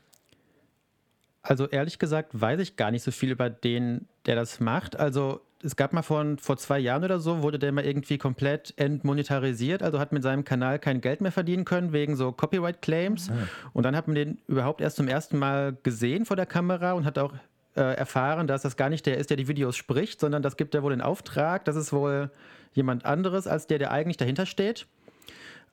Also 1.44 1.68
ehrlich 1.68 2.00
gesagt 2.00 2.30
weiß 2.34 2.60
ich 2.60 2.76
gar 2.76 2.90
nicht 2.90 3.04
so 3.04 3.12
viel 3.12 3.30
über 3.30 3.52
den, 3.52 4.08
der 4.26 4.36
das 4.36 4.60
macht. 4.60 4.96
Also 4.96 5.42
es 5.66 5.76
gab 5.76 5.94
mal 5.94 6.04
vor, 6.04 6.24
vor 6.40 6.58
zwei 6.58 6.80
Jahren 6.80 7.04
oder 7.04 7.20
so, 7.20 7.42
wurde 7.42 7.60
der 7.60 7.72
mal 7.72 7.84
irgendwie 7.84 8.18
komplett 8.18 8.74
entmonetarisiert, 8.78 9.82
also 9.82 10.00
hat 10.00 10.12
mit 10.12 10.24
seinem 10.24 10.44
Kanal 10.44 10.80
kein 10.80 11.02
Geld 11.02 11.22
mehr 11.22 11.32
verdienen 11.32 11.66
können 11.66 11.92
wegen 11.92 12.16
so 12.16 12.32
Copyright-Claims. 12.32 13.32
Und 13.74 13.84
dann 13.84 13.96
hat 13.96 14.08
man 14.08 14.16
den 14.16 14.38
überhaupt 14.48 14.82
erst 14.82 14.98
zum 14.98 15.08
ersten 15.08 15.38
Mal 15.38 15.76
gesehen 15.84 16.26
vor 16.26 16.36
der 16.36 16.46
Kamera 16.46 16.94
und 16.94 17.06
hat 17.06 17.18
auch 17.18 17.34
äh, 17.76 17.82
erfahren, 17.82 18.48
dass 18.48 18.62
das 18.62 18.78
gar 18.78 18.90
nicht 18.90 19.06
der 19.06 19.18
ist, 19.18 19.30
der 19.30 19.38
die 19.38 19.48
Videos 19.48 19.76
spricht, 19.76 20.20
sondern 20.20 20.42
das 20.42 20.56
gibt 20.56 20.76
er 20.76 20.84
wohl 20.84 20.94
in 20.94 21.02
Auftrag. 21.02 21.66
Das 21.66 21.76
ist 21.76 21.92
wohl 21.92 22.32
jemand 22.74 23.06
anderes 23.06 23.48
als 23.48 23.68
der, 23.68 23.80
der 23.80 23.92
eigentlich 23.92 24.18
dahinter 24.18 24.46
steht. 24.46 24.88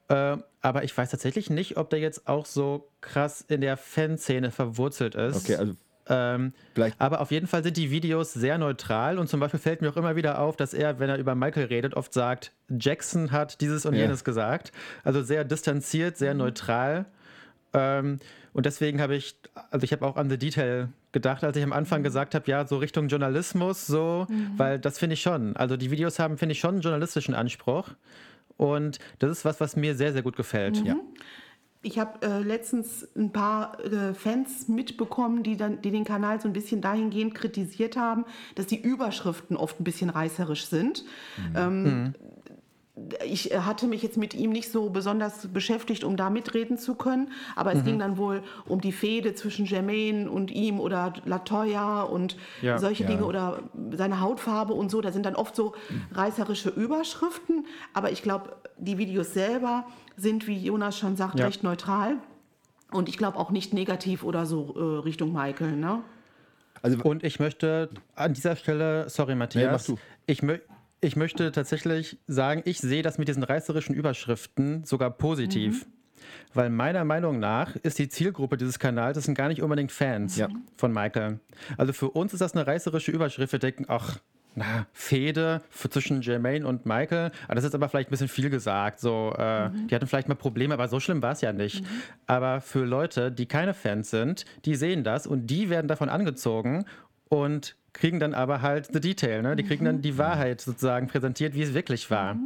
Äh, 0.09 0.39
aber 0.61 0.85
ich 0.85 0.97
weiß 0.97 1.11
tatsächlich 1.11 1.51
nicht, 1.51 1.77
ob 1.77 1.91
der 1.91 2.01
jetzt 2.01 2.27
auch 2.27 2.47
so 2.47 2.89
krass 3.01 3.45
in 3.49 3.61
der 3.61 3.77
Fanszene 3.77 4.51
verwurzelt 4.51 5.15
ist. 5.15 5.37
Okay, 5.37 5.57
also 5.57 5.75
Ähm, 6.09 6.53
aber 6.99 7.21
auf 7.21 7.31
jeden 7.31 7.47
Fall 7.47 7.63
sind 7.63 7.77
die 7.77 7.91
Videos 7.91 8.33
sehr 8.33 8.59
neutral 8.59 9.19
und 9.19 9.29
zum 9.29 9.39
Beispiel 9.41 9.61
fällt 9.61 9.83
mir 9.83 9.91
auch 9.91 9.97
immer 9.97 10.17
wieder 10.17 10.41
auf, 10.41 10.57
dass 10.57 10.75
er, 10.75 10.99
wenn 10.99 11.09
er 11.09 11.17
über 11.19 11.35
Michael 11.35 11.67
redet, 11.67 11.95
oft 11.95 12.13
sagt, 12.13 12.53
Jackson 12.69 13.31
hat 13.31 13.61
dieses 13.61 13.87
und 13.87 13.95
Ja. 13.95 14.03
jenes 14.03 14.25
gesagt. 14.25 14.73
Also 15.05 15.23
sehr 15.23 15.45
distanziert, 15.45 16.17
sehr 16.17 16.35
neutral. 16.35 17.05
Ähm, 17.73 18.19
und 18.53 18.67
deswegen 18.67 19.01
habe 19.01 19.15
ich, 19.15 19.37
also 19.71 19.85
ich 19.85 19.93
habe 19.93 20.05
auch 20.05 20.17
an 20.17 20.29
The 20.29 20.37
Detail 20.39 20.89
gedacht, 21.13 21.45
als 21.45 21.57
ich 21.57 21.63
am 21.63 21.73
Anfang 21.73 22.03
gesagt 22.03 22.35
habe, 22.35 22.51
ja, 22.51 22.67
so 22.67 22.77
Richtung 22.79 23.09
Journalismus, 23.09 23.87
so, 23.87 24.27
weil 24.57 24.79
das 24.79 24.99
finde 24.99 25.15
ich 25.15 25.23
schon. 25.23 25.57
Also 25.57 25.77
die 25.77 25.91
Videos 25.91 26.19
haben, 26.19 26.37
finde 26.37 26.53
ich, 26.53 26.61
schon 26.61 26.75
einen 26.75 26.81
journalistischen 26.83 27.35
Anspruch. 27.35 27.91
Und 28.59 28.99
das 29.19 29.31
ist 29.31 29.45
was, 29.45 29.61
was 29.61 29.77
mir 29.77 29.95
sehr, 29.95 30.13
sehr 30.13 30.23
gut 30.23 30.37
gefällt. 30.37 30.85
Ja. 30.85 30.97
Ich 31.85 31.99
habe 31.99 32.25
äh, 32.25 32.43
letztens 32.43 33.09
ein 33.17 33.33
paar 33.33 33.81
äh, 33.85 34.15
Fans 34.15 34.69
mitbekommen, 34.69 35.43
die, 35.43 35.57
dann, 35.57 35.83
die 35.83 35.91
den 35.91 36.05
Kanal 36.05 36.41
so 36.41 36.49
ein 36.49 36.53
bisschen 36.53 36.81
dahingehend 36.81 37.35
kritisiert 37.35 37.97
haben, 37.97 38.25
dass 38.55 38.67
die 38.67 38.81
Überschriften 38.81 39.57
oft 39.57 39.81
ein 39.81 39.85
bisschen 39.85 40.09
reißerisch 40.09 40.67
sind. 40.67 41.05
Ähm, 41.57 42.15
ich 43.25 43.51
äh, 43.53 43.61
hatte 43.61 43.87
mich 43.87 44.03
jetzt 44.03 44.19
mit 44.19 44.35
ihm 44.35 44.51
nicht 44.51 44.71
so 44.71 44.91
besonders 44.91 45.49
beschäftigt, 45.49 46.05
um 46.05 46.17
da 46.17 46.29
mitreden 46.29 46.77
zu 46.77 46.95
können, 46.95 47.31
aber 47.57 47.73
es 47.73 47.85
ging 47.85 47.99
dann 47.99 48.19
wohl 48.19 48.43
um 48.67 48.83
die 48.83 48.93
Fehde 48.93 49.35
zwischen 49.35 49.65
Jermaine 49.65 50.31
und 50.31 50.51
ihm 50.51 50.79
oder 50.79 51.15
Latoya 51.25 52.03
und 52.03 52.37
Ja. 52.61 52.79
solche 52.79 53.05
Ja. 53.05 53.09
Dinge 53.09 53.25
oder 53.25 53.63
seine 53.93 54.21
Hautfarbe 54.21 54.75
und 54.75 54.91
so. 54.91 55.01
Da 55.01 55.11
sind 55.11 55.25
dann 55.25 55.37
oft 55.37 55.57
so 55.57 55.75
reißerische 56.13 56.69
Überschriften, 56.69 57.67
aber 57.95 58.13
ich 58.13 58.23
glaube, 58.23 58.57
die 58.77 58.99
Videos 58.99 59.33
selber 59.33 59.87
sind, 60.17 60.47
wie 60.47 60.59
Jonas 60.59 60.99
schon 60.99 61.17
sagt, 61.17 61.39
Ja. 61.39 61.47
recht 61.47 61.63
neutral. 61.63 62.19
Und 62.93 63.09
ich 63.09 63.17
glaube 63.17 63.39
auch 63.39 63.51
nicht 63.51 63.73
negativ 63.73 64.23
oder 64.23 64.45
so 64.45 64.75
äh, 64.77 64.99
Richtung 65.01 65.33
Michael, 65.33 65.77
ne? 65.77 66.03
Also 66.83 66.99
Und 67.05 67.23
ich 67.25 67.39
möchte 67.41 67.89
an 68.17 68.35
dieser 68.35 68.55
Stelle, 68.57 69.09
sorry 69.09 69.33
Nee, 69.33 69.39
Matthias, 69.39 69.89
mach 69.89 69.95
du. 69.97 70.01
ich, 70.27 70.43
mö 70.43 70.59
ich 71.03 71.17
möchte 71.17 71.53
tatsächlich 71.53 72.17
sagen, 72.27 72.63
ich 72.65 72.79
sehe 72.81 73.03
das 73.03 73.19
mit 73.19 73.29
diesen 73.29 73.43
reißerischen 73.43 73.95
Überschriften 73.95 74.85
sogar 74.85 75.11
positiv. 75.11 75.87
Weil 76.55 76.71
meiner 76.71 77.05
Meinung 77.05 77.41
nach 77.41 77.75
ist 77.77 77.99
die 77.99 78.09
Zielgruppe 78.09 78.57
dieses 78.57 78.79
Kanals, 78.79 79.17
das 79.17 79.25
sind 79.25 79.35
gar 79.35 79.49
nicht 79.49 79.63
unbedingt 79.63 79.91
Fans 79.93 80.37
Ja. 80.37 80.49
von 80.77 80.93
Michael. 80.93 81.41
Also 81.77 81.93
für 81.93 82.11
uns 82.11 82.33
ist 82.33 82.41
das 82.41 82.55
eine 82.55 82.67
reißerische 82.67 83.11
Überschrift. 83.11 83.53
Wir 83.53 83.59
denken, 83.59 83.87
ach, 83.89 84.19
na, 84.55 84.87
Fehde 84.93 85.63
zwischen 85.91 86.23
Jermaine 86.23 86.67
und 86.67 86.87
Michael. 86.87 87.33
Ah, 87.49 87.55
das 87.57 87.65
ist 87.65 87.75
aber 87.75 87.89
vielleicht 87.89 88.09
ein 88.09 88.13
bisschen 88.13 88.29
viel 88.29 88.51
gesagt. 88.51 89.01
So, 89.01 89.35
äh, 89.37 89.71
Die 89.89 89.95
hatten 89.95 90.07
vielleicht 90.07 90.29
mal 90.29 90.35
Probleme, 90.37 90.75
aber 90.75 90.87
so 90.89 91.01
schlimm 91.01 91.23
war 91.23 91.33
es 91.33 91.41
ja 91.41 91.53
nicht. 91.53 91.83
Aber 92.27 92.61
für 92.61 92.85
Leute, 92.85 93.33
die 93.33 93.47
keine 93.47 93.75
Fans 93.75 94.11
sind, 94.11 94.45
die 94.65 94.77
sehen 94.77 95.03
das 95.05 95.27
und 95.27 95.47
die 95.49 95.71
werden 95.71 95.89
davon 95.89 96.09
angezogen 96.09 96.85
und 97.31 97.75
kriegen 97.93 98.21
dann 98.21 98.35
aber 98.35 98.63
halt 98.63 98.89
the 98.93 99.01
detail, 99.01 99.43
ne? 99.43 99.57
Die 99.57 99.65
kriegen 99.65 99.85
dann 99.85 100.03
die 100.03 100.19
Wahrheit 100.19 100.61
sozusagen 100.61 101.09
präsentiert, 101.09 101.55
wie 101.55 101.63
es 101.63 101.75
wirklich 101.75 102.11
war. 102.11 102.37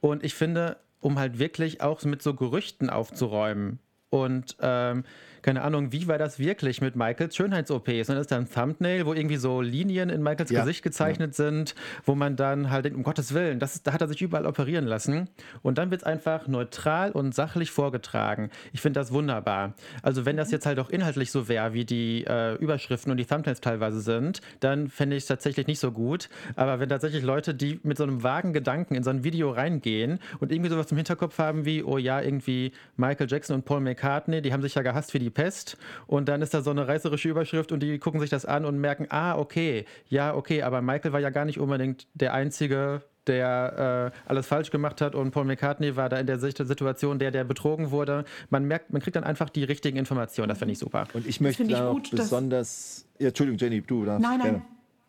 Und 0.00 0.24
ich 0.24 0.34
finde, 0.34 0.76
um 1.00 1.18
halt 1.18 1.38
wirklich 1.38 1.80
auch 1.80 2.02
mit 2.04 2.22
so 2.22 2.34
Gerüchten 2.34 2.90
aufzuräumen 2.90 3.78
und 4.10 4.56
ähm, 4.60 5.04
keine 5.44 5.62
Ahnung, 5.62 5.92
wie 5.92 6.08
war 6.08 6.16
das 6.16 6.38
wirklich 6.38 6.80
mit 6.80 6.96
Michaels 6.96 7.36
Schönheits-OPs? 7.36 8.08
Und 8.08 8.14
das 8.14 8.22
ist 8.22 8.32
dann 8.32 8.44
ein 8.44 8.50
Thumbnail, 8.50 9.04
wo 9.04 9.12
irgendwie 9.12 9.36
so 9.36 9.60
Linien 9.60 10.08
in 10.08 10.22
Michaels 10.22 10.50
Ja, 10.50 10.60
Gesicht 10.60 10.82
gezeichnet 10.82 11.34
sind, 11.34 11.74
wo 12.06 12.14
man 12.14 12.34
dann 12.34 12.70
halt 12.70 12.86
denkt, 12.86 12.96
um 12.96 13.02
Gottes 13.04 13.34
Willen, 13.34 13.58
das 13.58 13.82
da 13.82 13.92
hat 13.92 14.00
er 14.00 14.08
sich 14.08 14.22
überall 14.22 14.46
operieren 14.46 14.86
lassen. 14.86 15.28
Und 15.60 15.76
dann 15.76 15.90
wird 15.90 16.00
es 16.00 16.06
einfach 16.06 16.48
neutral 16.48 17.12
und 17.12 17.34
sachlich 17.34 17.70
vorgetragen. 17.70 18.48
Ich 18.72 18.80
finde 18.80 18.98
das 18.98 19.12
wunderbar. 19.12 19.74
Also 20.00 20.24
wenn 20.24 20.38
das 20.38 20.50
jetzt 20.50 20.64
halt 20.64 20.78
auch 20.78 20.88
inhaltlich 20.88 21.30
so 21.30 21.46
wäre, 21.46 21.74
wie 21.74 21.84
die 21.84 22.24
äh, 22.24 22.54
Überschriften 22.54 23.10
und 23.10 23.18
die 23.18 23.26
Thumbnails 23.26 23.60
teilweise 23.60 24.00
sind, 24.00 24.40
dann 24.60 24.88
fände 24.88 25.14
ich 25.14 25.24
es 25.24 25.28
tatsächlich 25.28 25.66
nicht 25.66 25.78
so 25.78 25.92
gut. 25.92 26.30
Aber 26.56 26.80
wenn 26.80 26.88
tatsächlich 26.88 27.22
Leute, 27.22 27.54
die 27.54 27.80
mit 27.82 27.98
so 27.98 28.04
einem 28.04 28.22
vagen 28.22 28.54
Gedanken 28.54 28.94
in 28.94 29.02
so 29.02 29.10
ein 29.10 29.24
Video 29.24 29.50
reingehen 29.50 30.20
und 30.40 30.52
irgendwie 30.52 30.70
sowas 30.70 30.90
im 30.90 30.96
Hinterkopf 30.96 31.38
haben 31.38 31.66
wie, 31.66 31.82
oh 31.82 31.98
ja, 31.98 32.22
irgendwie 32.22 32.72
Michael 32.96 33.26
Jackson 33.28 33.56
und 33.56 33.66
Paul 33.66 33.80
McCartney, 33.80 34.40
die 34.40 34.50
haben 34.50 34.62
sich 34.62 34.74
ja 34.74 34.80
gehasst 34.80 35.12
wie 35.12 35.18
die 35.18 35.33
Pest. 35.34 35.76
Und 36.06 36.28
dann 36.28 36.42
ist 36.42 36.54
da 36.54 36.62
so 36.62 36.70
eine 36.70 36.88
reißerische 36.88 37.28
Überschrift 37.28 37.72
und 37.72 37.80
die 37.80 37.98
gucken 37.98 38.20
sich 38.20 38.30
das 38.30 38.46
an 38.46 38.64
und 38.64 38.78
merken, 38.78 39.06
ah, 39.10 39.36
okay, 39.36 39.84
ja, 40.08 40.34
okay, 40.34 40.62
aber 40.62 40.80
Michael 40.80 41.12
war 41.12 41.20
ja 41.20 41.30
gar 41.30 41.44
nicht 41.44 41.58
unbedingt 41.58 42.06
der 42.14 42.32
Einzige, 42.32 43.02
der 43.26 44.12
äh, 44.14 44.28
alles 44.28 44.46
falsch 44.46 44.70
gemacht 44.70 45.00
hat 45.00 45.14
und 45.14 45.30
Paul 45.30 45.44
McCartney 45.44 45.96
war 45.96 46.08
da 46.08 46.18
in 46.18 46.26
der 46.26 46.38
Situation 46.38 47.18
der, 47.18 47.30
der 47.30 47.44
betrogen 47.44 47.90
wurde. 47.90 48.24
Man 48.50 48.64
merkt, 48.64 48.92
man 48.92 49.00
kriegt 49.02 49.16
dann 49.16 49.24
einfach 49.24 49.48
die 49.50 49.64
richtigen 49.64 49.96
Informationen. 49.96 50.48
Das 50.48 50.58
finde 50.58 50.72
ich 50.72 50.78
super. 50.78 51.06
Und 51.14 51.26
ich 51.26 51.40
möchte 51.40 51.62
ich 51.62 51.74
gut, 51.74 52.10
besonders. 52.10 53.06
Ja, 53.18 53.28
Entschuldigung, 53.28 53.58
Jenny, 53.58 53.80
du 53.80 54.04
darfst. 54.04 54.22
Nein, 54.22 54.38
nein. 54.38 54.50
gerne. 54.50 54.62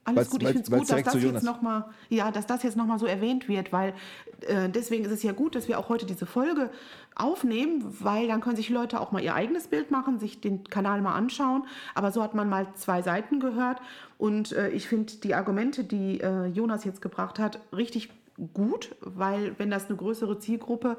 Alles 0.07 0.17
Weil's- 0.17 0.29
gut, 0.29 0.41
ich 0.43 0.47
finde 0.49 0.61
es 0.63 0.69
gut, 0.69 0.89
dass 0.91 1.03
das, 1.03 1.21
jetzt 1.23 1.43
noch 1.43 1.61
mal, 1.63 1.89
ja, 2.09 2.29
dass 2.31 2.45
das 2.45 2.61
jetzt 2.61 2.77
nochmal 2.77 2.99
so 2.99 3.07
erwähnt 3.07 3.47
wird, 3.49 3.73
weil 3.73 3.93
äh, 4.41 4.69
deswegen 4.69 5.03
ist 5.03 5.11
es 5.11 5.23
ja 5.23 5.31
gut, 5.31 5.55
dass 5.55 5.67
wir 5.67 5.79
auch 5.79 5.89
heute 5.89 6.05
diese 6.05 6.27
Folge 6.27 6.69
aufnehmen, 7.15 7.83
weil 8.01 8.27
dann 8.27 8.39
können 8.41 8.55
sich 8.55 8.69
Leute 8.69 8.99
auch 9.01 9.11
mal 9.11 9.23
ihr 9.23 9.33
eigenes 9.33 9.67
Bild 9.67 9.89
machen, 9.89 10.19
sich 10.19 10.39
den 10.41 10.63
Kanal 10.65 11.01
mal 11.01 11.13
anschauen. 11.15 11.63
Aber 11.95 12.11
so 12.11 12.21
hat 12.21 12.35
man 12.35 12.47
mal 12.49 12.67
zwei 12.75 13.01
Seiten 13.01 13.39
gehört 13.39 13.81
und 14.19 14.51
äh, 14.51 14.69
ich 14.69 14.87
finde 14.87 15.13
die 15.23 15.33
Argumente, 15.33 15.83
die 15.83 16.21
äh, 16.21 16.45
Jonas 16.45 16.83
jetzt 16.85 17.01
gebracht 17.01 17.39
hat, 17.39 17.59
richtig 17.75 18.09
gut, 18.53 18.95
weil 19.01 19.55
wenn 19.57 19.71
das 19.71 19.87
eine 19.87 19.95
größere 19.97 20.37
Zielgruppe 20.39 20.97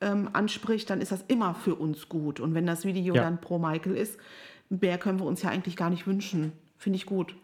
ähm, 0.00 0.30
anspricht, 0.32 0.88
dann 0.88 1.00
ist 1.02 1.12
das 1.12 1.24
immer 1.28 1.54
für 1.54 1.74
uns 1.74 2.08
gut. 2.08 2.40
Und 2.40 2.54
wenn 2.54 2.64
das 2.66 2.84
Video 2.86 3.14
Ja. 3.16 3.22
dann 3.24 3.40
pro 3.40 3.58
Michael 3.58 3.96
ist, 3.96 4.18
mehr 4.70 4.96
können 4.96 5.18
wir 5.18 5.26
uns 5.26 5.42
ja 5.42 5.50
eigentlich 5.50 5.76
gar 5.76 5.90
nicht 5.90 6.06
wünschen. 6.06 6.52
Finde 6.78 6.96
ich 6.96 7.04
gut. 7.06 7.34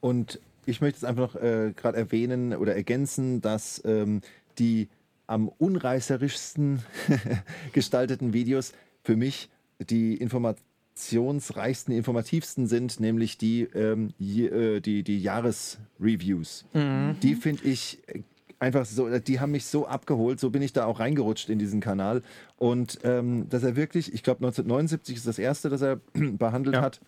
Und 0.00 0.40
ich 0.66 0.80
möchte 0.80 0.96
jetzt 0.98 1.04
einfach 1.04 1.34
noch 1.34 1.42
äh, 1.42 1.72
gerade 1.74 1.96
erwähnen 1.98 2.54
oder 2.54 2.74
ergänzen, 2.74 3.40
dass 3.40 3.82
ähm, 3.84 4.20
die 4.58 4.88
am 5.26 5.48
unreißerischsten 5.48 6.82
gestalteten 7.72 8.32
Videos 8.32 8.72
für 9.02 9.16
mich 9.16 9.50
die 9.78 10.14
informationsreichsten, 10.16 11.94
informativsten 11.94 12.66
sind, 12.66 12.98
nämlich 13.00 13.38
die, 13.38 13.62
ähm, 13.74 14.12
je, 14.18 14.46
äh, 14.46 14.80
die, 14.80 15.02
die 15.02 15.20
Jahresreviews. 15.20 16.64
Die 17.22 17.34
finde 17.34 17.64
ich 17.64 17.98
einfach 18.58 18.84
so, 18.86 19.08
die 19.18 19.40
haben 19.40 19.52
mich 19.52 19.66
so 19.66 19.86
abgeholt, 19.86 20.40
so 20.40 20.50
bin 20.50 20.62
ich 20.62 20.72
da 20.72 20.84
auch 20.86 20.98
reingerutscht 21.00 21.48
in 21.48 21.58
diesen 21.58 21.80
Kanal. 21.80 22.22
Und 22.56 22.98
ähm, 23.04 23.48
dass 23.48 23.62
er 23.62 23.76
wirklich, 23.76 24.12
ich 24.12 24.22
glaube 24.22 24.38
1979 24.38 25.16
ist 25.16 25.26
das 25.26 25.38
erste, 25.38 25.68
das 25.68 25.80
er 25.82 26.00
behandelt 26.12 26.76
Ja. 26.76 26.82
hat. 26.82 27.00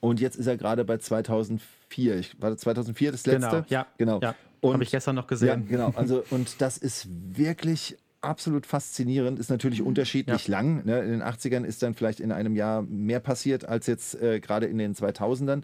Und 0.00 0.20
jetzt 0.20 0.36
ist 0.36 0.46
er 0.46 0.56
gerade 0.56 0.84
bei 0.84 0.96
2004. 0.98 2.16
Ich, 2.18 2.40
war 2.40 2.50
das 2.50 2.60
2004 2.60 3.12
das 3.12 3.26
letzte? 3.26 3.48
Genau, 3.48 3.64
ja. 3.68 3.86
Genau. 3.98 4.20
Ja. 4.20 4.34
Habe 4.62 4.82
ich 4.82 4.90
gestern 4.90 5.14
noch 5.16 5.24
Ja, 5.24 5.28
gesehen. 5.28 5.68
genau. 5.68 5.92
Also, 5.96 6.22
und 6.30 6.60
das 6.60 6.78
ist 6.78 7.08
wirklich 7.10 7.96
absolut 8.20 8.66
faszinierend. 8.66 9.38
Ist 9.38 9.50
natürlich 9.50 9.80
unterschiedlich 9.82 10.48
lang. 10.48 10.84
Ne? 10.84 11.00
In 11.00 11.10
den 11.10 11.22
80ern 11.22 11.64
ist 11.64 11.82
dann 11.82 11.94
vielleicht 11.94 12.20
in 12.20 12.32
einem 12.32 12.54
Jahr 12.56 12.82
mehr 12.82 13.20
passiert 13.20 13.64
als 13.64 13.86
jetzt 13.86 14.20
äh, 14.20 14.40
gerade 14.40 14.66
in 14.66 14.76
den 14.78 14.94
2000ern. 14.94 15.62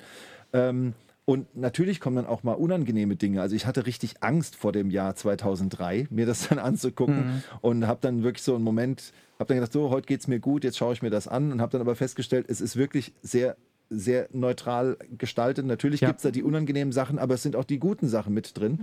Ähm, 0.53 0.95
und 1.27 1.57
natürlich 1.57 1.99
kommen 2.01 2.17
dann 2.17 2.27
auch 2.27 2.45
mal 2.45 2.53
unangenehme 2.53 3.17
Dinge. 3.17 3.43
Also 3.43 3.57
ich 3.57 3.67
hatte 3.67 3.85
richtig 3.85 4.23
Angst 4.23 4.55
vor 4.55 4.73
dem 4.73 4.91
Jahr 4.91 5.17
2003, 5.17 6.07
mir 6.11 6.25
das 6.25 6.49
dann 6.49 6.59
anzugucken 6.61 7.43
und 7.61 7.87
habe 7.87 7.99
dann 8.01 8.23
wirklich 8.23 8.45
so 8.45 8.55
einen 8.55 8.65
Moment, 8.65 9.13
habe 9.39 9.49
dann 9.49 9.57
gedacht, 9.57 9.73
so, 9.73 9.91
heute 9.91 10.07
geht's 10.07 10.29
mir 10.29 10.39
gut, 10.39 10.63
jetzt 10.63 10.79
schaue 10.79 10.93
ich 10.93 11.03
mir 11.03 11.11
das 11.11 11.27
an 11.27 11.51
und 11.53 11.61
habe 11.61 11.73
dann 11.73 11.81
aber 11.81 11.97
festgestellt, 11.97 12.47
es 12.49 12.61
ist 12.61 12.77
wirklich 12.77 13.13
sehr 13.23 13.57
sehr 13.89 14.29
neutral 14.33 14.97
gestaltet. 15.17 15.65
Natürlich 15.67 16.01
Ja. 16.01 16.09
gibt's 16.09 16.23
da 16.25 16.31
die 16.31 16.43
unangenehmen 16.43 16.93
Sachen, 16.93 17.19
aber 17.19 17.35
es 17.35 17.43
sind 17.43 17.55
auch 17.57 17.65
die 17.65 17.79
guten 17.79 18.09
Sachen 18.09 18.35
mit 18.35 18.59
drin. 18.59 18.81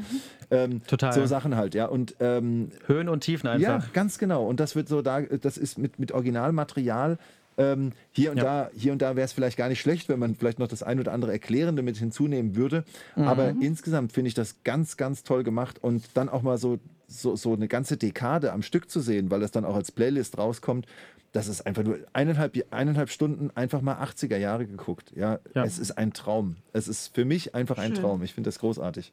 Ähm, 0.49 0.81
Total. 0.87 1.13
So 1.13 1.25
Sachen 1.25 1.55
halt, 1.55 1.75
ja. 1.75 1.85
Und 1.87 2.15
ähm, 2.19 2.69
Höhen 2.87 3.09
und 3.09 3.21
Tiefen 3.21 3.47
ja, 3.59 3.75
einfach. 3.75 3.91
ganz 3.93 4.17
genau. 4.17 4.45
Und 4.47 4.59
das 4.59 4.75
wird 4.75 4.87
so 4.87 5.01
da, 5.01 5.21
das 5.21 5.57
ist 5.57 5.77
mit, 5.77 5.99
mit 5.99 6.11
Originalmaterial. 6.13 7.17
Ähm, 7.55 7.91
hier 8.11 8.31
und 8.31 8.37
Ja. 8.37 8.43
da, 8.43 8.69
hier 8.75 8.91
und 8.93 9.01
da 9.01 9.15
wäre 9.15 9.25
es 9.25 9.33
vielleicht 9.33 9.57
gar 9.57 9.69
nicht 9.69 9.79
schlecht, 9.79 10.09
wenn 10.09 10.17
man 10.19 10.35
vielleicht 10.35 10.57
noch 10.57 10.67
das 10.67 10.81
ein 10.83 10.99
oder 10.99 11.11
andere 11.11 11.31
Erklärende 11.33 11.83
mit 11.83 11.97
hinzunehmen 11.97 12.55
würde. 12.55 12.83
Mhm. 13.15 13.23
Aber 13.27 13.49
insgesamt 13.59 14.11
finde 14.11 14.29
ich 14.29 14.33
das 14.33 14.63
ganz, 14.63 14.97
ganz 14.97 15.23
toll 15.23 15.43
gemacht 15.43 15.77
und 15.83 16.03
dann 16.15 16.29
auch 16.29 16.41
mal 16.41 16.57
so, 16.57 16.79
so, 17.07 17.35
so 17.35 17.53
eine 17.53 17.67
ganze 17.67 17.95
Dekade 17.97 18.53
am 18.53 18.63
Stück 18.63 18.89
zu 18.89 19.01
sehen, 19.01 19.29
weil 19.29 19.39
das 19.39 19.51
dann 19.51 19.65
auch 19.65 19.75
als 19.75 19.91
Playlist 19.91 20.39
rauskommt. 20.39 20.87
Das 21.33 21.47
ist 21.47 21.65
einfach 21.67 21.83
nur 21.83 21.97
eineinhalb, 22.13 22.55
eineinhalb 22.71 23.09
Stunden 23.09 23.51
einfach 23.55 23.81
mal 23.81 23.95
80er 24.01 24.37
Jahre 24.37 24.65
geguckt. 24.67 25.11
Ja, 25.15 25.39
Ja. 25.53 25.65
es 25.65 25.79
ist 25.79 25.97
ein 25.97 26.13
Traum. 26.13 26.55
Es 26.71 26.87
ist 26.87 27.13
für 27.13 27.25
mich 27.25 27.53
einfach 27.55 27.77
ein 27.77 27.93
Schön. 27.95 28.03
Traum. 28.03 28.23
Ich 28.23 28.33
finde 28.33 28.47
das 28.47 28.59
großartig. 28.59 29.11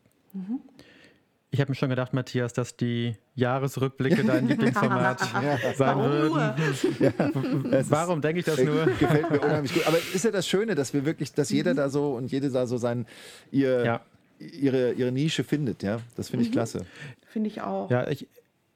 Ich 1.53 1.61
habe 1.61 1.73
mir 1.73 1.75
schon 1.75 1.89
gedacht, 1.89 2.13
Matthias, 2.15 2.53
dass 2.53 2.77
die 2.77 3.17
Jahresrückblicke 3.35 4.23
dein 4.25 4.47
Lieblingsformat 4.47 5.19
sein 5.33 5.59
Warum 5.79 6.03
würden. 6.05 7.73
ist- 7.73 7.91
Warum 7.91 8.21
denke 8.21 8.39
ich 8.41 8.45
das 8.45 8.63
nur? 8.63 8.85
Gefällt 8.87 9.31
mir 9.31 9.41
unheimlich 9.41 9.75
gut. 9.75 9.87
Aber 9.89 9.97
ist 9.99 10.25
ja 10.25 10.31
das 10.31 10.47
Schöne, 10.47 10.75
dass 10.77 10.95
wir 10.95 11.05
wirklich, 11.05 11.33
dass 11.33 11.51
jeder 11.51 11.75
da 11.75 11.89
so 11.89 12.13
und 12.15 12.31
jede 12.31 12.51
da 12.51 12.67
so 12.67 12.77
sein, 12.77 13.07
ihr, 13.51 13.85
Ja. 13.85 14.01
ihre, 14.39 14.93
ihre 14.93 15.11
Nische 15.11 15.43
findet, 15.43 15.83
ja. 15.83 16.01
Das 16.17 16.29
finde 16.29 16.45
ich 16.45 16.53
klasse. 16.53 16.87
Finde 17.27 17.49
ich 17.49 17.63
auch. 17.63 17.91
Ja, 17.91 18.07
ich, 18.09 18.29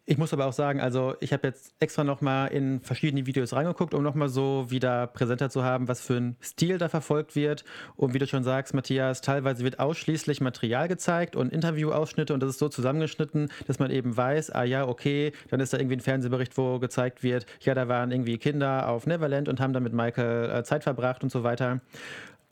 ich 0.07 0.19
muss 0.19 0.35
aber 0.35 0.45
auch 0.45 0.53
sagen, 0.53 0.81
also 0.81 1.15
ich 1.21 1.33
habe 1.33 1.49
jetzt 1.49 1.75
extra 1.81 2.05
nochmal 2.05 2.53
in 2.53 2.81
verschiedene 2.81 3.25
Videos 3.27 3.55
reingeguckt, 3.55 3.95
um 3.95 4.03
nochmal 4.03 4.29
so 4.29 4.67
wieder 4.69 5.07
präsenter 5.07 5.49
zu 5.49 5.65
haben, 5.65 5.89
was 5.89 6.03
für 6.03 6.17
ein 6.17 6.37
Stil 6.43 6.77
da 6.77 6.91
verfolgt 6.91 7.35
wird. 7.35 7.65
Und 7.97 8.13
wie 8.13 8.19
du 8.19 8.27
schon 8.27 8.45
sagst, 8.45 8.75
Matthias, 8.75 9.23
teilweise 9.23 9.65
wird 9.65 9.79
ausschließlich 9.79 10.43
Material 10.43 10.89
gezeigt 10.89 11.37
und 11.37 11.53
Interviewausschnitte 11.53 12.35
und 12.35 12.41
das 12.41 12.51
ist 12.51 12.59
so 12.59 12.69
zusammengeschnitten, 12.69 13.51
dass 13.67 13.79
man 13.79 13.91
eben 13.91 14.15
weiß, 14.15 14.51
ah 14.51 14.65
ja, 14.65 14.87
okay, 14.87 15.33
dann 15.49 15.61
ist 15.61 15.73
da 15.73 15.79
irgendwie 15.79 15.97
ein 15.97 16.01
Fernsehbericht, 16.01 16.59
wo 16.59 16.79
gezeigt 16.79 17.23
wird, 17.23 17.47
ja, 17.61 17.75
da 17.75 17.89
waren 17.89 18.11
irgendwie 18.11 18.37
Kinder 18.37 18.89
auf 18.89 19.07
Neverland 19.07 19.49
und 19.49 19.59
haben 19.61 19.73
dann 19.73 19.83
mit 19.83 19.95
Michael 19.95 20.51
äh, 20.51 20.65
Zeit 20.65 20.83
verbracht 20.83 21.23
und 21.23 21.31
so 21.31 21.45
weiter. 21.45 21.81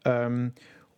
Ähm, 0.07 0.53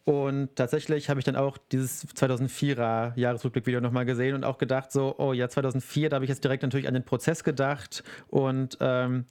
und 0.04 0.54
tatsächlich 0.54 1.08
habe 1.08 1.18
ich 1.18 1.24
dann 1.24 1.36
auch 1.36 1.56
dieses 1.72 2.06
2004er 2.14 3.18
Jahresrückblick-Video 3.18 3.80
nochmal 3.80 4.04
gesehen 4.04 4.34
und 4.34 4.44
auch 4.44 4.58
gedacht, 4.58 4.92
so, 4.92 5.14
oh 5.18 5.32
ja, 5.32 5.48
2004, 5.48 6.10
da 6.10 6.16
habe 6.16 6.26
ich 6.26 6.28
jetzt 6.28 6.44
direkt 6.44 6.62
natürlich 6.62 6.86
an 6.86 6.94
den 6.94 7.04
Prozess 7.04 7.42
gedacht 7.42 8.04
und 8.28 8.76
ähm, 8.80 9.24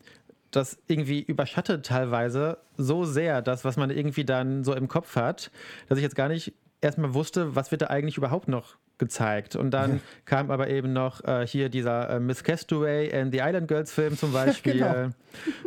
das 0.50 0.80
irgendwie 0.88 1.22
überschattet 1.22 1.86
teilweise 1.86 2.58
so 2.78 3.06
sehr 3.06 3.42
das, 3.42 3.66
was 3.66 3.78
man 3.78 3.92
irgendwie 3.92 4.26
dann 4.26 4.64
so 4.64 4.74
im 4.74 4.88
Kopf 4.88 5.16
hat, 5.16 5.52
dass 5.90 5.98
ich 5.98 6.04
jetzt 6.04 6.16
gar 6.16 6.28
nicht 6.28 6.54
erstmal 6.84 7.14
wusste, 7.14 7.56
was 7.56 7.72
wird 7.72 7.82
da 7.82 7.88
eigentlich 7.88 8.18
überhaupt 8.18 8.48
noch 8.48 8.78
gezeigt. 8.98 9.56
Und 9.56 9.72
dann 9.72 10.02
kam 10.26 10.52
aber 10.52 10.70
eben 10.70 10.94
noch 10.94 11.24
äh, 11.24 11.48
hier 11.48 11.70
dieser 11.70 12.10
äh, 12.10 12.20
Miss 12.20 12.44
Castaway 12.44 13.14
and 13.14 13.34
the 13.34 13.40
Island 13.42 13.68
Girls 13.68 13.92
Film 13.92 14.18
zum 14.18 14.32
Beispiel. 14.34 14.74
Genau. 14.74 15.10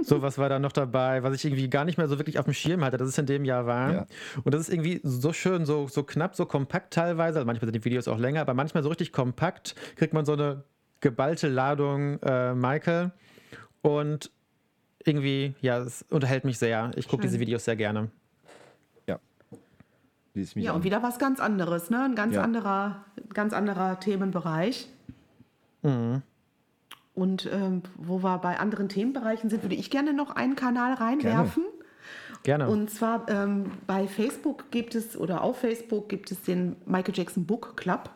Sowas 0.02 0.38
war 0.38 0.48
da 0.48 0.58
noch 0.58 0.72
dabei, 0.72 1.22
was 1.22 1.34
ich 1.34 1.44
irgendwie 1.44 1.68
gar 1.68 1.84
nicht 1.84 1.98
mehr 1.98 2.08
so 2.08 2.18
wirklich 2.18 2.38
auf 2.38 2.44
dem 2.44 2.54
Schirm 2.54 2.84
hatte, 2.84 2.96
dass 2.96 3.08
es 3.08 3.18
in 3.18 3.26
dem 3.26 3.44
Jahr 3.44 3.66
war. 3.66 3.92
Ja. 3.92 4.06
Und 4.44 4.54
das 4.54 4.62
ist 4.62 4.72
irgendwie 4.72 5.00
so 5.02 5.32
schön, 5.32 5.66
so, 5.66 5.88
so 5.88 6.02
knapp, 6.04 6.36
so 6.36 6.46
kompakt 6.46 6.94
teilweise. 6.94 7.38
Also 7.38 7.46
manchmal 7.46 7.66
sind 7.66 7.76
die 7.76 7.84
Videos 7.84 8.08
auch 8.08 8.18
länger, 8.18 8.40
aber 8.40 8.54
manchmal 8.54 8.82
so 8.82 8.88
richtig 8.88 9.12
kompakt 9.12 9.74
kriegt 9.96 10.14
man 10.14 10.24
so 10.24 10.32
eine 10.32 10.64
geballte 11.00 11.48
Ladung 11.48 12.20
äh, 12.22 12.54
Michael. 12.54 13.12
Und 13.82 14.30
irgendwie, 15.04 15.54
ja, 15.60 15.78
es 15.78 16.02
unterhält 16.10 16.44
mich 16.44 16.58
sehr. 16.58 16.90
Ich 16.96 17.08
gucke 17.08 17.22
diese 17.22 17.38
Videos 17.38 17.64
sehr 17.64 17.76
gerne. 17.76 18.10
Ich 20.36 20.54
mich 20.56 20.64
Ja, 20.64 20.72
an. 20.72 20.76
und 20.78 20.84
wieder 20.84 21.02
was 21.02 21.18
ganz 21.18 21.40
anderes, 21.40 21.90
ne? 21.90 22.02
Ein 22.04 22.14
ganz 22.14 22.34
Ja. 22.34 22.42
anderer, 22.42 23.04
ganz 23.32 23.52
anderer 23.52 23.98
Themenbereich. 24.00 24.88
Und 27.14 27.48
ähm, 27.52 27.82
wo 27.96 28.22
wir 28.22 28.38
bei 28.38 28.58
anderen 28.58 28.88
Themenbereichen 28.88 29.48
sind, 29.50 29.62
würde 29.62 29.74
ich 29.76 29.90
gerne 29.90 30.12
noch 30.12 30.30
einen 30.30 30.56
Kanal 30.56 30.94
reinwerfen. 30.94 31.64
Gerne. 32.42 32.68
Und 32.68 32.90
zwar 32.90 33.28
ähm, 33.28 33.70
bei 33.86 34.06
Facebook 34.06 34.70
gibt 34.70 34.94
es 34.94 35.16
oder 35.16 35.42
auf 35.42 35.58
Facebook 35.58 36.08
gibt 36.08 36.30
es 36.30 36.42
den 36.42 36.76
Michael 36.86 37.14
Jackson 37.16 37.44
Book 37.46 37.76
Club. 37.76 38.10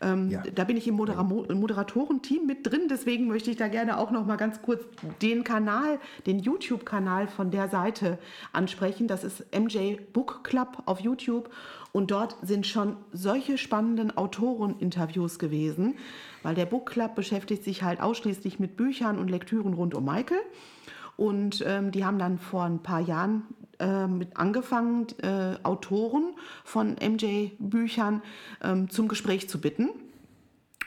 Ähm, 0.00 0.30
Ja. 0.30 0.42
Da 0.54 0.64
bin 0.64 0.76
ich 0.76 0.86
im 0.88 0.94
Modera 0.94 1.22
Moderatorenteam 1.22 2.46
mit 2.46 2.66
drin, 2.66 2.82
deswegen 2.90 3.26
möchte 3.26 3.50
ich 3.50 3.56
da 3.56 3.68
gerne 3.68 3.98
auch 3.98 4.10
noch 4.10 4.26
mal 4.26 4.36
ganz 4.36 4.62
kurz 4.62 4.84
den 5.22 5.44
Kanal, 5.44 5.98
den 6.26 6.38
YouTube-Kanal 6.38 7.28
von 7.28 7.50
der 7.50 7.68
Seite 7.68 8.18
ansprechen. 8.52 9.08
Das 9.08 9.24
ist 9.24 9.44
MJ 9.56 9.96
Book 10.12 10.44
Club 10.44 10.82
auf 10.86 11.00
YouTube 11.00 11.50
und 11.92 12.10
dort 12.10 12.36
sind 12.42 12.66
schon 12.66 12.96
solche 13.12 13.58
spannenden 13.58 14.16
Autoreninterviews 14.16 15.38
gewesen, 15.38 15.94
weil 16.42 16.54
der 16.54 16.66
Book 16.66 16.90
Club 16.90 17.14
beschäftigt 17.14 17.64
sich 17.64 17.82
halt 17.82 18.00
ausschließlich 18.00 18.58
mit 18.58 18.76
Büchern 18.76 19.18
und 19.18 19.28
Lektüren 19.28 19.74
rund 19.74 19.94
um 19.94 20.04
Michael. 20.04 20.40
Und 21.16 21.64
ähm, 21.66 21.90
die 21.90 22.04
haben 22.04 22.20
dann 22.20 22.38
vor 22.38 22.62
ein 22.62 22.78
paar 22.78 23.00
Jahren 23.00 23.42
mit 24.06 24.36
angefangen, 24.36 25.06
äh, 25.22 25.56
Autoren 25.62 26.34
von 26.64 26.96
MJ-Büchern 27.00 28.22
ähm, 28.62 28.90
zum 28.90 29.08
Gespräch 29.08 29.48
zu 29.48 29.60
bitten 29.60 29.90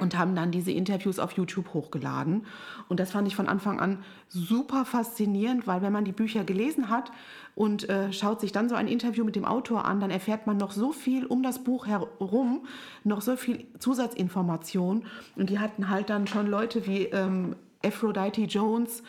und 0.01 0.17
haben 0.17 0.35
dann 0.35 0.51
diese 0.51 0.71
Interviews 0.71 1.19
auf 1.19 1.33
YouTube 1.33 1.73
hochgeladen. 1.73 2.45
Und 2.89 2.99
das 2.99 3.11
fand 3.11 3.27
ich 3.27 3.35
von 3.35 3.47
Anfang 3.47 3.79
an 3.79 4.03
super 4.29 4.83
faszinierend, 4.83 5.67
weil 5.67 5.81
wenn 5.81 5.93
man 5.93 6.05
die 6.05 6.11
Bücher 6.11 6.43
gelesen 6.43 6.89
hat 6.89 7.11
und 7.53 7.87
äh, 7.87 8.11
schaut 8.11 8.41
sich 8.41 8.51
dann 8.51 8.67
so 8.67 8.75
ein 8.75 8.87
Interview 8.87 9.23
mit 9.23 9.35
dem 9.35 9.45
Autor 9.45 9.85
an, 9.85 9.99
dann 9.99 10.09
erfährt 10.09 10.47
man 10.47 10.57
noch 10.57 10.71
so 10.71 10.91
viel 10.91 11.25
um 11.25 11.43
das 11.43 11.63
Buch 11.63 11.85
herum, 11.85 12.65
noch 13.03 13.21
so 13.21 13.35
viel 13.35 13.65
Zusatzinformation. 13.77 15.05
Und 15.35 15.49
die 15.49 15.59
hatten 15.59 15.89
halt 15.89 16.09
dann 16.09 16.25
schon 16.25 16.47
Leute 16.47 16.87
wie 16.87 17.05
ähm, 17.05 17.55
Aphrodite 17.83 18.41
Jones 18.41 19.03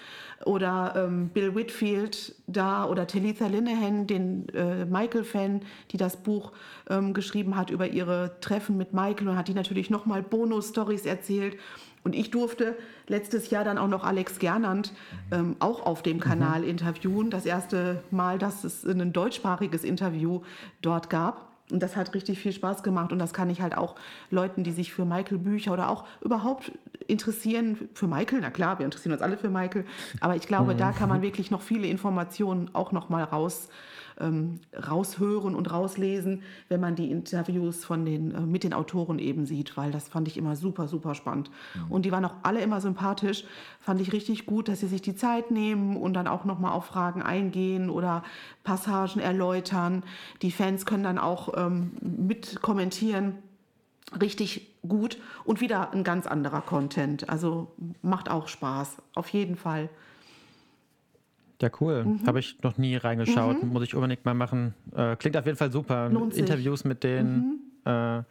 oder 0.45 0.95
ähm, 0.97 1.28
Bill 1.28 1.55
Whitfield 1.55 2.34
da 2.47 2.86
oder 2.86 3.07
Talitha 3.07 3.47
Linehan, 3.47 4.07
den 4.07 4.49
äh, 4.51 4.84
Michael-Fan, 4.84 5.62
die 5.90 5.97
das 5.97 6.16
Buch 6.16 6.53
ähm, 6.88 7.14
geschrieben 7.14 7.57
hat 7.57 7.70
über 7.70 7.88
ihre 7.88 8.36
Treffen 8.40 8.76
mit 8.76 8.93
Michael 8.93 9.28
und 9.28 9.36
hat 9.36 9.49
die 9.49 9.55
natürlich 9.55 9.90
nochmal 9.90 10.22
Bonus-Stories 10.22 11.07
erzählt. 11.07 11.57
Und 12.05 12.16
ich 12.16 12.30
durfte 12.30 12.76
letztes 13.07 13.51
Jahr 13.51 13.64
dann 13.64 13.78
auch 13.78 13.88
noch 13.88 14.03
Alex 14.05 14.38
Gernand 14.38 14.93
ähm, 15.30 15.57
auch 15.61 15.86
auf 15.86 16.03
dem 16.03 16.18
Kanal 16.18 16.64
interviewen. 16.64 17.30
Das 17.30 17.47
erste 17.47 18.03
Mal, 18.11 18.38
dass 18.38 18.64
es 18.64 18.84
ein 18.84 19.12
deutschsprachiges 19.12 19.84
Interview 19.84 20.40
dort 20.80 21.11
gab. 21.11 21.51
Und 21.72 21.82
das 21.82 21.96
hat 21.96 22.14
richtig 22.14 22.38
viel 22.38 22.52
Spaß 22.52 22.82
gemacht. 22.82 23.12
Und 23.12 23.18
das 23.18 23.32
kann 23.32 23.50
ich 23.50 23.60
halt 23.60 23.76
auch 23.76 23.96
Leuten, 24.30 24.62
die 24.62 24.72
sich 24.72 24.92
für 24.92 25.04
Michael 25.04 25.38
Bücher 25.38 25.72
oder 25.72 25.88
auch 25.88 26.04
überhaupt 26.20 26.72
interessieren 27.08 27.88
für 27.94 28.06
Michael, 28.06 28.40
na 28.42 28.50
klar, 28.50 28.78
wir 28.78 28.84
interessieren 28.84 29.12
uns 29.12 29.22
alle 29.22 29.36
für 29.36 29.48
Michael, 29.48 29.84
aber 30.20 30.36
ich 30.36 30.46
glaube, 30.46 30.74
da 30.74 30.92
kann 30.92 31.08
man 31.08 31.20
wirklich 31.22 31.50
noch 31.50 31.62
viele 31.62 31.86
Informationen 31.86 32.70
auch 32.74 32.92
noch 32.92 33.08
mal 33.08 33.24
raus 33.24 33.68
ähm, 34.22 34.60
raushören 34.74 35.54
und 35.54 35.70
rauslesen, 35.70 36.42
wenn 36.68 36.80
man 36.80 36.94
die 36.94 37.10
Interviews 37.10 37.84
von 37.84 38.04
den, 38.04 38.34
äh, 38.34 38.40
mit 38.40 38.64
den 38.64 38.72
Autoren 38.72 39.18
eben 39.18 39.46
sieht, 39.46 39.76
weil 39.76 39.90
das 39.90 40.08
fand 40.08 40.28
ich 40.28 40.36
immer 40.36 40.56
super, 40.56 40.88
super 40.88 41.14
spannend. 41.14 41.50
Und 41.88 42.04
die 42.04 42.12
waren 42.12 42.24
auch 42.24 42.34
alle 42.42 42.60
immer 42.60 42.80
sympathisch. 42.80 43.44
Fand 43.80 44.00
ich 44.00 44.12
richtig 44.12 44.46
gut, 44.46 44.68
dass 44.68 44.80
sie 44.80 44.86
sich 44.86 45.02
die 45.02 45.16
Zeit 45.16 45.50
nehmen 45.50 45.96
und 45.96 46.14
dann 46.14 46.26
auch 46.26 46.44
nochmal 46.44 46.72
auf 46.72 46.86
Fragen 46.86 47.22
eingehen 47.22 47.90
oder 47.90 48.22
Passagen 48.64 49.20
erläutern. 49.20 50.02
Die 50.42 50.52
Fans 50.52 50.86
können 50.86 51.02
dann 51.02 51.18
auch 51.18 51.52
ähm, 51.56 51.92
mit 52.00 52.62
kommentieren. 52.62 53.38
Richtig 54.20 54.72
gut 54.86 55.18
und 55.44 55.60
wieder 55.60 55.92
ein 55.92 56.04
ganz 56.04 56.26
anderer 56.26 56.60
Content. 56.60 57.28
Also 57.30 57.72
macht 58.02 58.30
auch 58.30 58.48
Spaß, 58.48 58.98
auf 59.14 59.28
jeden 59.28 59.56
Fall. 59.56 59.88
Ja, 61.62 61.70
cool. 61.80 62.04
Mhm. 62.04 62.26
Habe 62.26 62.40
ich 62.40 62.58
noch 62.62 62.76
nie 62.76 62.96
reingeschaut. 62.96 63.62
Muss 63.62 63.84
ich 63.84 63.94
unbedingt 63.94 64.24
mal 64.24 64.34
machen. 64.34 64.74
Äh, 64.94 65.16
klingt 65.16 65.36
auf 65.36 65.46
jeden 65.46 65.56
Fall 65.56 65.70
super. 65.72 66.10
Mhm. 66.10 66.32
Interviews 66.32 66.84
mit 66.84 67.02
den, 67.04 67.60
äh, 67.86 68.22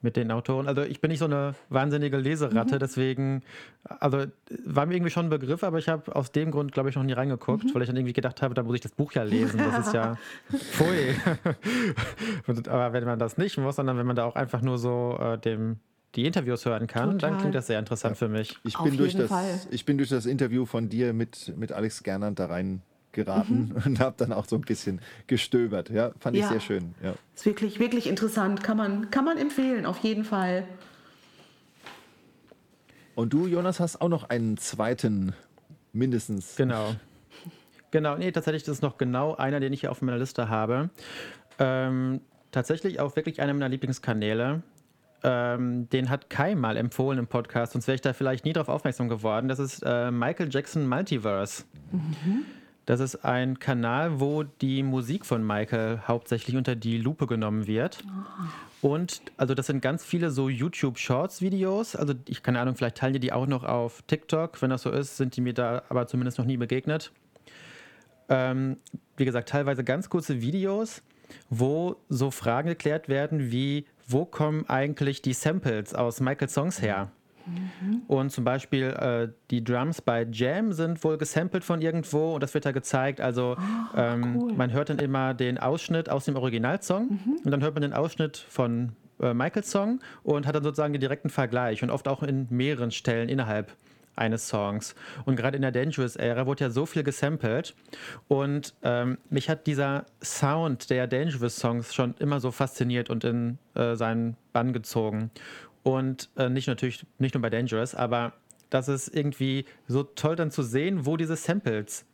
mit 0.00 0.16
den 0.16 0.30
Autoren. 0.30 0.66
Also 0.66 0.82
ich 0.82 1.00
bin 1.00 1.10
nicht 1.10 1.20
so 1.20 1.24
eine 1.26 1.54
wahnsinnige 1.70 2.18
Mhm. 2.18 2.22
Leseratte, 2.24 2.78
deswegen, 2.78 3.42
also 3.84 4.24
war 4.66 4.84
mir 4.86 4.94
irgendwie 4.96 5.10
schon 5.10 5.26
ein 5.26 5.30
Begriff, 5.30 5.62
aber 5.64 5.78
ich 5.78 5.88
habe 5.88 6.14
aus 6.16 6.30
dem 6.32 6.50
Grund, 6.50 6.72
glaube 6.72 6.88
ich, 6.90 6.96
noch 6.96 7.02
nie 7.04 7.12
reingeguckt, 7.14 7.64
Mhm. 7.64 7.74
weil 7.74 7.82
ich 7.82 7.88
dann 7.88 7.96
irgendwie 7.96 8.12
gedacht 8.12 8.42
habe, 8.42 8.52
da 8.54 8.62
muss 8.62 8.74
ich 8.74 8.80
das 8.82 8.92
Buch 8.92 9.12
ja 9.12 9.22
lesen. 9.22 9.58
Das 9.58 9.86
ist 9.86 9.94
ja 9.94 10.16
pfui. 10.50 11.14
Aber 12.68 12.92
wenn 12.92 13.04
man 13.04 13.18
das 13.18 13.38
nicht 13.38 13.56
muss, 13.58 13.76
sondern 13.76 13.96
wenn 13.98 14.06
man 14.06 14.16
da 14.16 14.24
auch 14.24 14.36
einfach 14.36 14.62
nur 14.62 14.78
so 14.78 15.18
äh, 15.20 15.38
dem 15.38 15.76
die 16.14 16.26
Interviews 16.26 16.64
hören 16.64 16.86
kann, 16.86 17.10
dann 17.10 17.18
Total. 17.18 17.38
klingt 17.38 17.54
das 17.54 17.66
sehr 17.66 17.78
interessant 17.78 18.16
für 18.16 18.28
mich. 18.28 18.58
Ich 18.64 18.76
Auf 18.78 18.84
bin, 18.84 18.96
durch 18.96 19.16
das, 19.16 19.28
Fall. 19.28 19.60
ich 19.70 19.84
bin 19.84 19.98
durch 19.98 20.10
das 20.10 20.26
Interview 20.26 20.64
von 20.64 20.88
dir 20.88 21.12
mit, 21.12 21.56
mit 21.56 21.72
Alex 21.72 22.02
Gernand 22.02 22.38
da 22.38 22.46
rein 22.46 22.82
geraten 23.12 23.74
und 23.84 24.00
habe 24.00 24.14
dann 24.18 24.32
auch 24.32 24.46
so 24.46 24.56
ein 24.56 24.62
bisschen 24.62 25.00
gestöbert. 25.26 25.90
Ja, 25.90 26.12
fand 26.18 26.36
ich 26.36 26.42
Ja. 26.42 26.48
sehr 26.48 26.60
schön. 26.60 26.94
Ja. 27.02 27.14
Ist 27.34 27.46
wirklich, 27.46 27.78
wirklich 27.80 28.06
interessant. 28.06 28.62
Kann 28.62 28.76
man, 28.76 29.10
kann 29.10 29.24
man 29.24 29.38
empfehlen, 29.38 29.86
auf 29.86 29.98
jeden 29.98 30.24
Fall. 30.24 30.66
Und 33.14 33.32
du, 33.32 33.46
Jonas, 33.46 33.78
hast 33.80 34.00
auch 34.00 34.08
noch 34.08 34.28
einen 34.30 34.56
zweiten 34.56 35.34
mindestens. 35.92 36.56
Genau. 36.56 36.94
Genau, 37.92 38.16
nee, 38.16 38.32
tatsächlich 38.32 38.64
das 38.64 38.76
ist 38.76 38.82
noch 38.82 38.98
genau 38.98 39.36
einer, 39.36 39.60
den 39.60 39.72
ich 39.72 39.80
hier 39.80 39.92
auf 39.92 40.02
meiner 40.02 40.18
Liste 40.18 40.48
habe. 40.48 40.90
Ähm, 41.60 42.20
tatsächlich 42.50 42.98
auch 42.98 43.14
wirklich 43.14 43.40
einer 43.40 43.52
meiner 43.54 43.68
Lieblingskanäle. 43.68 44.64
Ähm, 45.26 45.88
den 45.88 46.10
hat 46.10 46.28
Kai 46.28 46.54
mal 46.54 46.76
empfohlen 46.76 47.18
im 47.18 47.26
Podcast, 47.26 47.72
sonst 47.72 47.86
wäre 47.86 47.94
ich 47.94 48.02
da 48.02 48.12
vielleicht 48.12 48.44
nie 48.44 48.52
drauf 48.52 48.68
aufmerksam 48.68 49.08
geworden. 49.08 49.48
Das 49.48 49.58
ist 49.58 49.82
äh, 49.84 50.10
Michael 50.10 50.50
Jackson 50.52 50.86
Multiverse. 50.86 51.64
Das 52.86 53.00
ist 53.00 53.24
ein 53.24 53.58
Kanal, 53.58 54.20
wo 54.20 54.42
die 54.42 54.82
Musik 54.82 55.24
von 55.24 55.44
Michael 55.46 56.02
hauptsächlich 56.06 56.56
unter 56.56 56.76
die 56.76 56.98
Lupe 56.98 57.26
genommen 57.26 57.66
wird. 57.66 58.04
Und 58.82 59.22
also 59.38 59.54
das 59.54 59.68
sind 59.68 59.80
ganz 59.80 60.04
viele 60.04 60.30
so 60.30 60.50
YouTube 60.50 60.98
Shorts 60.98 61.40
Videos. 61.40 61.96
Also 61.96 62.12
ich 62.28 62.42
keine 62.42 62.60
Ahnung, 62.60 62.76
vielleicht 62.76 62.98
teilen 62.98 63.14
die 63.14 63.20
die 63.20 63.32
auch 63.32 63.46
noch 63.46 63.64
auf 63.64 64.02
TikTok. 64.06 64.60
Wenn 64.60 64.68
das 64.68 64.82
so 64.82 64.90
ist, 64.90 65.16
sind 65.16 65.36
die 65.36 65.40
mir 65.40 65.54
da 65.54 65.82
aber 65.88 66.06
zumindest 66.06 66.36
noch 66.36 66.44
nie 66.44 66.58
begegnet. 66.58 67.10
Ähm, 68.28 68.76
wie 69.16 69.24
gesagt, 69.24 69.48
teilweise 69.48 69.84
ganz 69.84 70.10
kurze 70.10 70.42
Videos, 70.42 71.02
wo 71.48 71.96
so 72.10 72.30
Fragen 72.30 72.68
geklärt 72.68 73.08
werden 73.08 73.50
wie, 73.50 73.86
wo 74.06 74.24
kommen 74.24 74.68
eigentlich 74.68 75.22
die 75.22 75.32
Samples 75.32 75.94
aus 75.94 76.20
Michael 76.20 76.48
Songs 76.48 76.80
her? 76.82 77.10
Und 78.06 78.30
zum 78.30 78.44
Beispiel 78.44 78.84
äh, 78.84 79.28
die 79.50 79.62
Drums 79.62 80.00
bei 80.00 80.26
Jam 80.30 80.72
sind 80.72 81.04
wohl 81.04 81.18
gesampelt 81.18 81.62
von 81.62 81.82
irgendwo 81.82 82.34
und 82.34 82.42
das 82.42 82.54
wird 82.54 82.64
da 82.64 82.72
gezeigt. 82.72 83.20
Also 83.20 83.56
ähm, 83.94 84.52
man 84.56 84.72
hört 84.72 84.88
dann 84.88 84.98
immer 84.98 85.34
den 85.34 85.58
Ausschnitt 85.58 86.08
aus 86.08 86.24
dem 86.24 86.36
Originalsong 86.36 87.20
und 87.44 87.50
dann 87.50 87.62
hört 87.62 87.74
man 87.74 87.82
den 87.82 87.92
Ausschnitt 87.92 88.38
von 88.38 88.92
äh, 89.20 89.34
Michaels 89.34 89.70
Song 89.70 90.00
und 90.22 90.46
hat 90.46 90.54
dann 90.54 90.62
sozusagen 90.62 90.94
den 90.94 91.00
direkten 91.00 91.28
Vergleich 91.28 91.82
und 91.82 91.90
oft 91.90 92.08
auch 92.08 92.22
in 92.22 92.46
mehreren 92.50 92.90
Stellen 92.90 93.28
innerhalb 93.28 93.76
eines 94.16 94.48
Songs. 94.48 94.94
Und 95.24 95.36
gerade 95.36 95.56
in 95.56 95.62
der 95.62 95.72
Dangerous-Ära 95.72 96.46
wurde 96.46 96.64
ja 96.64 96.70
so 96.70 96.86
viel 96.86 97.02
gesampelt. 97.02 97.74
Und 98.28 98.74
ähm, 98.82 99.18
mich 99.30 99.48
hat 99.48 99.66
dieser 99.66 100.06
Sound 100.22 100.90
der 100.90 101.06
Dangerous-Songs 101.06 101.94
schon 101.94 102.14
immer 102.18 102.40
so 102.40 102.50
fasziniert 102.50 103.10
und 103.10 103.24
in 103.24 103.58
äh, 103.74 103.94
seinen 103.96 104.36
Bann 104.52 104.72
gezogen. 104.72 105.30
Und 105.82 106.30
äh, 106.36 106.48
nicht 106.48 106.66
natürlich, 106.66 107.06
nicht 107.18 107.34
nur 107.34 107.42
bei 107.42 107.50
Dangerous, 107.50 107.94
aber 107.94 108.32
das 108.70 108.88
ist 108.88 109.14
irgendwie 109.14 109.66
so 109.86 110.02
toll 110.02 110.36
dann 110.36 110.50
zu 110.50 110.62
sehen, 110.62 111.06
wo 111.06 111.16
diese 111.16 111.36
Samples 111.36 112.06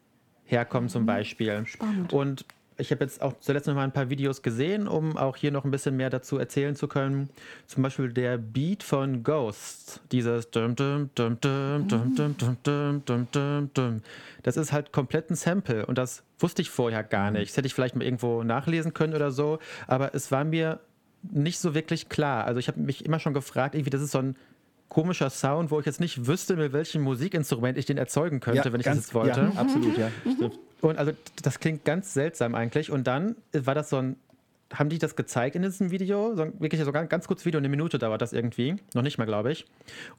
herkommen 0.44 0.88
zum 0.88 1.06
Beispiel. 1.06 1.64
Spannend. 1.66 2.12
Und 2.12 2.44
ich 2.80 2.90
habe 2.90 3.04
jetzt 3.04 3.22
auch 3.22 3.34
zuletzt 3.40 3.66
noch 3.66 3.74
mal 3.74 3.84
ein 3.84 3.92
paar 3.92 4.10
Videos 4.10 4.42
gesehen, 4.42 4.88
um 4.88 5.16
auch 5.16 5.36
hier 5.36 5.52
noch 5.52 5.64
ein 5.64 5.70
bisschen 5.70 5.96
mehr 5.96 6.10
dazu 6.10 6.38
erzählen 6.38 6.74
zu 6.74 6.88
können. 6.88 7.30
Zum 7.66 7.82
Beispiel 7.82 8.12
der 8.12 8.38
Beat 8.38 8.82
von 8.82 9.22
Ghosts, 9.22 10.00
dieses 10.10 10.50
dum 10.50 10.74
dum 10.74 11.10
dum 11.14 11.38
dum 11.40 11.86
dum 11.88 12.14
dum 12.16 12.36
dum 12.36 12.56
dum 12.62 13.02
dum 13.04 13.28
dum 13.30 13.70
dum. 13.74 14.02
Das 14.42 14.56
ist 14.56 14.72
halt 14.72 14.92
komplett 14.92 15.30
ein 15.30 15.36
Sample 15.36 15.86
und 15.86 15.98
das 15.98 16.22
wusste 16.38 16.62
ich 16.62 16.70
vorher 16.70 17.04
gar 17.04 17.30
nicht. 17.30 17.50
Das 17.50 17.56
hätte 17.56 17.66
ich 17.66 17.74
vielleicht 17.74 17.96
mal 17.96 18.04
irgendwo 18.04 18.42
nachlesen 18.42 18.94
können 18.94 19.14
oder 19.14 19.30
so, 19.30 19.58
aber 19.86 20.14
es 20.14 20.32
war 20.32 20.44
mir 20.44 20.80
nicht 21.22 21.58
so 21.58 21.74
wirklich 21.74 22.08
klar. 22.08 22.44
Also 22.44 22.58
ich 22.58 22.68
habe 22.68 22.80
mich 22.80 23.04
immer 23.04 23.18
schon 23.18 23.34
gefragt, 23.34 23.74
irgendwie 23.74 23.90
das 23.90 24.00
ist 24.00 24.12
so 24.12 24.18
ein 24.18 24.36
komischer 24.88 25.30
Sound, 25.30 25.70
wo 25.70 25.78
ich 25.80 25.86
jetzt 25.86 26.00
nicht 26.00 26.26
wüsste, 26.26 26.56
mit 26.56 26.72
welchem 26.72 27.02
Musikinstrument 27.02 27.78
ich 27.78 27.86
den 27.86 27.96
erzeugen 27.96 28.40
könnte, 28.40 28.72
wenn 28.72 28.80
ich 28.80 28.86
das 28.86 28.96
jetzt 28.96 29.14
wollte. 29.14 29.52
Ja, 29.54 29.60
absolut, 29.60 29.96
ja. 29.96 30.10
Stimmt. 30.34 30.58
Und 30.80 30.98
also 30.98 31.12
das 31.42 31.60
klingt 31.60 31.84
ganz 31.84 32.14
seltsam 32.14 32.54
eigentlich. 32.54 32.90
Und 32.90 33.06
dann 33.06 33.36
war 33.52 33.74
das 33.74 33.90
so 33.90 33.96
ein, 33.98 34.16
haben 34.72 34.88
die 34.88 34.98
das 34.98 35.16
gezeigt 35.16 35.56
in 35.56 35.62
diesem 35.62 35.90
Video? 35.90 36.34
So, 36.36 36.42
ein- 36.42 36.60
wirklich 36.60 36.80
so 36.80 36.86
ein 36.88 36.92
ganz, 36.92 37.08
ganz 37.10 37.26
kurzes 37.26 37.44
Video, 37.46 37.58
eine 37.58 37.68
Minute 37.68 37.98
dauert 37.98 38.22
das 38.22 38.32
irgendwie. 38.32 38.76
Noch 38.94 39.02
nicht 39.02 39.18
mal, 39.18 39.24
glaube 39.26 39.52
ich. 39.52 39.66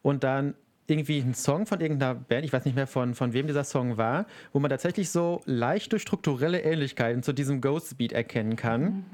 Und 0.02 0.24
dann 0.24 0.54
irgendwie 0.88 1.20
ein 1.20 1.34
Song 1.34 1.64
von 1.64 1.80
irgendeiner 1.80 2.14
Band, 2.14 2.44
ich 2.44 2.52
weiß 2.52 2.64
nicht 2.64 2.74
mehr 2.74 2.86
von, 2.86 3.14
von 3.14 3.32
wem 3.32 3.46
dieser 3.46 3.64
Song 3.64 3.96
war, 3.96 4.26
wo 4.52 4.58
man 4.58 4.68
tatsächlich 4.68 5.10
so 5.10 5.40
leichte 5.46 5.98
strukturelle 5.98 6.60
Ähnlichkeiten 6.60 7.22
zu 7.22 7.32
diesem 7.32 7.60
Ghost 7.60 7.96
Beat 7.98 8.12
erkennen 8.12 8.56
kann. 8.56 9.04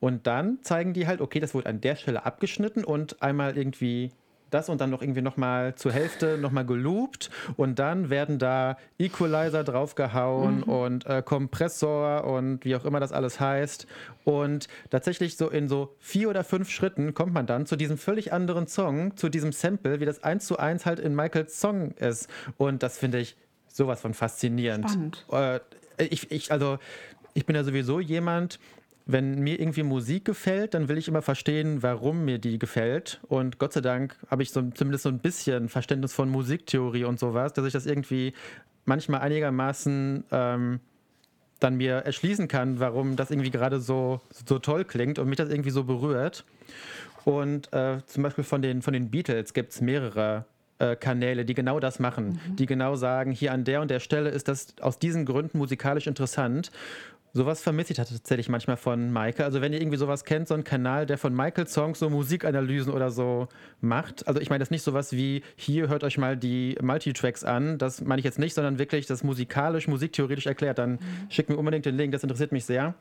Und 0.00 0.26
dann 0.26 0.58
zeigen 0.62 0.92
die 0.94 1.06
halt, 1.06 1.20
okay, 1.20 1.38
das 1.40 1.54
wurde 1.54 1.68
an 1.70 1.80
der 1.80 1.94
Stelle 1.94 2.26
abgeschnitten 2.26 2.84
und 2.84 3.22
einmal 3.22 3.56
irgendwie 3.56 4.10
das 4.54 4.68
und 4.68 4.80
dann 4.80 4.90
noch 4.90 5.02
irgendwie 5.02 5.22
nochmal 5.22 5.74
zur 5.74 5.92
Hälfte 5.92 6.38
nochmal 6.38 6.64
geloopt 6.64 7.30
und 7.56 7.78
dann 7.78 8.10
werden 8.10 8.38
da 8.38 8.76
Equalizer 8.98 9.64
draufgehauen 9.64 10.62
und 10.62 11.06
äh, 11.06 11.22
Kompressor 11.22 12.24
und 12.24 12.64
wie 12.64 12.76
auch 12.76 12.84
immer 12.84 13.00
das 13.00 13.12
alles 13.12 13.40
heißt. 13.40 13.86
Und 14.24 14.68
tatsächlich 14.90 15.36
so 15.36 15.48
in 15.48 15.68
so 15.68 15.94
vier 15.98 16.30
oder 16.30 16.44
fünf 16.44 16.70
Schritten 16.70 17.14
kommt 17.14 17.32
man 17.32 17.46
dann 17.46 17.66
zu 17.66 17.76
diesem 17.76 17.98
völlig 17.98 18.32
anderen 18.32 18.66
Song, 18.66 19.16
zu 19.16 19.28
diesem 19.28 19.52
Sample, 19.52 20.00
wie 20.00 20.04
das 20.04 20.22
eins 20.22 20.46
zu 20.46 20.58
eins 20.58 20.86
halt 20.86 21.00
in 21.00 21.14
Michaels 21.14 21.60
Song 21.60 21.92
ist. 21.92 22.28
Und 22.56 22.82
das 22.82 22.98
finde 22.98 23.18
ich 23.18 23.36
sowas 23.68 24.00
von 24.00 24.14
faszinierend. 24.14 24.90
Spannend. 24.90 25.26
Äh, 25.32 25.60
ich, 25.98 26.30
ich, 26.30 26.52
also, 26.52 26.78
ich 27.34 27.46
bin 27.46 27.56
ja 27.56 27.64
sowieso 27.64 28.00
jemand, 28.00 28.58
wenn 29.06 29.40
mir 29.40 29.58
irgendwie 29.58 29.82
Musik 29.82 30.24
gefällt, 30.24 30.74
dann 30.74 30.88
will 30.88 30.98
ich 30.98 31.08
immer 31.08 31.22
verstehen, 31.22 31.82
warum 31.82 32.24
mir 32.24 32.38
die 32.38 32.58
gefällt. 32.58 33.20
Und 33.28 33.58
Gott 33.58 33.72
sei 33.72 33.80
Dank 33.80 34.16
habe 34.30 34.42
ich 34.42 34.50
so, 34.50 34.62
zumindest 34.70 35.04
so 35.04 35.08
ein 35.08 35.18
bisschen 35.18 35.68
Verständnis 35.68 36.12
von 36.12 36.28
Musiktheorie 36.28 37.04
und 37.04 37.18
sowas, 37.18 37.52
dass 37.52 37.66
ich 37.66 37.72
das 37.72 37.86
irgendwie 37.86 38.32
manchmal 38.84 39.20
einigermaßen 39.20 40.24
ähm, 40.30 40.80
dann 41.60 41.76
mir 41.76 41.94
erschließen 41.98 42.48
kann, 42.48 42.80
warum 42.80 43.16
das 43.16 43.30
irgendwie 43.30 43.50
gerade 43.50 43.80
so, 43.80 44.20
so 44.46 44.58
toll 44.58 44.84
klingt 44.84 45.18
und 45.18 45.28
mich 45.28 45.36
das 45.36 45.48
irgendwie 45.48 45.70
so 45.70 45.84
berührt. 45.84 46.44
Und 47.24 47.72
äh, 47.72 47.98
zum 48.06 48.22
Beispiel 48.22 48.44
von 48.44 48.62
den, 48.62 48.82
von 48.82 48.92
den 48.92 49.10
Beatles 49.10 49.54
gibt 49.54 49.72
es 49.72 49.80
mehrere 49.80 50.44
äh, 50.78 50.96
Kanäle, 50.96 51.44
die 51.44 51.54
genau 51.54 51.78
das 51.78 52.00
machen, 52.00 52.40
die 52.58 52.66
genau 52.66 52.96
sagen, 52.96 53.30
hier 53.30 53.52
an 53.52 53.64
der 53.64 53.80
und 53.80 53.90
der 53.90 54.00
Stelle 54.00 54.30
ist 54.30 54.48
das 54.48 54.74
aus 54.80 54.98
diesen 54.98 55.24
Gründen 55.24 55.58
musikalisch 55.58 56.08
interessant. 56.08 56.72
Sowas 57.34 57.62
vermisse 57.62 57.92
ich 57.92 57.96
tatsächlich 57.96 58.50
manchmal 58.50 58.76
von 58.76 59.10
Michael. 59.10 59.46
Also 59.46 59.62
wenn 59.62 59.72
ihr 59.72 59.80
irgendwie 59.80 59.96
sowas 59.96 60.24
kennt, 60.24 60.48
so 60.48 60.54
ein 60.54 60.64
Kanal, 60.64 61.06
der 61.06 61.16
von 61.16 61.34
Michael-Songs 61.34 61.98
so 61.98 62.10
Musikanalysen 62.10 62.92
oder 62.92 63.10
so 63.10 63.48
macht. 63.80 64.28
Also 64.28 64.38
ich 64.38 64.50
meine 64.50 64.58
das 64.58 64.70
nicht 64.70 64.82
sowas 64.82 65.12
wie, 65.12 65.42
hier 65.56 65.88
hört 65.88 66.04
euch 66.04 66.18
mal 66.18 66.36
die 66.36 66.76
Multitracks 66.82 67.42
an. 67.42 67.78
Das 67.78 68.02
meine 68.02 68.18
ich 68.18 68.24
jetzt 68.24 68.38
nicht, 68.38 68.52
sondern 68.52 68.78
wirklich 68.78 69.06
das 69.06 69.24
musikalisch, 69.24 69.88
musiktheoretisch 69.88 70.46
erklärt. 70.46 70.78
Dann 70.78 70.98
schickt 71.30 71.48
mir 71.48 71.56
unbedingt 71.56 71.86
den 71.86 71.96
Link, 71.96 72.12
das 72.12 72.22
interessiert 72.22 72.52
mich 72.52 72.66
sehr. 72.66 72.94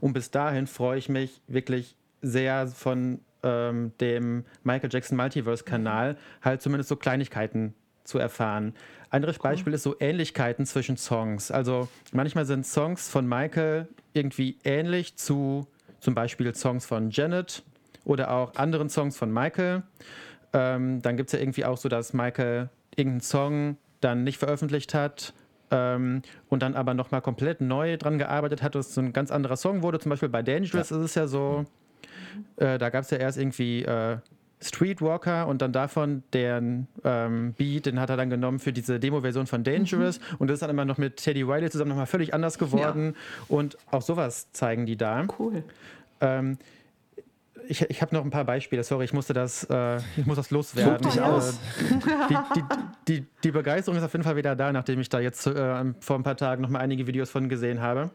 Und 0.00 0.14
bis 0.14 0.30
dahin 0.30 0.66
freue 0.66 0.98
ich 0.98 1.10
mich 1.10 1.42
wirklich 1.46 1.94
sehr 2.22 2.68
von 2.68 3.20
ähm, 3.42 3.92
dem 4.00 4.44
Michael 4.62 4.88
Jackson 4.90 5.18
Multiverse-Kanal 5.18 6.16
halt 6.40 6.62
zumindest 6.62 6.88
so 6.88 6.96
Kleinigkeiten 6.96 7.74
zu 8.04 8.18
erfahren. 8.18 8.74
Anderes 9.14 9.38
Beispiel 9.38 9.72
ist 9.74 9.84
so 9.84 9.94
Ähnlichkeiten 10.00 10.66
zwischen 10.66 10.96
Songs. 10.96 11.52
Also 11.52 11.86
manchmal 12.12 12.46
sind 12.46 12.66
Songs 12.66 13.08
von 13.08 13.28
Michael 13.28 13.86
irgendwie 14.12 14.58
ähnlich 14.64 15.14
zu, 15.14 15.68
zum 16.00 16.16
Beispiel 16.16 16.52
Songs 16.52 16.84
von 16.84 17.10
Janet 17.10 17.62
oder 18.04 18.32
auch 18.32 18.56
anderen 18.56 18.90
Songs 18.90 19.16
von 19.16 19.32
Michael. 19.32 19.84
Ähm, 20.52 21.00
dann 21.00 21.16
gibt 21.16 21.28
es 21.28 21.32
ja 21.32 21.38
irgendwie 21.38 21.64
auch 21.64 21.76
so, 21.76 21.88
dass 21.88 22.12
Michael 22.12 22.70
irgendeinen 22.96 23.20
Song 23.20 23.76
dann 24.00 24.24
nicht 24.24 24.38
veröffentlicht 24.38 24.94
hat 24.94 25.32
ähm, 25.70 26.22
und 26.48 26.64
dann 26.64 26.74
aber 26.74 26.94
nochmal 26.94 27.22
komplett 27.22 27.60
neu 27.60 27.96
dran 27.96 28.18
gearbeitet 28.18 28.64
hat, 28.64 28.74
dass 28.74 28.88
es 28.88 28.94
so 28.94 29.00
ein 29.00 29.12
ganz 29.12 29.30
anderer 29.30 29.56
Song 29.56 29.82
wurde. 29.82 30.00
Zum 30.00 30.10
Beispiel 30.10 30.28
bei 30.28 30.42
Dangerous 30.42 30.90
ja. 30.90 30.96
ist 30.96 31.04
es 31.04 31.14
ja 31.14 31.28
so, 31.28 31.66
äh, 32.56 32.78
da 32.78 32.90
gab 32.90 33.04
es 33.04 33.10
ja 33.10 33.18
erst 33.18 33.38
irgendwie 33.38 33.84
äh, 33.84 34.18
Streetwalker 34.64 35.46
und 35.46 35.60
dann 35.62 35.72
davon 35.72 36.22
den 36.32 36.88
ähm, 37.04 37.52
Beat, 37.52 37.86
den 37.86 38.00
hat 38.00 38.10
er 38.10 38.16
dann 38.16 38.30
genommen 38.30 38.58
für 38.58 38.72
diese 38.72 38.98
Demo-Version 38.98 39.46
von 39.46 39.62
Dangerous 39.62 40.18
mhm. 40.18 40.36
und 40.38 40.48
das 40.48 40.54
ist 40.54 40.62
dann 40.62 40.70
immer 40.70 40.84
noch 40.84 40.98
mit 40.98 41.16
Teddy 41.16 41.46
Wiley 41.46 41.70
zusammen 41.70 41.90
nochmal 41.90 42.06
völlig 42.06 42.32
anders 42.32 42.58
geworden 42.58 43.14
ja. 43.14 43.44
und 43.48 43.76
auch 43.90 44.02
sowas 44.02 44.50
zeigen 44.52 44.86
die 44.86 44.96
da. 44.96 45.26
Cool. 45.38 45.64
Ähm, 46.20 46.58
ich, 47.68 47.82
ich 47.82 48.02
habe 48.02 48.14
noch 48.14 48.24
ein 48.24 48.30
paar 48.30 48.44
Beispiele. 48.44 48.82
Sorry, 48.84 49.04
ich 49.04 49.12
musste 49.12 49.32
das, 49.32 49.64
äh, 49.64 49.98
ich 50.16 50.26
muss 50.26 50.36
das 50.36 50.50
loswerden. 50.50 51.08
dich 51.08 51.20
aus. 51.20 51.58
Die, 52.28 52.36
die, 52.54 52.62
die, 53.08 53.26
die, 53.42 53.50
Begeisterung 53.50 53.98
ist 53.98 54.04
auf 54.04 54.12
jeden 54.12 54.24
Fall 54.24 54.36
wieder 54.36 54.56
da, 54.56 54.72
nachdem 54.72 55.00
ich 55.00 55.08
da 55.08 55.20
jetzt 55.20 55.46
äh, 55.46 55.84
vor 56.00 56.16
ein 56.16 56.22
paar 56.22 56.36
Tagen 56.36 56.62
noch 56.62 56.68
mal 56.68 56.80
einige 56.80 57.06
Videos 57.06 57.30
von 57.30 57.48
gesehen 57.48 57.80
habe. 57.80 58.10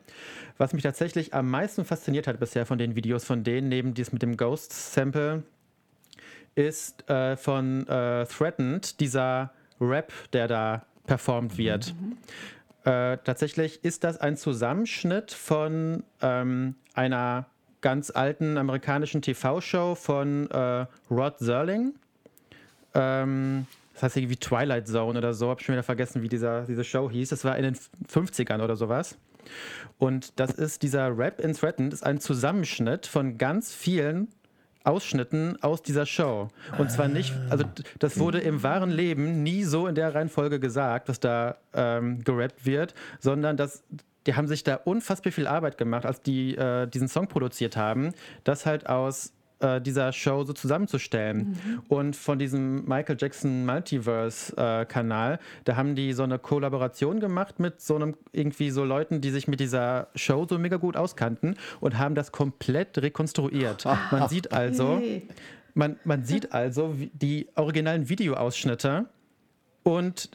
Was 0.58 0.74
mich 0.74 0.84
tatsächlich 0.84 1.34
am 1.34 1.50
meisten 1.50 1.86
fasziniert 1.86 2.28
hat 2.28 2.40
bisher 2.40 2.66
von 2.66 2.78
den 2.78 2.96
Videos 2.96 3.24
von 3.24 3.44
denen, 3.44 3.70
neben 3.70 3.94
dies 3.94 4.12
mit 4.12 4.22
dem 4.22 4.38
Ghost-Sample, 4.38 5.44
ist 6.56 7.10
äh, 7.10 7.38
von 7.38 7.88
äh, 7.88 8.26
Threatened, 8.26 9.00
dieser 9.00 9.52
Rap, 9.80 10.12
der 10.34 10.48
da 10.48 10.86
performt 11.06 11.58
wird. 11.58 11.94
Mhm. 11.94 12.18
Äh, 12.86 13.18
tatsächlich 13.24 13.84
ist 13.84 14.04
das 14.04 14.18
ein 14.18 14.38
Zusammenschnitt 14.38 15.32
von 15.32 16.04
ähm, 16.22 16.76
einer 16.94 17.48
ganz 17.82 18.12
alten 18.12 18.58
amerikanischen 18.58 19.22
TV-Show 19.22 19.96
von 19.96 20.50
äh, 20.52 20.86
Rod 21.10 21.40
Serling. 21.40 21.94
Ähm, 22.94 23.66
das 23.94 24.04
heißt 24.04 24.18
irgendwie 24.18 24.38
Twilight 24.38 24.88
Zone 24.88 25.18
oder 25.18 25.34
so, 25.34 25.50
habe 25.50 25.60
ich 25.60 25.66
schon 25.66 25.74
wieder 25.74 25.84
vergessen, 25.84 26.22
wie 26.22 26.30
dieser, 26.30 26.64
diese 26.64 26.84
Show 26.84 27.10
hieß. 27.10 27.30
Das 27.30 27.44
war 27.44 27.58
in 27.58 27.64
den 27.64 27.76
50ern 27.76 28.64
oder 28.64 28.76
sowas. 28.76 29.18
Und 29.98 30.40
das 30.40 30.52
ist 30.52 30.84
dieser 30.84 31.18
Rap 31.18 31.40
in 31.40 31.54
Threatened, 31.54 31.94
ist 31.94 32.06
ein 32.06 32.20
Zusammenschnitt 32.20 33.08
von 33.08 33.38
ganz 33.38 33.74
vielen 33.74 34.30
Ausschnitten 34.90 35.62
aus 35.62 35.82
dieser 35.82 36.06
Show. 36.06 36.50
Und 36.78 36.92
zwar 36.92 37.08
nicht, 37.08 37.34
also 37.50 37.64
das 38.00 38.20
wurde 38.20 38.40
im 38.40 38.64
wahren 38.64 38.90
Leben 38.90 39.44
nie 39.44 39.64
so 39.64 39.88
in 39.88 39.96
der 39.96 40.16
Reihenfolge 40.16 40.60
gesagt, 40.60 41.10
dass 41.10 41.20
da 41.20 41.58
ähm, 41.74 42.24
gerappt 42.24 42.66
wird, 42.66 42.96
sondern 43.20 43.56
dass 43.56 43.84
die 44.28 44.36
haben 44.36 44.48
sich 44.48 44.64
da 44.64 44.76
unfassbar 44.76 45.32
viel 45.32 45.48
Arbeit 45.48 45.78
gemacht, 45.78 46.06
als 46.06 46.22
die 46.22 46.56
äh, 46.56 46.88
diesen 46.88 47.08
Song 47.08 47.28
produziert 47.28 47.78
haben, 47.78 48.14
das 48.44 48.66
halt 48.66 48.88
aus 48.88 49.32
äh, 49.60 49.82
dieser 49.82 50.12
Show 50.14 50.44
so 50.44 50.54
zusammenzustellen. 50.54 51.58
Mhm. 51.64 51.84
Und 51.88 52.16
von 52.16 52.40
diesem 52.40 52.86
Michael 52.86 53.18
Jackson 53.20 53.66
Multiverse-Kanal, 53.66 55.34
äh, 55.34 55.38
da 55.66 55.76
haben 55.76 55.96
die 55.96 56.14
so 56.14 56.24
eine 56.24 56.40
Kollaboration 56.40 57.20
gemacht 57.20 57.60
mit 57.60 57.82
so 57.82 57.96
einem 57.96 58.16
irgendwie 58.32 58.70
so 58.70 58.84
Leuten, 58.84 59.22
die 59.22 59.32
sich 59.32 59.48
mit 59.48 59.60
dieser 59.60 60.08
Show 60.16 60.46
so 60.50 60.58
mega 60.58 60.78
gut 60.78 60.96
auskannten 60.96 61.56
und 61.80 61.98
haben 61.98 62.16
das 62.16 62.32
komplett 62.32 62.98
rekonstruiert. 62.98 63.86
Man 64.12 64.30
sieht 64.30 64.52
also, 64.52 65.02
man, 65.74 66.00
man 66.04 66.24
sieht 66.24 66.54
also 66.54 66.96
die 67.14 67.48
originalen 67.56 68.10
Videoausschnitte 68.10 69.06
und 69.84 70.30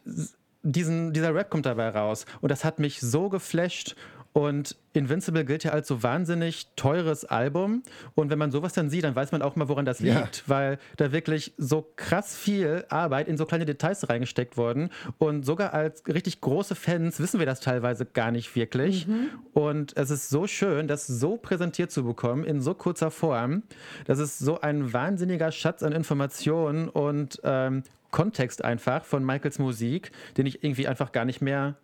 diesen, 0.64 1.12
dieser 1.12 1.34
Rap 1.34 1.50
kommt 1.50 1.66
dabei 1.66 1.90
raus. 1.90 2.24
Und 2.40 2.50
das 2.50 2.64
hat 2.64 2.78
mich 2.78 3.00
so 3.00 3.28
geflasht. 3.28 3.94
Und 4.34 4.74
Invincible 4.94 5.44
gilt 5.44 5.62
ja 5.62 5.70
als 5.70 5.86
so 5.86 6.02
wahnsinnig 6.02 6.66
teures 6.74 7.24
Album. 7.24 7.84
Und 8.16 8.30
wenn 8.30 8.38
man 8.38 8.50
sowas 8.50 8.72
dann 8.72 8.90
sieht, 8.90 9.04
dann 9.04 9.14
weiß 9.14 9.30
man 9.30 9.42
auch 9.42 9.54
mal, 9.54 9.68
woran 9.68 9.84
das 9.84 10.00
liegt, 10.00 10.38
ja. 10.38 10.42
weil 10.48 10.78
da 10.96 11.12
wirklich 11.12 11.54
so 11.56 11.88
krass 11.94 12.36
viel 12.36 12.84
Arbeit 12.88 13.28
in 13.28 13.36
so 13.36 13.46
kleine 13.46 13.64
Details 13.64 14.08
reingesteckt 14.08 14.56
worden. 14.56 14.90
Und 15.18 15.46
sogar 15.46 15.72
als 15.72 16.02
richtig 16.08 16.40
große 16.40 16.74
Fans 16.74 17.20
wissen 17.20 17.38
wir 17.38 17.46
das 17.46 17.60
teilweise 17.60 18.06
gar 18.06 18.32
nicht 18.32 18.56
wirklich. 18.56 19.06
Mhm. 19.06 19.28
Und 19.52 19.96
es 19.96 20.10
ist 20.10 20.30
so 20.30 20.48
schön, 20.48 20.88
das 20.88 21.06
so 21.06 21.36
präsentiert 21.36 21.92
zu 21.92 22.02
bekommen 22.02 22.42
in 22.42 22.60
so 22.60 22.74
kurzer 22.74 23.12
Form. 23.12 23.62
Das 24.04 24.18
ist 24.18 24.40
so 24.40 24.60
ein 24.60 24.92
wahnsinniger 24.92 25.52
Schatz 25.52 25.84
an 25.84 25.92
Informationen 25.92 26.88
und 26.88 27.40
ähm, 27.44 27.84
Kontext 28.10 28.64
einfach 28.64 29.04
von 29.04 29.24
Michaels 29.24 29.60
Musik, 29.60 30.10
den 30.36 30.46
ich 30.46 30.64
irgendwie 30.64 30.88
einfach 30.88 31.12
gar 31.12 31.24
nicht 31.24 31.40
mehr 31.40 31.76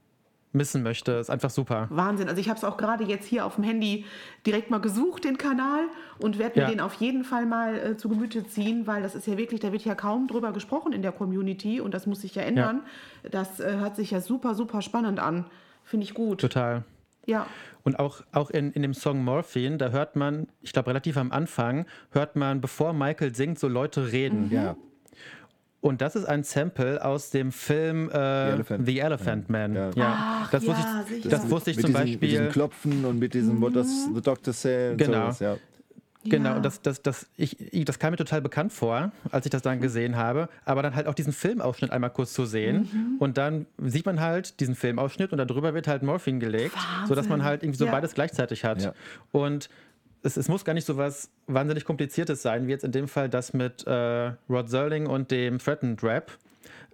missen 0.53 0.83
möchte. 0.83 1.13
Ist 1.13 1.31
einfach 1.31 1.51
super. 1.51 1.87
Wahnsinn. 1.91 2.29
Also 2.29 2.41
ich 2.41 2.49
habe 2.49 2.59
es 2.59 2.65
auch 2.65 2.77
gerade 2.77 3.05
jetzt 3.05 3.27
hier 3.27 3.47
auf 3.47 3.57
dem 3.57 3.65
Handy 3.65 4.05
direkt 4.47 4.71
mal 4.71 4.81
gesucht, 4.81 5.25
den 5.25 5.39
Kanal, 5.39 5.85
und 6.19 6.39
werde 6.39 6.61
mir 6.61 6.67
ja. 6.67 6.71
den 6.71 6.81
auf 6.81 6.95
jeden 6.95 7.25
Fall 7.25 7.47
mal 7.47 7.79
äh, 7.79 7.97
zu 7.97 8.09
Gemüte 8.09 8.47
ziehen, 8.47 8.87
weil 8.87 9.03
das 9.03 9.15
ist 9.15 9.27
ja 9.27 9.37
wirklich, 9.37 9.61
da 9.61 9.73
wird 9.73 9.85
ja 9.85 9.95
kaum 9.95 10.27
drüber 10.27 10.53
gesprochen 10.53 10.93
in 10.93 11.03
der 11.03 11.13
Community 11.13 11.81
und 11.81 11.95
das 11.95 12.07
muss 12.07 12.21
sich 12.21 12.35
ja 12.35 12.43
ändern. 12.43 12.83
Ja. 13.23 13.31
Das 13.31 13.61
äh, 13.61 13.77
hört 13.79 13.97
sich 13.97 14.11
ja 14.11 14.21
super, 14.21 14.55
super 14.55 14.83
spannend 14.83 15.21
an. 15.21 15.47
Finde 15.85 16.05
ich 16.05 16.15
gut. 16.15 16.41
Total. 16.41 16.85
Ja. 17.27 17.47
Und 17.83 17.99
auch, 17.99 18.23
auch 18.33 18.51
in, 18.51 18.73
in 18.73 18.83
dem 18.83 18.95
Song 18.95 19.25
Morphine, 19.25 19.79
da 19.79 19.91
hört 19.91 20.17
man, 20.17 20.49
ich 20.63 20.73
glaube 20.73 20.89
relativ 20.89 21.17
am 21.17 21.33
Anfang, 21.33 21.87
hört 22.11 22.37
man, 22.37 22.61
bevor 22.61 22.93
Michael 22.93 23.35
singt, 23.35 23.59
so 23.59 23.69
Leute 23.69 24.13
reden. 24.13 24.47
Mhm. 24.47 24.53
Ja. 24.53 24.77
Und 25.81 26.03
das 26.03 26.15
ist 26.15 26.27
ein 26.27 26.45
Sample 26.45 27.03
aus 27.03 27.31
dem 27.31 27.53
Film 27.53 28.11
äh, 28.11 28.13
The 28.13 28.19
Elephant, 28.19 28.87
The 28.87 28.99
Elephant 28.99 29.51
Man. 29.51 29.75
Ja. 29.75 29.91
ja. 29.95 30.43
Ach, 30.45 30.51
das, 30.51 30.67
wusste 30.67 31.15
ich, 31.15 31.29
das 31.29 31.51
wusste 31.51 31.71
ich 31.71 31.77
zum 31.79 31.87
diesen, 31.87 31.93
Beispiel. 31.95 32.19
Mit 32.21 32.31
diesem 32.31 32.49
Klopfen 32.51 33.05
und 33.05 33.19
mit 33.19 33.33
diesem 33.33 33.57
mhm. 33.57 33.63
What 33.63 33.77
does 33.77 34.09
the 34.15 34.21
doctor 34.21 34.53
say? 34.53 34.95
Genau. 34.97 35.31
Sowas, 35.31 35.41
ja. 35.41 35.57
Genau, 36.25 36.57
und 36.57 36.63
das, 36.63 36.83
das, 36.83 37.01
das, 37.01 37.27
ich, 37.39 37.57
das 37.87 37.99
kam 37.99 38.11
mir 38.11 38.19
total 38.19 38.43
bekannt 38.43 38.75
vor, 38.75 39.11
als 39.31 39.47
ich 39.47 39.51
das 39.51 39.63
dann 39.63 39.81
gesehen 39.81 40.17
habe. 40.17 40.51
Aber 40.67 40.83
dann 40.83 40.95
halt 40.95 41.07
auch 41.07 41.15
diesen 41.15 41.33
Filmausschnitt 41.33 41.91
einmal 41.91 42.11
kurz 42.11 42.35
zu 42.35 42.45
sehen. 42.45 42.91
Mhm. 42.93 43.17
Und 43.19 43.39
dann 43.39 43.67
sieht 43.79 44.05
man 44.05 44.21
halt 44.21 44.61
diesen 44.61 44.75
Filmausschnitt 44.75 45.33
und 45.33 45.39
darüber 45.39 45.73
wird 45.73 45.89
halt 45.89 46.03
Morphine 46.03 46.39
gelegt, 46.39 46.77
Wahnsinn. 46.77 47.09
sodass 47.09 47.29
man 47.29 47.43
halt 47.43 47.63
irgendwie 47.63 47.79
so 47.79 47.87
ja. 47.87 47.93
beides 47.93 48.13
gleichzeitig 48.13 48.65
hat. 48.65 48.83
Ja. 48.83 48.93
Und 49.33 49.71
es, 50.23 50.37
es, 50.37 50.49
muss 50.49 50.65
gar 50.65 50.75
nicht 50.75 50.87
so 50.87 50.97
was 50.97 51.31
wahnsinnig 51.47 51.85
Kompliziertes 51.85 52.43
sein, 52.43 52.67
wie 52.67 52.71
jetzt 52.71 52.85
in 52.85 52.93
dem 52.93 53.09
Fall 53.09 53.29
das 53.29 53.53
mit 53.53 53.87
äh, 53.87 54.33
Rod 54.49 54.69
Serling 54.69 55.07
und 55.07 55.31
dem 55.31 55.59
Threatened 55.59 56.03
Rap. 56.03 56.33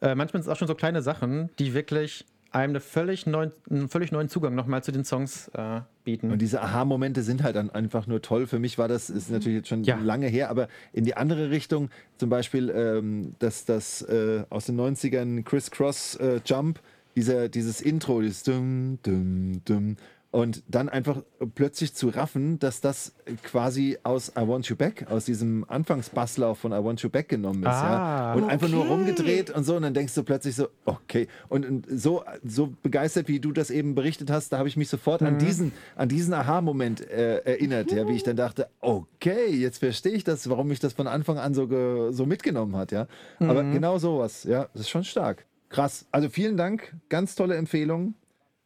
Äh, 0.01 0.15
manchmal 0.15 0.43
sind 0.43 0.51
es 0.51 0.55
auch 0.55 0.59
schon 0.59 0.69
so 0.69 0.75
kleine 0.75 1.03
Sachen, 1.03 1.51
die 1.59 1.75
wirklich 1.75 2.25
einem 2.57 2.71
eine 2.71 2.81
völlig 2.81 3.27
neuen, 3.27 3.53
einen 3.69 3.89
völlig 3.89 4.13
neuen 4.13 4.29
Zugang 4.29 4.55
nochmal 4.55 4.83
zu 4.83 4.93
den 4.93 5.05
Songs 5.05 5.49
äh, 5.55 5.81
bieten. 6.05 6.31
Und 6.31 6.41
diese 6.41 6.63
Aha-Momente 6.63 7.23
sind 7.23 7.43
halt 7.43 7.57
dann 7.57 7.71
einfach 7.71 8.07
nur 8.07 8.23
toll. 8.23 8.47
Für 8.47 8.59
mich 8.59 8.79
war 8.79 8.89
das, 8.89 9.11
ist 9.11 9.31
natürlich 9.31 9.59
jetzt 9.59 9.69
schon 9.69 9.85
ja. 9.85 9.97
lange 9.97 10.29
her, 10.29 10.49
aber 10.49 10.69
in 10.93 11.05
die 11.05 11.17
andere 11.17 11.51
Richtung, 11.51 11.91
zum 12.19 12.31
Beispiel 12.31 12.71
ähm, 12.71 13.35
das, 13.41 13.65
das 13.65 14.03
äh, 14.03 14.45
aus 14.49 14.67
den 14.67 14.81
90ern 14.81 15.43
Criss 15.43 15.71
Cross 15.71 16.17
äh, 16.17 16.41
Jump, 16.45 16.81
dieser, 17.15 17.49
dieses 17.49 17.81
Intro, 17.81 18.21
dieses 18.21 18.43
dum, 18.43 18.99
dum, 19.03 19.63
dum, 19.65 19.97
und 20.37 20.63
dann 20.69 20.91
einfach 20.91 21.23
plötzlich 21.55 21.95
zu 21.95 22.11
raffen, 22.11 22.59
dass 22.59 22.83
das 22.83 23.15
quasi 23.43 23.97
aus 24.03 24.33
I 24.37 24.47
Want 24.47 24.67
You 24.67 24.77
Back, 24.77 25.07
aus 25.09 25.25
diesem 25.25 25.65
Anfangsbasslauf 25.67 26.59
von 26.59 26.73
I 26.73 26.85
Want 26.85 27.01
You 27.01 27.09
Back 27.09 27.31
genommen 27.31 27.63
ist. 27.63 27.69
Ah, 27.69 27.89
ja? 27.89 28.35
Und 28.35 28.43
okay. 28.43 28.53
einfach 28.53 28.69
nur 28.69 28.85
rumgedreht 28.85 29.49
und 29.49 29.65
so. 29.65 29.77
Und 29.77 29.83
dann 29.83 29.95
denkst 29.95 30.15
du 30.15 30.23
plötzlich 30.25 30.55
so, 30.55 30.69
okay. 30.85 31.27
Und, 31.49 31.87
so, 31.89 32.23
so 32.45 32.71
begeistert, 32.83 33.29
wie 33.29 33.41
du 33.41 33.51
das 33.51 33.71
eben 33.71 33.95
berichtet 33.95 34.31
hast, 34.31 34.53
da 34.53 34.59
habe 34.59 34.69
ich 34.69 34.77
mich 34.77 34.91
sofort 34.91 35.23
mhm. 35.23 35.29
an 35.29 35.39
diesen, 35.39 35.73
an 35.95 36.11
diesen 36.11 36.35
Aha-Moment 36.35 37.01
äh, 37.09 37.39
erinnert, 37.39 37.91
ja, 37.91 38.07
wie 38.07 38.13
ich 38.13 38.23
dann 38.23 38.37
dachte, 38.37 38.69
okay, 38.83 39.49
jetzt 39.49 39.79
verstehe 39.79 40.13
ich 40.13 40.25
das, 40.25 40.51
warum 40.51 40.69
mich 40.69 40.81
das 40.81 40.93
von 40.93 41.07
Anfang 41.07 41.39
an 41.39 41.55
so, 41.55 42.13
so 42.13 42.27
mitgenommen 42.27 42.77
hat. 42.77 42.93
Ja? 42.93 43.07
Mhm. 43.39 43.49
Aber 43.49 43.65
genau 43.65 43.97
sowas, 43.97 44.45
ja, 44.45 44.69
das 44.75 44.83
ist 44.83 44.91
schon 44.91 45.05
stark. 45.05 45.47
Krass. 45.71 46.05
Also 46.11 46.29
vielen 46.29 46.59
Dank, 46.59 46.95
ganz 47.09 47.37
tolle 47.37 47.57
Empfehlung. 47.57 48.17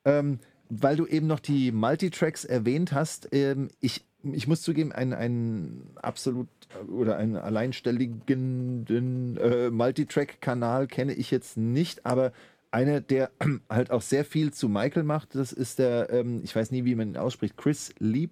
Ähm, 0.05 0.41
weil 0.71 0.97
du 0.97 1.07
eben 1.07 1.27
noch 1.27 1.41
die 1.41 1.73
Multitracks 1.73 2.45
erwähnt 2.45 2.93
hast, 2.93 3.29
ähm, 3.33 3.69
ich, 3.81 4.05
ich 4.23 4.47
muss 4.47 4.63
zugeben, 4.63 4.93
einen, 4.93 5.13
einen 5.13 5.91
absolut 5.97 6.49
oder 6.89 7.17
einen 7.17 7.37
alleinstelligen 7.37 9.37
äh, 9.37 9.71
Multitrack-Kanal 9.71 10.87
kenne 10.87 11.13
ich 11.13 11.31
jetzt 11.31 11.57
nicht, 11.57 12.07
aber 12.07 12.33
einer, 12.71 13.01
der 13.01 13.33
halt 13.69 13.91
auch 13.91 14.03
sehr 14.03 14.25
viel 14.25 14.53
zu 14.53 14.69
Michael 14.69 15.03
macht, 15.03 15.35
das 15.35 15.53
ist 15.53 15.81
der, 15.81 16.11
ähm, 16.11 16.41
ich 16.45 16.55
weiß 16.55 16.71
nie, 16.71 16.85
wie 16.85 16.95
man 16.95 17.09
ihn 17.09 17.17
ausspricht, 17.17 17.57
Chris 17.57 17.93
Lieb 17.99 18.31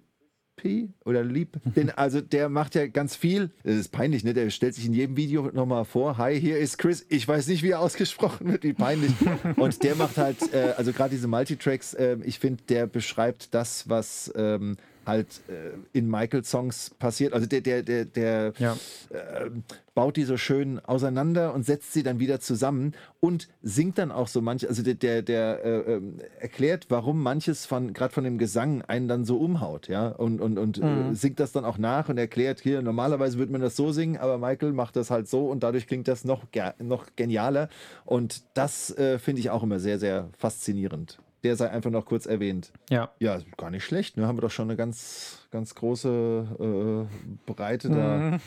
P 0.59 0.89
oder 1.05 1.23
Lieb. 1.23 1.57
Den, 1.63 1.89
also 1.97 2.19
der 2.19 2.49
macht 2.49 2.75
ja 2.75 2.87
ganz 2.87 3.15
viel. 3.15 3.49
Das 3.63 3.75
ist 3.75 3.89
peinlich, 3.89 4.23
ne? 4.23 4.33
Der 4.33 4.49
stellt 4.49 4.75
sich 4.75 4.85
in 4.85 4.93
jedem 4.93 5.15
Video 5.15 5.49
nochmal 5.53 5.85
vor. 5.85 6.17
Hi, 6.17 6.39
hier 6.39 6.57
ist 6.57 6.77
Chris. 6.77 7.05
Ich 7.07 7.25
weiß 7.25 7.47
nicht, 7.47 7.63
wie 7.63 7.71
er 7.71 7.79
ausgesprochen 7.79 8.51
wird, 8.51 8.63
wie 8.63 8.73
peinlich. 8.73 9.11
Und 9.55 9.83
der 9.83 9.95
macht 9.95 10.17
halt, 10.17 10.53
äh, 10.53 10.73
also 10.77 10.91
gerade 10.91 11.11
diese 11.11 11.27
Multitracks, 11.27 11.93
äh, 11.93 12.17
ich 12.23 12.39
finde, 12.39 12.63
der 12.67 12.87
beschreibt 12.87 13.53
das, 13.53 13.87
was 13.87 14.31
ähm, 14.35 14.75
halt 15.09 15.41
äh, 15.49 15.77
in 15.91 16.09
Michael-Songs 16.09 16.91
passiert. 16.97 17.33
Also 17.33 17.45
der, 17.47 17.59
der, 17.61 17.83
der, 17.83 18.05
der 18.05 18.53
Ja. 18.57 18.77
äh, 19.09 19.49
baut 19.93 20.15
die 20.15 20.23
so 20.23 20.37
schön 20.37 20.79
auseinander 20.79 21.53
und 21.53 21.65
setzt 21.65 21.91
sie 21.91 22.03
dann 22.03 22.19
wieder 22.19 22.39
zusammen 22.39 22.93
und 23.19 23.49
singt 23.61 23.97
dann 23.97 24.13
auch 24.13 24.29
so 24.29 24.41
manche, 24.41 24.69
also 24.69 24.81
der, 24.81 24.93
der, 24.93 25.21
der 25.21 25.65
äh, 25.65 25.93
ähm, 25.95 26.19
erklärt, 26.39 26.85
warum 26.87 27.21
manches 27.21 27.65
von, 27.65 27.91
gerade 27.91 28.13
von 28.13 28.23
dem 28.23 28.37
Gesang 28.37 28.81
einen 28.83 29.09
dann 29.09 29.25
so 29.25 29.35
umhaut, 29.37 29.89
ja, 29.89 30.07
und, 30.07 30.39
und, 30.39 30.57
und 30.57 30.77
äh, 30.77 31.13
singt 31.15 31.41
das 31.41 31.51
dann 31.51 31.65
auch 31.65 31.77
nach 31.77 32.07
und 32.07 32.17
erklärt, 32.17 32.61
hier, 32.61 32.81
normalerweise 32.81 33.37
würde 33.37 33.51
man 33.51 33.59
das 33.59 33.75
so 33.75 33.91
singen, 33.91 34.15
aber 34.15 34.37
Michael 34.37 34.71
macht 34.71 34.95
das 34.95 35.11
halt 35.11 35.27
so 35.27 35.47
und 35.49 35.63
dadurch 35.63 35.85
klingt 35.85 36.07
das 36.07 36.23
noch, 36.23 36.45
noch 36.79 37.07
genialer 37.17 37.67
und 38.05 38.43
das 38.53 38.97
äh, 38.97 39.19
finde 39.19 39.41
ich 39.41 39.49
auch 39.49 39.63
immer 39.63 39.79
sehr, 39.79 39.99
sehr 39.99 40.29
faszinierend. 40.37 41.19
Der 41.43 41.55
sei 41.55 41.69
einfach 41.69 41.89
noch 41.91 42.05
kurz 42.05 42.25
erwähnt. 42.25 42.71
Ja. 42.89 43.11
Ja, 43.19 43.39
gar 43.57 43.69
nicht 43.69 43.85
schlecht. 43.85 44.17
Ne? 44.17 44.27
Haben 44.27 44.37
wir 44.37 44.41
doch 44.41 44.51
schon 44.51 44.67
eine 44.69 44.75
ganz, 44.75 45.47
ganz 45.51 45.73
große 45.75 47.07
äh, 47.07 47.51
Breite 47.51 47.89
da 47.89 48.39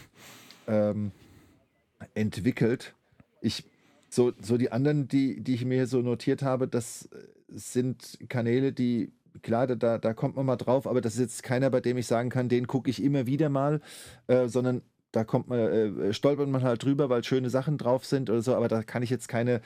ähm, 0.69 1.11
entwickelt. 2.15 2.95
Ich, 3.41 3.65
so, 4.09 4.33
so 4.41 4.57
die 4.57 4.73
anderen, 4.73 5.09
die, 5.09 5.41
die 5.41 5.55
ich 5.55 5.65
mir 5.65 5.75
hier 5.77 5.87
so 5.87 6.01
notiert 6.03 6.43
habe, 6.43 6.69
das 6.69 7.09
sind 7.49 8.19
Kanäle, 8.29 8.73
die, 8.73 9.13
klar, 9.43 9.67
da- 9.67 9.75
da, 9.75 9.99
da 9.99 10.13
kommt 10.15 10.37
man 10.37 10.47
mal 10.47 10.57
drauf, 10.57 10.87
aber 10.87 11.01
das 11.01 11.15
ist 11.15 11.21
jetzt 11.21 11.43
keiner, 11.43 11.71
bei 11.71 11.81
dem 11.81 11.97
ich 11.97 12.07
sagen 12.07 12.29
kann, 12.31 12.49
den 12.49 12.67
gucke 12.67 12.91
ich 12.91 13.03
immer 13.03 13.27
wieder 13.27 13.49
mal, 13.49 13.81
äh, 14.27 14.49
sondern 14.49 14.83
da 15.13 15.25
kommt 15.25 15.49
man, 15.49 15.59
äh, 15.59 16.13
stolpert 16.15 16.49
man 16.49 16.63
halt 16.63 16.83
drüber, 16.85 17.09
weil 17.11 17.23
schöne 17.25 17.51
Sachen 17.51 17.77
drauf 17.79 18.05
sind 18.07 18.31
oder 18.31 18.41
so, 18.43 18.55
aber 18.55 18.69
da 18.69 18.83
kann 18.83 19.03
ich 19.03 19.11
jetzt 19.11 19.29
keine 19.29 19.61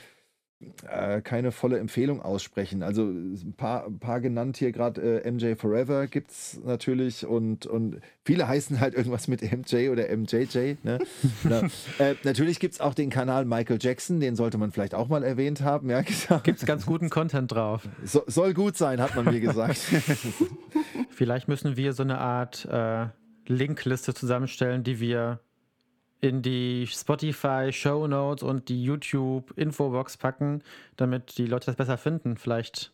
äh, 0.89 1.21
keine 1.21 1.53
volle 1.53 1.79
Empfehlung 1.79 2.23
aussprechen. 2.23 2.83
Also 2.83 3.03
ein 3.05 3.55
paar, 3.57 3.85
ein 3.87 3.99
paar 3.99 4.21
genannt 4.21 4.57
hier 4.57 4.73
gerade 4.73 5.23
äh, 5.23 5.31
MJ 5.31 5.55
Forever 5.55 6.07
gibt 6.07 6.31
es 6.31 6.59
natürlich 6.65 7.27
und, 7.27 7.67
und 7.67 8.01
viele 8.25 8.49
heißen 8.49 8.81
halt 8.81 8.95
irgendwas 8.95 9.29
mit 9.29 9.43
MJ 9.43 9.91
oder 9.91 10.05
MJJ. 10.17 10.77
Ne? 10.83 10.99
Na, 11.45 11.63
äh, 11.99 12.15
natürlich 12.25 12.59
gibt 12.59 12.75
es 12.75 12.81
auch 12.81 12.95
den 12.95 13.11
Kanal 13.11 13.45
Michael 13.45 13.79
Jackson, 13.81 14.19
den 14.19 14.35
sollte 14.35 14.57
man 14.57 14.73
vielleicht 14.73 14.95
auch 14.95 15.09
mal 15.09 15.23
erwähnt 15.25 15.61
haben. 15.61 15.91
Ja, 15.91 16.01
gesagt. 16.03 16.45
Gibt 16.45 16.61
es 16.61 16.67
ganz 16.67 16.87
guten 16.87 17.11
Content 17.11 17.53
drauf. 17.53 17.87
So, 18.03 18.23
soll 18.27 18.55
gut 18.55 18.79
sein, 18.79 19.01
hat 19.01 19.15
man 19.15 19.27
mir 19.27 19.41
gesagt. 19.41 19.77
Vielleicht 21.11 21.49
müssen 21.49 21.77
wir 21.77 21.93
so 21.93 22.03
eine 22.03 22.19
Art 22.19 22.67
äh, 22.67 23.07
Linkliste 23.47 24.15
zusammenstellen, 24.15 24.85
die 24.85 25.01
wir 25.01 25.41
in 26.21 26.43
die 26.43 26.87
Spotify 26.87 27.71
Show 27.73 28.07
Notes 28.07 28.43
und 28.43 28.69
die 28.69 28.83
YouTube 28.83 29.53
Infobox 29.57 30.17
packen, 30.17 30.63
damit 30.97 31.39
die 31.39 31.47
Leute 31.47 31.67
das 31.67 31.77
besser 31.77 31.99
finden. 31.99 32.37
Vielleicht 32.37 32.93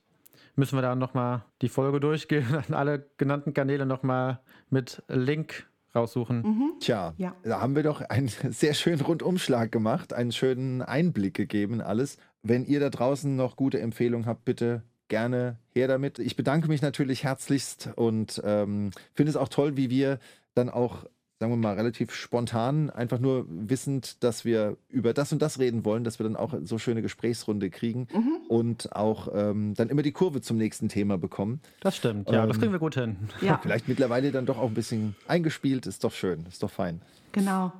müssen 0.56 0.76
wir 0.76 0.82
da 0.82 0.94
nochmal 0.94 1.44
die 1.62 1.68
Folge 1.68 2.00
durchgehen 2.00 2.46
und 2.68 2.74
alle 2.74 3.06
genannten 3.16 3.54
Kanäle 3.54 3.86
nochmal 3.86 4.40
mit 4.70 5.02
Link 5.08 5.66
raussuchen. 5.94 6.72
Tja, 6.80 7.12
Ja. 7.18 7.34
da 7.42 7.60
haben 7.60 7.76
wir 7.76 7.82
doch 7.82 8.00
einen 8.00 8.28
sehr 8.50 8.74
schönen 8.74 9.00
Rundumschlag 9.02 9.70
gemacht, 9.70 10.12
einen 10.12 10.32
schönen 10.32 10.82
Einblick 10.82 11.34
gegeben 11.34 11.80
alles. 11.80 12.16
Wenn 12.42 12.64
ihr 12.64 12.80
da 12.80 12.90
draußen 12.90 13.36
noch 13.36 13.56
gute 13.56 13.78
Empfehlungen 13.80 14.26
habt, 14.26 14.44
bitte 14.44 14.82
gerne 15.08 15.58
her 15.74 15.88
damit. 15.88 16.18
Ich 16.18 16.36
bedanke 16.36 16.68
mich 16.68 16.80
natürlich 16.82 17.24
herzlichst 17.24 17.90
und 17.96 18.40
ähm, 18.44 18.90
finde 19.12 19.30
es 19.30 19.36
auch 19.36 19.48
toll, 19.48 19.76
wie 19.76 19.90
wir 19.90 20.18
dann 20.54 20.70
auch, 20.70 21.04
sagen 21.42 21.54
wir 21.54 21.56
mal, 21.56 21.74
relativ 21.74 22.14
spontan, 22.14 22.88
einfach 22.88 23.18
nur 23.18 23.46
wissend, 23.48 24.22
dass 24.22 24.44
wir 24.44 24.76
über 24.88 25.12
das 25.12 25.32
und 25.32 25.42
das 25.42 25.58
reden 25.58 25.84
wollen, 25.84 26.04
dass 26.04 26.20
wir 26.20 26.24
dann 26.24 26.36
auch 26.36 26.54
so 26.62 26.78
schöne 26.78 27.02
Gesprächsrunde 27.02 27.68
kriegen 27.68 28.06
und 28.48 28.94
auch 28.94 29.26
ähm, 29.34 29.74
dann 29.74 29.88
immer 29.88 30.02
die 30.02 30.12
Kurve 30.12 30.40
zum 30.40 30.56
nächsten 30.56 30.88
Thema 30.88 31.18
bekommen. 31.18 31.60
Das 31.80 31.96
stimmt, 31.96 32.30
ja, 32.30 32.46
das 32.46 32.54
Ähm, 32.54 32.60
kriegen 32.60 32.72
wir 32.72 32.78
gut 32.78 32.94
hin. 32.94 33.16
Ja, 33.40 33.58
Vielleicht 33.62 33.88
mittlerweile 33.88 34.30
dann 34.30 34.46
doch 34.46 34.56
auch 34.56 34.68
ein 34.68 34.74
bisschen 34.74 35.16
eingespielt, 35.26 35.86
ist 35.88 36.04
doch 36.04 36.12
schön, 36.12 36.46
ist 36.48 36.62
doch 36.62 36.70
fein. 36.70 37.02
genau. 37.32 37.72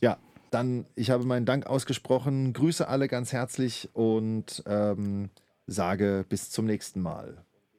Ja, 0.00 0.16
dann, 0.50 0.84
ich 0.96 1.10
habe 1.10 1.24
meinen 1.24 1.46
Dank 1.46 1.66
ausgesprochen, 1.68 2.54
grüße 2.54 2.88
alle 2.88 3.06
ganz 3.06 3.32
herzlich 3.32 3.88
und 3.92 4.64
ähm, 4.66 5.30
sage 5.68 6.26
bis 6.28 6.50
zum 6.50 6.66
nächsten 6.66 7.00
Mal 7.02 7.36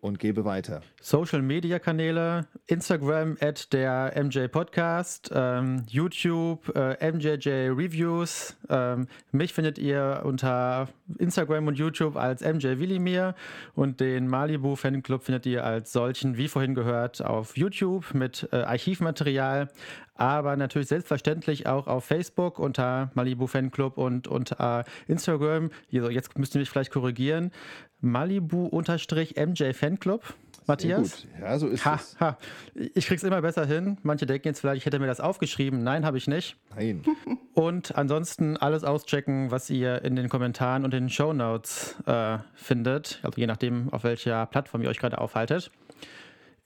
und 0.08 0.20
gebe 0.20 0.46
weiter. 0.46 0.82
Social 1.02 1.42
Media 1.42 1.80
Kanäle, 1.80 2.48
Instagram 2.66 3.38
at 3.42 3.72
der 3.74 4.14
MJ 4.16 4.48
Podcast, 4.48 5.30
ähm, 5.34 5.84
YouTube 5.88 6.76
äh, 6.76 7.12
MJJ 7.12 7.70
Reviews. 7.70 8.56
Ähm, 8.70 9.08
mich 9.32 9.54
findet 9.54 9.78
ihr 9.78 10.22
unter 10.24 10.90
Instagram 11.20 11.68
und 11.68 11.78
YouTube 11.78 12.16
als 12.16 12.42
MJ 12.42 12.80
Willimir 12.80 13.36
und 13.76 14.00
den 14.00 14.28
Malibu 14.28 14.76
Fanclub 14.76 15.24
findet 15.24 15.46
ihr 15.46 15.64
als 15.64 15.92
solchen, 15.92 16.38
wie 16.38 16.48
vorhin 16.48 16.76
gehört, 16.76 17.24
auf 17.24 17.58
YouTube 17.58 18.14
mit 18.14 18.50
äh, 18.52 18.58
Archivmaterial, 18.58 19.70
aber 20.20 20.56
natürlich 20.56 20.88
selbstverständlich 20.88 21.68
auch 21.68 21.88
auf 21.88 22.06
Facebook 22.06 22.60
unter 22.60 23.12
Malibu 23.14 23.48
Fanclub 23.48 23.98
und 23.98 24.28
unter 24.28 24.84
Instagram. 25.08 25.70
Also 25.94 26.10
jetzt 26.10 26.38
müsst 26.38 26.56
ihr 26.56 26.60
mich 26.60 26.70
vielleicht 26.70 26.92
korrigieren. 26.92 27.52
Malibu-MJ 28.02 29.74
Fanclub. 29.74 30.22
Matthias? 30.68 31.22
Gut. 31.22 31.28
Ja, 31.42 31.58
so 31.58 31.68
ist 31.68 31.86
Ha, 31.86 31.96
es. 31.96 32.20
ha. 32.20 32.38
Ich 32.94 33.08
krieg's 33.08 33.24
immer 33.24 33.42
besser 33.42 33.66
hin. 33.66 33.98
Manche 34.04 34.26
denken 34.26 34.50
jetzt 34.50 34.60
vielleicht, 34.60 34.80
ich 34.80 34.86
hätte 34.86 35.00
mir 35.00 35.08
das 35.08 35.22
aufgeschrieben. 35.22 35.82
Nein, 35.82 36.06
habe 36.06 36.18
ich 36.18 36.28
nicht. 36.28 36.58
Nein. 36.76 37.04
Und 37.54 37.96
ansonsten 37.96 38.58
alles 38.58 38.84
auschecken, 38.84 39.50
was 39.50 39.70
ihr 39.70 40.04
in 40.04 40.16
den 40.18 40.28
Kommentaren 40.30 40.84
und 40.84 40.92
den 40.94 41.10
Shownotes 41.10 41.96
äh, 42.06 42.38
findet. 42.54 43.20
Also 43.24 43.40
je 43.40 43.48
nachdem, 43.48 43.92
auf 43.94 44.04
welcher 44.04 44.46
Plattform 44.46 44.82
ihr 44.84 44.90
euch 44.90 45.00
gerade 45.00 45.18
aufhaltet. 45.20 45.72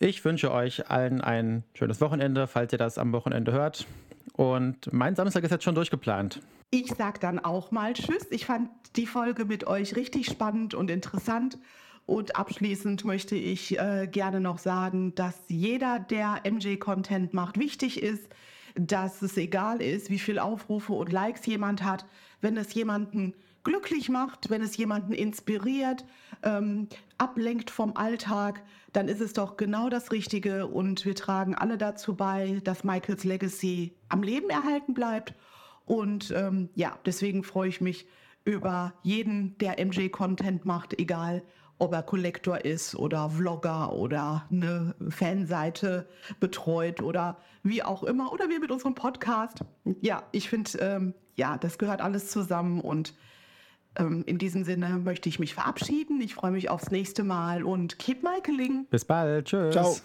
Ich 0.04 0.26
wünsche 0.26 0.52
euch 0.52 0.90
allen 0.90 1.22
ein 1.22 1.64
schönes 1.76 2.02
Wochenende, 2.02 2.48
falls 2.48 2.74
ihr 2.74 2.80
das 2.80 2.98
am 2.98 3.14
Wochenende 3.14 3.52
hört. 3.52 3.86
Und 4.34 4.92
mein 4.92 5.16
Samstag 5.16 5.44
ist 5.44 5.52
jetzt 5.52 5.64
schon 5.64 5.76
durchgeplant. 5.76 6.42
Ich 6.72 6.88
sag 6.98 7.20
dann 7.20 7.38
auch 7.38 7.70
mal 7.70 7.94
Tschüss. 7.94 8.26
Ich 8.32 8.48
fand 8.48 8.72
die 8.96 9.06
Folge 9.06 9.46
mit 9.46 9.68
euch 9.68 9.96
richtig 9.96 10.26
spannend 10.26 10.74
und 10.74 10.90
interessant. 10.90 11.60
Und 12.08 12.36
abschließend 12.36 13.06
möchte 13.06 13.36
ich 13.36 13.78
äh, 13.78 14.08
gerne 14.12 14.40
noch 14.40 14.58
sagen, 14.58 15.14
dass 15.14 15.36
jeder, 15.50 16.00
der 16.00 16.42
MJ-Content 16.50 17.36
macht, 17.36 17.60
wichtig 17.60 18.02
ist, 18.02 18.28
dass 18.74 19.22
es 19.22 19.38
egal 19.38 19.84
ist, 19.84 20.10
wie 20.10 20.18
viel 20.18 20.40
Aufrufe 20.40 20.94
und 20.94 21.12
Likes 21.12 21.46
jemand 21.46 21.84
hat, 21.84 22.08
wenn 22.42 22.58
es 22.58 22.74
jemanden 22.74 23.36
glücklich 23.64 24.10
macht, 24.10 24.50
wenn 24.50 24.64
es 24.64 24.78
jemanden 24.78 25.14
inspiriert, 25.14 26.06
ähm, 26.42 26.88
ablenkt 27.20 27.70
vom 27.70 27.96
Alltag, 27.96 28.64
dann 28.94 29.08
ist 29.08 29.22
es 29.22 29.34
doch 29.34 29.58
genau 29.58 29.90
das 29.90 30.12
Richtige 30.12 30.68
und 30.68 31.06
wir 31.06 31.16
tragen 31.16 31.56
alle 31.56 31.78
dazu 31.78 32.16
bei, 32.16 32.60
dass 32.64 32.84
Michaels 32.84 33.24
Legacy 33.24 33.96
am 34.10 34.24
Leben 34.24 34.50
erhalten 34.50 34.94
bleibt. 34.94 35.34
Und 35.86 36.32
ähm, 36.36 36.70
ja, 36.76 36.98
deswegen 37.06 37.44
freue 37.44 37.70
ich 37.70 37.82
mich 37.82 38.08
über 38.44 38.94
jeden, 39.04 39.58
der 39.60 39.84
MJ-Content 39.84 40.66
macht, 40.66 41.00
egal 41.00 41.44
ob 41.82 41.94
er 41.94 42.04
Kollektor 42.04 42.64
ist 42.64 42.96
oder 42.96 43.30
Vlogger 43.32 43.94
oder 43.94 44.46
eine 44.52 44.94
Fanseite 45.10 46.08
betreut 46.40 47.02
oder 47.02 47.38
wie 47.64 47.82
auch 47.82 48.04
immer 48.04 48.32
oder 48.32 48.50
wir 48.50 48.60
mit 48.60 48.70
unserem 48.70 48.94
Podcast. 48.94 49.62
Ja, 50.00 50.24
ich 50.32 50.48
finde, 50.48 50.78
ähm, 50.80 51.14
ja, 51.36 51.58
das 51.58 51.80
gehört 51.80 52.02
alles 52.02 52.30
zusammen 52.30 52.82
und 52.82 53.16
ähm, 53.98 54.24
in 54.26 54.38
diesem 54.38 54.64
Sinne 54.64 54.90
möchte 54.98 55.30
ich 55.30 55.40
mich 55.40 55.54
verabschieden. 55.54 56.22
Ich 56.22 56.36
freue 56.36 56.52
mich 56.52 56.70
aufs 56.70 56.92
nächste 56.92 57.24
Mal 57.24 57.64
und 57.64 58.00
keep 58.00 58.24
Michaeling. 58.24 58.86
Bis 58.90 59.06
bald. 59.06 59.46
Tschüss. 59.48 59.74
Ciao. 59.74 59.98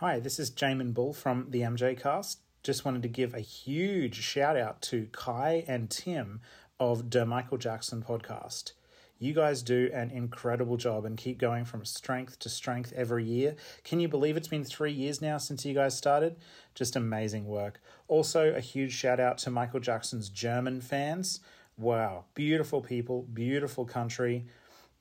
Hi, 0.00 0.20
this 0.20 0.38
is 0.38 0.52
Jamin 0.54 0.92
Bull 0.92 1.12
from 1.12 1.46
the 1.50 1.60
MJ 1.60 1.96
Cast. 1.98 2.42
Just 2.62 2.84
wanted 2.84 3.02
to 3.02 3.08
give 3.08 3.34
a 3.34 3.40
huge 3.40 4.16
shout 4.16 4.56
out 4.56 4.82
to 4.82 5.06
Kai 5.12 5.64
and 5.66 5.88
Tim 5.88 6.40
of 6.78 7.10
the 7.10 7.24
Michael 7.24 7.58
Jackson 7.58 8.02
podcast. 8.02 8.72
You 9.18 9.32
guys 9.32 9.62
do 9.62 9.88
an 9.94 10.10
incredible 10.10 10.76
job 10.76 11.06
and 11.06 11.16
keep 11.16 11.38
going 11.38 11.64
from 11.64 11.86
strength 11.86 12.38
to 12.40 12.50
strength 12.50 12.92
every 12.94 13.24
year. 13.24 13.56
Can 13.82 13.98
you 13.98 14.08
believe 14.08 14.36
it's 14.36 14.48
been 14.48 14.64
three 14.64 14.92
years 14.92 15.22
now 15.22 15.38
since 15.38 15.64
you 15.64 15.72
guys 15.72 15.96
started? 15.96 16.36
Just 16.74 16.96
amazing 16.96 17.46
work. 17.46 17.80
Also, 18.08 18.52
a 18.52 18.60
huge 18.60 18.92
shout 18.92 19.18
out 19.18 19.38
to 19.38 19.50
Michael 19.50 19.80
Jackson's 19.80 20.28
German 20.28 20.82
fans. 20.82 21.40
Wow, 21.78 22.24
beautiful 22.34 22.80
people, 22.80 23.22
beautiful 23.22 23.84
country. 23.84 24.46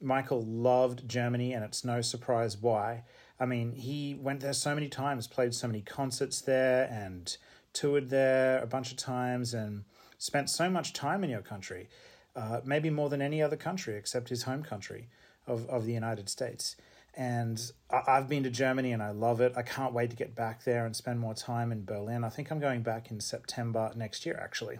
Michael 0.02 0.42
loved 0.44 1.08
Germany, 1.08 1.54
and 1.54 1.64
it's 1.64 1.86
no 1.86 2.02
surprise 2.02 2.58
why. 2.58 3.04
I 3.40 3.46
mean, 3.46 3.72
he 3.72 4.14
went 4.14 4.42
there 4.42 4.52
so 4.54 4.76
many 4.76 4.90
times, 4.90 5.26
played 5.26 5.54
so 5.54 5.68
many 5.68 5.82
concerts 5.82 6.42
there, 6.42 6.90
and 6.92 7.36
toured 7.72 8.10
there 8.10 8.62
a 8.62 8.68
bunch 8.68 8.92
of 8.92 8.98
times, 8.98 9.54
and 9.54 9.86
spent 10.18 10.50
so 10.50 10.70
much 10.70 10.92
time 10.92 11.24
in 11.24 11.30
your 11.30 11.42
country, 11.42 11.88
uh, 12.36 12.60
maybe 12.66 12.90
more 12.90 13.08
than 13.08 13.22
any 13.22 13.42
other 13.42 13.56
country 13.56 13.96
except 13.96 14.28
his 14.28 14.44
home 14.44 14.64
country 14.64 15.08
of, 15.48 15.66
of 15.70 15.86
the 15.86 15.94
United 15.94 16.28
States. 16.28 16.76
And 17.16 17.72
I- 17.90 18.04
I've 18.08 18.28
been 18.28 18.44
to 18.44 18.50
Germany 18.50 18.92
and 18.92 19.02
I 19.02 19.12
love 19.12 19.40
it. 19.40 19.54
I 19.56 19.62
can't 19.62 19.94
wait 19.94 20.10
to 20.10 20.16
get 20.18 20.36
back 20.36 20.66
there 20.66 20.86
and 20.86 20.94
spend 20.94 21.20
more 21.20 21.34
time 21.34 21.72
in 21.72 21.86
Berlin. 21.86 22.26
I 22.26 22.30
think 22.30 22.52
I'm 22.52 22.60
going 22.60 22.82
back 22.82 23.12
in 23.12 23.22
September 23.22 23.92
next 23.96 24.26
year, 24.26 24.38
actually. 24.42 24.80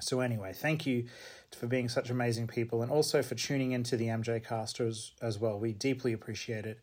So 0.00 0.20
anyway, 0.20 0.52
thank 0.52 0.86
you 0.86 1.06
for 1.54 1.66
being 1.66 1.88
such 1.88 2.10
amazing 2.10 2.46
people 2.46 2.82
and 2.82 2.90
also 2.90 3.22
for 3.22 3.34
tuning 3.34 3.72
into 3.72 3.96
the 3.96 4.06
MJ 4.06 4.44
cast 4.44 4.80
as, 4.80 5.12
as 5.22 5.38
well. 5.38 5.58
We 5.58 5.72
deeply 5.72 6.12
appreciate 6.12 6.66
it. 6.66 6.80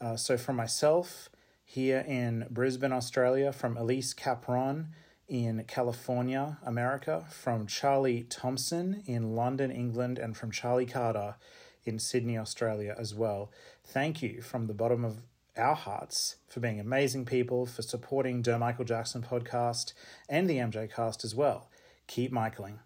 Uh, 0.00 0.16
so 0.16 0.36
from 0.36 0.56
myself 0.56 1.30
here 1.64 2.04
in 2.06 2.46
Brisbane, 2.50 2.92
Australia, 2.92 3.52
from 3.52 3.76
Elise 3.76 4.12
Capron 4.12 4.88
in 5.28 5.64
California, 5.68 6.58
America, 6.64 7.24
from 7.30 7.66
Charlie 7.66 8.24
Thompson 8.24 9.02
in 9.06 9.36
London, 9.36 9.70
England, 9.70 10.18
and 10.18 10.36
from 10.36 10.50
Charlie 10.50 10.86
Carter 10.86 11.36
in 11.84 11.98
Sydney, 11.98 12.36
Australia 12.36 12.94
as 12.98 13.14
well. 13.14 13.50
Thank 13.84 14.22
you 14.22 14.42
from 14.42 14.66
the 14.66 14.74
bottom 14.74 15.04
of 15.04 15.22
our 15.56 15.74
hearts 15.74 16.36
for 16.48 16.60
being 16.60 16.80
amazing 16.80 17.24
people, 17.24 17.66
for 17.66 17.82
supporting 17.82 18.42
Der 18.42 18.58
Michael 18.58 18.84
Jackson 18.84 19.22
podcast 19.22 19.92
and 20.28 20.48
the 20.50 20.56
MJ 20.56 20.92
cast 20.92 21.24
as 21.24 21.34
well. 21.34 21.69
Keep 22.10 22.32
Michaeling. 22.32 22.80